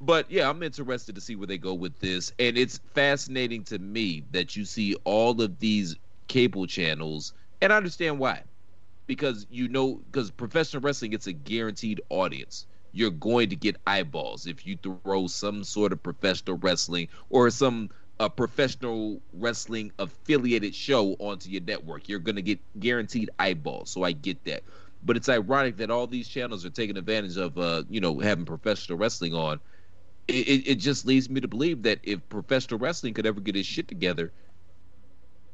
But 0.00 0.30
yeah, 0.30 0.48
I'm 0.48 0.62
interested 0.62 1.14
to 1.14 1.20
see 1.20 1.36
where 1.36 1.46
they 1.46 1.58
go 1.58 1.72
with 1.74 1.98
this. 2.00 2.32
And 2.38 2.58
it's 2.58 2.78
fascinating 2.94 3.64
to 3.64 3.78
me 3.78 4.24
that 4.30 4.54
you 4.54 4.64
see 4.64 4.94
all 5.04 5.40
of 5.40 5.58
these 5.58 5.96
cable 6.28 6.66
channels 6.66 7.32
and 7.60 7.72
I 7.72 7.76
understand 7.76 8.18
why 8.18 8.42
because 9.06 9.46
you 9.50 9.68
know 9.68 10.02
because 10.06 10.30
professional 10.30 10.82
wrestling 10.82 11.12
it's 11.12 11.26
a 11.26 11.32
guaranteed 11.32 12.00
audience. 12.10 12.66
You're 12.92 13.10
going 13.10 13.50
to 13.50 13.56
get 13.56 13.76
eyeballs 13.86 14.46
if 14.46 14.66
you 14.66 14.78
throw 14.82 15.26
some 15.26 15.64
sort 15.64 15.92
of 15.92 16.02
professional 16.02 16.56
wrestling 16.56 17.08
or 17.28 17.50
some 17.50 17.90
a 18.18 18.30
professional 18.30 19.20
wrestling 19.34 19.92
affiliated 19.98 20.74
show 20.74 21.12
onto 21.18 21.50
your 21.50 21.60
network. 21.60 22.08
You're 22.08 22.20
going 22.20 22.36
to 22.36 22.42
get 22.42 22.60
guaranteed 22.80 23.28
eyeballs 23.38 23.90
so 23.90 24.02
i 24.02 24.12
get 24.12 24.44
that. 24.44 24.64
But 25.02 25.16
it's 25.16 25.28
ironic 25.28 25.76
that 25.76 25.90
all 25.90 26.06
these 26.06 26.28
channels 26.28 26.64
are 26.64 26.70
taking 26.70 26.96
advantage 26.96 27.36
of 27.36 27.58
uh 27.58 27.84
you 27.88 28.00
know 28.00 28.18
having 28.18 28.46
professional 28.46 28.98
wrestling 28.98 29.34
on. 29.34 29.60
It, 30.28 30.48
it, 30.48 30.68
it 30.72 30.74
just 30.76 31.06
leads 31.06 31.30
me 31.30 31.40
to 31.40 31.48
believe 31.48 31.82
that 31.82 32.00
if 32.02 32.28
professional 32.28 32.80
wrestling 32.80 33.14
could 33.14 33.26
ever 33.26 33.40
get 33.40 33.56
its 33.56 33.68
shit 33.68 33.88
together 33.88 34.32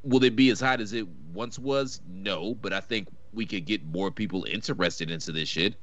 will 0.04 0.24
it 0.24 0.34
be 0.34 0.50
as 0.50 0.60
hot 0.60 0.80
as 0.80 0.92
it 0.92 1.06
once 1.08 1.58
was? 1.58 2.00
No 2.06 2.54
but 2.54 2.72
i 2.72 2.80
think 2.80 3.08
we 3.32 3.46
could 3.46 3.64
get 3.64 3.84
more 3.84 4.10
people 4.10 4.44
interested 4.44 5.10
into 5.10 5.32
this 5.32 5.48
shit. 5.48 5.74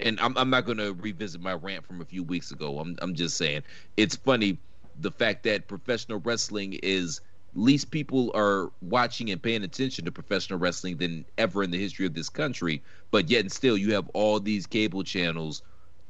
And 0.00 0.18
I'm 0.20 0.36
I'm 0.36 0.50
not 0.50 0.64
gonna 0.66 0.92
revisit 0.92 1.40
my 1.40 1.54
rant 1.54 1.86
from 1.86 2.00
a 2.00 2.04
few 2.04 2.22
weeks 2.22 2.50
ago. 2.50 2.78
I'm 2.78 2.96
I'm 3.02 3.14
just 3.14 3.36
saying 3.36 3.62
it's 3.96 4.16
funny 4.16 4.58
the 4.98 5.10
fact 5.10 5.42
that 5.44 5.68
professional 5.68 6.18
wrestling 6.20 6.78
is 6.82 7.20
least 7.54 7.90
people 7.90 8.30
are 8.34 8.70
watching 8.80 9.30
and 9.30 9.42
paying 9.42 9.64
attention 9.64 10.04
to 10.04 10.12
professional 10.12 10.58
wrestling 10.58 10.96
than 10.96 11.24
ever 11.36 11.62
in 11.62 11.70
the 11.70 11.78
history 11.78 12.06
of 12.06 12.14
this 12.14 12.28
country. 12.28 12.82
But 13.10 13.28
yet 13.28 13.40
and 13.40 13.52
still 13.52 13.76
you 13.76 13.92
have 13.94 14.08
all 14.14 14.40
these 14.40 14.66
cable 14.66 15.02
channels 15.02 15.62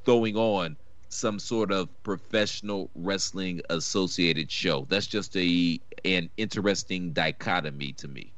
throwing 0.04 0.36
on 0.36 0.76
some 1.08 1.38
sort 1.38 1.72
of 1.72 1.88
professional 2.04 2.90
wrestling 2.94 3.60
associated 3.70 4.50
show. 4.50 4.86
That's 4.88 5.06
just 5.06 5.36
a 5.36 5.80
an 6.04 6.30
interesting 6.36 7.12
dichotomy 7.12 7.92
to 7.94 8.08
me. 8.08 8.32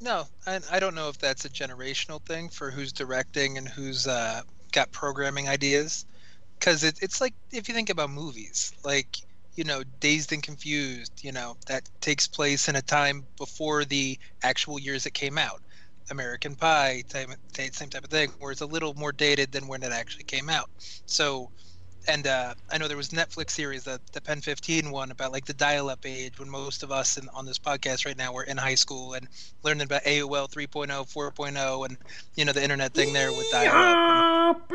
No, 0.00 0.24
I, 0.46 0.60
I 0.70 0.80
don't 0.80 0.94
know 0.94 1.08
if 1.08 1.18
that's 1.18 1.44
a 1.44 1.50
generational 1.50 2.24
thing 2.26 2.48
for 2.50 2.70
who's 2.70 2.92
directing 2.92 3.56
and 3.58 3.68
who's 3.68 4.06
uh, 4.06 4.42
got 4.72 4.92
programming 4.92 5.48
ideas. 5.48 6.04
Because 6.58 6.84
it, 6.84 6.98
it's 7.02 7.20
like, 7.20 7.34
if 7.52 7.68
you 7.68 7.74
think 7.74 7.90
about 7.90 8.10
movies, 8.10 8.72
like, 8.84 9.18
you 9.56 9.64
know, 9.64 9.82
Dazed 10.00 10.32
and 10.32 10.42
Confused, 10.42 11.12
you 11.22 11.32
know, 11.32 11.56
that 11.66 11.88
takes 12.00 12.26
place 12.26 12.68
in 12.68 12.76
a 12.76 12.82
time 12.82 13.26
before 13.38 13.84
the 13.84 14.18
actual 14.42 14.78
years 14.78 15.06
it 15.06 15.14
came 15.14 15.38
out. 15.38 15.62
American 16.10 16.54
Pie, 16.56 17.02
same, 17.08 17.34
same 17.54 17.90
type 17.90 18.04
of 18.04 18.10
thing, 18.10 18.30
where 18.38 18.52
it's 18.52 18.60
a 18.60 18.66
little 18.66 18.94
more 18.94 19.12
dated 19.12 19.52
than 19.52 19.66
when 19.66 19.82
it 19.82 19.92
actually 19.92 20.24
came 20.24 20.48
out. 20.48 20.70
So 21.06 21.50
and 22.08 22.26
uh, 22.26 22.54
I 22.70 22.78
know 22.78 22.88
there 22.88 22.96
was 22.96 23.10
Netflix 23.10 23.50
series 23.50 23.84
the 23.84 24.00
the 24.12 24.20
PEN15 24.20 24.90
one 24.90 25.10
about 25.10 25.32
like 25.32 25.44
the 25.44 25.54
dial-up 25.54 26.04
age 26.04 26.38
when 26.38 26.48
most 26.48 26.82
of 26.82 26.90
us 26.90 27.16
in, 27.16 27.28
on 27.30 27.46
this 27.46 27.58
podcast 27.58 28.06
right 28.06 28.16
now 28.16 28.32
were 28.32 28.44
in 28.44 28.56
high 28.56 28.74
school 28.74 29.14
and 29.14 29.28
learning 29.62 29.82
about 29.82 30.02
AOL 30.04 30.50
3.0, 30.50 30.88
4.0, 30.88 31.86
and 31.86 31.96
you 32.34 32.44
know 32.44 32.52
the 32.52 32.62
internet 32.62 32.94
thing 32.94 33.12
there 33.12 33.30
with 33.30 33.50
dial-up. 33.50 34.70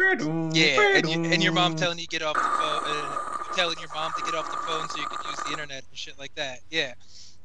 Yeah, 0.54 0.98
and, 0.98 1.10
you, 1.10 1.32
and 1.32 1.44
your 1.44 1.54
mom 1.54 1.76
telling 1.76 1.98
you 2.00 2.08
get 2.08 2.22
off 2.22 2.36
the 2.36 2.42
phone, 2.42 2.82
uh, 2.86 3.56
telling 3.56 3.80
your 3.80 3.90
mom 3.94 4.12
to 4.18 4.24
get 4.24 4.36
off 4.36 4.50
the 4.52 4.58
phone 4.58 4.90
so 4.90 5.00
you 5.00 5.08
could 5.08 5.26
use 5.30 5.40
the 5.46 5.52
internet 5.52 5.84
and 5.90 5.98
shit 5.98 6.20
like 6.20 6.36
that. 6.36 6.60
Yeah, 6.70 6.94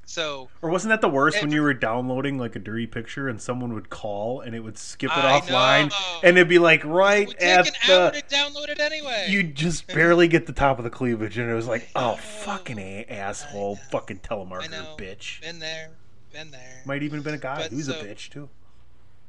So 0.09 0.49
Or 0.63 0.71
wasn't 0.71 0.91
that 0.91 1.01
the 1.01 1.09
worst 1.09 1.43
when 1.43 1.51
you 1.51 1.63
were 1.63 1.75
downloading 1.75 2.39
like 2.39 2.55
a 2.55 2.61
dirty 2.61 2.87
picture 2.87 3.29
and 3.29 3.43
someone 3.43 3.73
would 3.75 3.91
call 3.91 4.41
and 4.41 4.55
it 4.55 4.61
would 4.61 4.79
skip 4.79 5.11
it 5.11 5.17
I 5.19 5.41
offline 5.41 5.91
know. 5.91 6.21
and 6.23 6.37
it'd 6.39 6.49
be 6.49 6.61
like 6.61 6.85
it 6.85 6.89
right 6.89 7.29
take 7.29 7.43
at 7.43 7.67
an 7.69 7.75
hour 7.91 8.11
the 8.13 8.21
to 8.21 8.27
download 8.35 8.69
it 8.69 8.79
anyway. 8.81 9.27
you 9.29 9.43
just 9.43 9.87
barely 9.93 10.29
get 10.29 10.47
the 10.47 10.53
top 10.53 10.79
of 10.79 10.85
the 10.85 10.91
cleavage 10.91 11.37
and 11.39 11.51
it 11.51 11.55
was 11.55 11.67
like, 11.67 11.89
oh 11.97 12.15
fucking 12.17 12.79
a- 12.79 13.05
asshole, 13.11 13.77
fucking 13.91 14.21
telemarketer 14.21 14.97
bitch. 14.97 15.41
Been 15.41 15.59
there, 15.59 15.91
been 16.33 16.53
there. 16.53 16.83
Might 16.85 17.03
even 17.03 17.19
have 17.19 17.25
been 17.25 17.35
a 17.35 17.39
guy 17.39 17.63
But 17.63 17.73
who's 17.73 17.89
a 17.89 17.95
bitch 17.95 18.31
too. 18.31 18.49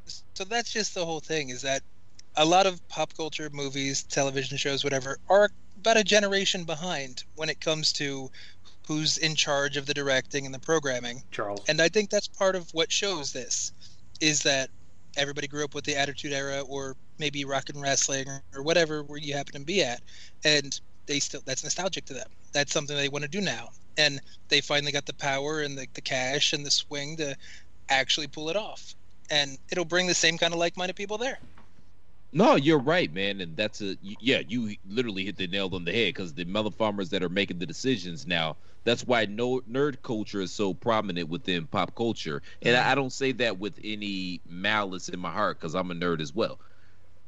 so 0.06 0.44
that's 0.44 0.72
just 0.72 0.94
the 0.94 1.04
whole 1.04 1.20
thing 1.20 1.50
is 1.50 1.64
that 1.64 1.82
a 2.36 2.46
lot 2.46 2.68
of 2.68 2.88
pop 2.88 3.16
culture 3.18 3.50
movies 3.52 4.04
television 4.04 4.58
shows 4.58 4.84
whatever 4.84 5.18
are 5.28 5.50
about 5.80 5.98
a 5.98 6.04
generation 6.04 6.64
behind 6.66 7.24
when 7.36 7.50
it 7.50 7.60
comes 7.60 7.92
to 7.94 8.30
who's 8.88 9.18
in 9.18 9.36
charge 9.36 9.78
of 9.78 9.86
the 9.86 9.94
directing 9.94 10.46
and 10.46 10.56
the 10.56 10.60
programming. 10.60 11.22
Charles. 11.32 11.64
and 11.68 11.82
i 11.82 11.90
think 11.90 12.10
that's 12.10 12.28
part 12.28 12.56
of 12.56 12.70
what 12.74 12.92
shows 12.92 13.34
this 13.34 13.72
is 14.22 14.44
that 14.44 14.70
everybody 15.16 15.48
grew 15.48 15.64
up 15.64 15.74
with 15.74 15.84
the 15.84 15.96
attitude 15.96 16.32
era 16.32 16.62
or 16.62 16.96
maybe 17.20 17.44
rock 17.46 17.70
and 17.70 17.82
wrestling 17.82 18.28
or, 18.28 18.44
or 18.56 18.64
whatever 18.64 19.04
where 19.04 19.20
you 19.20 19.34
happen 19.34 19.54
to 19.54 19.66
be 19.66 19.84
at 19.84 20.02
and 20.44 20.80
they 21.08 21.20
still 21.20 21.42
that's 21.46 21.64
nostalgic 21.64 22.06
to 22.06 22.14
them. 22.14 22.30
That's 22.54 22.72
something 22.72 22.96
they 22.96 23.10
want 23.10 23.24
to 23.24 23.30
do 23.30 23.42
now. 23.42 23.70
And 23.98 24.22
they 24.50 24.62
finally 24.62 24.92
got 24.92 25.06
the 25.06 25.14
power 25.14 25.62
and 25.62 25.78
the, 25.78 25.88
the 25.94 26.02
cash 26.02 26.54
and 26.54 26.66
the 26.66 26.72
swing 26.72 27.18
to 27.18 27.36
actually 27.90 28.28
pull 28.28 28.50
it 28.50 28.56
off. 28.56 28.94
And 29.32 29.58
it'll 29.72 29.86
bring 29.86 30.08
the 30.08 30.14
same 30.14 30.38
kind 30.38 30.54
of 30.54 30.60
like-minded 30.60 30.96
people 30.96 31.18
there 31.18 31.40
No, 32.38 32.54
you're 32.56 32.78
right, 32.78 33.12
man, 33.12 33.42
and 33.42 33.58
that's 33.58 33.82
a 33.82 33.98
yeah. 34.02 34.44
You 34.48 34.76
literally 34.86 35.26
hit 35.26 35.38
the 35.38 35.48
nail 35.48 35.74
on 35.74 35.86
the 35.86 35.92
head 35.92 36.10
because 36.10 36.36
the 36.36 36.46
melon 36.46 36.72
farmers 36.72 37.10
that 37.10 37.24
are 37.24 37.30
making 37.30 37.58
the 37.58 37.66
decisions 37.66 38.28
now. 38.28 38.58
That's 38.84 39.04
why 39.08 39.26
no 39.26 39.62
nerd 39.62 40.04
culture 40.04 40.40
is 40.42 40.54
so 40.54 40.76
prominent 40.76 41.30
within 41.30 41.66
pop 41.66 41.96
culture, 41.96 42.44
and 42.62 42.76
I, 42.78 42.92
I 42.92 42.96
don't 42.96 43.12
say 43.12 43.32
that 43.34 43.58
with 43.58 43.80
any 43.84 44.42
malice 44.48 45.10
in 45.10 45.20
my 45.20 45.32
heart 45.32 45.60
because 45.60 45.74
I'm 45.74 45.90
a 45.90 45.96
nerd 45.96 46.22
as 46.22 46.32
well. 46.32 46.60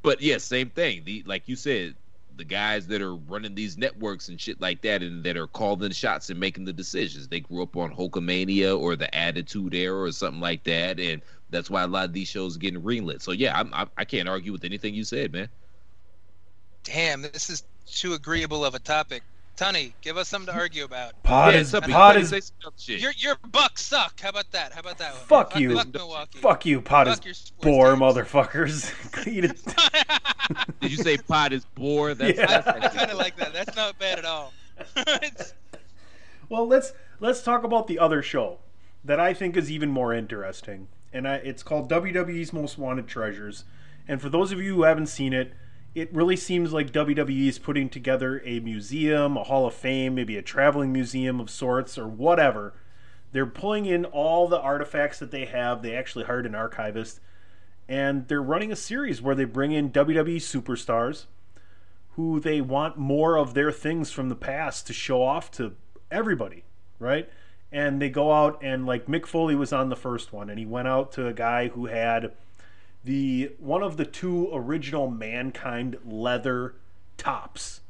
But 0.02 0.22
yeah, 0.22 0.38
same 0.38 0.70
thing. 0.70 1.04
The 1.04 1.24
like 1.26 1.48
you 1.48 1.56
said, 1.56 1.96
the 2.40 2.44
guys 2.44 2.86
that 2.86 3.02
are 3.02 3.14
running 3.14 3.54
these 3.54 3.76
networks 3.76 4.30
and 4.30 4.40
shit 4.40 4.60
like 4.62 4.80
that, 4.80 5.02
and 5.02 5.22
that 5.24 5.36
are 5.36 5.46
calling 5.46 5.92
shots 5.92 6.30
and 6.30 6.40
making 6.40 6.64
the 6.64 6.72
decisions. 6.72 7.28
They 7.28 7.40
grew 7.40 7.62
up 7.62 7.76
on 7.76 7.94
Hulkamania 7.94 8.78
or 8.80 8.96
the 8.96 9.14
Attitude 9.14 9.74
Era 9.74 10.00
or 10.02 10.12
something 10.12 10.40
like 10.40 10.64
that, 10.64 10.98
and 10.98 11.20
that's 11.50 11.68
why 11.68 11.82
a 11.82 11.86
lot 11.86 12.06
of 12.06 12.14
these 12.14 12.28
shows 12.28 12.56
are 12.56 12.58
getting 12.58 12.80
greenlit. 12.80 13.20
So 13.20 13.32
yeah, 13.32 13.58
I'm, 13.58 13.74
I, 13.74 13.86
I 13.98 14.04
can't 14.06 14.28
argue 14.28 14.52
with 14.52 14.64
anything 14.64 14.94
you 14.94 15.04
said, 15.04 15.32
man. 15.32 15.50
damn 16.84 17.22
this 17.22 17.50
is 17.50 17.62
too 17.86 18.14
agreeable 18.14 18.64
of 18.64 18.74
a 18.74 18.78
topic 18.78 19.22
Tony, 19.60 19.92
give 20.00 20.16
us 20.16 20.26
something 20.26 20.50
to 20.54 20.58
argue 20.58 20.84
about. 20.84 21.22
Pod 21.22 21.52
Yeah, 21.52 21.60
is 21.60 21.68
something- 21.68 21.92
pod 21.92 22.14
say 22.26 22.38
is 22.38 22.50
some. 22.62 22.72
Your 22.96 23.12
your 23.18 23.36
Bucks 23.52 23.82
suck. 23.82 24.18
How 24.18 24.30
about 24.30 24.50
that? 24.52 24.72
How 24.72 24.80
about 24.80 24.96
that 24.96 25.12
one? 25.12 25.22
Fuck 25.24 25.54
you. 25.60 25.76
Fuck 25.76 25.92
Milwaukee. 25.92 26.38
fuck 26.38 26.64
you. 26.64 26.80
Pod 26.80 27.08
Fuck 27.08 27.26
is 27.26 27.52
your 27.62 27.70
bore, 27.74 27.90
teams. 27.90 28.00
motherfuckers. 28.00 28.90
Did 30.80 30.90
you 30.90 30.96
say 30.96 31.18
pot 31.18 31.52
is 31.52 31.66
bore? 31.74 32.14
That's, 32.14 32.38
Yeah. 32.38 32.46
that's 32.46 32.66
I 32.68 32.70
actually 32.78 32.98
kind 33.00 33.10
of 33.10 33.18
like 33.18 33.36
that. 33.36 33.52
That's 33.52 33.76
not 33.76 33.98
bad 33.98 34.18
at 34.18 34.24
all. 34.24 34.54
Well, 36.48 36.66
let's 36.66 36.92
let's 37.20 37.42
talk 37.42 37.62
about 37.62 37.86
the 37.86 37.98
other 37.98 38.22
show 38.22 38.58
that 39.04 39.20
I 39.20 39.34
think 39.34 39.56
is 39.56 39.70
even 39.70 39.90
more 39.90 40.12
interesting, 40.12 40.88
and 41.12 41.28
I, 41.28 41.34
it's 41.36 41.62
called 41.62 41.88
WWE's 41.88 42.52
Most 42.52 42.76
Wanted 42.78 43.06
Treasures. 43.06 43.64
And 44.08 44.20
for 44.20 44.28
those 44.30 44.50
of 44.50 44.60
you 44.60 44.74
who 44.74 44.82
haven't 44.82 45.06
seen 45.06 45.32
it, 45.32 45.52
it 45.94 46.12
really 46.14 46.36
seems 46.36 46.72
like 46.72 46.92
WWE 46.92 47.48
is 47.48 47.58
putting 47.58 47.88
together 47.88 48.40
a 48.44 48.60
museum, 48.60 49.36
a 49.36 49.44
Hall 49.44 49.66
of 49.66 49.74
Fame, 49.74 50.14
maybe 50.14 50.36
a 50.36 50.42
traveling 50.42 50.92
museum 50.92 51.40
of 51.40 51.50
sorts, 51.50 51.98
or 51.98 52.06
whatever. 52.06 52.74
They're 53.32 53.46
pulling 53.46 53.86
in 53.86 54.04
all 54.04 54.48
the 54.48 54.60
artifacts 54.60 55.18
that 55.18 55.30
they 55.30 55.46
have. 55.46 55.82
They 55.82 55.94
actually 55.94 56.24
hired 56.24 56.46
an 56.46 56.54
archivist, 56.54 57.20
and 57.88 58.28
they're 58.28 58.42
running 58.42 58.70
a 58.70 58.76
series 58.76 59.20
where 59.20 59.34
they 59.34 59.44
bring 59.44 59.72
in 59.72 59.90
WWE 59.90 60.36
superstars 60.36 61.26
who 62.16 62.40
they 62.40 62.60
want 62.60 62.98
more 62.98 63.36
of 63.36 63.54
their 63.54 63.72
things 63.72 64.10
from 64.10 64.28
the 64.28 64.36
past 64.36 64.86
to 64.86 64.92
show 64.92 65.22
off 65.22 65.50
to 65.52 65.74
everybody, 66.10 66.64
right? 66.98 67.28
And 67.72 68.02
they 68.02 68.10
go 68.10 68.32
out 68.32 68.58
and 68.62 68.84
like 68.84 69.06
Mick 69.06 69.26
Foley 69.26 69.54
was 69.54 69.72
on 69.72 69.88
the 69.88 69.96
first 69.96 70.32
one, 70.32 70.50
and 70.50 70.58
he 70.58 70.66
went 70.66 70.88
out 70.88 71.12
to 71.12 71.26
a 71.26 71.32
guy 71.32 71.68
who 71.68 71.86
had 71.86 72.32
the 73.04 73.52
one 73.58 73.82
of 73.82 73.96
the 73.96 74.04
two 74.04 74.50
original 74.52 75.10
mankind 75.10 75.96
leather 76.04 76.74
tops. 77.16 77.80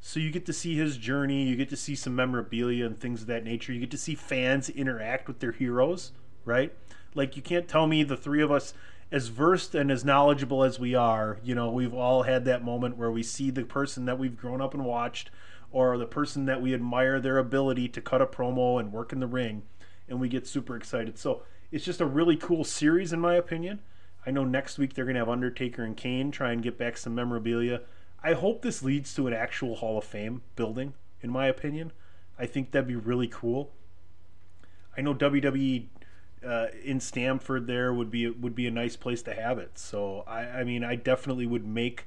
So 0.00 0.20
you 0.20 0.30
get 0.30 0.46
to 0.46 0.52
see 0.52 0.76
his 0.76 0.96
journey, 0.96 1.44
you 1.44 1.56
get 1.56 1.70
to 1.70 1.76
see 1.76 1.94
some 1.94 2.14
memorabilia 2.14 2.86
and 2.86 2.98
things 2.98 3.22
of 3.22 3.26
that 3.28 3.44
nature. 3.44 3.72
You 3.72 3.80
get 3.80 3.90
to 3.90 3.98
see 3.98 4.14
fans 4.14 4.68
interact 4.68 5.26
with 5.26 5.40
their 5.40 5.52
heroes, 5.52 6.12
right? 6.44 6.72
Like 7.14 7.36
you 7.36 7.42
can't 7.42 7.68
tell 7.68 7.86
me 7.86 8.04
the 8.04 8.16
three 8.16 8.42
of 8.42 8.50
us 8.50 8.74
as 9.10 9.28
versed 9.28 9.74
and 9.74 9.90
as 9.90 10.04
knowledgeable 10.04 10.62
as 10.62 10.78
we 10.78 10.94
are, 10.94 11.38
you 11.42 11.54
know, 11.54 11.70
we've 11.70 11.94
all 11.94 12.24
had 12.24 12.44
that 12.44 12.62
moment 12.62 12.96
where 12.96 13.10
we 13.10 13.22
see 13.22 13.50
the 13.50 13.64
person 13.64 14.04
that 14.04 14.18
we've 14.18 14.36
grown 14.36 14.60
up 14.60 14.74
and 14.74 14.84
watched 14.84 15.30
or 15.72 15.96
the 15.96 16.06
person 16.06 16.44
that 16.44 16.60
we 16.60 16.74
admire 16.74 17.18
their 17.18 17.38
ability 17.38 17.88
to 17.88 18.00
cut 18.00 18.22
a 18.22 18.26
promo 18.26 18.78
and 18.78 18.92
work 18.92 19.12
in 19.12 19.20
the 19.20 19.26
ring 19.26 19.62
and 20.08 20.20
we 20.20 20.28
get 20.28 20.46
super 20.46 20.76
excited. 20.76 21.18
So, 21.18 21.42
it's 21.70 21.84
just 21.84 22.00
a 22.00 22.06
really 22.06 22.36
cool 22.36 22.64
series 22.64 23.12
in 23.12 23.20
my 23.20 23.34
opinion. 23.34 23.80
I 24.28 24.30
know 24.30 24.44
next 24.44 24.76
week 24.76 24.92
they're 24.92 25.06
going 25.06 25.14
to 25.14 25.20
have 25.20 25.30
Undertaker 25.30 25.82
and 25.82 25.96
Kane 25.96 26.30
try 26.30 26.52
and 26.52 26.62
get 26.62 26.76
back 26.76 26.98
some 26.98 27.14
memorabilia. 27.14 27.80
I 28.22 28.34
hope 28.34 28.60
this 28.60 28.82
leads 28.82 29.14
to 29.14 29.26
an 29.26 29.32
actual 29.32 29.76
Hall 29.76 29.96
of 29.96 30.04
Fame 30.04 30.42
building, 30.54 30.92
in 31.22 31.30
my 31.30 31.46
opinion. 31.46 31.92
I 32.38 32.44
think 32.44 32.70
that'd 32.70 32.86
be 32.86 32.94
really 32.94 33.28
cool. 33.28 33.70
I 34.94 35.00
know 35.00 35.14
WWE 35.14 35.86
uh, 36.46 36.66
in 36.84 37.00
Stamford 37.00 37.66
there 37.66 37.94
would 37.94 38.10
be 38.10 38.28
would 38.28 38.54
be 38.54 38.66
a 38.66 38.70
nice 38.70 38.96
place 38.96 39.22
to 39.22 39.32
have 39.32 39.56
it. 39.56 39.78
So 39.78 40.24
I, 40.26 40.40
I 40.40 40.64
mean, 40.64 40.84
I 40.84 40.94
definitely 40.94 41.46
would 41.46 41.66
make 41.66 42.06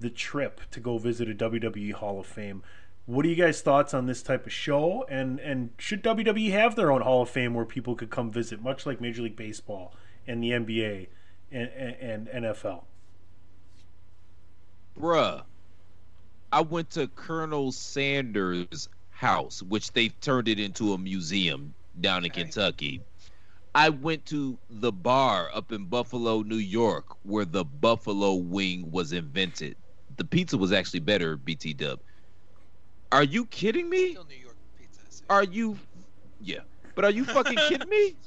the 0.00 0.10
trip 0.10 0.60
to 0.72 0.80
go 0.80 0.98
visit 0.98 1.30
a 1.30 1.34
WWE 1.34 1.92
Hall 1.92 2.18
of 2.18 2.26
Fame. 2.26 2.64
What 3.06 3.24
are 3.24 3.28
you 3.28 3.36
guys' 3.36 3.60
thoughts 3.60 3.94
on 3.94 4.06
this 4.06 4.24
type 4.24 4.44
of 4.44 4.52
show? 4.52 5.06
And 5.08 5.38
and 5.38 5.70
should 5.78 6.02
WWE 6.02 6.50
have 6.50 6.74
their 6.74 6.90
own 6.90 7.02
Hall 7.02 7.22
of 7.22 7.30
Fame 7.30 7.54
where 7.54 7.64
people 7.64 7.94
could 7.94 8.10
come 8.10 8.32
visit, 8.32 8.60
much 8.60 8.86
like 8.86 9.00
Major 9.00 9.22
League 9.22 9.36
Baseball 9.36 9.94
and 10.26 10.42
the 10.42 10.50
NBA 10.50 11.06
and, 11.52 11.68
and, 11.70 12.28
and 12.28 12.44
NFL? 12.46 12.84
bruh. 14.98 15.42
I 16.52 16.60
went 16.60 16.90
to 16.90 17.08
Colonel 17.08 17.72
Sanders' 17.72 18.88
house, 19.10 19.60
which 19.62 19.92
they've 19.92 20.18
turned 20.20 20.46
it 20.48 20.60
into 20.60 20.92
a 20.92 20.98
museum 20.98 21.74
down 22.00 22.24
in 22.24 22.30
Okay. 22.30 22.42
Kentucky. 22.42 23.00
I 23.74 23.88
went 23.88 24.24
to 24.26 24.56
the 24.70 24.92
bar 24.92 25.50
up 25.52 25.72
in 25.72 25.86
Buffalo, 25.86 26.42
New 26.42 26.54
York, 26.56 27.16
where 27.24 27.44
the 27.44 27.64
buffalo 27.64 28.34
wing 28.34 28.88
was 28.92 29.12
invented. 29.12 29.76
The 30.16 30.24
pizza 30.24 30.56
was 30.56 30.70
actually 30.70 31.00
better, 31.00 31.36
BT 31.36 31.74
Dub. 31.74 31.98
Are 33.10 33.24
you 33.24 33.46
kidding 33.46 33.90
me? 33.90 34.12
Still 34.12 34.24
New 34.26 34.36
York 34.36 34.54
pizza. 34.78 35.00
so- 35.08 35.24
Are 35.28 35.42
you? 35.42 35.76
Yeah, 36.40 36.60
but 36.94 37.04
are 37.04 37.10
you 37.10 37.24
fucking 37.24 37.58
kidding 37.68 37.88
me? 37.88 38.14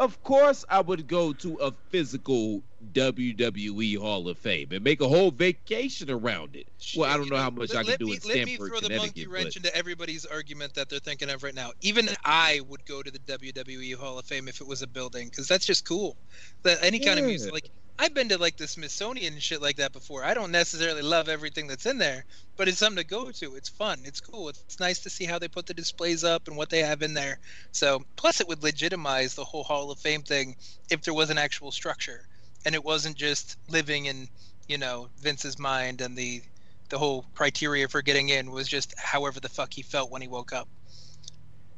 Of 0.00 0.22
course, 0.22 0.64
I 0.70 0.80
would 0.80 1.06
go 1.06 1.34
to 1.34 1.56
a 1.56 1.72
physical 1.90 2.62
WWE 2.94 3.98
Hall 3.98 4.28
of 4.28 4.38
Fame 4.38 4.68
and 4.72 4.82
make 4.82 5.02
a 5.02 5.06
whole 5.08 5.30
vacation 5.30 6.10
around 6.10 6.56
it. 6.56 6.66
Well, 6.96 7.10
I 7.10 7.18
don't 7.18 7.26
You 7.26 7.32
know 7.32 7.36
how 7.36 7.50
much 7.50 7.74
I 7.74 7.82
let, 7.82 7.84
can 7.84 7.90
let 7.90 7.98
do 7.98 8.06
me, 8.06 8.12
in 8.14 8.20
Let 8.24 8.46
me 8.46 8.56
throw 8.56 8.80
the 8.80 8.96
monkey 8.96 9.26
wrench 9.26 9.48
But 9.48 9.56
into 9.56 9.76
everybody's 9.76 10.24
argument 10.24 10.72
that 10.72 10.88
they're 10.88 11.00
thinking 11.00 11.28
of 11.28 11.42
right 11.42 11.54
now. 11.54 11.72
Even 11.82 12.08
I 12.24 12.62
would 12.66 12.86
go 12.86 13.02
to 13.02 13.10
the 13.10 13.18
WWE 13.18 13.94
Hall 13.94 14.18
of 14.18 14.24
Fame 14.24 14.48
if 14.48 14.62
it 14.62 14.66
was 14.66 14.80
a 14.80 14.86
building, 14.86 15.28
because 15.28 15.46
that's 15.46 15.66
just 15.66 15.86
cool. 15.86 16.16
That 16.62 16.78
any 16.82 16.98
kind 16.98 17.18
of 17.18 17.26
music, 17.26 17.52
like 17.52 17.70
I've 18.00 18.14
been 18.14 18.30
to 18.30 18.38
like 18.38 18.56
the 18.56 18.66
Smithsonian 18.66 19.34
and 19.34 19.42
shit 19.42 19.62
like 19.62 19.76
that 19.76 19.92
before. 19.92 20.24
I 20.24 20.34
don't 20.34 20.50
necessarily 20.52 21.02
love 21.02 21.28
everything 21.28 21.66
that's 21.68 21.86
in 21.86 21.98
there, 21.98 22.24
but 22.56 22.66
it's 22.68 22.78
something 22.78 23.02
to 23.02 23.08
go 23.08 23.30
to. 23.30 23.56
It's 23.56 23.68
fun. 23.68 24.00
It's 24.04 24.20
cool. 24.22 24.48
It's 24.48 24.80
nice 24.80 25.00
to 25.00 25.10
see 25.10 25.26
how 25.26 25.38
they 25.38 25.48
put 25.48 25.66
the 25.66 25.74
displays 25.74 26.24
up 26.24 26.48
and 26.48 26.56
what 26.56 26.70
they 26.70 26.80
have 26.80 27.02
in 27.02 27.14
there. 27.14 27.38
So, 27.72 28.02
plus, 28.16 28.40
it 28.40 28.48
would 28.48 28.62
legitimize 28.62 29.34
the 29.34 29.44
whole 29.44 29.64
Hall 29.64 29.90
of 29.90 29.98
Fame 30.00 30.22
thing 30.22 30.56
if 30.90 31.02
there 31.02 31.14
was 31.14 31.30
an 31.30 31.38
actual 31.38 31.72
structure 31.72 32.26
and 32.64 32.74
it 32.74 32.84
wasn't 32.84 33.16
just 33.16 33.56
living 33.68 34.06
in 34.06 34.28
you 34.68 34.78
know 34.78 35.10
Vince's 35.20 35.58
mind 35.58 36.00
and 36.00 36.16
the 36.16 36.42
the 36.90 36.98
whole 36.98 37.26
criteria 37.34 37.88
for 37.88 38.02
getting 38.02 38.30
in 38.30 38.50
was 38.50 38.68
just 38.68 38.94
however 38.98 39.40
the 39.40 39.48
fuck 39.48 39.72
he 39.74 39.82
felt 39.82 40.10
when 40.10 40.22
he 40.22 40.28
woke 40.28 40.52
up. 40.52 40.68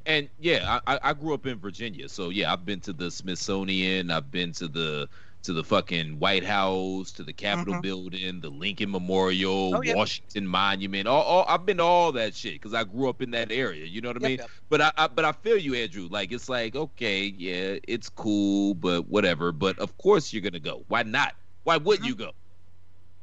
and 0.07 0.29
yeah, 0.39 0.81
I, 0.87 0.99
I- 1.03 1.13
grew 1.13 1.35
up 1.35 1.47
in 1.47 1.59
Virginia, 1.59 2.09
so 2.09 2.31
yeah, 2.31 2.53
I've 2.53 2.65
been 2.65 2.81
to 2.83 2.93
the 2.93 3.11
Smithsonian, 3.11 4.11
I've 4.11 4.31
been 4.31 4.53
to 4.55 4.69
the 4.69 5.09
to 5.43 5.53
the 5.53 5.65
fucking 5.65 6.19
White 6.19 6.45
House, 6.45 7.11
to 7.13 7.23
the 7.25 7.33
Capitol 7.33 7.75
Mhm. 7.75 7.83
building, 7.83 8.41
the 8.41 8.49
Lincoln 8.51 8.91
Memorial, 8.91 9.75
Oh, 9.77 9.83
yeah. 9.83 9.95
Washington 9.95 10.47
Monument. 10.47 11.09
All, 11.09 11.23
all 11.23 11.45
I've 11.49 11.67
been 11.67 11.79
to 11.79 11.83
all 11.83 12.13
that 12.13 12.35
shit 12.35 12.55
because 12.55 12.75
I 12.75 12.85
grew 12.85 13.09
up 13.09 13.21
in 13.23 13.33
that 13.33 13.51
area. 13.51 13.85
You 13.85 14.01
know 14.01 14.09
what 14.11 14.17
I 14.25 14.29
mean? 14.29 14.39
yep. 14.39 14.51
But 14.69 14.81
I, 14.81 14.93
I 14.97 15.07
but 15.09 15.25
I 15.25 15.33
feel 15.33 15.57
you, 15.59 15.75
Andrew. 15.75 16.09
Like 16.11 16.33
it's 16.33 16.49
like 16.49 16.77
okay, 16.77 17.25
yeah, 17.37 17.77
it's 17.89 18.09
cool, 18.09 18.75
but 18.75 19.09
whatever. 19.09 19.51
But 19.53 19.79
of 19.79 19.97
course 19.99 20.33
you're 20.33 20.43
gonna 20.43 20.61
go. 20.61 20.85
Why 20.89 21.03
not? 21.03 21.35
Why 21.65 21.77
wouldn't 21.77 22.05
Mhm. 22.07 22.11
you 22.11 22.15
go? 22.15 22.33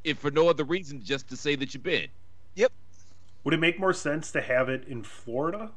If 0.03 0.17
for 0.19 0.31
no 0.31 0.49
other 0.49 0.63
reason, 0.63 1.01
just 1.03 1.29
to 1.29 1.37
say 1.37 1.55
that 1.55 1.73
you've 1.73 1.83
been. 1.83 2.07
Yep. 2.55 2.71
Would 3.45 3.53
it 3.53 3.59
make 3.59 3.79
more 3.79 3.93
sense 3.93 4.31
to 4.33 4.41
have 4.41 4.67
it 4.69 4.85
in 4.87 5.03
Florida 5.03 5.71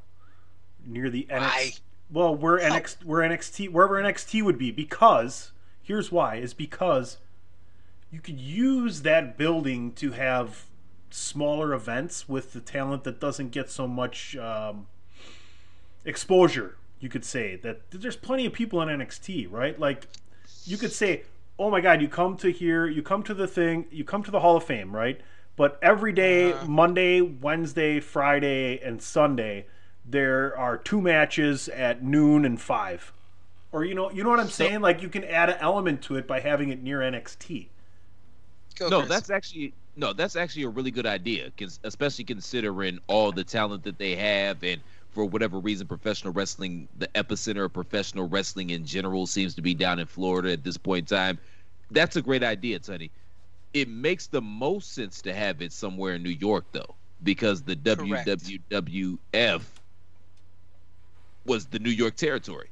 near 0.85 1.09
the 1.11 1.27
Why? 1.31 1.39
NXT? 1.39 1.81
Well, 2.11 2.35
where 2.35 2.59
NXT, 2.59 3.05
where 3.05 3.23
NXT, 3.23 3.69
wherever 3.69 3.95
NXT 4.03 4.43
would 4.43 4.59
be, 4.59 4.71
because 4.71 5.53
here's 5.83 6.11
why: 6.13 6.37
is 6.37 6.55
because 6.55 7.19
you 8.11 8.21
could 8.21 8.39
use 8.41 9.03
that 9.03 9.37
building 9.37 9.93
to 9.93 10.13
have 10.13 10.67
smaller 11.11 11.75
events 11.75 12.29
with 12.29 12.53
the 12.53 12.61
talent 12.61 13.05
that 13.05 13.21
doesn't 13.21 13.51
get 13.51 13.71
so 13.71 13.87
much 13.87 14.37
um, 14.37 14.87
exposure. 16.05 16.77
You 17.01 17.09
could 17.09 17.25
say 17.25 17.57
that 17.57 17.91
there's 17.91 18.17
plenty 18.17 18.47
of 18.47 18.53
people 18.53 18.81
in 18.83 18.89
NXT, 18.89 19.51
right? 19.51 19.79
Like 19.79 20.07
you 20.65 20.77
could 20.77 20.93
say, 20.93 21.23
"Oh 21.59 21.71
my 21.71 21.81
God, 21.81 22.01
you 22.01 22.09
come 22.09 22.37
to 22.39 22.51
here, 22.51 22.87
you 22.87 23.03
come 23.03 23.23
to 23.25 23.35
the 23.35 23.47
thing, 23.49 23.87
you 23.91 24.05
come 24.05 24.23
to 24.23 24.31
the 24.31 24.41
Hall 24.41 24.57
of 24.57 24.65
Fame, 24.65 24.95
right?" 24.95 25.21
But 25.57 25.79
every 25.83 26.13
day, 26.13 26.53
Uh-huh. 26.53 26.67
Monday, 26.67 27.21
Wednesday, 27.21 28.01
Friday, 28.01 28.81
and 28.81 29.03
Sunday, 29.03 29.67
there 30.05 30.57
are 30.57 30.79
two 30.79 31.01
matches 31.01 31.69
at 31.69 32.03
noon 32.03 32.45
and 32.45 32.61
five. 32.61 33.13
Or 33.73 33.85
you 33.85 33.95
know, 33.95 34.11
you 34.11 34.23
know 34.23 34.29
what 34.31 34.41
I'm 34.41 34.49
saying? 34.49 34.83
Like 34.83 35.03
you 35.03 35.09
can 35.09 35.25
add 35.25 35.49
an 35.51 35.57
element 35.61 36.03
to 36.03 36.17
it 36.17 36.27
by 36.27 36.41
having 36.41 36.69
it 36.69 36.83
near 36.83 37.01
NXT. 37.01 37.69
Go, 38.77 38.89
no, 38.89 38.99
Chris. 39.01 39.09
that's 39.09 39.31
actually 39.31 39.73
no, 39.97 40.13
that's 40.13 40.37
actually 40.37 40.63
a 40.63 40.69
really 40.69 40.91
good 40.91 41.07
idea, 41.07 41.51
'cause- 41.59 41.79
especially 41.83 42.25
considering 42.25 42.99
all 43.09 43.33
the 43.33 43.45
talent 43.45 43.83
that 43.85 43.99
they 43.99 44.17
have, 44.17 44.63
and 44.63 44.81
for 45.11 45.27
whatever 45.27 45.59
reason, 45.59 45.87
professional 45.87 46.33
wrestling, 46.33 46.89
the 46.99 47.09
epicenter 47.09 47.67
of 47.67 47.73
professional 47.75 48.27
wrestling 48.29 48.71
in 48.71 48.87
general, 48.87 49.27
seems 49.27 49.55
to 49.55 49.63
be 49.63 49.75
down 49.75 49.99
in 49.99 50.07
Florida 50.07 50.53
at 50.53 50.65
this 50.65 50.79
point 50.79 51.11
in 51.11 51.17
time. 51.17 51.39
That's 51.91 52.17
a 52.17 52.23
great 52.23 52.43
idea, 52.43 52.79
Tony. 52.79 53.11
It 53.75 53.89
makes 53.89 54.27
the 54.27 54.41
most 54.41 54.93
sense 54.93 55.21
to 55.23 55.35
have 55.35 55.61
it 55.61 55.73
somewhere 55.73 56.15
in 56.15 56.23
New 56.23 56.31
York, 56.31 56.65
though, 56.73 56.95
because 57.23 57.63
the 57.63 57.77
Correct. 57.77 58.27
WWF 58.27 59.63
was 61.45 61.67
the 61.67 61.79
New 61.79 61.91
York 61.91 62.17
territory. 62.17 62.71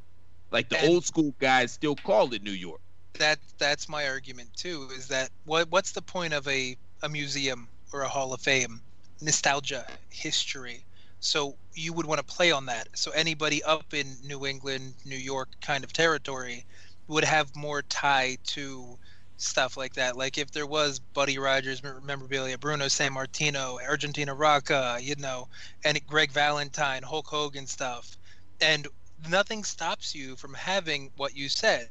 Like 0.51 0.69
the 0.69 0.79
And- 0.79 0.89
old 0.89 1.05
school 1.05 1.35
guys 1.39 1.73
still 1.73 1.97
call 1.97 2.33
it 2.35 2.43
New 2.43 2.53
York. 2.53 2.81
that 3.19 3.39
that's 3.59 3.87
my 3.89 4.07
argument 4.09 4.49
too 4.57 4.89
is 4.97 5.09
that 5.09 5.31
what 5.45 5.69
what's 5.71 5.93
the 5.93 6.01
point 6.01 6.33
of 6.33 6.47
a 6.49 6.77
a 7.03 7.09
museum 7.09 7.69
or 7.93 8.03
a 8.03 8.09
hall 8.09 8.33
of 8.33 8.41
fame? 8.41 8.81
Nostalgia 9.21 9.87
history. 10.09 10.85
So 11.19 11.57
you 11.75 11.93
would 11.93 12.07
want 12.07 12.19
to 12.19 12.25
play 12.25 12.51
on 12.51 12.65
that. 12.67 12.89
So 12.95 13.11
anybody 13.11 13.63
up 13.65 13.93
in 13.93 14.17
new 14.25 14.47
england 14.47 14.95
new 15.05 15.17
york 15.17 15.49
kind 15.61 15.85
of 15.85 15.93
territory 15.93 16.65
would 17.09 17.25
have 17.25 17.55
more 17.55 17.83
tie 17.83 18.39
to 18.45 18.97
stuff 19.37 19.77
like 19.77 19.95
that. 19.95 20.17
Like 20.17 20.39
if 20.39 20.51
there 20.53 20.67
was 20.67 20.99
buddy 20.99 21.39
rogers 21.39 21.83
mem- 21.83 22.05
memorabilia 22.07 22.57
bruno 22.59 22.87
Sammartino 22.87 23.79
argentina 23.87 24.35
rocca 24.35 24.99
you 25.03 25.17
know 25.17 25.49
and 25.85 26.01
greg 26.07 26.31
valentine 26.31 27.03
hulk 27.03 27.27
hogan 27.27 27.67
stuff 27.67 28.17
and 28.61 28.87
nothing 29.29 29.65
stops 29.65 30.15
you 30.15 30.37
from 30.37 30.55
having 30.55 31.11
what 31.17 31.37
you 31.37 31.49
said 31.49 31.89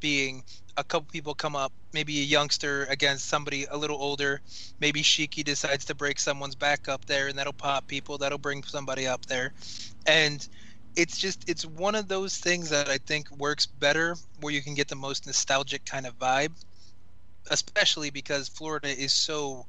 being 0.00 0.44
a 0.76 0.84
couple 0.84 1.08
people 1.10 1.34
come 1.34 1.56
up, 1.56 1.72
maybe 1.92 2.20
a 2.20 2.24
youngster 2.24 2.84
against 2.84 3.26
somebody 3.26 3.66
a 3.70 3.76
little 3.76 3.96
older. 3.96 4.40
Maybe 4.78 5.02
Shiki 5.02 5.42
decides 5.42 5.86
to 5.86 5.94
break 5.94 6.18
someone's 6.18 6.54
back 6.54 6.88
up 6.88 7.06
there, 7.06 7.28
and 7.28 7.38
that'll 7.38 7.52
pop 7.52 7.86
people. 7.86 8.18
That'll 8.18 8.38
bring 8.38 8.62
somebody 8.62 9.06
up 9.06 9.24
there, 9.26 9.52
and 10.06 10.46
it's 10.96 11.18
just 11.18 11.48
it's 11.48 11.64
one 11.64 11.94
of 11.94 12.08
those 12.08 12.38
things 12.38 12.70
that 12.70 12.88
I 12.88 12.98
think 12.98 13.30
works 13.36 13.66
better 13.66 14.16
where 14.40 14.52
you 14.52 14.62
can 14.62 14.74
get 14.74 14.88
the 14.88 14.96
most 14.96 15.26
nostalgic 15.26 15.84
kind 15.84 16.06
of 16.06 16.18
vibe, 16.18 16.52
especially 17.50 18.10
because 18.10 18.48
Florida 18.48 18.88
is 18.88 19.12
so 19.12 19.66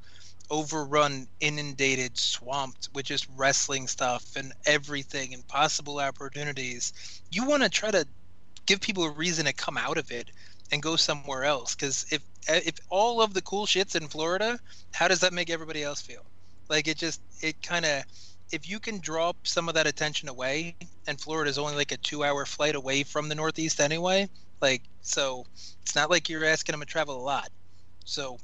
overrun, 0.49 1.28
inundated, 1.40 2.18
swamped 2.18 2.90
with 2.94 3.06
just 3.06 3.28
wrestling 3.36 3.88
stuff 3.88 4.36
and 4.36 4.53
everything 4.65 5.34
and 5.34 5.48
possible 5.48 5.99
opportunities. 5.99 7.22
You 7.32 7.45
want 7.45 7.64
to 7.64 7.69
try 7.69 7.91
to 7.91 8.06
give 8.65 8.82
people 8.82 9.03
a 9.03 9.11
reason 9.11 9.45
to 9.45 9.53
come 9.53 9.78
out 9.78 9.98
of 9.98 10.11
it 10.11 10.30
and 10.72 10.82
go 10.82 10.95
somewhere 10.95 11.44
else 11.44 11.76
because 11.76 12.06
if 12.11 12.22
if 12.49 12.76
all 12.90 13.22
of 13.22 13.34
the 13.34 13.41
cool 13.41 13.65
shits 13.65 13.95
in 13.95 14.07
Florida, 14.07 14.60
how 14.94 15.07
does 15.07 15.19
that 15.22 15.34
make 15.34 15.49
everybody 15.49 15.84
else 15.84 16.02
feel? 16.02 16.26
Like 16.69 16.88
it 16.88 16.98
just 16.98 17.22
it 17.41 17.61
kind 17.61 17.86
of 17.86 18.03
if 18.52 18.69
you 18.69 18.80
can 18.80 18.99
draw 18.99 19.34
some 19.44 19.68
of 19.68 19.76
that 19.76 19.88
attention 19.88 20.30
away, 20.30 20.76
and 21.06 21.19
Florida 21.19 21.49
is 21.49 21.57
only 21.57 21.76
like 21.76 21.91
a 21.91 21.98
two-hour 21.98 22.45
flight 22.45 22.76
away 22.76 23.03
from 23.03 23.28
the 23.28 23.36
Northeast 23.36 23.82
anyway. 23.82 24.30
Like 24.61 24.84
so, 25.02 25.45
it's 25.82 25.95
not 25.95 26.10
like 26.10 26.30
you're 26.30 26.45
asking 26.45 26.74
them 26.74 26.80
to 26.80 26.86
travel 26.86 27.18
a 27.18 27.24
lot. 27.24 27.49
So 28.06 28.38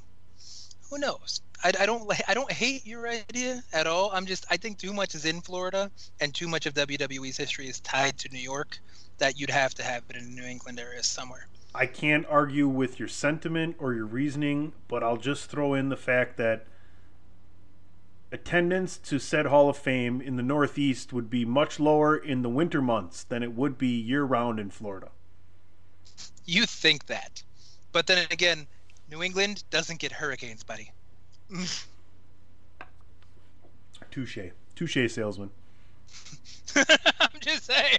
who 0.90 0.98
knows? 0.98 1.40
I, 1.62 1.72
I 1.80 1.86
don't 1.86 2.10
I 2.28 2.34
don't 2.34 2.50
hate 2.50 2.86
your 2.86 3.08
idea 3.08 3.62
at 3.72 3.86
all. 3.86 4.10
I'm 4.12 4.26
just 4.26 4.46
I 4.50 4.56
think 4.56 4.78
too 4.78 4.92
much 4.92 5.14
is 5.14 5.24
in 5.24 5.40
Florida, 5.40 5.90
and 6.20 6.34
too 6.34 6.48
much 6.48 6.66
of 6.66 6.74
WWE's 6.74 7.36
history 7.36 7.68
is 7.68 7.80
tied 7.80 8.18
to 8.18 8.28
New 8.30 8.40
York. 8.40 8.78
That 9.18 9.38
you'd 9.38 9.50
have 9.50 9.74
to 9.74 9.82
have 9.84 10.02
it 10.10 10.16
in 10.16 10.24
the 10.24 10.40
New 10.40 10.46
England 10.46 10.80
area 10.80 11.02
somewhere. 11.02 11.46
I 11.74 11.86
can't 11.86 12.26
argue 12.28 12.68
with 12.68 12.98
your 12.98 13.08
sentiment 13.08 13.76
or 13.78 13.94
your 13.94 14.06
reasoning, 14.06 14.72
but 14.88 15.02
I'll 15.02 15.16
just 15.16 15.50
throw 15.50 15.74
in 15.74 15.88
the 15.88 15.96
fact 15.96 16.36
that 16.36 16.66
attendance 18.30 18.98
to 18.98 19.18
said 19.18 19.46
Hall 19.46 19.68
of 19.68 19.76
Fame 19.76 20.20
in 20.20 20.36
the 20.36 20.42
Northeast 20.42 21.12
would 21.12 21.30
be 21.30 21.44
much 21.44 21.78
lower 21.78 22.16
in 22.16 22.42
the 22.42 22.48
winter 22.48 22.82
months 22.82 23.24
than 23.24 23.42
it 23.42 23.52
would 23.52 23.78
be 23.78 23.88
year 23.88 24.24
round 24.24 24.58
in 24.58 24.70
Florida. 24.70 25.08
You 26.44 26.66
think 26.66 27.06
that, 27.06 27.42
but 27.92 28.06
then 28.06 28.26
again, 28.30 28.66
New 29.10 29.22
England 29.22 29.64
doesn't 29.70 30.00
get 30.00 30.12
hurricanes, 30.12 30.64
buddy. 30.64 30.90
Touche. 34.10 34.38
Touche, 34.74 35.10
salesman. 35.10 35.50
I'm 36.76 37.40
just 37.40 37.66
saying. 37.66 37.98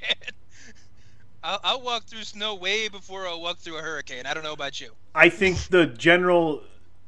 I'll, 1.43 1.59
I'll 1.63 1.81
walk 1.81 2.05
through 2.05 2.23
snow 2.23 2.55
way 2.55 2.88
before 2.88 3.27
I'll 3.27 3.41
walk 3.41 3.57
through 3.57 3.77
a 3.77 3.81
hurricane. 3.81 4.26
I 4.26 4.34
don't 4.34 4.43
know 4.43 4.53
about 4.53 4.81
you. 4.81 4.91
I 5.13 5.30
think 5.30 5.57
the 5.67 5.85
general 5.85 6.63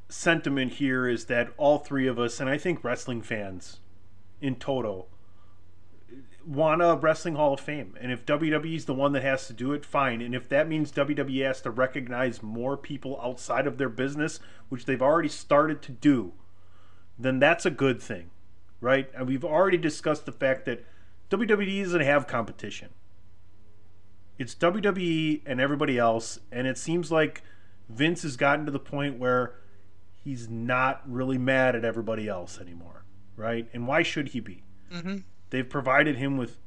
sentiment 0.09 0.73
here 0.73 1.07
is 1.07 1.25
that 1.25 1.49
all 1.57 1.79
three 1.79 2.07
of 2.07 2.19
us, 2.19 2.39
and 2.39 2.49
I 2.49 2.57
think 2.57 2.83
wrestling 2.83 3.21
fans 3.21 3.77
in 4.41 4.55
total, 4.55 5.07
want 6.47 6.81
a 6.81 6.95
wrestling 6.95 7.35
hall 7.35 7.53
of 7.53 7.59
fame. 7.59 7.95
And 7.99 8.11
if 8.11 8.25
WWE's 8.25 8.85
the 8.85 8.93
one 8.93 9.11
that 9.11 9.23
has 9.23 9.47
to 9.47 9.53
do 9.53 9.73
it, 9.73 9.85
fine. 9.85 10.21
And 10.21 10.33
if 10.33 10.47
that 10.49 10.67
means 10.67 10.91
WWE 10.91 11.45
has 11.45 11.61
to 11.61 11.69
recognize 11.69 12.41
more 12.41 12.77
people 12.77 13.19
outside 13.21 13.67
of 13.67 13.77
their 13.77 13.89
business, 13.89 14.39
which 14.69 14.85
they've 14.85 15.01
already 15.01 15.29
started 15.29 15.81
to 15.83 15.91
do, 15.91 16.33
then 17.19 17.39
that's 17.39 17.65
a 17.65 17.71
good 17.71 18.01
thing, 18.01 18.29
right? 18.79 19.09
And 19.13 19.27
we've 19.27 19.43
already 19.43 19.77
discussed 19.77 20.25
the 20.25 20.31
fact 20.31 20.65
that 20.65 20.85
WWE 21.29 21.83
doesn't 21.83 22.01
have 22.01 22.27
competition. 22.27 22.89
It's 24.37 24.55
WWE 24.55 25.41
and 25.45 25.59
everybody 25.59 25.97
else, 25.97 26.39
and 26.51 26.67
it 26.67 26.77
seems 26.77 27.11
like 27.11 27.41
Vince 27.89 28.21
has 28.21 28.37
gotten 28.37 28.65
to 28.65 28.71
the 28.71 28.79
point 28.79 29.17
where 29.17 29.55
he's 30.23 30.47
not 30.47 31.01
really 31.05 31.37
mad 31.37 31.75
at 31.75 31.83
everybody 31.83 32.27
else 32.27 32.59
anymore, 32.59 33.03
right? 33.35 33.67
And 33.73 33.87
why 33.87 34.03
should 34.03 34.29
he 34.29 34.39
be? 34.39 34.63
Mm-hmm. 34.93 35.17
They've 35.49 35.67
provided 35.67 36.17
him 36.17 36.37
with 36.37 36.59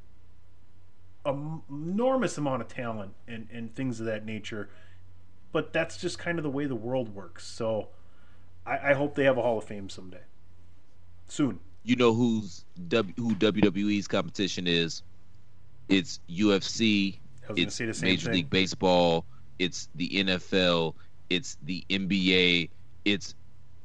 an 1.25 1.63
enormous 1.69 2.39
amount 2.39 2.63
of 2.63 2.69
talent 2.69 3.15
and, 3.29 3.49
and 3.53 3.75
things 3.75 4.01
of 4.01 4.07
that 4.07 4.25
nature, 4.25 4.71
but 5.53 5.73
that's 5.73 5.97
just 5.97 6.19
kind 6.19 6.39
of 6.39 6.43
the 6.45 6.51
way 6.51 6.67
the 6.67 6.75
world 6.75 7.15
works. 7.15 7.47
So 7.47 7.89
I, 8.67 8.91
I 8.91 8.95
hope 8.95 9.15
they 9.15 9.25
have 9.25 9.37
a 9.39 9.43
Hall 9.43 9.59
of 9.59 9.65
Fame 9.65 9.89
someday. 9.89 10.23
Soon. 11.29 11.61
You 11.83 11.97
know 11.97 12.15
who's 12.15 12.65
w, 12.89 13.15
who 13.17 13.35
WWE's 13.35 14.07
competition 14.09 14.67
is? 14.67 15.03
It's 15.89 16.21
UFC. 16.29 17.19
I 17.49 17.53
was 17.53 17.57
going 17.57 17.57
to 17.57 17.63
It's 17.63 17.75
say 17.75 17.87
the 17.87 17.95
same 17.95 18.09
Major 18.11 18.25
thing. 18.27 18.35
League 18.35 18.51
Baseball. 18.51 19.25
It's 19.59 19.89
the 19.95 20.09
NFL. 20.09 20.95
It's 21.29 21.57
the 21.63 21.85
NBA. 21.91 22.71
It's 23.05 23.35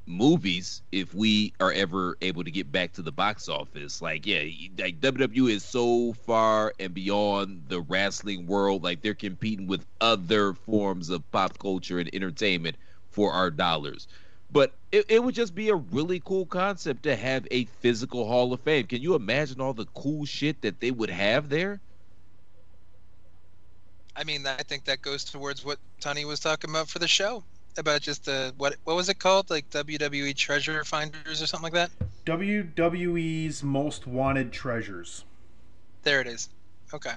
movies. 0.07 0.81
If 0.91 1.13
we 1.13 1.53
are 1.59 1.71
ever 1.71 2.17
able 2.21 2.43
to 2.43 2.51
get 2.51 2.71
back 2.71 2.93
to 2.93 3.01
the 3.01 3.11
box 3.11 3.49
office, 3.49 4.01
like 4.01 4.25
yeah, 4.25 4.43
like 4.77 4.99
WWE 5.01 5.51
is 5.51 5.63
so 5.63 6.13
far 6.25 6.73
and 6.79 6.93
beyond 6.93 7.63
the 7.67 7.81
wrestling 7.81 8.47
world. 8.47 8.83
Like 8.83 9.01
they're 9.01 9.13
competing 9.13 9.67
with 9.67 9.85
other 10.01 10.53
forms 10.53 11.09
of 11.09 11.29
pop 11.31 11.57
culture 11.59 11.99
and 11.99 12.09
entertainment 12.13 12.75
for 13.11 13.31
our 13.31 13.49
dollars. 13.49 14.07
But 14.51 14.73
it, 14.91 15.05
it 15.09 15.23
would 15.23 15.35
just 15.35 15.55
be 15.55 15.69
a 15.69 15.75
really 15.75 16.21
cool 16.23 16.45
concept 16.45 17.03
to 17.03 17.15
have 17.15 17.47
a 17.51 17.65
physical 17.65 18.27
Hall 18.27 18.53
of 18.53 18.61
Fame. 18.61 18.85
Can 18.87 19.01
you 19.01 19.15
imagine 19.15 19.59
all 19.59 19.73
the 19.73 19.87
cool 19.95 20.25
shit 20.25 20.61
that 20.61 20.79
they 20.79 20.91
would 20.91 21.09
have 21.09 21.49
there? 21.49 21.81
I 24.15 24.23
mean, 24.23 24.45
I 24.47 24.63
think 24.63 24.85
that 24.85 25.01
goes 25.01 25.25
towards 25.25 25.65
what 25.65 25.77
Tony 25.99 26.23
was 26.23 26.39
talking 26.39 26.69
about 26.69 26.87
for 26.87 26.99
the 26.99 27.07
show 27.07 27.43
about 27.77 28.01
just 28.01 28.25
the 28.25 28.53
what 28.57 28.75
what 28.83 28.95
was 28.95 29.09
it 29.09 29.19
called, 29.19 29.49
like 29.49 29.69
WWE 29.69 30.35
Treasure 30.35 30.83
Finders 30.83 31.41
or 31.41 31.47
something 31.47 31.71
like 31.71 31.73
that. 31.73 31.91
WWE's 32.25 33.63
Most 33.63 34.07
Wanted 34.07 34.51
Treasures. 34.51 35.23
There 36.03 36.21
it 36.21 36.27
is. 36.27 36.49
Okay. 36.93 37.13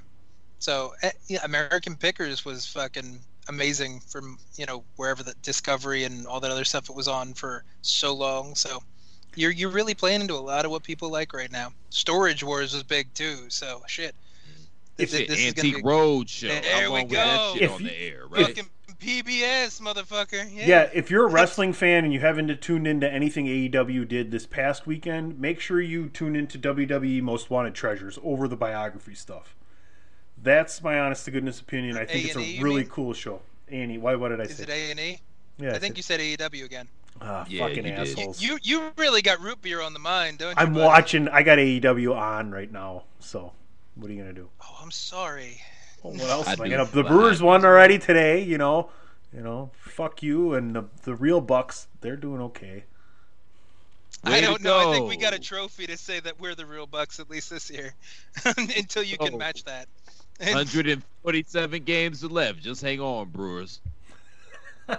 So 0.59 0.94
eh, 1.02 1.10
yeah, 1.28 1.44
American 1.44 1.94
Pickers 1.97 2.44
was 2.44 2.66
fucking 2.66 3.18
amazing 3.48 4.01
from 4.01 4.39
you 4.56 4.66
know 4.66 4.82
wherever 4.97 5.22
the 5.22 5.35
Discovery 5.43 6.05
and 6.05 6.26
all 6.26 6.40
that 6.40 6.51
other 6.51 6.64
stuff 6.64 6.90
it 6.90 6.97
was 6.97 7.09
on 7.09 7.35
for 7.35 7.64
so 7.82 8.14
long. 8.14 8.55
So 8.55 8.82
you're 9.36 9.52
you're 9.52 9.70
really 9.70 9.94
playing 9.94 10.20
into 10.22 10.35
a 10.35 10.40
lot 10.40 10.64
of 10.64 10.70
what 10.70 10.82
people 10.82 11.10
like 11.10 11.32
right 11.32 11.51
now. 11.52 11.72
Storage 11.90 12.43
Wars 12.43 12.74
was 12.74 12.82
big 12.82 13.12
too. 13.14 13.44
So 13.48 13.82
shit. 13.86 14.14
This, 14.97 15.12
Shit, 15.12 15.28
this 15.28 15.39
is 15.39 15.47
Antique 15.56 15.76
be- 15.76 15.82
Road 15.82 16.28
Show. 16.28 16.48
There 16.48 16.86
I'm 16.86 16.93
we 16.93 16.98
on 17.02 17.05
with 17.05 17.12
that 17.12 17.36
go. 17.36 17.52
shit 17.55 17.62
If 17.62 17.70
on 17.72 17.80
you- 17.82 17.89
the 17.89 17.97
air, 18.02 18.22
right? 18.28 18.47
fucking 18.48 18.66
PBS, 19.01 19.81
motherfucker. 19.81 20.45
Yeah. 20.53 20.66
Yeah, 20.66 20.91
if 20.93 21.11
you're 21.11 21.27
a 21.27 21.31
wrestling 21.31 21.73
fan 21.73 22.05
and 22.05 22.12
you 22.12 22.20
haven't 22.20 22.61
tuned 22.61 22.87
into 22.87 23.11
anything 23.11 23.47
AEW 23.47 24.07
did 24.09 24.31
this 24.31 24.47
past 24.47 24.87
weekend, 24.87 25.39
make 25.39 25.61
sure 25.61 25.81
you 25.81 26.09
tune 26.09 26.35
into 26.37 26.59
WWE 26.59 27.23
Most 27.23 27.51
Wanted 27.51 27.75
Treasures 27.75 28.19
over 28.23 28.49
the 28.49 28.57
biography 28.57 29.15
stuff. 29.15 29.55
That's 30.41 30.83
my 30.83 30.99
honest 31.01 31.25
to 31.27 31.31
goodness 31.31 31.61
opinion. 31.61 31.97
I 31.97 32.05
think 32.05 32.27
it's 32.27 32.37
A&E, 32.37 32.59
a 32.59 32.62
really 32.62 32.83
mean? 32.83 32.91
cool 32.91 33.12
show. 33.12 33.41
Annie, 33.69 33.99
why? 33.99 34.15
What 34.15 34.29
did 34.31 34.41
I 34.41 34.45
Is 34.45 34.57
say? 34.57 34.62
it 34.65 34.69
A 34.70 34.91
and 34.93 35.01
E? 35.01 35.20
yeah, 35.59 35.75
I 35.75 35.79
think 35.79 35.97
you 35.97 36.03
said 36.03 36.20
AEW 36.20 36.65
again. 36.65 36.89
Ah, 37.20 37.45
Yeah, 37.49 37.66
fucking 37.66 37.85
you 37.87 37.93
assholes. 37.93 38.41
You 38.41 38.59
you 38.62 38.93
really 38.97 39.23
got 39.23 39.41
root 39.41 39.61
beer 39.61 39.81
on 39.81 39.93
the 39.93 39.99
mind, 39.99 40.39
don't 40.39 40.51
you? 40.51 40.55
I'm 40.57 40.73
buddy? 40.73 40.85
watching. 40.87 41.29
I 41.29 41.43
got 41.43 41.59
AEW 41.59 42.15
on 42.16 42.53
right 42.53 42.70
now. 42.70 43.03
So, 43.19 43.53
what 43.97 44.09
are 44.09 44.15
you 44.15 44.20
gonna 44.20 44.33
do? 44.33 44.49
Oh, 44.62 44.79
I'm 44.81 44.93
sorry. 44.93 45.61
Well, 46.09 46.20
what 46.20 46.30
else? 46.30 46.47
I 46.48 46.52
am 46.55 46.60
I 46.60 46.64
do 46.64 46.70
gonna, 46.70 46.85
the 46.86 47.02
fly. 47.02 47.10
Brewers 47.10 47.43
won 47.43 47.64
already 47.64 47.98
today. 47.98 48.43
You 48.43 48.59
know, 48.59 48.90
you 49.32 49.40
know. 49.40 49.70
Fuck 49.80 50.22
you 50.22 50.55
and 50.55 50.74
the 50.74 50.85
the 51.02 51.14
real 51.14 51.40
Bucks. 51.40 51.89
They're 52.01 52.16
doing 52.16 52.40
okay. 52.43 52.85
I 54.24 54.30
Way 54.30 54.40
to 54.40 54.47
don't 54.47 54.62
know. 54.62 54.90
I 54.90 54.94
think 54.94 55.09
we 55.09 55.16
got 55.16 55.32
a 55.35 55.39
trophy 55.39 55.86
to 55.86 55.97
say 55.97 56.18
that 56.20 56.40
we're 56.40 56.55
the 56.56 56.66
real 56.66 56.86
Bucks 56.86 57.20
at 57.20 57.30
least 57.30 57.51
this 57.51 57.70
year, 57.70 57.94
until 58.56 59.02
you 59.05 59.16
can 59.18 59.35
Oh. 59.35 59.39
match 59.39 59.64
that. 59.64 59.86
147 60.40 61.82
games 61.85 62.20
to 62.20 62.28
left. 62.28 62.60
Just 62.60 62.80
hang 62.82 63.01
on, 63.01 63.28
Brewers. 63.30 63.80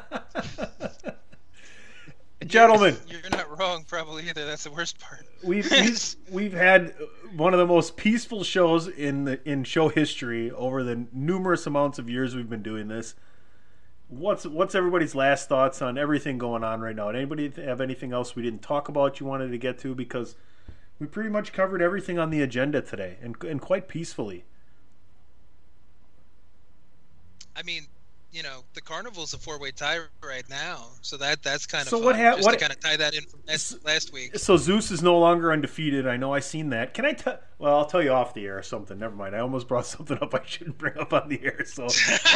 Gentlemen, 2.46 2.96
You're 3.10 3.30
not 3.32 3.60
wrong, 3.60 3.84
probably 3.84 4.30
either. 4.30 4.46
That's 4.46 4.64
the 4.64 4.72
worst 4.72 4.98
part. 5.00 5.26
we've, 5.44 5.70
we've 5.72 6.16
we've 6.32 6.54
had 6.54 6.96
one 7.36 7.54
of 7.54 7.60
the 7.60 7.66
most 7.66 7.98
peaceful 7.98 8.44
shows 8.44 8.88
in 8.88 9.26
the 9.26 9.50
in 9.50 9.66
show 9.66 9.90
history 9.90 10.50
over 10.52 10.84
the 10.84 11.06
numerous 11.12 11.68
amounts 11.68 12.00
of 12.00 12.10
years 12.10 12.36
we've 12.36 12.50
been 12.50 12.64
doing 12.64 12.88
this. 12.88 13.16
What's 14.08 14.46
what's 14.46 14.74
everybody's 14.74 15.16
last 15.16 15.50
thoughts 15.50 15.82
on 15.82 15.98
everything 15.98 16.38
going 16.38 16.64
on 16.64 16.80
right 16.80 16.96
now? 16.96 17.10
Anybody 17.10 17.52
have 17.58 17.82
anything 17.82 18.14
else 18.14 18.36
we 18.36 18.42
didn't 18.42 18.62
talk 18.62 18.88
about 18.88 19.20
you 19.20 19.26
wanted 19.26 19.52
to 19.52 19.58
get 19.58 19.78
to 19.80 19.94
because 19.94 20.36
we 20.98 21.08
pretty 21.08 21.30
much 21.30 21.52
covered 21.52 21.82
everything 21.82 22.18
on 22.18 22.30
the 22.30 22.42
agenda 22.42 22.82
today 22.82 23.18
and 23.22 23.36
and 23.44 23.60
quite 23.60 23.90
peacefully. 23.90 24.46
I 27.54 27.64
mean, 27.64 27.88
you 28.32 28.44
know, 28.44 28.64
the 28.76 28.82
carnival's 28.82 29.34
a 29.34 29.38
four-way 29.40 29.72
tie 29.72 30.00
right 30.24 30.48
now, 30.50 30.86
so 31.02 31.18
that 31.18 31.42
that's 31.42 31.66
kind 31.66 31.82
of 31.84 31.88
So 31.90 31.98
fun, 31.98 32.06
what 32.06 32.16
hap- 32.16 32.36
just 32.36 32.46
what- 32.46 32.54
to 32.54 32.60
kind 32.60 32.72
of 32.72 32.80
tie 32.80 32.96
that 32.98 33.16
in 33.16 33.24
from 33.24 33.40
last, 33.48 33.84
last 33.84 34.14
week. 34.14 34.38
So 34.38 34.56
Zeus 34.56 34.92
is 34.92 35.02
no 35.02 35.18
longer 35.18 35.52
undefeated. 35.52 36.08
I 36.08 36.16
know 36.18 36.34
I 36.34 36.40
seen 36.40 36.70
that. 36.70 36.94
Can 36.94 37.06
I 37.06 37.14
tell? 37.14 37.40
Well, 37.58 37.76
I'll 37.78 37.86
tell 37.86 38.04
you 38.04 38.12
off 38.12 38.34
the 38.34 38.46
air 38.46 38.58
or 38.58 38.64
something. 38.64 38.98
Never 39.00 39.16
mind. 39.16 39.36
I 39.36 39.40
almost 39.40 39.68
brought 39.68 39.86
something 39.96 40.18
up 40.22 40.34
I 40.36 40.42
shouldn't 40.46 40.78
bring 40.78 40.98
up 40.98 41.12
on 41.14 41.28
the 41.30 41.44
air. 41.44 41.66
So 41.66 41.88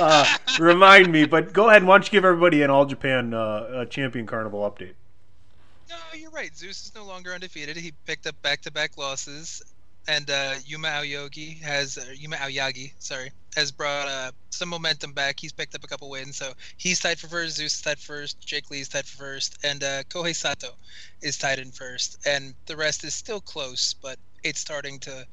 uh, 0.02 0.26
remind 0.60 1.12
me. 1.12 1.26
But 1.26 1.54
go 1.54 1.70
ahead. 1.70 1.82
And 1.84 1.88
Why 1.88 1.96
don't 1.98 2.06
you 2.08 2.12
give 2.12 2.26
everybody 2.26 2.64
an 2.64 2.70
All 2.72 2.86
Japan 2.86 3.34
uh, 3.34 3.38
uh, 3.40 3.86
Champion 3.86 4.26
Carnival 4.26 4.62
update? 4.70 4.94
No, 5.90 5.96
you're 6.16 6.32
right. 6.32 6.56
Zeus 6.56 6.86
is 6.86 6.96
no 6.96 7.06
longer 7.06 7.34
undefeated. 7.34 7.78
He 7.78 7.92
picked 8.06 8.26
up 8.26 8.42
back-to-back 8.42 8.98
losses, 8.98 9.62
and 10.08 10.30
uh, 10.30 10.56
Yuma 10.66 10.88
Aoyagi 10.90 11.62
has 11.62 11.98
uh, 11.98 12.06
Yuma 12.16 12.36
Aoyagi, 12.38 12.94
sorry, 13.00 13.32
has 13.56 13.72
brought 13.72 14.08
uh, 14.08 14.32
some 14.50 14.70
momentum 14.70 15.14
back. 15.14 15.40
He's 15.40 15.52
picked 15.52 15.76
up 15.76 15.84
a 15.84 15.88
couple 15.88 16.10
wins, 16.10 16.38
so 16.38 16.54
he's 16.78 17.00
tied 17.00 17.20
for 17.20 17.28
first. 17.28 17.58
Zeus 17.58 17.76
is 17.76 17.82
tied 17.82 18.00
first. 18.00 18.46
Jake 18.46 18.70
Lee's 18.70 18.90
tied 18.90 19.06
for 19.06 19.18
first, 19.18 19.58
and 19.64 19.84
uh, 19.84 20.04
Kohei 20.04 20.36
Sato 20.36 20.76
is 21.22 21.38
tied 21.38 21.60
in 21.60 21.72
first. 21.72 22.18
And 22.26 22.54
the 22.66 22.76
rest 22.76 23.04
is 23.04 23.14
still 23.14 23.42
close, 23.42 23.94
but 23.94 24.18
it's 24.44 24.60
starting 24.60 25.00
to. 25.00 25.26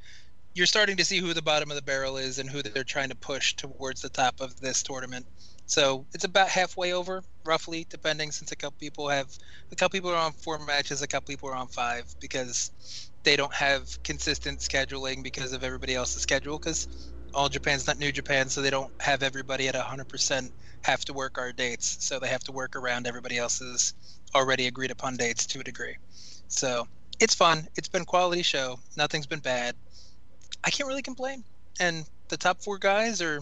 You're 0.55 0.66
starting 0.66 0.97
to 0.97 1.05
see 1.05 1.18
who 1.18 1.32
the 1.32 1.42
bottom 1.42 1.70
of 1.70 1.76
the 1.76 1.82
barrel 1.82 2.16
is 2.16 2.40
and 2.40 2.51
who 2.51 2.60
they're 2.60 2.82
trying 2.82 3.09
to 3.10 3.14
push 3.14 3.55
towards 3.55 4.02
the 4.02 4.09
top 4.09 4.40
of 4.40 4.60
this 4.60 4.82
tournament. 4.82 5.24
So 5.66 6.05
it's 6.12 6.24
about 6.24 6.48
halfway 6.48 6.92
over, 6.92 7.22
roughly, 7.44 7.86
depending, 7.88 8.32
since 8.32 8.51
a 8.51 8.56
couple 8.56 8.76
people 8.80 9.09
have 9.09 9.28
a 9.70 9.76
couple 9.76 9.97
people 9.97 10.10
are 10.10 10.16
on 10.16 10.32
four 10.32 10.59
matches, 10.59 11.02
a 11.02 11.06
couple 11.06 11.28
people 11.28 11.48
are 11.48 11.55
on 11.55 11.68
five 11.68 12.12
because 12.18 12.72
they 13.22 13.36
don't 13.36 13.52
have 13.55 14.02
consistent 14.02 14.60
scheduling 14.60 15.22
because 15.22 15.52
of 15.52 15.62
everybody 15.62 15.94
else's 15.94 16.22
schedule. 16.22 16.59
Because 16.59 16.86
all 17.34 17.48
Japan's 17.48 17.86
not 17.86 17.98
New 17.98 18.12
Japan, 18.12 18.48
so 18.48 18.62
they 18.62 18.70
don't 18.70 18.90
have 19.01 19.22
everybody 19.22 19.68
at 19.68 19.74
100% 19.74 20.51
have 20.82 21.05
to 21.05 21.12
work 21.12 21.38
our 21.38 21.52
dates. 21.52 21.98
So 22.01 22.18
they 22.18 22.28
have 22.28 22.44
to 22.44 22.52
work 22.52 22.76
around 22.76 23.06
everybody 23.06 23.38
else's 23.38 23.94
already 24.34 24.66
agreed 24.66 24.90
upon 24.90 25.16
dates 25.16 25.47
to 25.47 25.60
a 25.60 25.64
degree. 25.64 25.97
So 26.48 26.86
it's 27.18 27.34
fun. 27.34 27.68
It's 27.76 27.88
been 27.88 28.05
quality 28.05 28.42
show. 28.42 28.78
Nothing's 28.97 29.26
been 29.26 29.40
bad. 29.40 29.76
I 30.64 30.70
can't 30.70 30.88
really 30.88 31.02
complain. 31.02 31.44
And 31.78 32.05
the 32.28 32.36
top 32.36 32.62
four 32.62 32.78
guys 32.78 33.20
are 33.22 33.40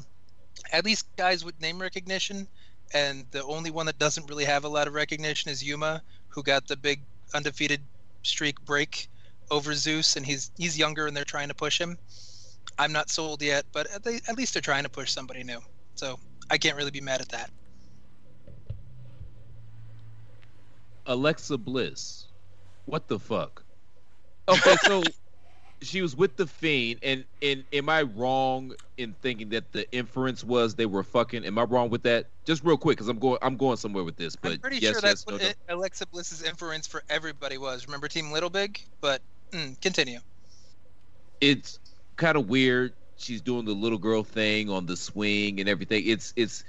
at 0.72 0.84
least 0.84 1.06
guys 1.16 1.44
with 1.44 1.60
name 1.60 1.80
recognition. 1.80 2.48
And 2.92 3.26
the 3.30 3.44
only 3.44 3.70
one 3.70 3.86
that 3.86 3.98
doesn't 3.98 4.28
really 4.28 4.44
have 4.44 4.64
a 4.64 4.68
lot 4.68 4.88
of 4.88 4.94
recognition 4.94 5.50
is 5.50 5.62
Yuma, 5.62 6.02
who 6.28 6.42
got 6.42 6.66
the 6.66 6.76
big 6.76 7.02
undefeated 7.34 7.80
streak 8.22 8.60
break 8.64 9.08
over 9.50 9.74
Zeus, 9.74 10.16
and 10.16 10.24
he's 10.24 10.50
he's 10.56 10.78
younger 10.78 11.06
and 11.06 11.16
they're 11.16 11.24
trying 11.24 11.48
to 11.48 11.54
push 11.54 11.80
him. 11.80 11.98
I'm 12.78 12.92
not 12.92 13.10
sold 13.10 13.42
yet, 13.42 13.64
but 13.72 13.90
at, 13.90 14.04
the, 14.04 14.20
at 14.28 14.36
least 14.36 14.54
they're 14.54 14.62
trying 14.62 14.84
to 14.84 14.88
push 14.88 15.10
somebody 15.10 15.42
new. 15.42 15.60
So 15.94 16.18
I 16.50 16.58
can't 16.58 16.76
really 16.76 16.90
be 16.90 17.00
mad 17.00 17.20
at 17.20 17.28
that. 17.30 17.50
Alexa 21.06 21.58
Bliss. 21.58 22.26
What 22.84 23.08
the 23.08 23.18
fuck? 23.18 23.64
Okay, 24.48 24.76
so 24.84 25.02
she 25.82 26.02
was 26.02 26.16
with 26.16 26.36
the 26.36 26.46
Fiend, 26.46 27.00
and 27.02 27.24
and 27.42 27.64
am 27.72 27.88
I 27.88 28.02
wrong 28.02 28.74
in 28.96 29.14
thinking 29.20 29.48
that 29.50 29.72
the 29.72 29.90
inference 29.92 30.44
was 30.44 30.74
they 30.74 30.86
were 30.86 31.02
fucking? 31.02 31.44
Am 31.44 31.58
I 31.58 31.64
wrong 31.64 31.90
with 31.90 32.02
that? 32.04 32.26
Just 32.44 32.64
real 32.64 32.76
quick, 32.76 32.96
because 32.96 33.08
I'm 33.08 33.18
going 33.18 33.38
I'm 33.42 33.56
going 33.56 33.76
somewhere 33.76 34.04
with 34.04 34.16
this. 34.16 34.36
But 34.36 34.52
I'm 34.52 34.58
pretty 34.58 34.78
yes, 34.78 34.92
sure 34.92 35.00
that's 35.00 35.24
yes, 35.26 35.26
what 35.26 35.42
no, 35.42 35.48
it, 35.48 35.56
Alexa 35.68 36.06
Bliss's 36.06 36.42
inference 36.42 36.86
for 36.86 37.02
everybody 37.08 37.58
was. 37.58 37.86
Remember 37.86 38.08
Team 38.08 38.30
Little 38.32 38.50
Big? 38.50 38.80
But 39.00 39.22
mm, 39.52 39.80
continue. 39.80 40.20
it's 41.40 41.78
kind 42.16 42.36
of 42.36 42.48
weird. 42.48 42.94
She's 43.16 43.40
doing 43.42 43.64
the 43.64 43.72
little 43.74 43.98
girl 43.98 44.22
thing 44.24 44.70
on 44.70 44.86
the 44.86 44.96
swing 44.96 45.60
and 45.60 45.68
everything. 45.68 46.04
It's 46.06 46.32
it's 46.36 46.64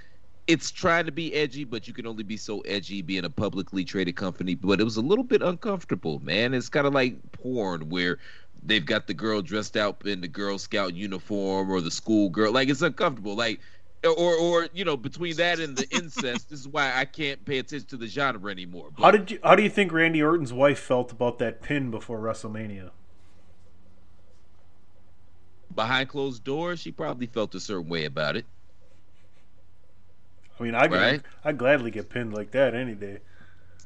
it's 0.47 0.71
trying 0.71 1.05
to 1.05 1.11
be 1.11 1.33
edgy, 1.33 1.63
but 1.63 1.87
you 1.87 1.93
can 1.93 2.07
only 2.07 2.23
be 2.23 2.37
so 2.37 2.61
edgy 2.61 3.01
being 3.03 3.25
a 3.25 3.29
publicly 3.29 3.85
traded 3.85 4.15
company. 4.15 4.55
But 4.55 4.81
it 4.81 4.83
was 4.83 4.97
a 4.97 5.01
little 5.01 5.23
bit 5.23 5.41
uncomfortable, 5.43 6.19
man. 6.19 6.53
It's 6.53 6.69
kind 6.69 6.87
of 6.87 6.93
like 6.93 7.19
porn 7.33 7.89
where 7.89 8.17
they've 8.63 8.85
got 8.85 9.07
the 9.07 9.13
girl 9.13 9.41
dressed 9.41 9.77
out 9.77 10.05
in 10.05 10.21
the 10.21 10.27
Girl 10.27 10.57
Scout 10.57 10.95
uniform 10.95 11.69
or 11.71 11.81
the 11.81 11.91
school 11.91 12.29
girl. 12.29 12.51
Like 12.51 12.69
it's 12.69 12.81
uncomfortable. 12.81 13.35
Like 13.35 13.61
or 14.05 14.35
or 14.35 14.69
you 14.73 14.85
know 14.85 14.97
between 14.97 15.35
that 15.37 15.59
and 15.59 15.75
the 15.75 15.87
incest, 15.95 16.49
this 16.49 16.59
is 16.59 16.67
why 16.67 16.93
I 16.95 17.05
can't 17.05 17.43
pay 17.45 17.59
attention 17.59 17.87
to 17.89 17.97
the 17.97 18.07
genre 18.07 18.51
anymore. 18.51 18.89
But 18.95 19.03
How 19.03 19.11
did 19.11 19.31
you? 19.31 19.39
How 19.43 19.55
do 19.55 19.63
you 19.63 19.69
think 19.69 19.91
Randy 19.91 20.21
Orton's 20.21 20.53
wife 20.53 20.79
felt 20.79 21.11
about 21.11 21.39
that 21.39 21.61
pin 21.61 21.91
before 21.91 22.19
WrestleMania? 22.19 22.91
behind 25.75 26.09
closed 26.09 26.43
doors, 26.43 26.79
she 26.79 26.91
probably 26.91 27.27
felt 27.27 27.55
a 27.55 27.59
certain 27.59 27.87
way 27.89 28.05
about 28.05 28.35
it. 28.35 28.45
I 30.59 30.63
mean, 30.63 30.75
I'd, 30.75 30.91
Right. 30.91 31.21
I'd 31.43 31.57
gladly 31.57 31.89
get 31.91 32.09
pinned 32.09 32.33
like 32.33 32.51
that 32.51 32.75
any 32.75 32.95
day. 32.95 33.19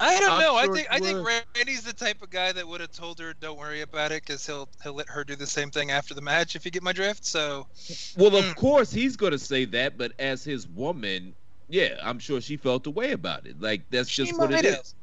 I 0.05 0.19
don't 0.19 0.39
know. 0.39 0.55
I 0.55 0.67
think 0.67 0.87
I 0.91 0.99
think. 0.99 1.27
Randy's 1.55 1.83
the 1.83 1.93
type 1.93 2.21
of 2.21 2.29
guy 2.29 2.51
that 2.51 2.67
would 2.67 2.81
have 2.81 2.91
told 2.91 3.19
her, 3.19 3.33
"Don't 3.33 3.57
worry 3.57 3.81
about 3.81 4.11
it," 4.11 4.23
because 4.25 4.45
he'll 4.45 4.69
he'll 4.83 4.93
let 4.93 5.09
her 5.09 5.23
do 5.23 5.35
the 5.35 5.47
same 5.47 5.71
thing 5.71 5.91
after 5.91 6.13
the 6.13 6.21
match. 6.21 6.55
If 6.55 6.65
you 6.65 6.71
get 6.71 6.83
my 6.83 6.93
drift. 6.93 7.25
So 7.25 7.67
Well, 8.15 8.35
of 8.35 8.45
Mm. 8.45 8.55
course 8.55 8.91
he's 8.91 9.15
going 9.17 9.31
to 9.31 9.39
say 9.39 9.65
that, 9.65 9.97
but 9.97 10.13
as 10.19 10.43
his 10.43 10.67
woman, 10.67 11.35
yeah, 11.67 11.97
I'm 12.01 12.19
sure 12.19 12.41
she 12.41 12.57
felt 12.57 12.87
a 12.87 12.91
way 12.91 13.11
about 13.11 13.45
it. 13.47 13.59
Like 13.61 13.85
that's 13.89 14.09
she 14.09 14.15
just 14.15 14.37
what 14.37 14.51
it 14.51 14.65
have. 14.65 14.65
is. 14.65 14.95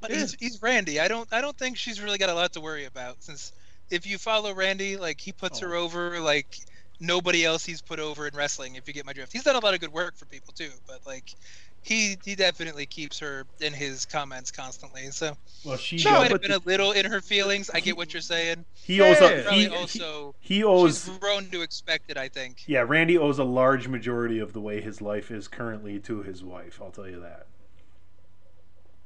But 0.00 0.10
Yeah. 0.10 0.16
he's 0.18 0.34
he's 0.38 0.62
Randy. 0.62 1.00
I 1.00 1.08
don't 1.08 1.28
I 1.32 1.40
don't 1.40 1.56
think 1.56 1.76
she's 1.76 2.00
really 2.00 2.18
got 2.18 2.30
a 2.30 2.34
lot 2.34 2.52
to 2.54 2.60
worry 2.60 2.84
about 2.86 3.22
since 3.22 3.52
if 3.90 4.06
you 4.06 4.18
follow 4.18 4.54
Randy, 4.54 4.96
like 4.96 5.20
he 5.20 5.32
puts 5.32 5.60
her 5.60 5.74
Oh. 5.74 5.84
over 5.84 6.20
like 6.20 6.58
nobody 7.00 7.44
else 7.44 7.64
he's 7.64 7.82
put 7.82 7.98
over 8.00 8.26
in 8.26 8.34
wrestling. 8.34 8.76
If 8.76 8.88
you 8.88 8.94
get 8.94 9.06
my 9.06 9.12
drift, 9.12 9.32
he's 9.32 9.44
done 9.44 9.56
a 9.56 9.60
lot 9.60 9.74
of 9.74 9.80
good 9.80 9.92
work 9.92 10.16
for 10.16 10.26
people 10.26 10.52
too. 10.54 10.70
But 10.86 11.00
like 11.06 11.34
he 11.82 12.16
he 12.24 12.34
definitely 12.34 12.86
keeps 12.86 13.18
her 13.18 13.44
in 13.60 13.72
his 13.72 14.04
comments 14.06 14.50
constantly. 14.50 15.10
So 15.10 15.36
Well, 15.64 15.76
she 15.76 15.98
she 15.98 16.08
might 16.10 16.30
have 16.30 16.40
been 16.40 16.52
a 16.52 16.58
little 16.64 16.92
in 16.92 17.04
her 17.06 17.20
feelings. 17.20 17.70
I 17.70 17.80
get 17.80 17.96
what 17.96 18.14
you're 18.14 18.20
saying. 18.22 18.64
he 18.82 19.00
owes 19.00 19.20
Yeah. 19.20 19.28
a, 19.28 19.42
Probably 19.42 19.58
he, 19.64 19.68
he, 19.68 19.76
also 19.76 20.34
he 20.40 20.64
owes 20.64 21.04
she's 21.04 21.18
grown 21.18 21.50
to 21.50 21.62
expect 21.62 22.10
it. 22.10 22.16
I 22.16 22.28
think. 22.28 22.62
yeah 22.66 22.84
Randy 22.86 23.18
owes 23.18 23.38
a 23.38 23.44
large 23.44 23.88
majority 23.88 24.38
of 24.38 24.52
the 24.52 24.60
way 24.60 24.80
his 24.80 25.02
life 25.02 25.30
is 25.30 25.48
currently 25.48 25.98
to 26.00 26.22
his 26.22 26.42
wife. 26.44 26.80
I'll 26.80 26.90
tell 26.90 27.08
you 27.08 27.20
that. 27.20 27.46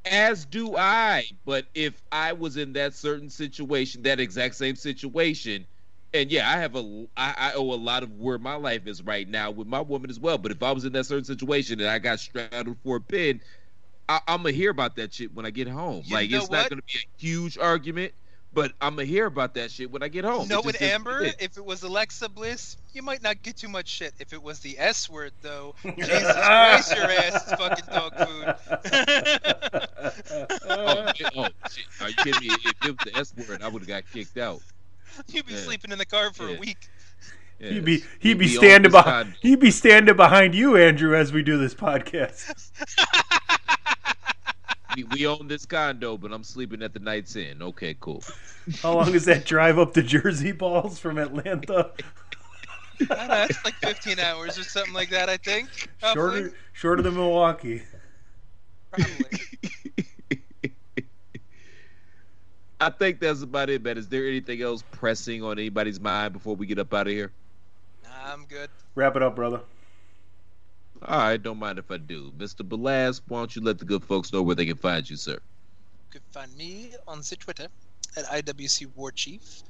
As 0.05 0.45
do 0.45 0.77
I. 0.77 1.25
But 1.45 1.67
if 1.75 2.01
I 2.13 2.33
was 2.33 2.57
in 2.57 2.73
that 2.75 2.95
certain 2.95 3.29
situation, 3.29 4.03
that 4.03 4.21
exact 4.21 4.55
same 4.55 4.77
situation, 4.77 5.67
and 6.15 6.31
yeah, 6.31 6.49
I 6.49 6.59
have 6.59 6.77
a, 6.77 7.07
I, 7.17 7.35
I 7.37 7.53
owe 7.55 7.73
a 7.73 7.77
lot 7.77 8.03
of 8.03 8.13
where 8.13 8.39
my 8.39 8.55
life 8.55 8.87
is 8.87 9.03
right 9.03 9.29
now 9.29 9.51
with 9.51 9.67
my 9.67 9.81
woman 9.81 10.11
as 10.11 10.19
well. 10.19 10.39
But 10.39 10.53
if 10.53 10.63
I 10.63 10.73
was 10.73 10.85
in 10.85 10.93
that 10.95 11.05
certain 11.05 11.25
situation 11.25 11.81
and 11.81 11.89
I 11.89 11.99
got 11.99 12.21
straddled 12.21 12.79
for 12.83 12.97
a 12.97 13.01
pin, 13.01 13.41
I, 14.09 14.21
I'm 14.27 14.43
gonna 14.43 14.53
hear 14.53 14.71
about 14.71 14.97
that 14.97 15.13
shit 15.13 15.35
when 15.35 15.47
I 15.47 15.51
get 15.51 15.69
home. 15.69 16.03
You 16.05 16.15
like 16.15 16.31
it's 16.31 16.49
what? 16.49 16.53
not 16.53 16.71
gonna 16.71 16.83
be 16.83 16.99
a 16.99 17.21
huge 17.21 17.59
argument, 17.59 18.13
but 18.53 18.73
I'm 18.81 18.95
gonna 18.95 19.05
hear 19.05 19.27
about 19.27 19.55
that 19.55 19.71
shit 19.71 19.91
when 19.91 20.03
I 20.03 20.09
get 20.09 20.25
home. 20.25 20.49
No, 20.49 20.61
with 20.61 20.79
just 20.79 20.83
is 20.83 20.89
what 20.89 20.95
Amber, 20.95 21.23
it 21.23 21.27
is. 21.27 21.35
if 21.41 21.57
it 21.59 21.65
was 21.65 21.83
Alexa 21.83 22.29
Bliss, 22.29 22.77
you 22.93 23.03
might 23.03 23.23
not 23.23 23.43
get 23.43 23.57
too 23.57 23.69
much 23.69 23.89
shit. 23.89 24.15
If 24.21 24.33
it 24.33 24.43
was 24.43 24.61
the 24.61 24.79
S 24.79 25.11
word, 25.11 25.33
though, 25.43 25.75
Jesus 25.83 26.33
Christ, 26.33 26.97
your 26.97 27.05
ass 27.05 27.47
is 27.47 27.53
fucking 27.55 27.85
dog 27.93 28.17
food. 28.17 28.55
oh, 30.69 31.13
oh, 31.37 31.49
shit. 31.69 31.85
Are 32.01 32.09
you 32.09 32.15
kidding 32.15 32.49
me? 32.49 32.55
If 32.65 32.75
it 32.85 32.97
was 32.97 33.13
the 33.13 33.19
S 33.19 33.35
word, 33.49 33.63
I 33.63 33.69
would 33.69 33.83
have 33.83 33.89
got 33.89 34.05
kicked 34.13 34.39
out. 34.39 34.63
You'd 35.29 35.47
be 35.47 35.55
Yeah. 35.55 35.61
sleeping 35.61 35.93
in 35.93 35.99
the 35.99 36.07
car 36.07 36.33
for 36.33 36.49
Yeah. 36.49 36.57
a 36.57 36.61
week. 36.61 36.89
Yeah. 37.59 37.71
He'd 37.71 37.85
be 37.85 38.05
he'd 38.19 38.39
We'd 38.39 38.39
be 38.39 38.45
on 38.57 38.65
standing 38.65 38.93
this 38.93 39.03
behind 39.03 39.29
con- 39.33 39.37
he'd 39.41 39.61
be 39.61 39.71
standing 39.71 40.17
behind 40.17 40.55
you, 40.55 40.77
Andrew, 40.77 41.17
as 41.17 41.33
we 41.33 41.43
do 41.43 41.57
this 41.59 41.75
podcast. 41.75 42.71
we, 44.97 45.05
we 45.05 45.27
own 45.27 45.47
this 45.49 45.65
condo, 45.67 46.17
but 46.19 46.33
I'm 46.33 46.45
sleeping 46.45 46.83
at 46.83 46.93
the 46.93 47.01
Night's 47.01 47.37
Inn. 47.37 47.63
Okay, 47.63 47.97
cool. 48.01 48.23
How 48.83 48.95
long 48.95 49.15
is 49.15 49.25
that 49.27 49.45
drive 49.47 49.79
up 49.79 49.95
to 49.95 50.03
Jersey 50.03 50.53
Balls 50.53 50.99
from 50.99 51.19
Atlanta? 51.19 51.91
I 53.01 53.05
don't 53.05 53.29
know, 53.29 53.47
it's 53.49 53.65
like 53.65 53.75
15 53.75 54.19
hours 54.19 54.59
or 54.59 54.65
something 54.65 54.95
like 54.95 55.11
that, 55.11 55.29
I 55.29 55.37
think. 55.37 55.69
roughly. 56.03 56.15
Shorter 56.15 56.53
shorter 56.73 57.03
than 57.03 57.15
Milwaukee. 57.15 57.83
Probably. 58.91 59.41
I 62.81 62.91
think 62.91 63.21
that's 63.21 63.43
about 63.43 63.71
it, 63.71 63.83
man. 63.83 63.97
Is 63.97 64.09
there 64.09 64.27
anything 64.27 64.61
else 64.61 64.83
pressing 64.91 65.43
on 65.43 65.59
anybody's 65.59 65.99
mind 65.99 66.35
before 66.35 66.55
we 66.55 66.67
get 66.67 66.79
up 66.79 66.93
out 66.93 67.07
of 67.07 67.13
here? 67.13 67.33
Nah, 68.05 68.33
I'm 68.33 68.45
good. 68.45 68.69
Wrap 68.95 69.17
it 69.17 69.23
up, 69.23 69.35
brother. 69.35 69.61
All 71.03 71.19
right, 71.19 71.43
don't 71.43 71.59
mind 71.59 71.79
if 71.79 71.91
I 71.91 71.97
do. 71.99 72.33
Mr. 72.39 72.67
Balaz, 72.67 73.21
why 73.29 73.39
don't 73.39 73.55
you 73.55 73.63
let 73.63 73.79
the 73.79 73.85
good 73.85 74.05
folks 74.05 74.33
know 74.33 74.43
where 74.43 74.55
they 74.55 74.67
can 74.67 74.77
find 74.77 75.09
you, 75.09 75.17
sir? 75.17 75.33
You 75.33 75.41
can 76.11 76.23
find 76.33 76.55
me 76.57 76.93
on 77.07 77.19
the 77.19 77.37
Twitter 77.37 77.69
at 78.17 78.25
IWC 78.25 78.95
War 78.95 79.11
Chief. 79.11 79.63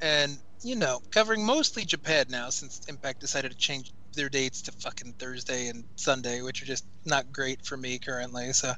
And, 0.00 0.36
you 0.62 0.74
know, 0.74 1.00
covering 1.10 1.46
mostly 1.46 1.84
Japan 1.84 2.26
now 2.28 2.50
since 2.50 2.80
Impact 2.88 3.20
decided 3.20 3.52
to 3.52 3.56
change 3.56 3.92
their 4.14 4.28
dates 4.28 4.62
to 4.62 4.72
fucking 4.72 5.14
Thursday 5.18 5.68
and 5.68 5.84
Sunday, 5.96 6.42
which 6.42 6.62
are 6.62 6.66
just 6.66 6.84
not 7.04 7.32
great 7.32 7.64
for 7.64 7.76
me 7.76 7.98
currently. 7.98 8.52
So 8.52 8.72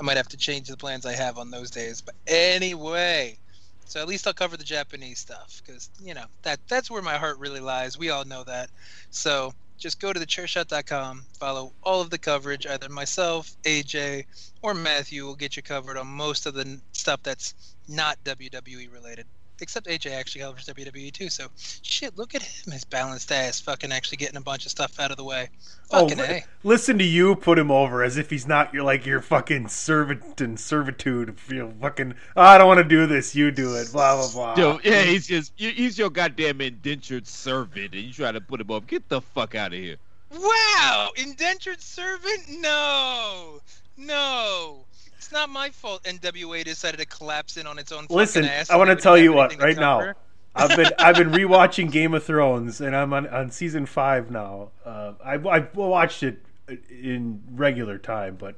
I 0.00 0.02
might 0.02 0.16
have 0.16 0.28
to 0.28 0.38
change 0.38 0.68
the 0.68 0.78
plans 0.78 1.04
I 1.04 1.12
have 1.12 1.36
on 1.36 1.50
those 1.50 1.70
days. 1.70 2.00
But 2.00 2.14
anyway, 2.26 3.38
so 3.84 4.00
at 4.00 4.08
least 4.08 4.26
I'll 4.26 4.32
cover 4.32 4.56
the 4.56 4.64
Japanese 4.64 5.18
stuff 5.18 5.60
because, 5.64 5.90
you 6.02 6.14
know, 6.14 6.24
that 6.42 6.58
that's 6.68 6.90
where 6.90 7.02
my 7.02 7.18
heart 7.18 7.38
really 7.38 7.60
lies. 7.60 7.98
We 7.98 8.08
all 8.08 8.24
know 8.24 8.42
that. 8.44 8.70
So 9.10 9.52
just 9.76 10.00
go 10.00 10.12
to 10.12 10.18
thechairshot.com, 10.18 11.24
follow 11.38 11.72
all 11.82 12.00
of 12.00 12.08
the 12.08 12.18
coverage. 12.18 12.66
Either 12.66 12.88
myself, 12.88 13.54
AJ, 13.64 14.24
or 14.62 14.72
Matthew 14.72 15.26
will 15.26 15.36
get 15.36 15.56
you 15.56 15.62
covered 15.62 15.98
on 15.98 16.06
most 16.06 16.46
of 16.46 16.54
the 16.54 16.80
stuff 16.92 17.22
that's 17.22 17.54
not 17.86 18.16
WWE 18.24 18.90
related. 18.90 19.26
Except 19.62 19.86
AJ 19.86 20.12
actually 20.12 20.42
covers 20.42 20.66
WWE 20.66 21.12
too, 21.12 21.28
so 21.30 21.48
shit, 21.56 22.16
look 22.16 22.34
at 22.34 22.42
him, 22.42 22.72
his 22.72 22.84
balanced 22.84 23.30
ass, 23.32 23.60
fucking 23.60 23.92
actually 23.92 24.16
getting 24.16 24.36
a 24.36 24.40
bunch 24.40 24.64
of 24.64 24.70
stuff 24.70 24.98
out 24.98 25.10
of 25.10 25.16
the 25.16 25.24
way. 25.24 25.48
Oh, 25.90 26.08
fucking 26.08 26.18
li- 26.18 26.24
A. 26.24 26.44
listen 26.62 26.98
to 26.98 27.04
you 27.04 27.34
put 27.34 27.58
him 27.58 27.70
over 27.70 28.02
as 28.02 28.16
if 28.16 28.30
he's 28.30 28.46
not 28.46 28.72
your 28.72 28.84
like 28.84 29.06
your 29.06 29.20
fucking 29.20 29.68
servant 29.68 30.40
and 30.40 30.58
servitude. 30.58 31.36
You 31.48 31.54
know, 31.56 31.74
fucking. 31.80 32.14
"Oh, 32.36 32.42
I 32.42 32.58
don't 32.58 32.68
want 32.68 32.78
to 32.78 32.84
do 32.84 33.06
this. 33.06 33.34
You 33.34 33.50
do 33.50 33.74
it. 33.74 33.92
Blah 33.92 34.16
blah 34.16 34.54
blah. 34.54 34.62
Yo, 34.62 34.80
yeah, 34.84 35.02
he's 35.02 35.26
just 35.26 35.52
he's 35.56 35.98
your 35.98 36.10
goddamn 36.10 36.60
indentured 36.60 37.26
servant, 37.26 37.94
and 37.94 38.02
you 38.02 38.12
try 38.12 38.32
to 38.32 38.40
put 38.40 38.60
him 38.60 38.70
up. 38.70 38.86
Get 38.86 39.08
the 39.08 39.20
fuck 39.20 39.54
out 39.54 39.72
of 39.72 39.78
here. 39.78 39.96
Wow, 40.32 41.10
indentured 41.16 41.80
servant? 41.82 42.44
No, 42.48 43.60
no, 43.96 44.84
it's 45.20 45.32
not 45.32 45.50
my 45.50 45.68
fault. 45.68 46.02
NWA 46.04 46.64
decided 46.64 46.96
to 46.96 47.04
collapse 47.04 47.58
in 47.58 47.66
on 47.66 47.78
its 47.78 47.92
own. 47.92 48.06
Listen, 48.08 48.48
I 48.70 48.76
want 48.78 48.88
to 48.88 48.96
tell 48.96 49.18
you 49.18 49.34
what 49.34 49.54
right 49.60 49.76
now. 49.76 50.14
I've 50.54 50.74
been 50.74 50.90
I've 50.98 51.16
been 51.16 51.30
rewatching 51.30 51.92
Game 51.92 52.14
of 52.14 52.24
Thrones, 52.24 52.80
and 52.80 52.96
I'm 52.96 53.12
on, 53.12 53.26
on 53.28 53.50
season 53.50 53.84
five 53.84 54.30
now. 54.30 54.70
Uh, 54.82 55.12
I 55.22 55.34
I 55.34 55.58
watched 55.74 56.22
it 56.22 56.42
in 56.88 57.42
regular 57.50 57.98
time, 57.98 58.36
but 58.36 58.54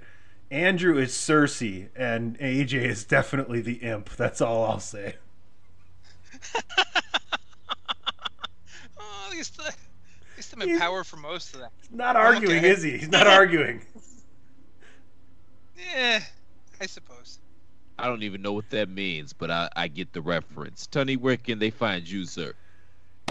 Andrew 0.53 0.97
is 0.99 1.11
Cersei, 1.11 1.89
and 1.97 2.39
AJ 2.39 2.75
is 2.75 3.03
definitely 3.05 3.61
the 3.61 3.79
imp. 3.83 4.11
That's 4.11 4.41
all 4.41 4.65
I'll 4.65 4.79
say. 4.79 5.17
Oh, 8.99 9.29
least, 9.33 9.59
at 9.61 9.75
least 10.37 10.53
in 10.55 10.61
He's- 10.61 10.79
power 10.79 11.03
for 11.03 11.17
most 11.17 11.55
of 11.55 11.61
that. 11.61 11.73
Not 11.91 12.15
arguing, 12.15 12.59
Okay. 12.59 12.71
is 12.71 12.83
he? 12.85 12.99
He's 12.99 13.09
not 13.09 13.27
arguing. 13.27 13.83
Yeah, 15.95 16.23
I 16.83 16.87
suppose. 16.87 17.39
I 17.97 18.09
don't 18.09 18.25
even 18.25 18.43
know 18.43 18.53
what 18.53 18.71
that 18.71 18.89
means, 18.89 19.33
but 19.33 19.53
I, 19.53 19.69
I 19.77 19.87
get 19.87 20.13
the 20.13 20.21
reference. 20.21 20.89
Tony, 20.89 21.17
where 21.17 21.37
can 21.37 21.61
they 21.61 21.71
find 21.71 22.09
you, 22.09 22.25
sir? 22.25 22.55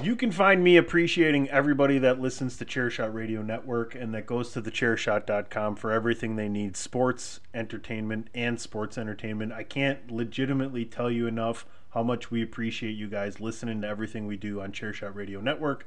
You 0.02 0.16
can 0.16 0.32
find 0.32 0.64
me 0.64 0.78
appreciating 0.78 1.50
everybody 1.50 2.00
that 2.00 2.22
listens 2.22 2.56
to 2.58 2.66
Chairshot 2.66 3.14
Radio 3.14 3.42
Network 3.42 3.94
and 3.94 4.14
that 4.14 4.26
goes 4.26 4.54
to 4.54 4.62
thechairshot.com 4.62 5.76
for 5.76 5.92
everything 5.92 6.38
they 6.38 6.48
need 6.48 6.78
sports, 6.78 7.42
entertainment, 7.54 8.30
and 8.34 8.60
sports 8.60 8.98
entertainment. 8.98 9.52
I 9.52 9.64
can't 9.64 10.10
legitimately 10.10 10.86
tell 10.86 11.12
you 11.12 11.28
enough 11.28 11.66
how 11.90 12.04
much 12.04 12.32
we 12.32 12.42
appreciate 12.42 12.96
you 12.96 13.10
guys 13.10 13.42
listening 13.42 13.82
to 13.82 13.88
everything 13.88 14.28
we 14.28 14.38
do 14.38 14.62
on 14.62 14.72
Chairshot 14.72 15.14
Radio 15.14 15.42
Network. 15.42 15.86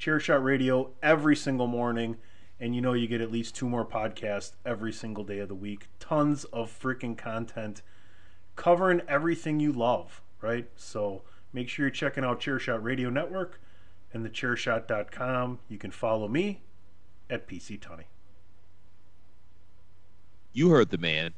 Chairshot 0.00 0.42
Radio 0.42 0.90
every 1.00 1.36
single 1.36 1.68
morning. 1.68 2.16
And 2.60 2.74
you 2.74 2.80
know, 2.80 2.92
you 2.92 3.06
get 3.06 3.20
at 3.20 3.32
least 3.32 3.54
two 3.54 3.68
more 3.68 3.84
podcasts 3.84 4.52
every 4.64 4.92
single 4.92 5.24
day 5.24 5.40
of 5.40 5.48
the 5.48 5.54
week. 5.54 5.88
Tons 5.98 6.44
of 6.44 6.70
freaking 6.70 7.16
content 7.18 7.82
covering 8.56 9.02
everything 9.08 9.60
you 9.60 9.72
love, 9.72 10.22
right? 10.40 10.68
So 10.76 11.22
make 11.52 11.68
sure 11.68 11.86
you're 11.86 11.90
checking 11.90 12.24
out 12.24 12.40
Chairshot 12.40 12.82
Radio 12.82 13.10
Network 13.10 13.60
and 14.12 14.24
the 14.24 14.30
thechairshot.com. 14.30 15.58
You 15.68 15.78
can 15.78 15.90
follow 15.90 16.28
me 16.28 16.62
at 17.28 17.48
PC 17.48 17.80
Tunney. 17.80 18.04
You 20.52 20.70
heard 20.70 20.90
the 20.90 20.98
man. 20.98 21.34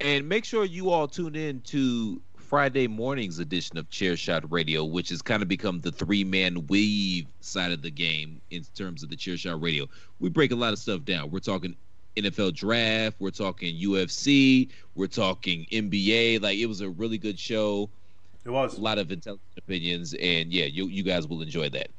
And 0.00 0.28
make 0.28 0.44
sure 0.46 0.64
you 0.64 0.90
all 0.90 1.08
tune 1.08 1.34
in 1.34 1.60
to 1.62 2.22
Friday 2.50 2.88
morning's 2.88 3.38
edition 3.38 3.78
of 3.78 3.88
Chair 3.90 4.16
Shot 4.16 4.50
Radio, 4.50 4.84
which 4.84 5.10
has 5.10 5.22
kind 5.22 5.40
of 5.40 5.46
become 5.46 5.80
the 5.82 5.92
three 5.92 6.24
man 6.24 6.66
weave 6.66 7.28
side 7.40 7.70
of 7.70 7.80
the 7.80 7.92
game 7.92 8.40
in 8.50 8.64
terms 8.74 9.04
of 9.04 9.08
the 9.08 9.14
Chair 9.14 9.36
Shot 9.36 9.62
Radio. 9.62 9.86
We 10.18 10.30
break 10.30 10.50
a 10.50 10.56
lot 10.56 10.72
of 10.72 10.80
stuff 10.80 11.04
down. 11.04 11.30
We're 11.30 11.38
talking 11.38 11.76
NFL 12.16 12.54
draft, 12.54 13.14
we're 13.20 13.30
talking 13.30 13.76
UFC, 13.76 14.68
we're 14.96 15.06
talking 15.06 15.64
NBA. 15.70 16.42
Like 16.42 16.58
it 16.58 16.66
was 16.66 16.80
a 16.80 16.90
really 16.90 17.18
good 17.18 17.38
show. 17.38 17.88
It 18.44 18.50
was. 18.50 18.76
A 18.76 18.80
lot 18.80 18.98
of 18.98 19.12
intelligent 19.12 19.46
opinions, 19.56 20.14
and 20.14 20.52
yeah, 20.52 20.64
you 20.64 20.88
you 20.88 21.04
guys 21.04 21.28
will 21.28 21.42
enjoy 21.42 21.68
that. 21.68 21.90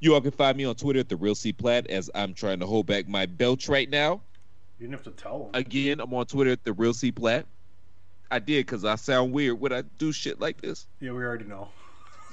You 0.00 0.14
all 0.14 0.20
can 0.20 0.32
find 0.32 0.56
me 0.56 0.64
on 0.64 0.74
Twitter 0.74 0.98
at 0.98 1.10
the 1.10 1.16
Real 1.16 1.36
C 1.36 1.52
Platt 1.52 1.86
as 1.86 2.10
I'm 2.12 2.34
trying 2.34 2.58
to 2.58 2.66
hold 2.66 2.86
back 2.86 3.06
my 3.06 3.26
belch 3.26 3.68
right 3.68 3.88
now. 3.88 4.20
You 4.80 4.88
didn't 4.88 4.94
have 4.94 5.14
to 5.14 5.22
tell 5.22 5.44
them. 5.44 5.50
Again, 5.54 6.00
I'm 6.00 6.12
on 6.12 6.26
Twitter 6.26 6.50
at 6.50 6.64
the 6.64 6.72
Real 6.72 6.92
C 6.92 7.12
Platt. 7.12 7.46
I 8.32 8.38
did 8.38 8.64
because 8.64 8.86
I 8.86 8.94
sound 8.94 9.32
weird 9.32 9.60
when 9.60 9.74
I 9.74 9.82
do 9.98 10.10
shit 10.10 10.40
like 10.40 10.62
this. 10.62 10.86
Yeah, 11.00 11.12
we 11.12 11.22
already 11.22 11.44
know. 11.44 11.68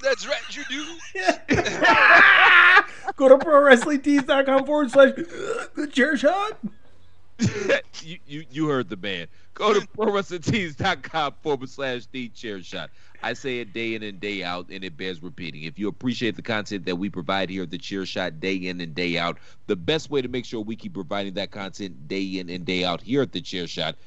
That's 0.02 0.26
right, 0.26 0.40
you 0.56 0.64
do. 0.70 0.86
Go 3.18 3.28
to 3.28 3.38
prowrestlingtees.com 3.38 4.66
forward 4.66 4.92
slash 4.92 5.10
uh, 5.10 5.66
the 5.76 5.88
chair 5.92 6.16
shot. 6.16 6.58
you, 8.02 8.18
you 8.26 8.46
you 8.50 8.70
heard 8.70 8.88
the 8.88 8.96
man. 8.96 9.28
Go 9.56 9.74
to 9.74 9.82
prowrestlingtees.com 9.82 11.34
forward 11.44 11.70
slash 11.70 12.08
the 12.14 12.30
chair 12.30 12.64
shot. 12.64 12.92
I 13.22 13.34
say 13.34 13.60
it 13.60 13.74
day 13.74 13.96
in 13.96 14.04
and 14.04 14.22
day 14.22 14.42
out, 14.42 14.70
and 14.70 14.86
it 14.86 14.96
bears 14.96 15.22
repeating. 15.22 15.64
If 15.64 15.78
you 15.78 15.90
appreciate 15.90 16.38
the 16.38 16.42
content 16.42 16.86
that 16.86 16.96
we 16.96 17.10
provide 17.10 17.50
here 17.50 17.64
at 17.64 17.72
the 17.72 17.78
chair 17.78 18.06
shot 18.06 18.40
day 18.40 18.56
in 18.56 18.80
and 18.80 18.96
day 18.96 19.18
out, 19.18 19.38
the 19.68 19.76
best 19.76 20.10
way 20.10 20.22
to 20.22 20.30
make 20.30 20.46
sure 20.46 20.62
we 20.62 20.78
keep 20.78 20.94
providing 20.94 21.34
that 21.34 21.52
content 21.52 22.08
day 22.08 22.24
in 22.24 22.50
and 22.50 22.64
day 22.64 22.86
out 22.86 23.02
here 23.02 23.22
at 23.22 23.34
the 23.34 23.42
chair 23.42 23.68
shot 23.68 23.98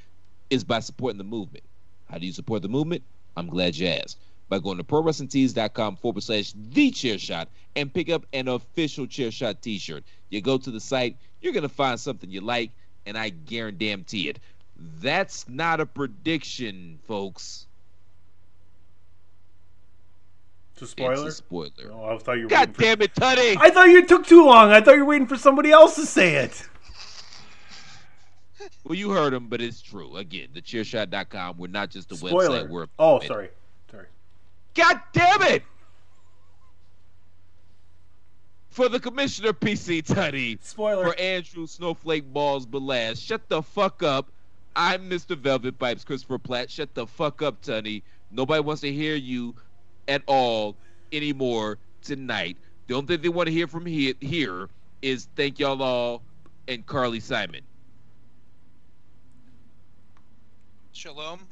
is 0.49 0.65
by 0.65 0.81
supporting 0.81 1.19
the 1.19 1.25
movement. 1.25 1.65
How 2.13 2.19
do 2.19 2.27
you 2.27 2.33
support 2.33 2.61
the 2.61 2.69
movement? 2.69 3.03
I'm 3.39 3.49
glad 3.49 3.75
you 3.75 3.89
asked. 3.89 4.19
By 4.51 4.59
going 4.59 4.77
to 4.77 4.85
prowrestlingtees.com 4.85 5.97
forward 5.97 6.23
slash 6.23 6.53
the 6.55 6.91
chair 6.91 7.17
shot 7.17 7.49
and 7.75 7.93
pick 7.93 8.11
up 8.11 8.27
an 8.35 8.49
official 8.49 9.07
chair 9.07 9.31
shot 9.31 9.63
t 9.63 9.79
shirt. 9.79 10.05
You 10.29 10.43
go 10.43 10.59
to 10.59 10.71
the 10.71 10.79
site, 10.79 11.17
you're 11.41 11.55
going 11.55 11.63
to 11.63 11.71
find 11.71 11.99
something 11.99 12.31
you 12.31 12.43
like, 12.43 12.71
and 13.07 13.17
I 13.17 13.31
guarantee 13.31 14.29
it. 14.29 14.39
That's 15.01 15.49
not 15.49 15.81
a 15.81 15.87
prediction, 15.87 16.99
folks. 17.09 17.67
It's 20.75 20.83
a 20.83 20.87
spoiler. 20.89 21.13
It's 21.13 21.23
a 21.23 21.33
spoiler. 21.33 21.71
Oh, 21.91 22.15
I 22.15 22.19
thought 22.19 22.33
you 22.33 22.43
were 22.43 22.49
God 22.49 22.75
for... 22.75 22.83
damn 22.83 23.01
it, 23.01 23.15
Tunney! 23.15 23.57
I 23.59 23.71
thought 23.71 23.89
you 23.89 24.05
took 24.05 24.27
too 24.27 24.45
long. 24.45 24.71
I 24.71 24.83
thought 24.83 24.97
you 24.97 25.01
were 25.01 25.11
waiting 25.11 25.29
for 25.29 25.37
somebody 25.37 25.71
else 25.71 25.95
to 25.95 26.05
say 26.05 26.35
it. 26.37 26.69
Well, 28.85 28.95
you 28.95 29.11
heard 29.11 29.33
him, 29.33 29.49
but 29.49 29.61
it's 29.61 29.81
true. 29.81 30.17
Again, 30.17 30.49
the 30.53 30.63
thechairshot.com. 30.63 31.59
We're 31.59 31.69
not 31.69 31.91
just 31.91 32.11
a 32.13 32.17
Spoiler. 32.17 32.65
website. 32.65 32.69
We're 32.69 32.85
a 32.85 32.89
oh, 32.99 33.21
sorry. 33.21 33.51
Sorry. 33.91 34.07
God 34.75 35.01
damn 35.13 35.43
it! 35.43 35.63
For 38.71 38.89
the 38.89 38.99
commissioner, 38.99 39.53
PC 39.53 40.03
Tunney. 40.03 40.59
Spoiler. 40.63 41.05
For 41.05 41.19
Andrew 41.19 41.67
Snowflake 41.67 42.33
Balls 42.33 42.67
Balaz. 42.67 43.23
Shut 43.23 43.47
the 43.49 43.63
fuck 43.63 44.03
up. 44.03 44.29
I'm 44.75 45.11
Mr. 45.11 45.37
Velvet 45.37 45.79
Pipes, 45.79 46.05
Christopher 46.05 46.39
Platt. 46.39 46.71
Shut 46.71 46.95
the 46.95 47.07
fuck 47.07 47.43
up, 47.43 47.61
Tunney. 47.61 48.03
Nobody 48.31 48.63
wants 48.63 48.81
to 48.81 48.91
hear 48.91 49.15
you 49.15 49.55
at 50.09 50.23
all 50.27 50.75
anymore 51.13 51.77
tonight. 52.03 52.57
The 52.87 52.95
only 52.95 53.07
thing 53.09 53.23
they 53.23 53.29
want 53.29 53.49
to 53.49 53.53
hear 53.53 53.67
from 53.67 53.85
here, 53.85 54.15
here 54.21 54.69
is 55.03 55.29
thank 55.37 55.59
y'all 55.59 55.83
all 55.83 56.23
and 56.67 56.87
Carly 56.87 57.21
Simon. 57.21 57.61
Shalom. 61.03 61.52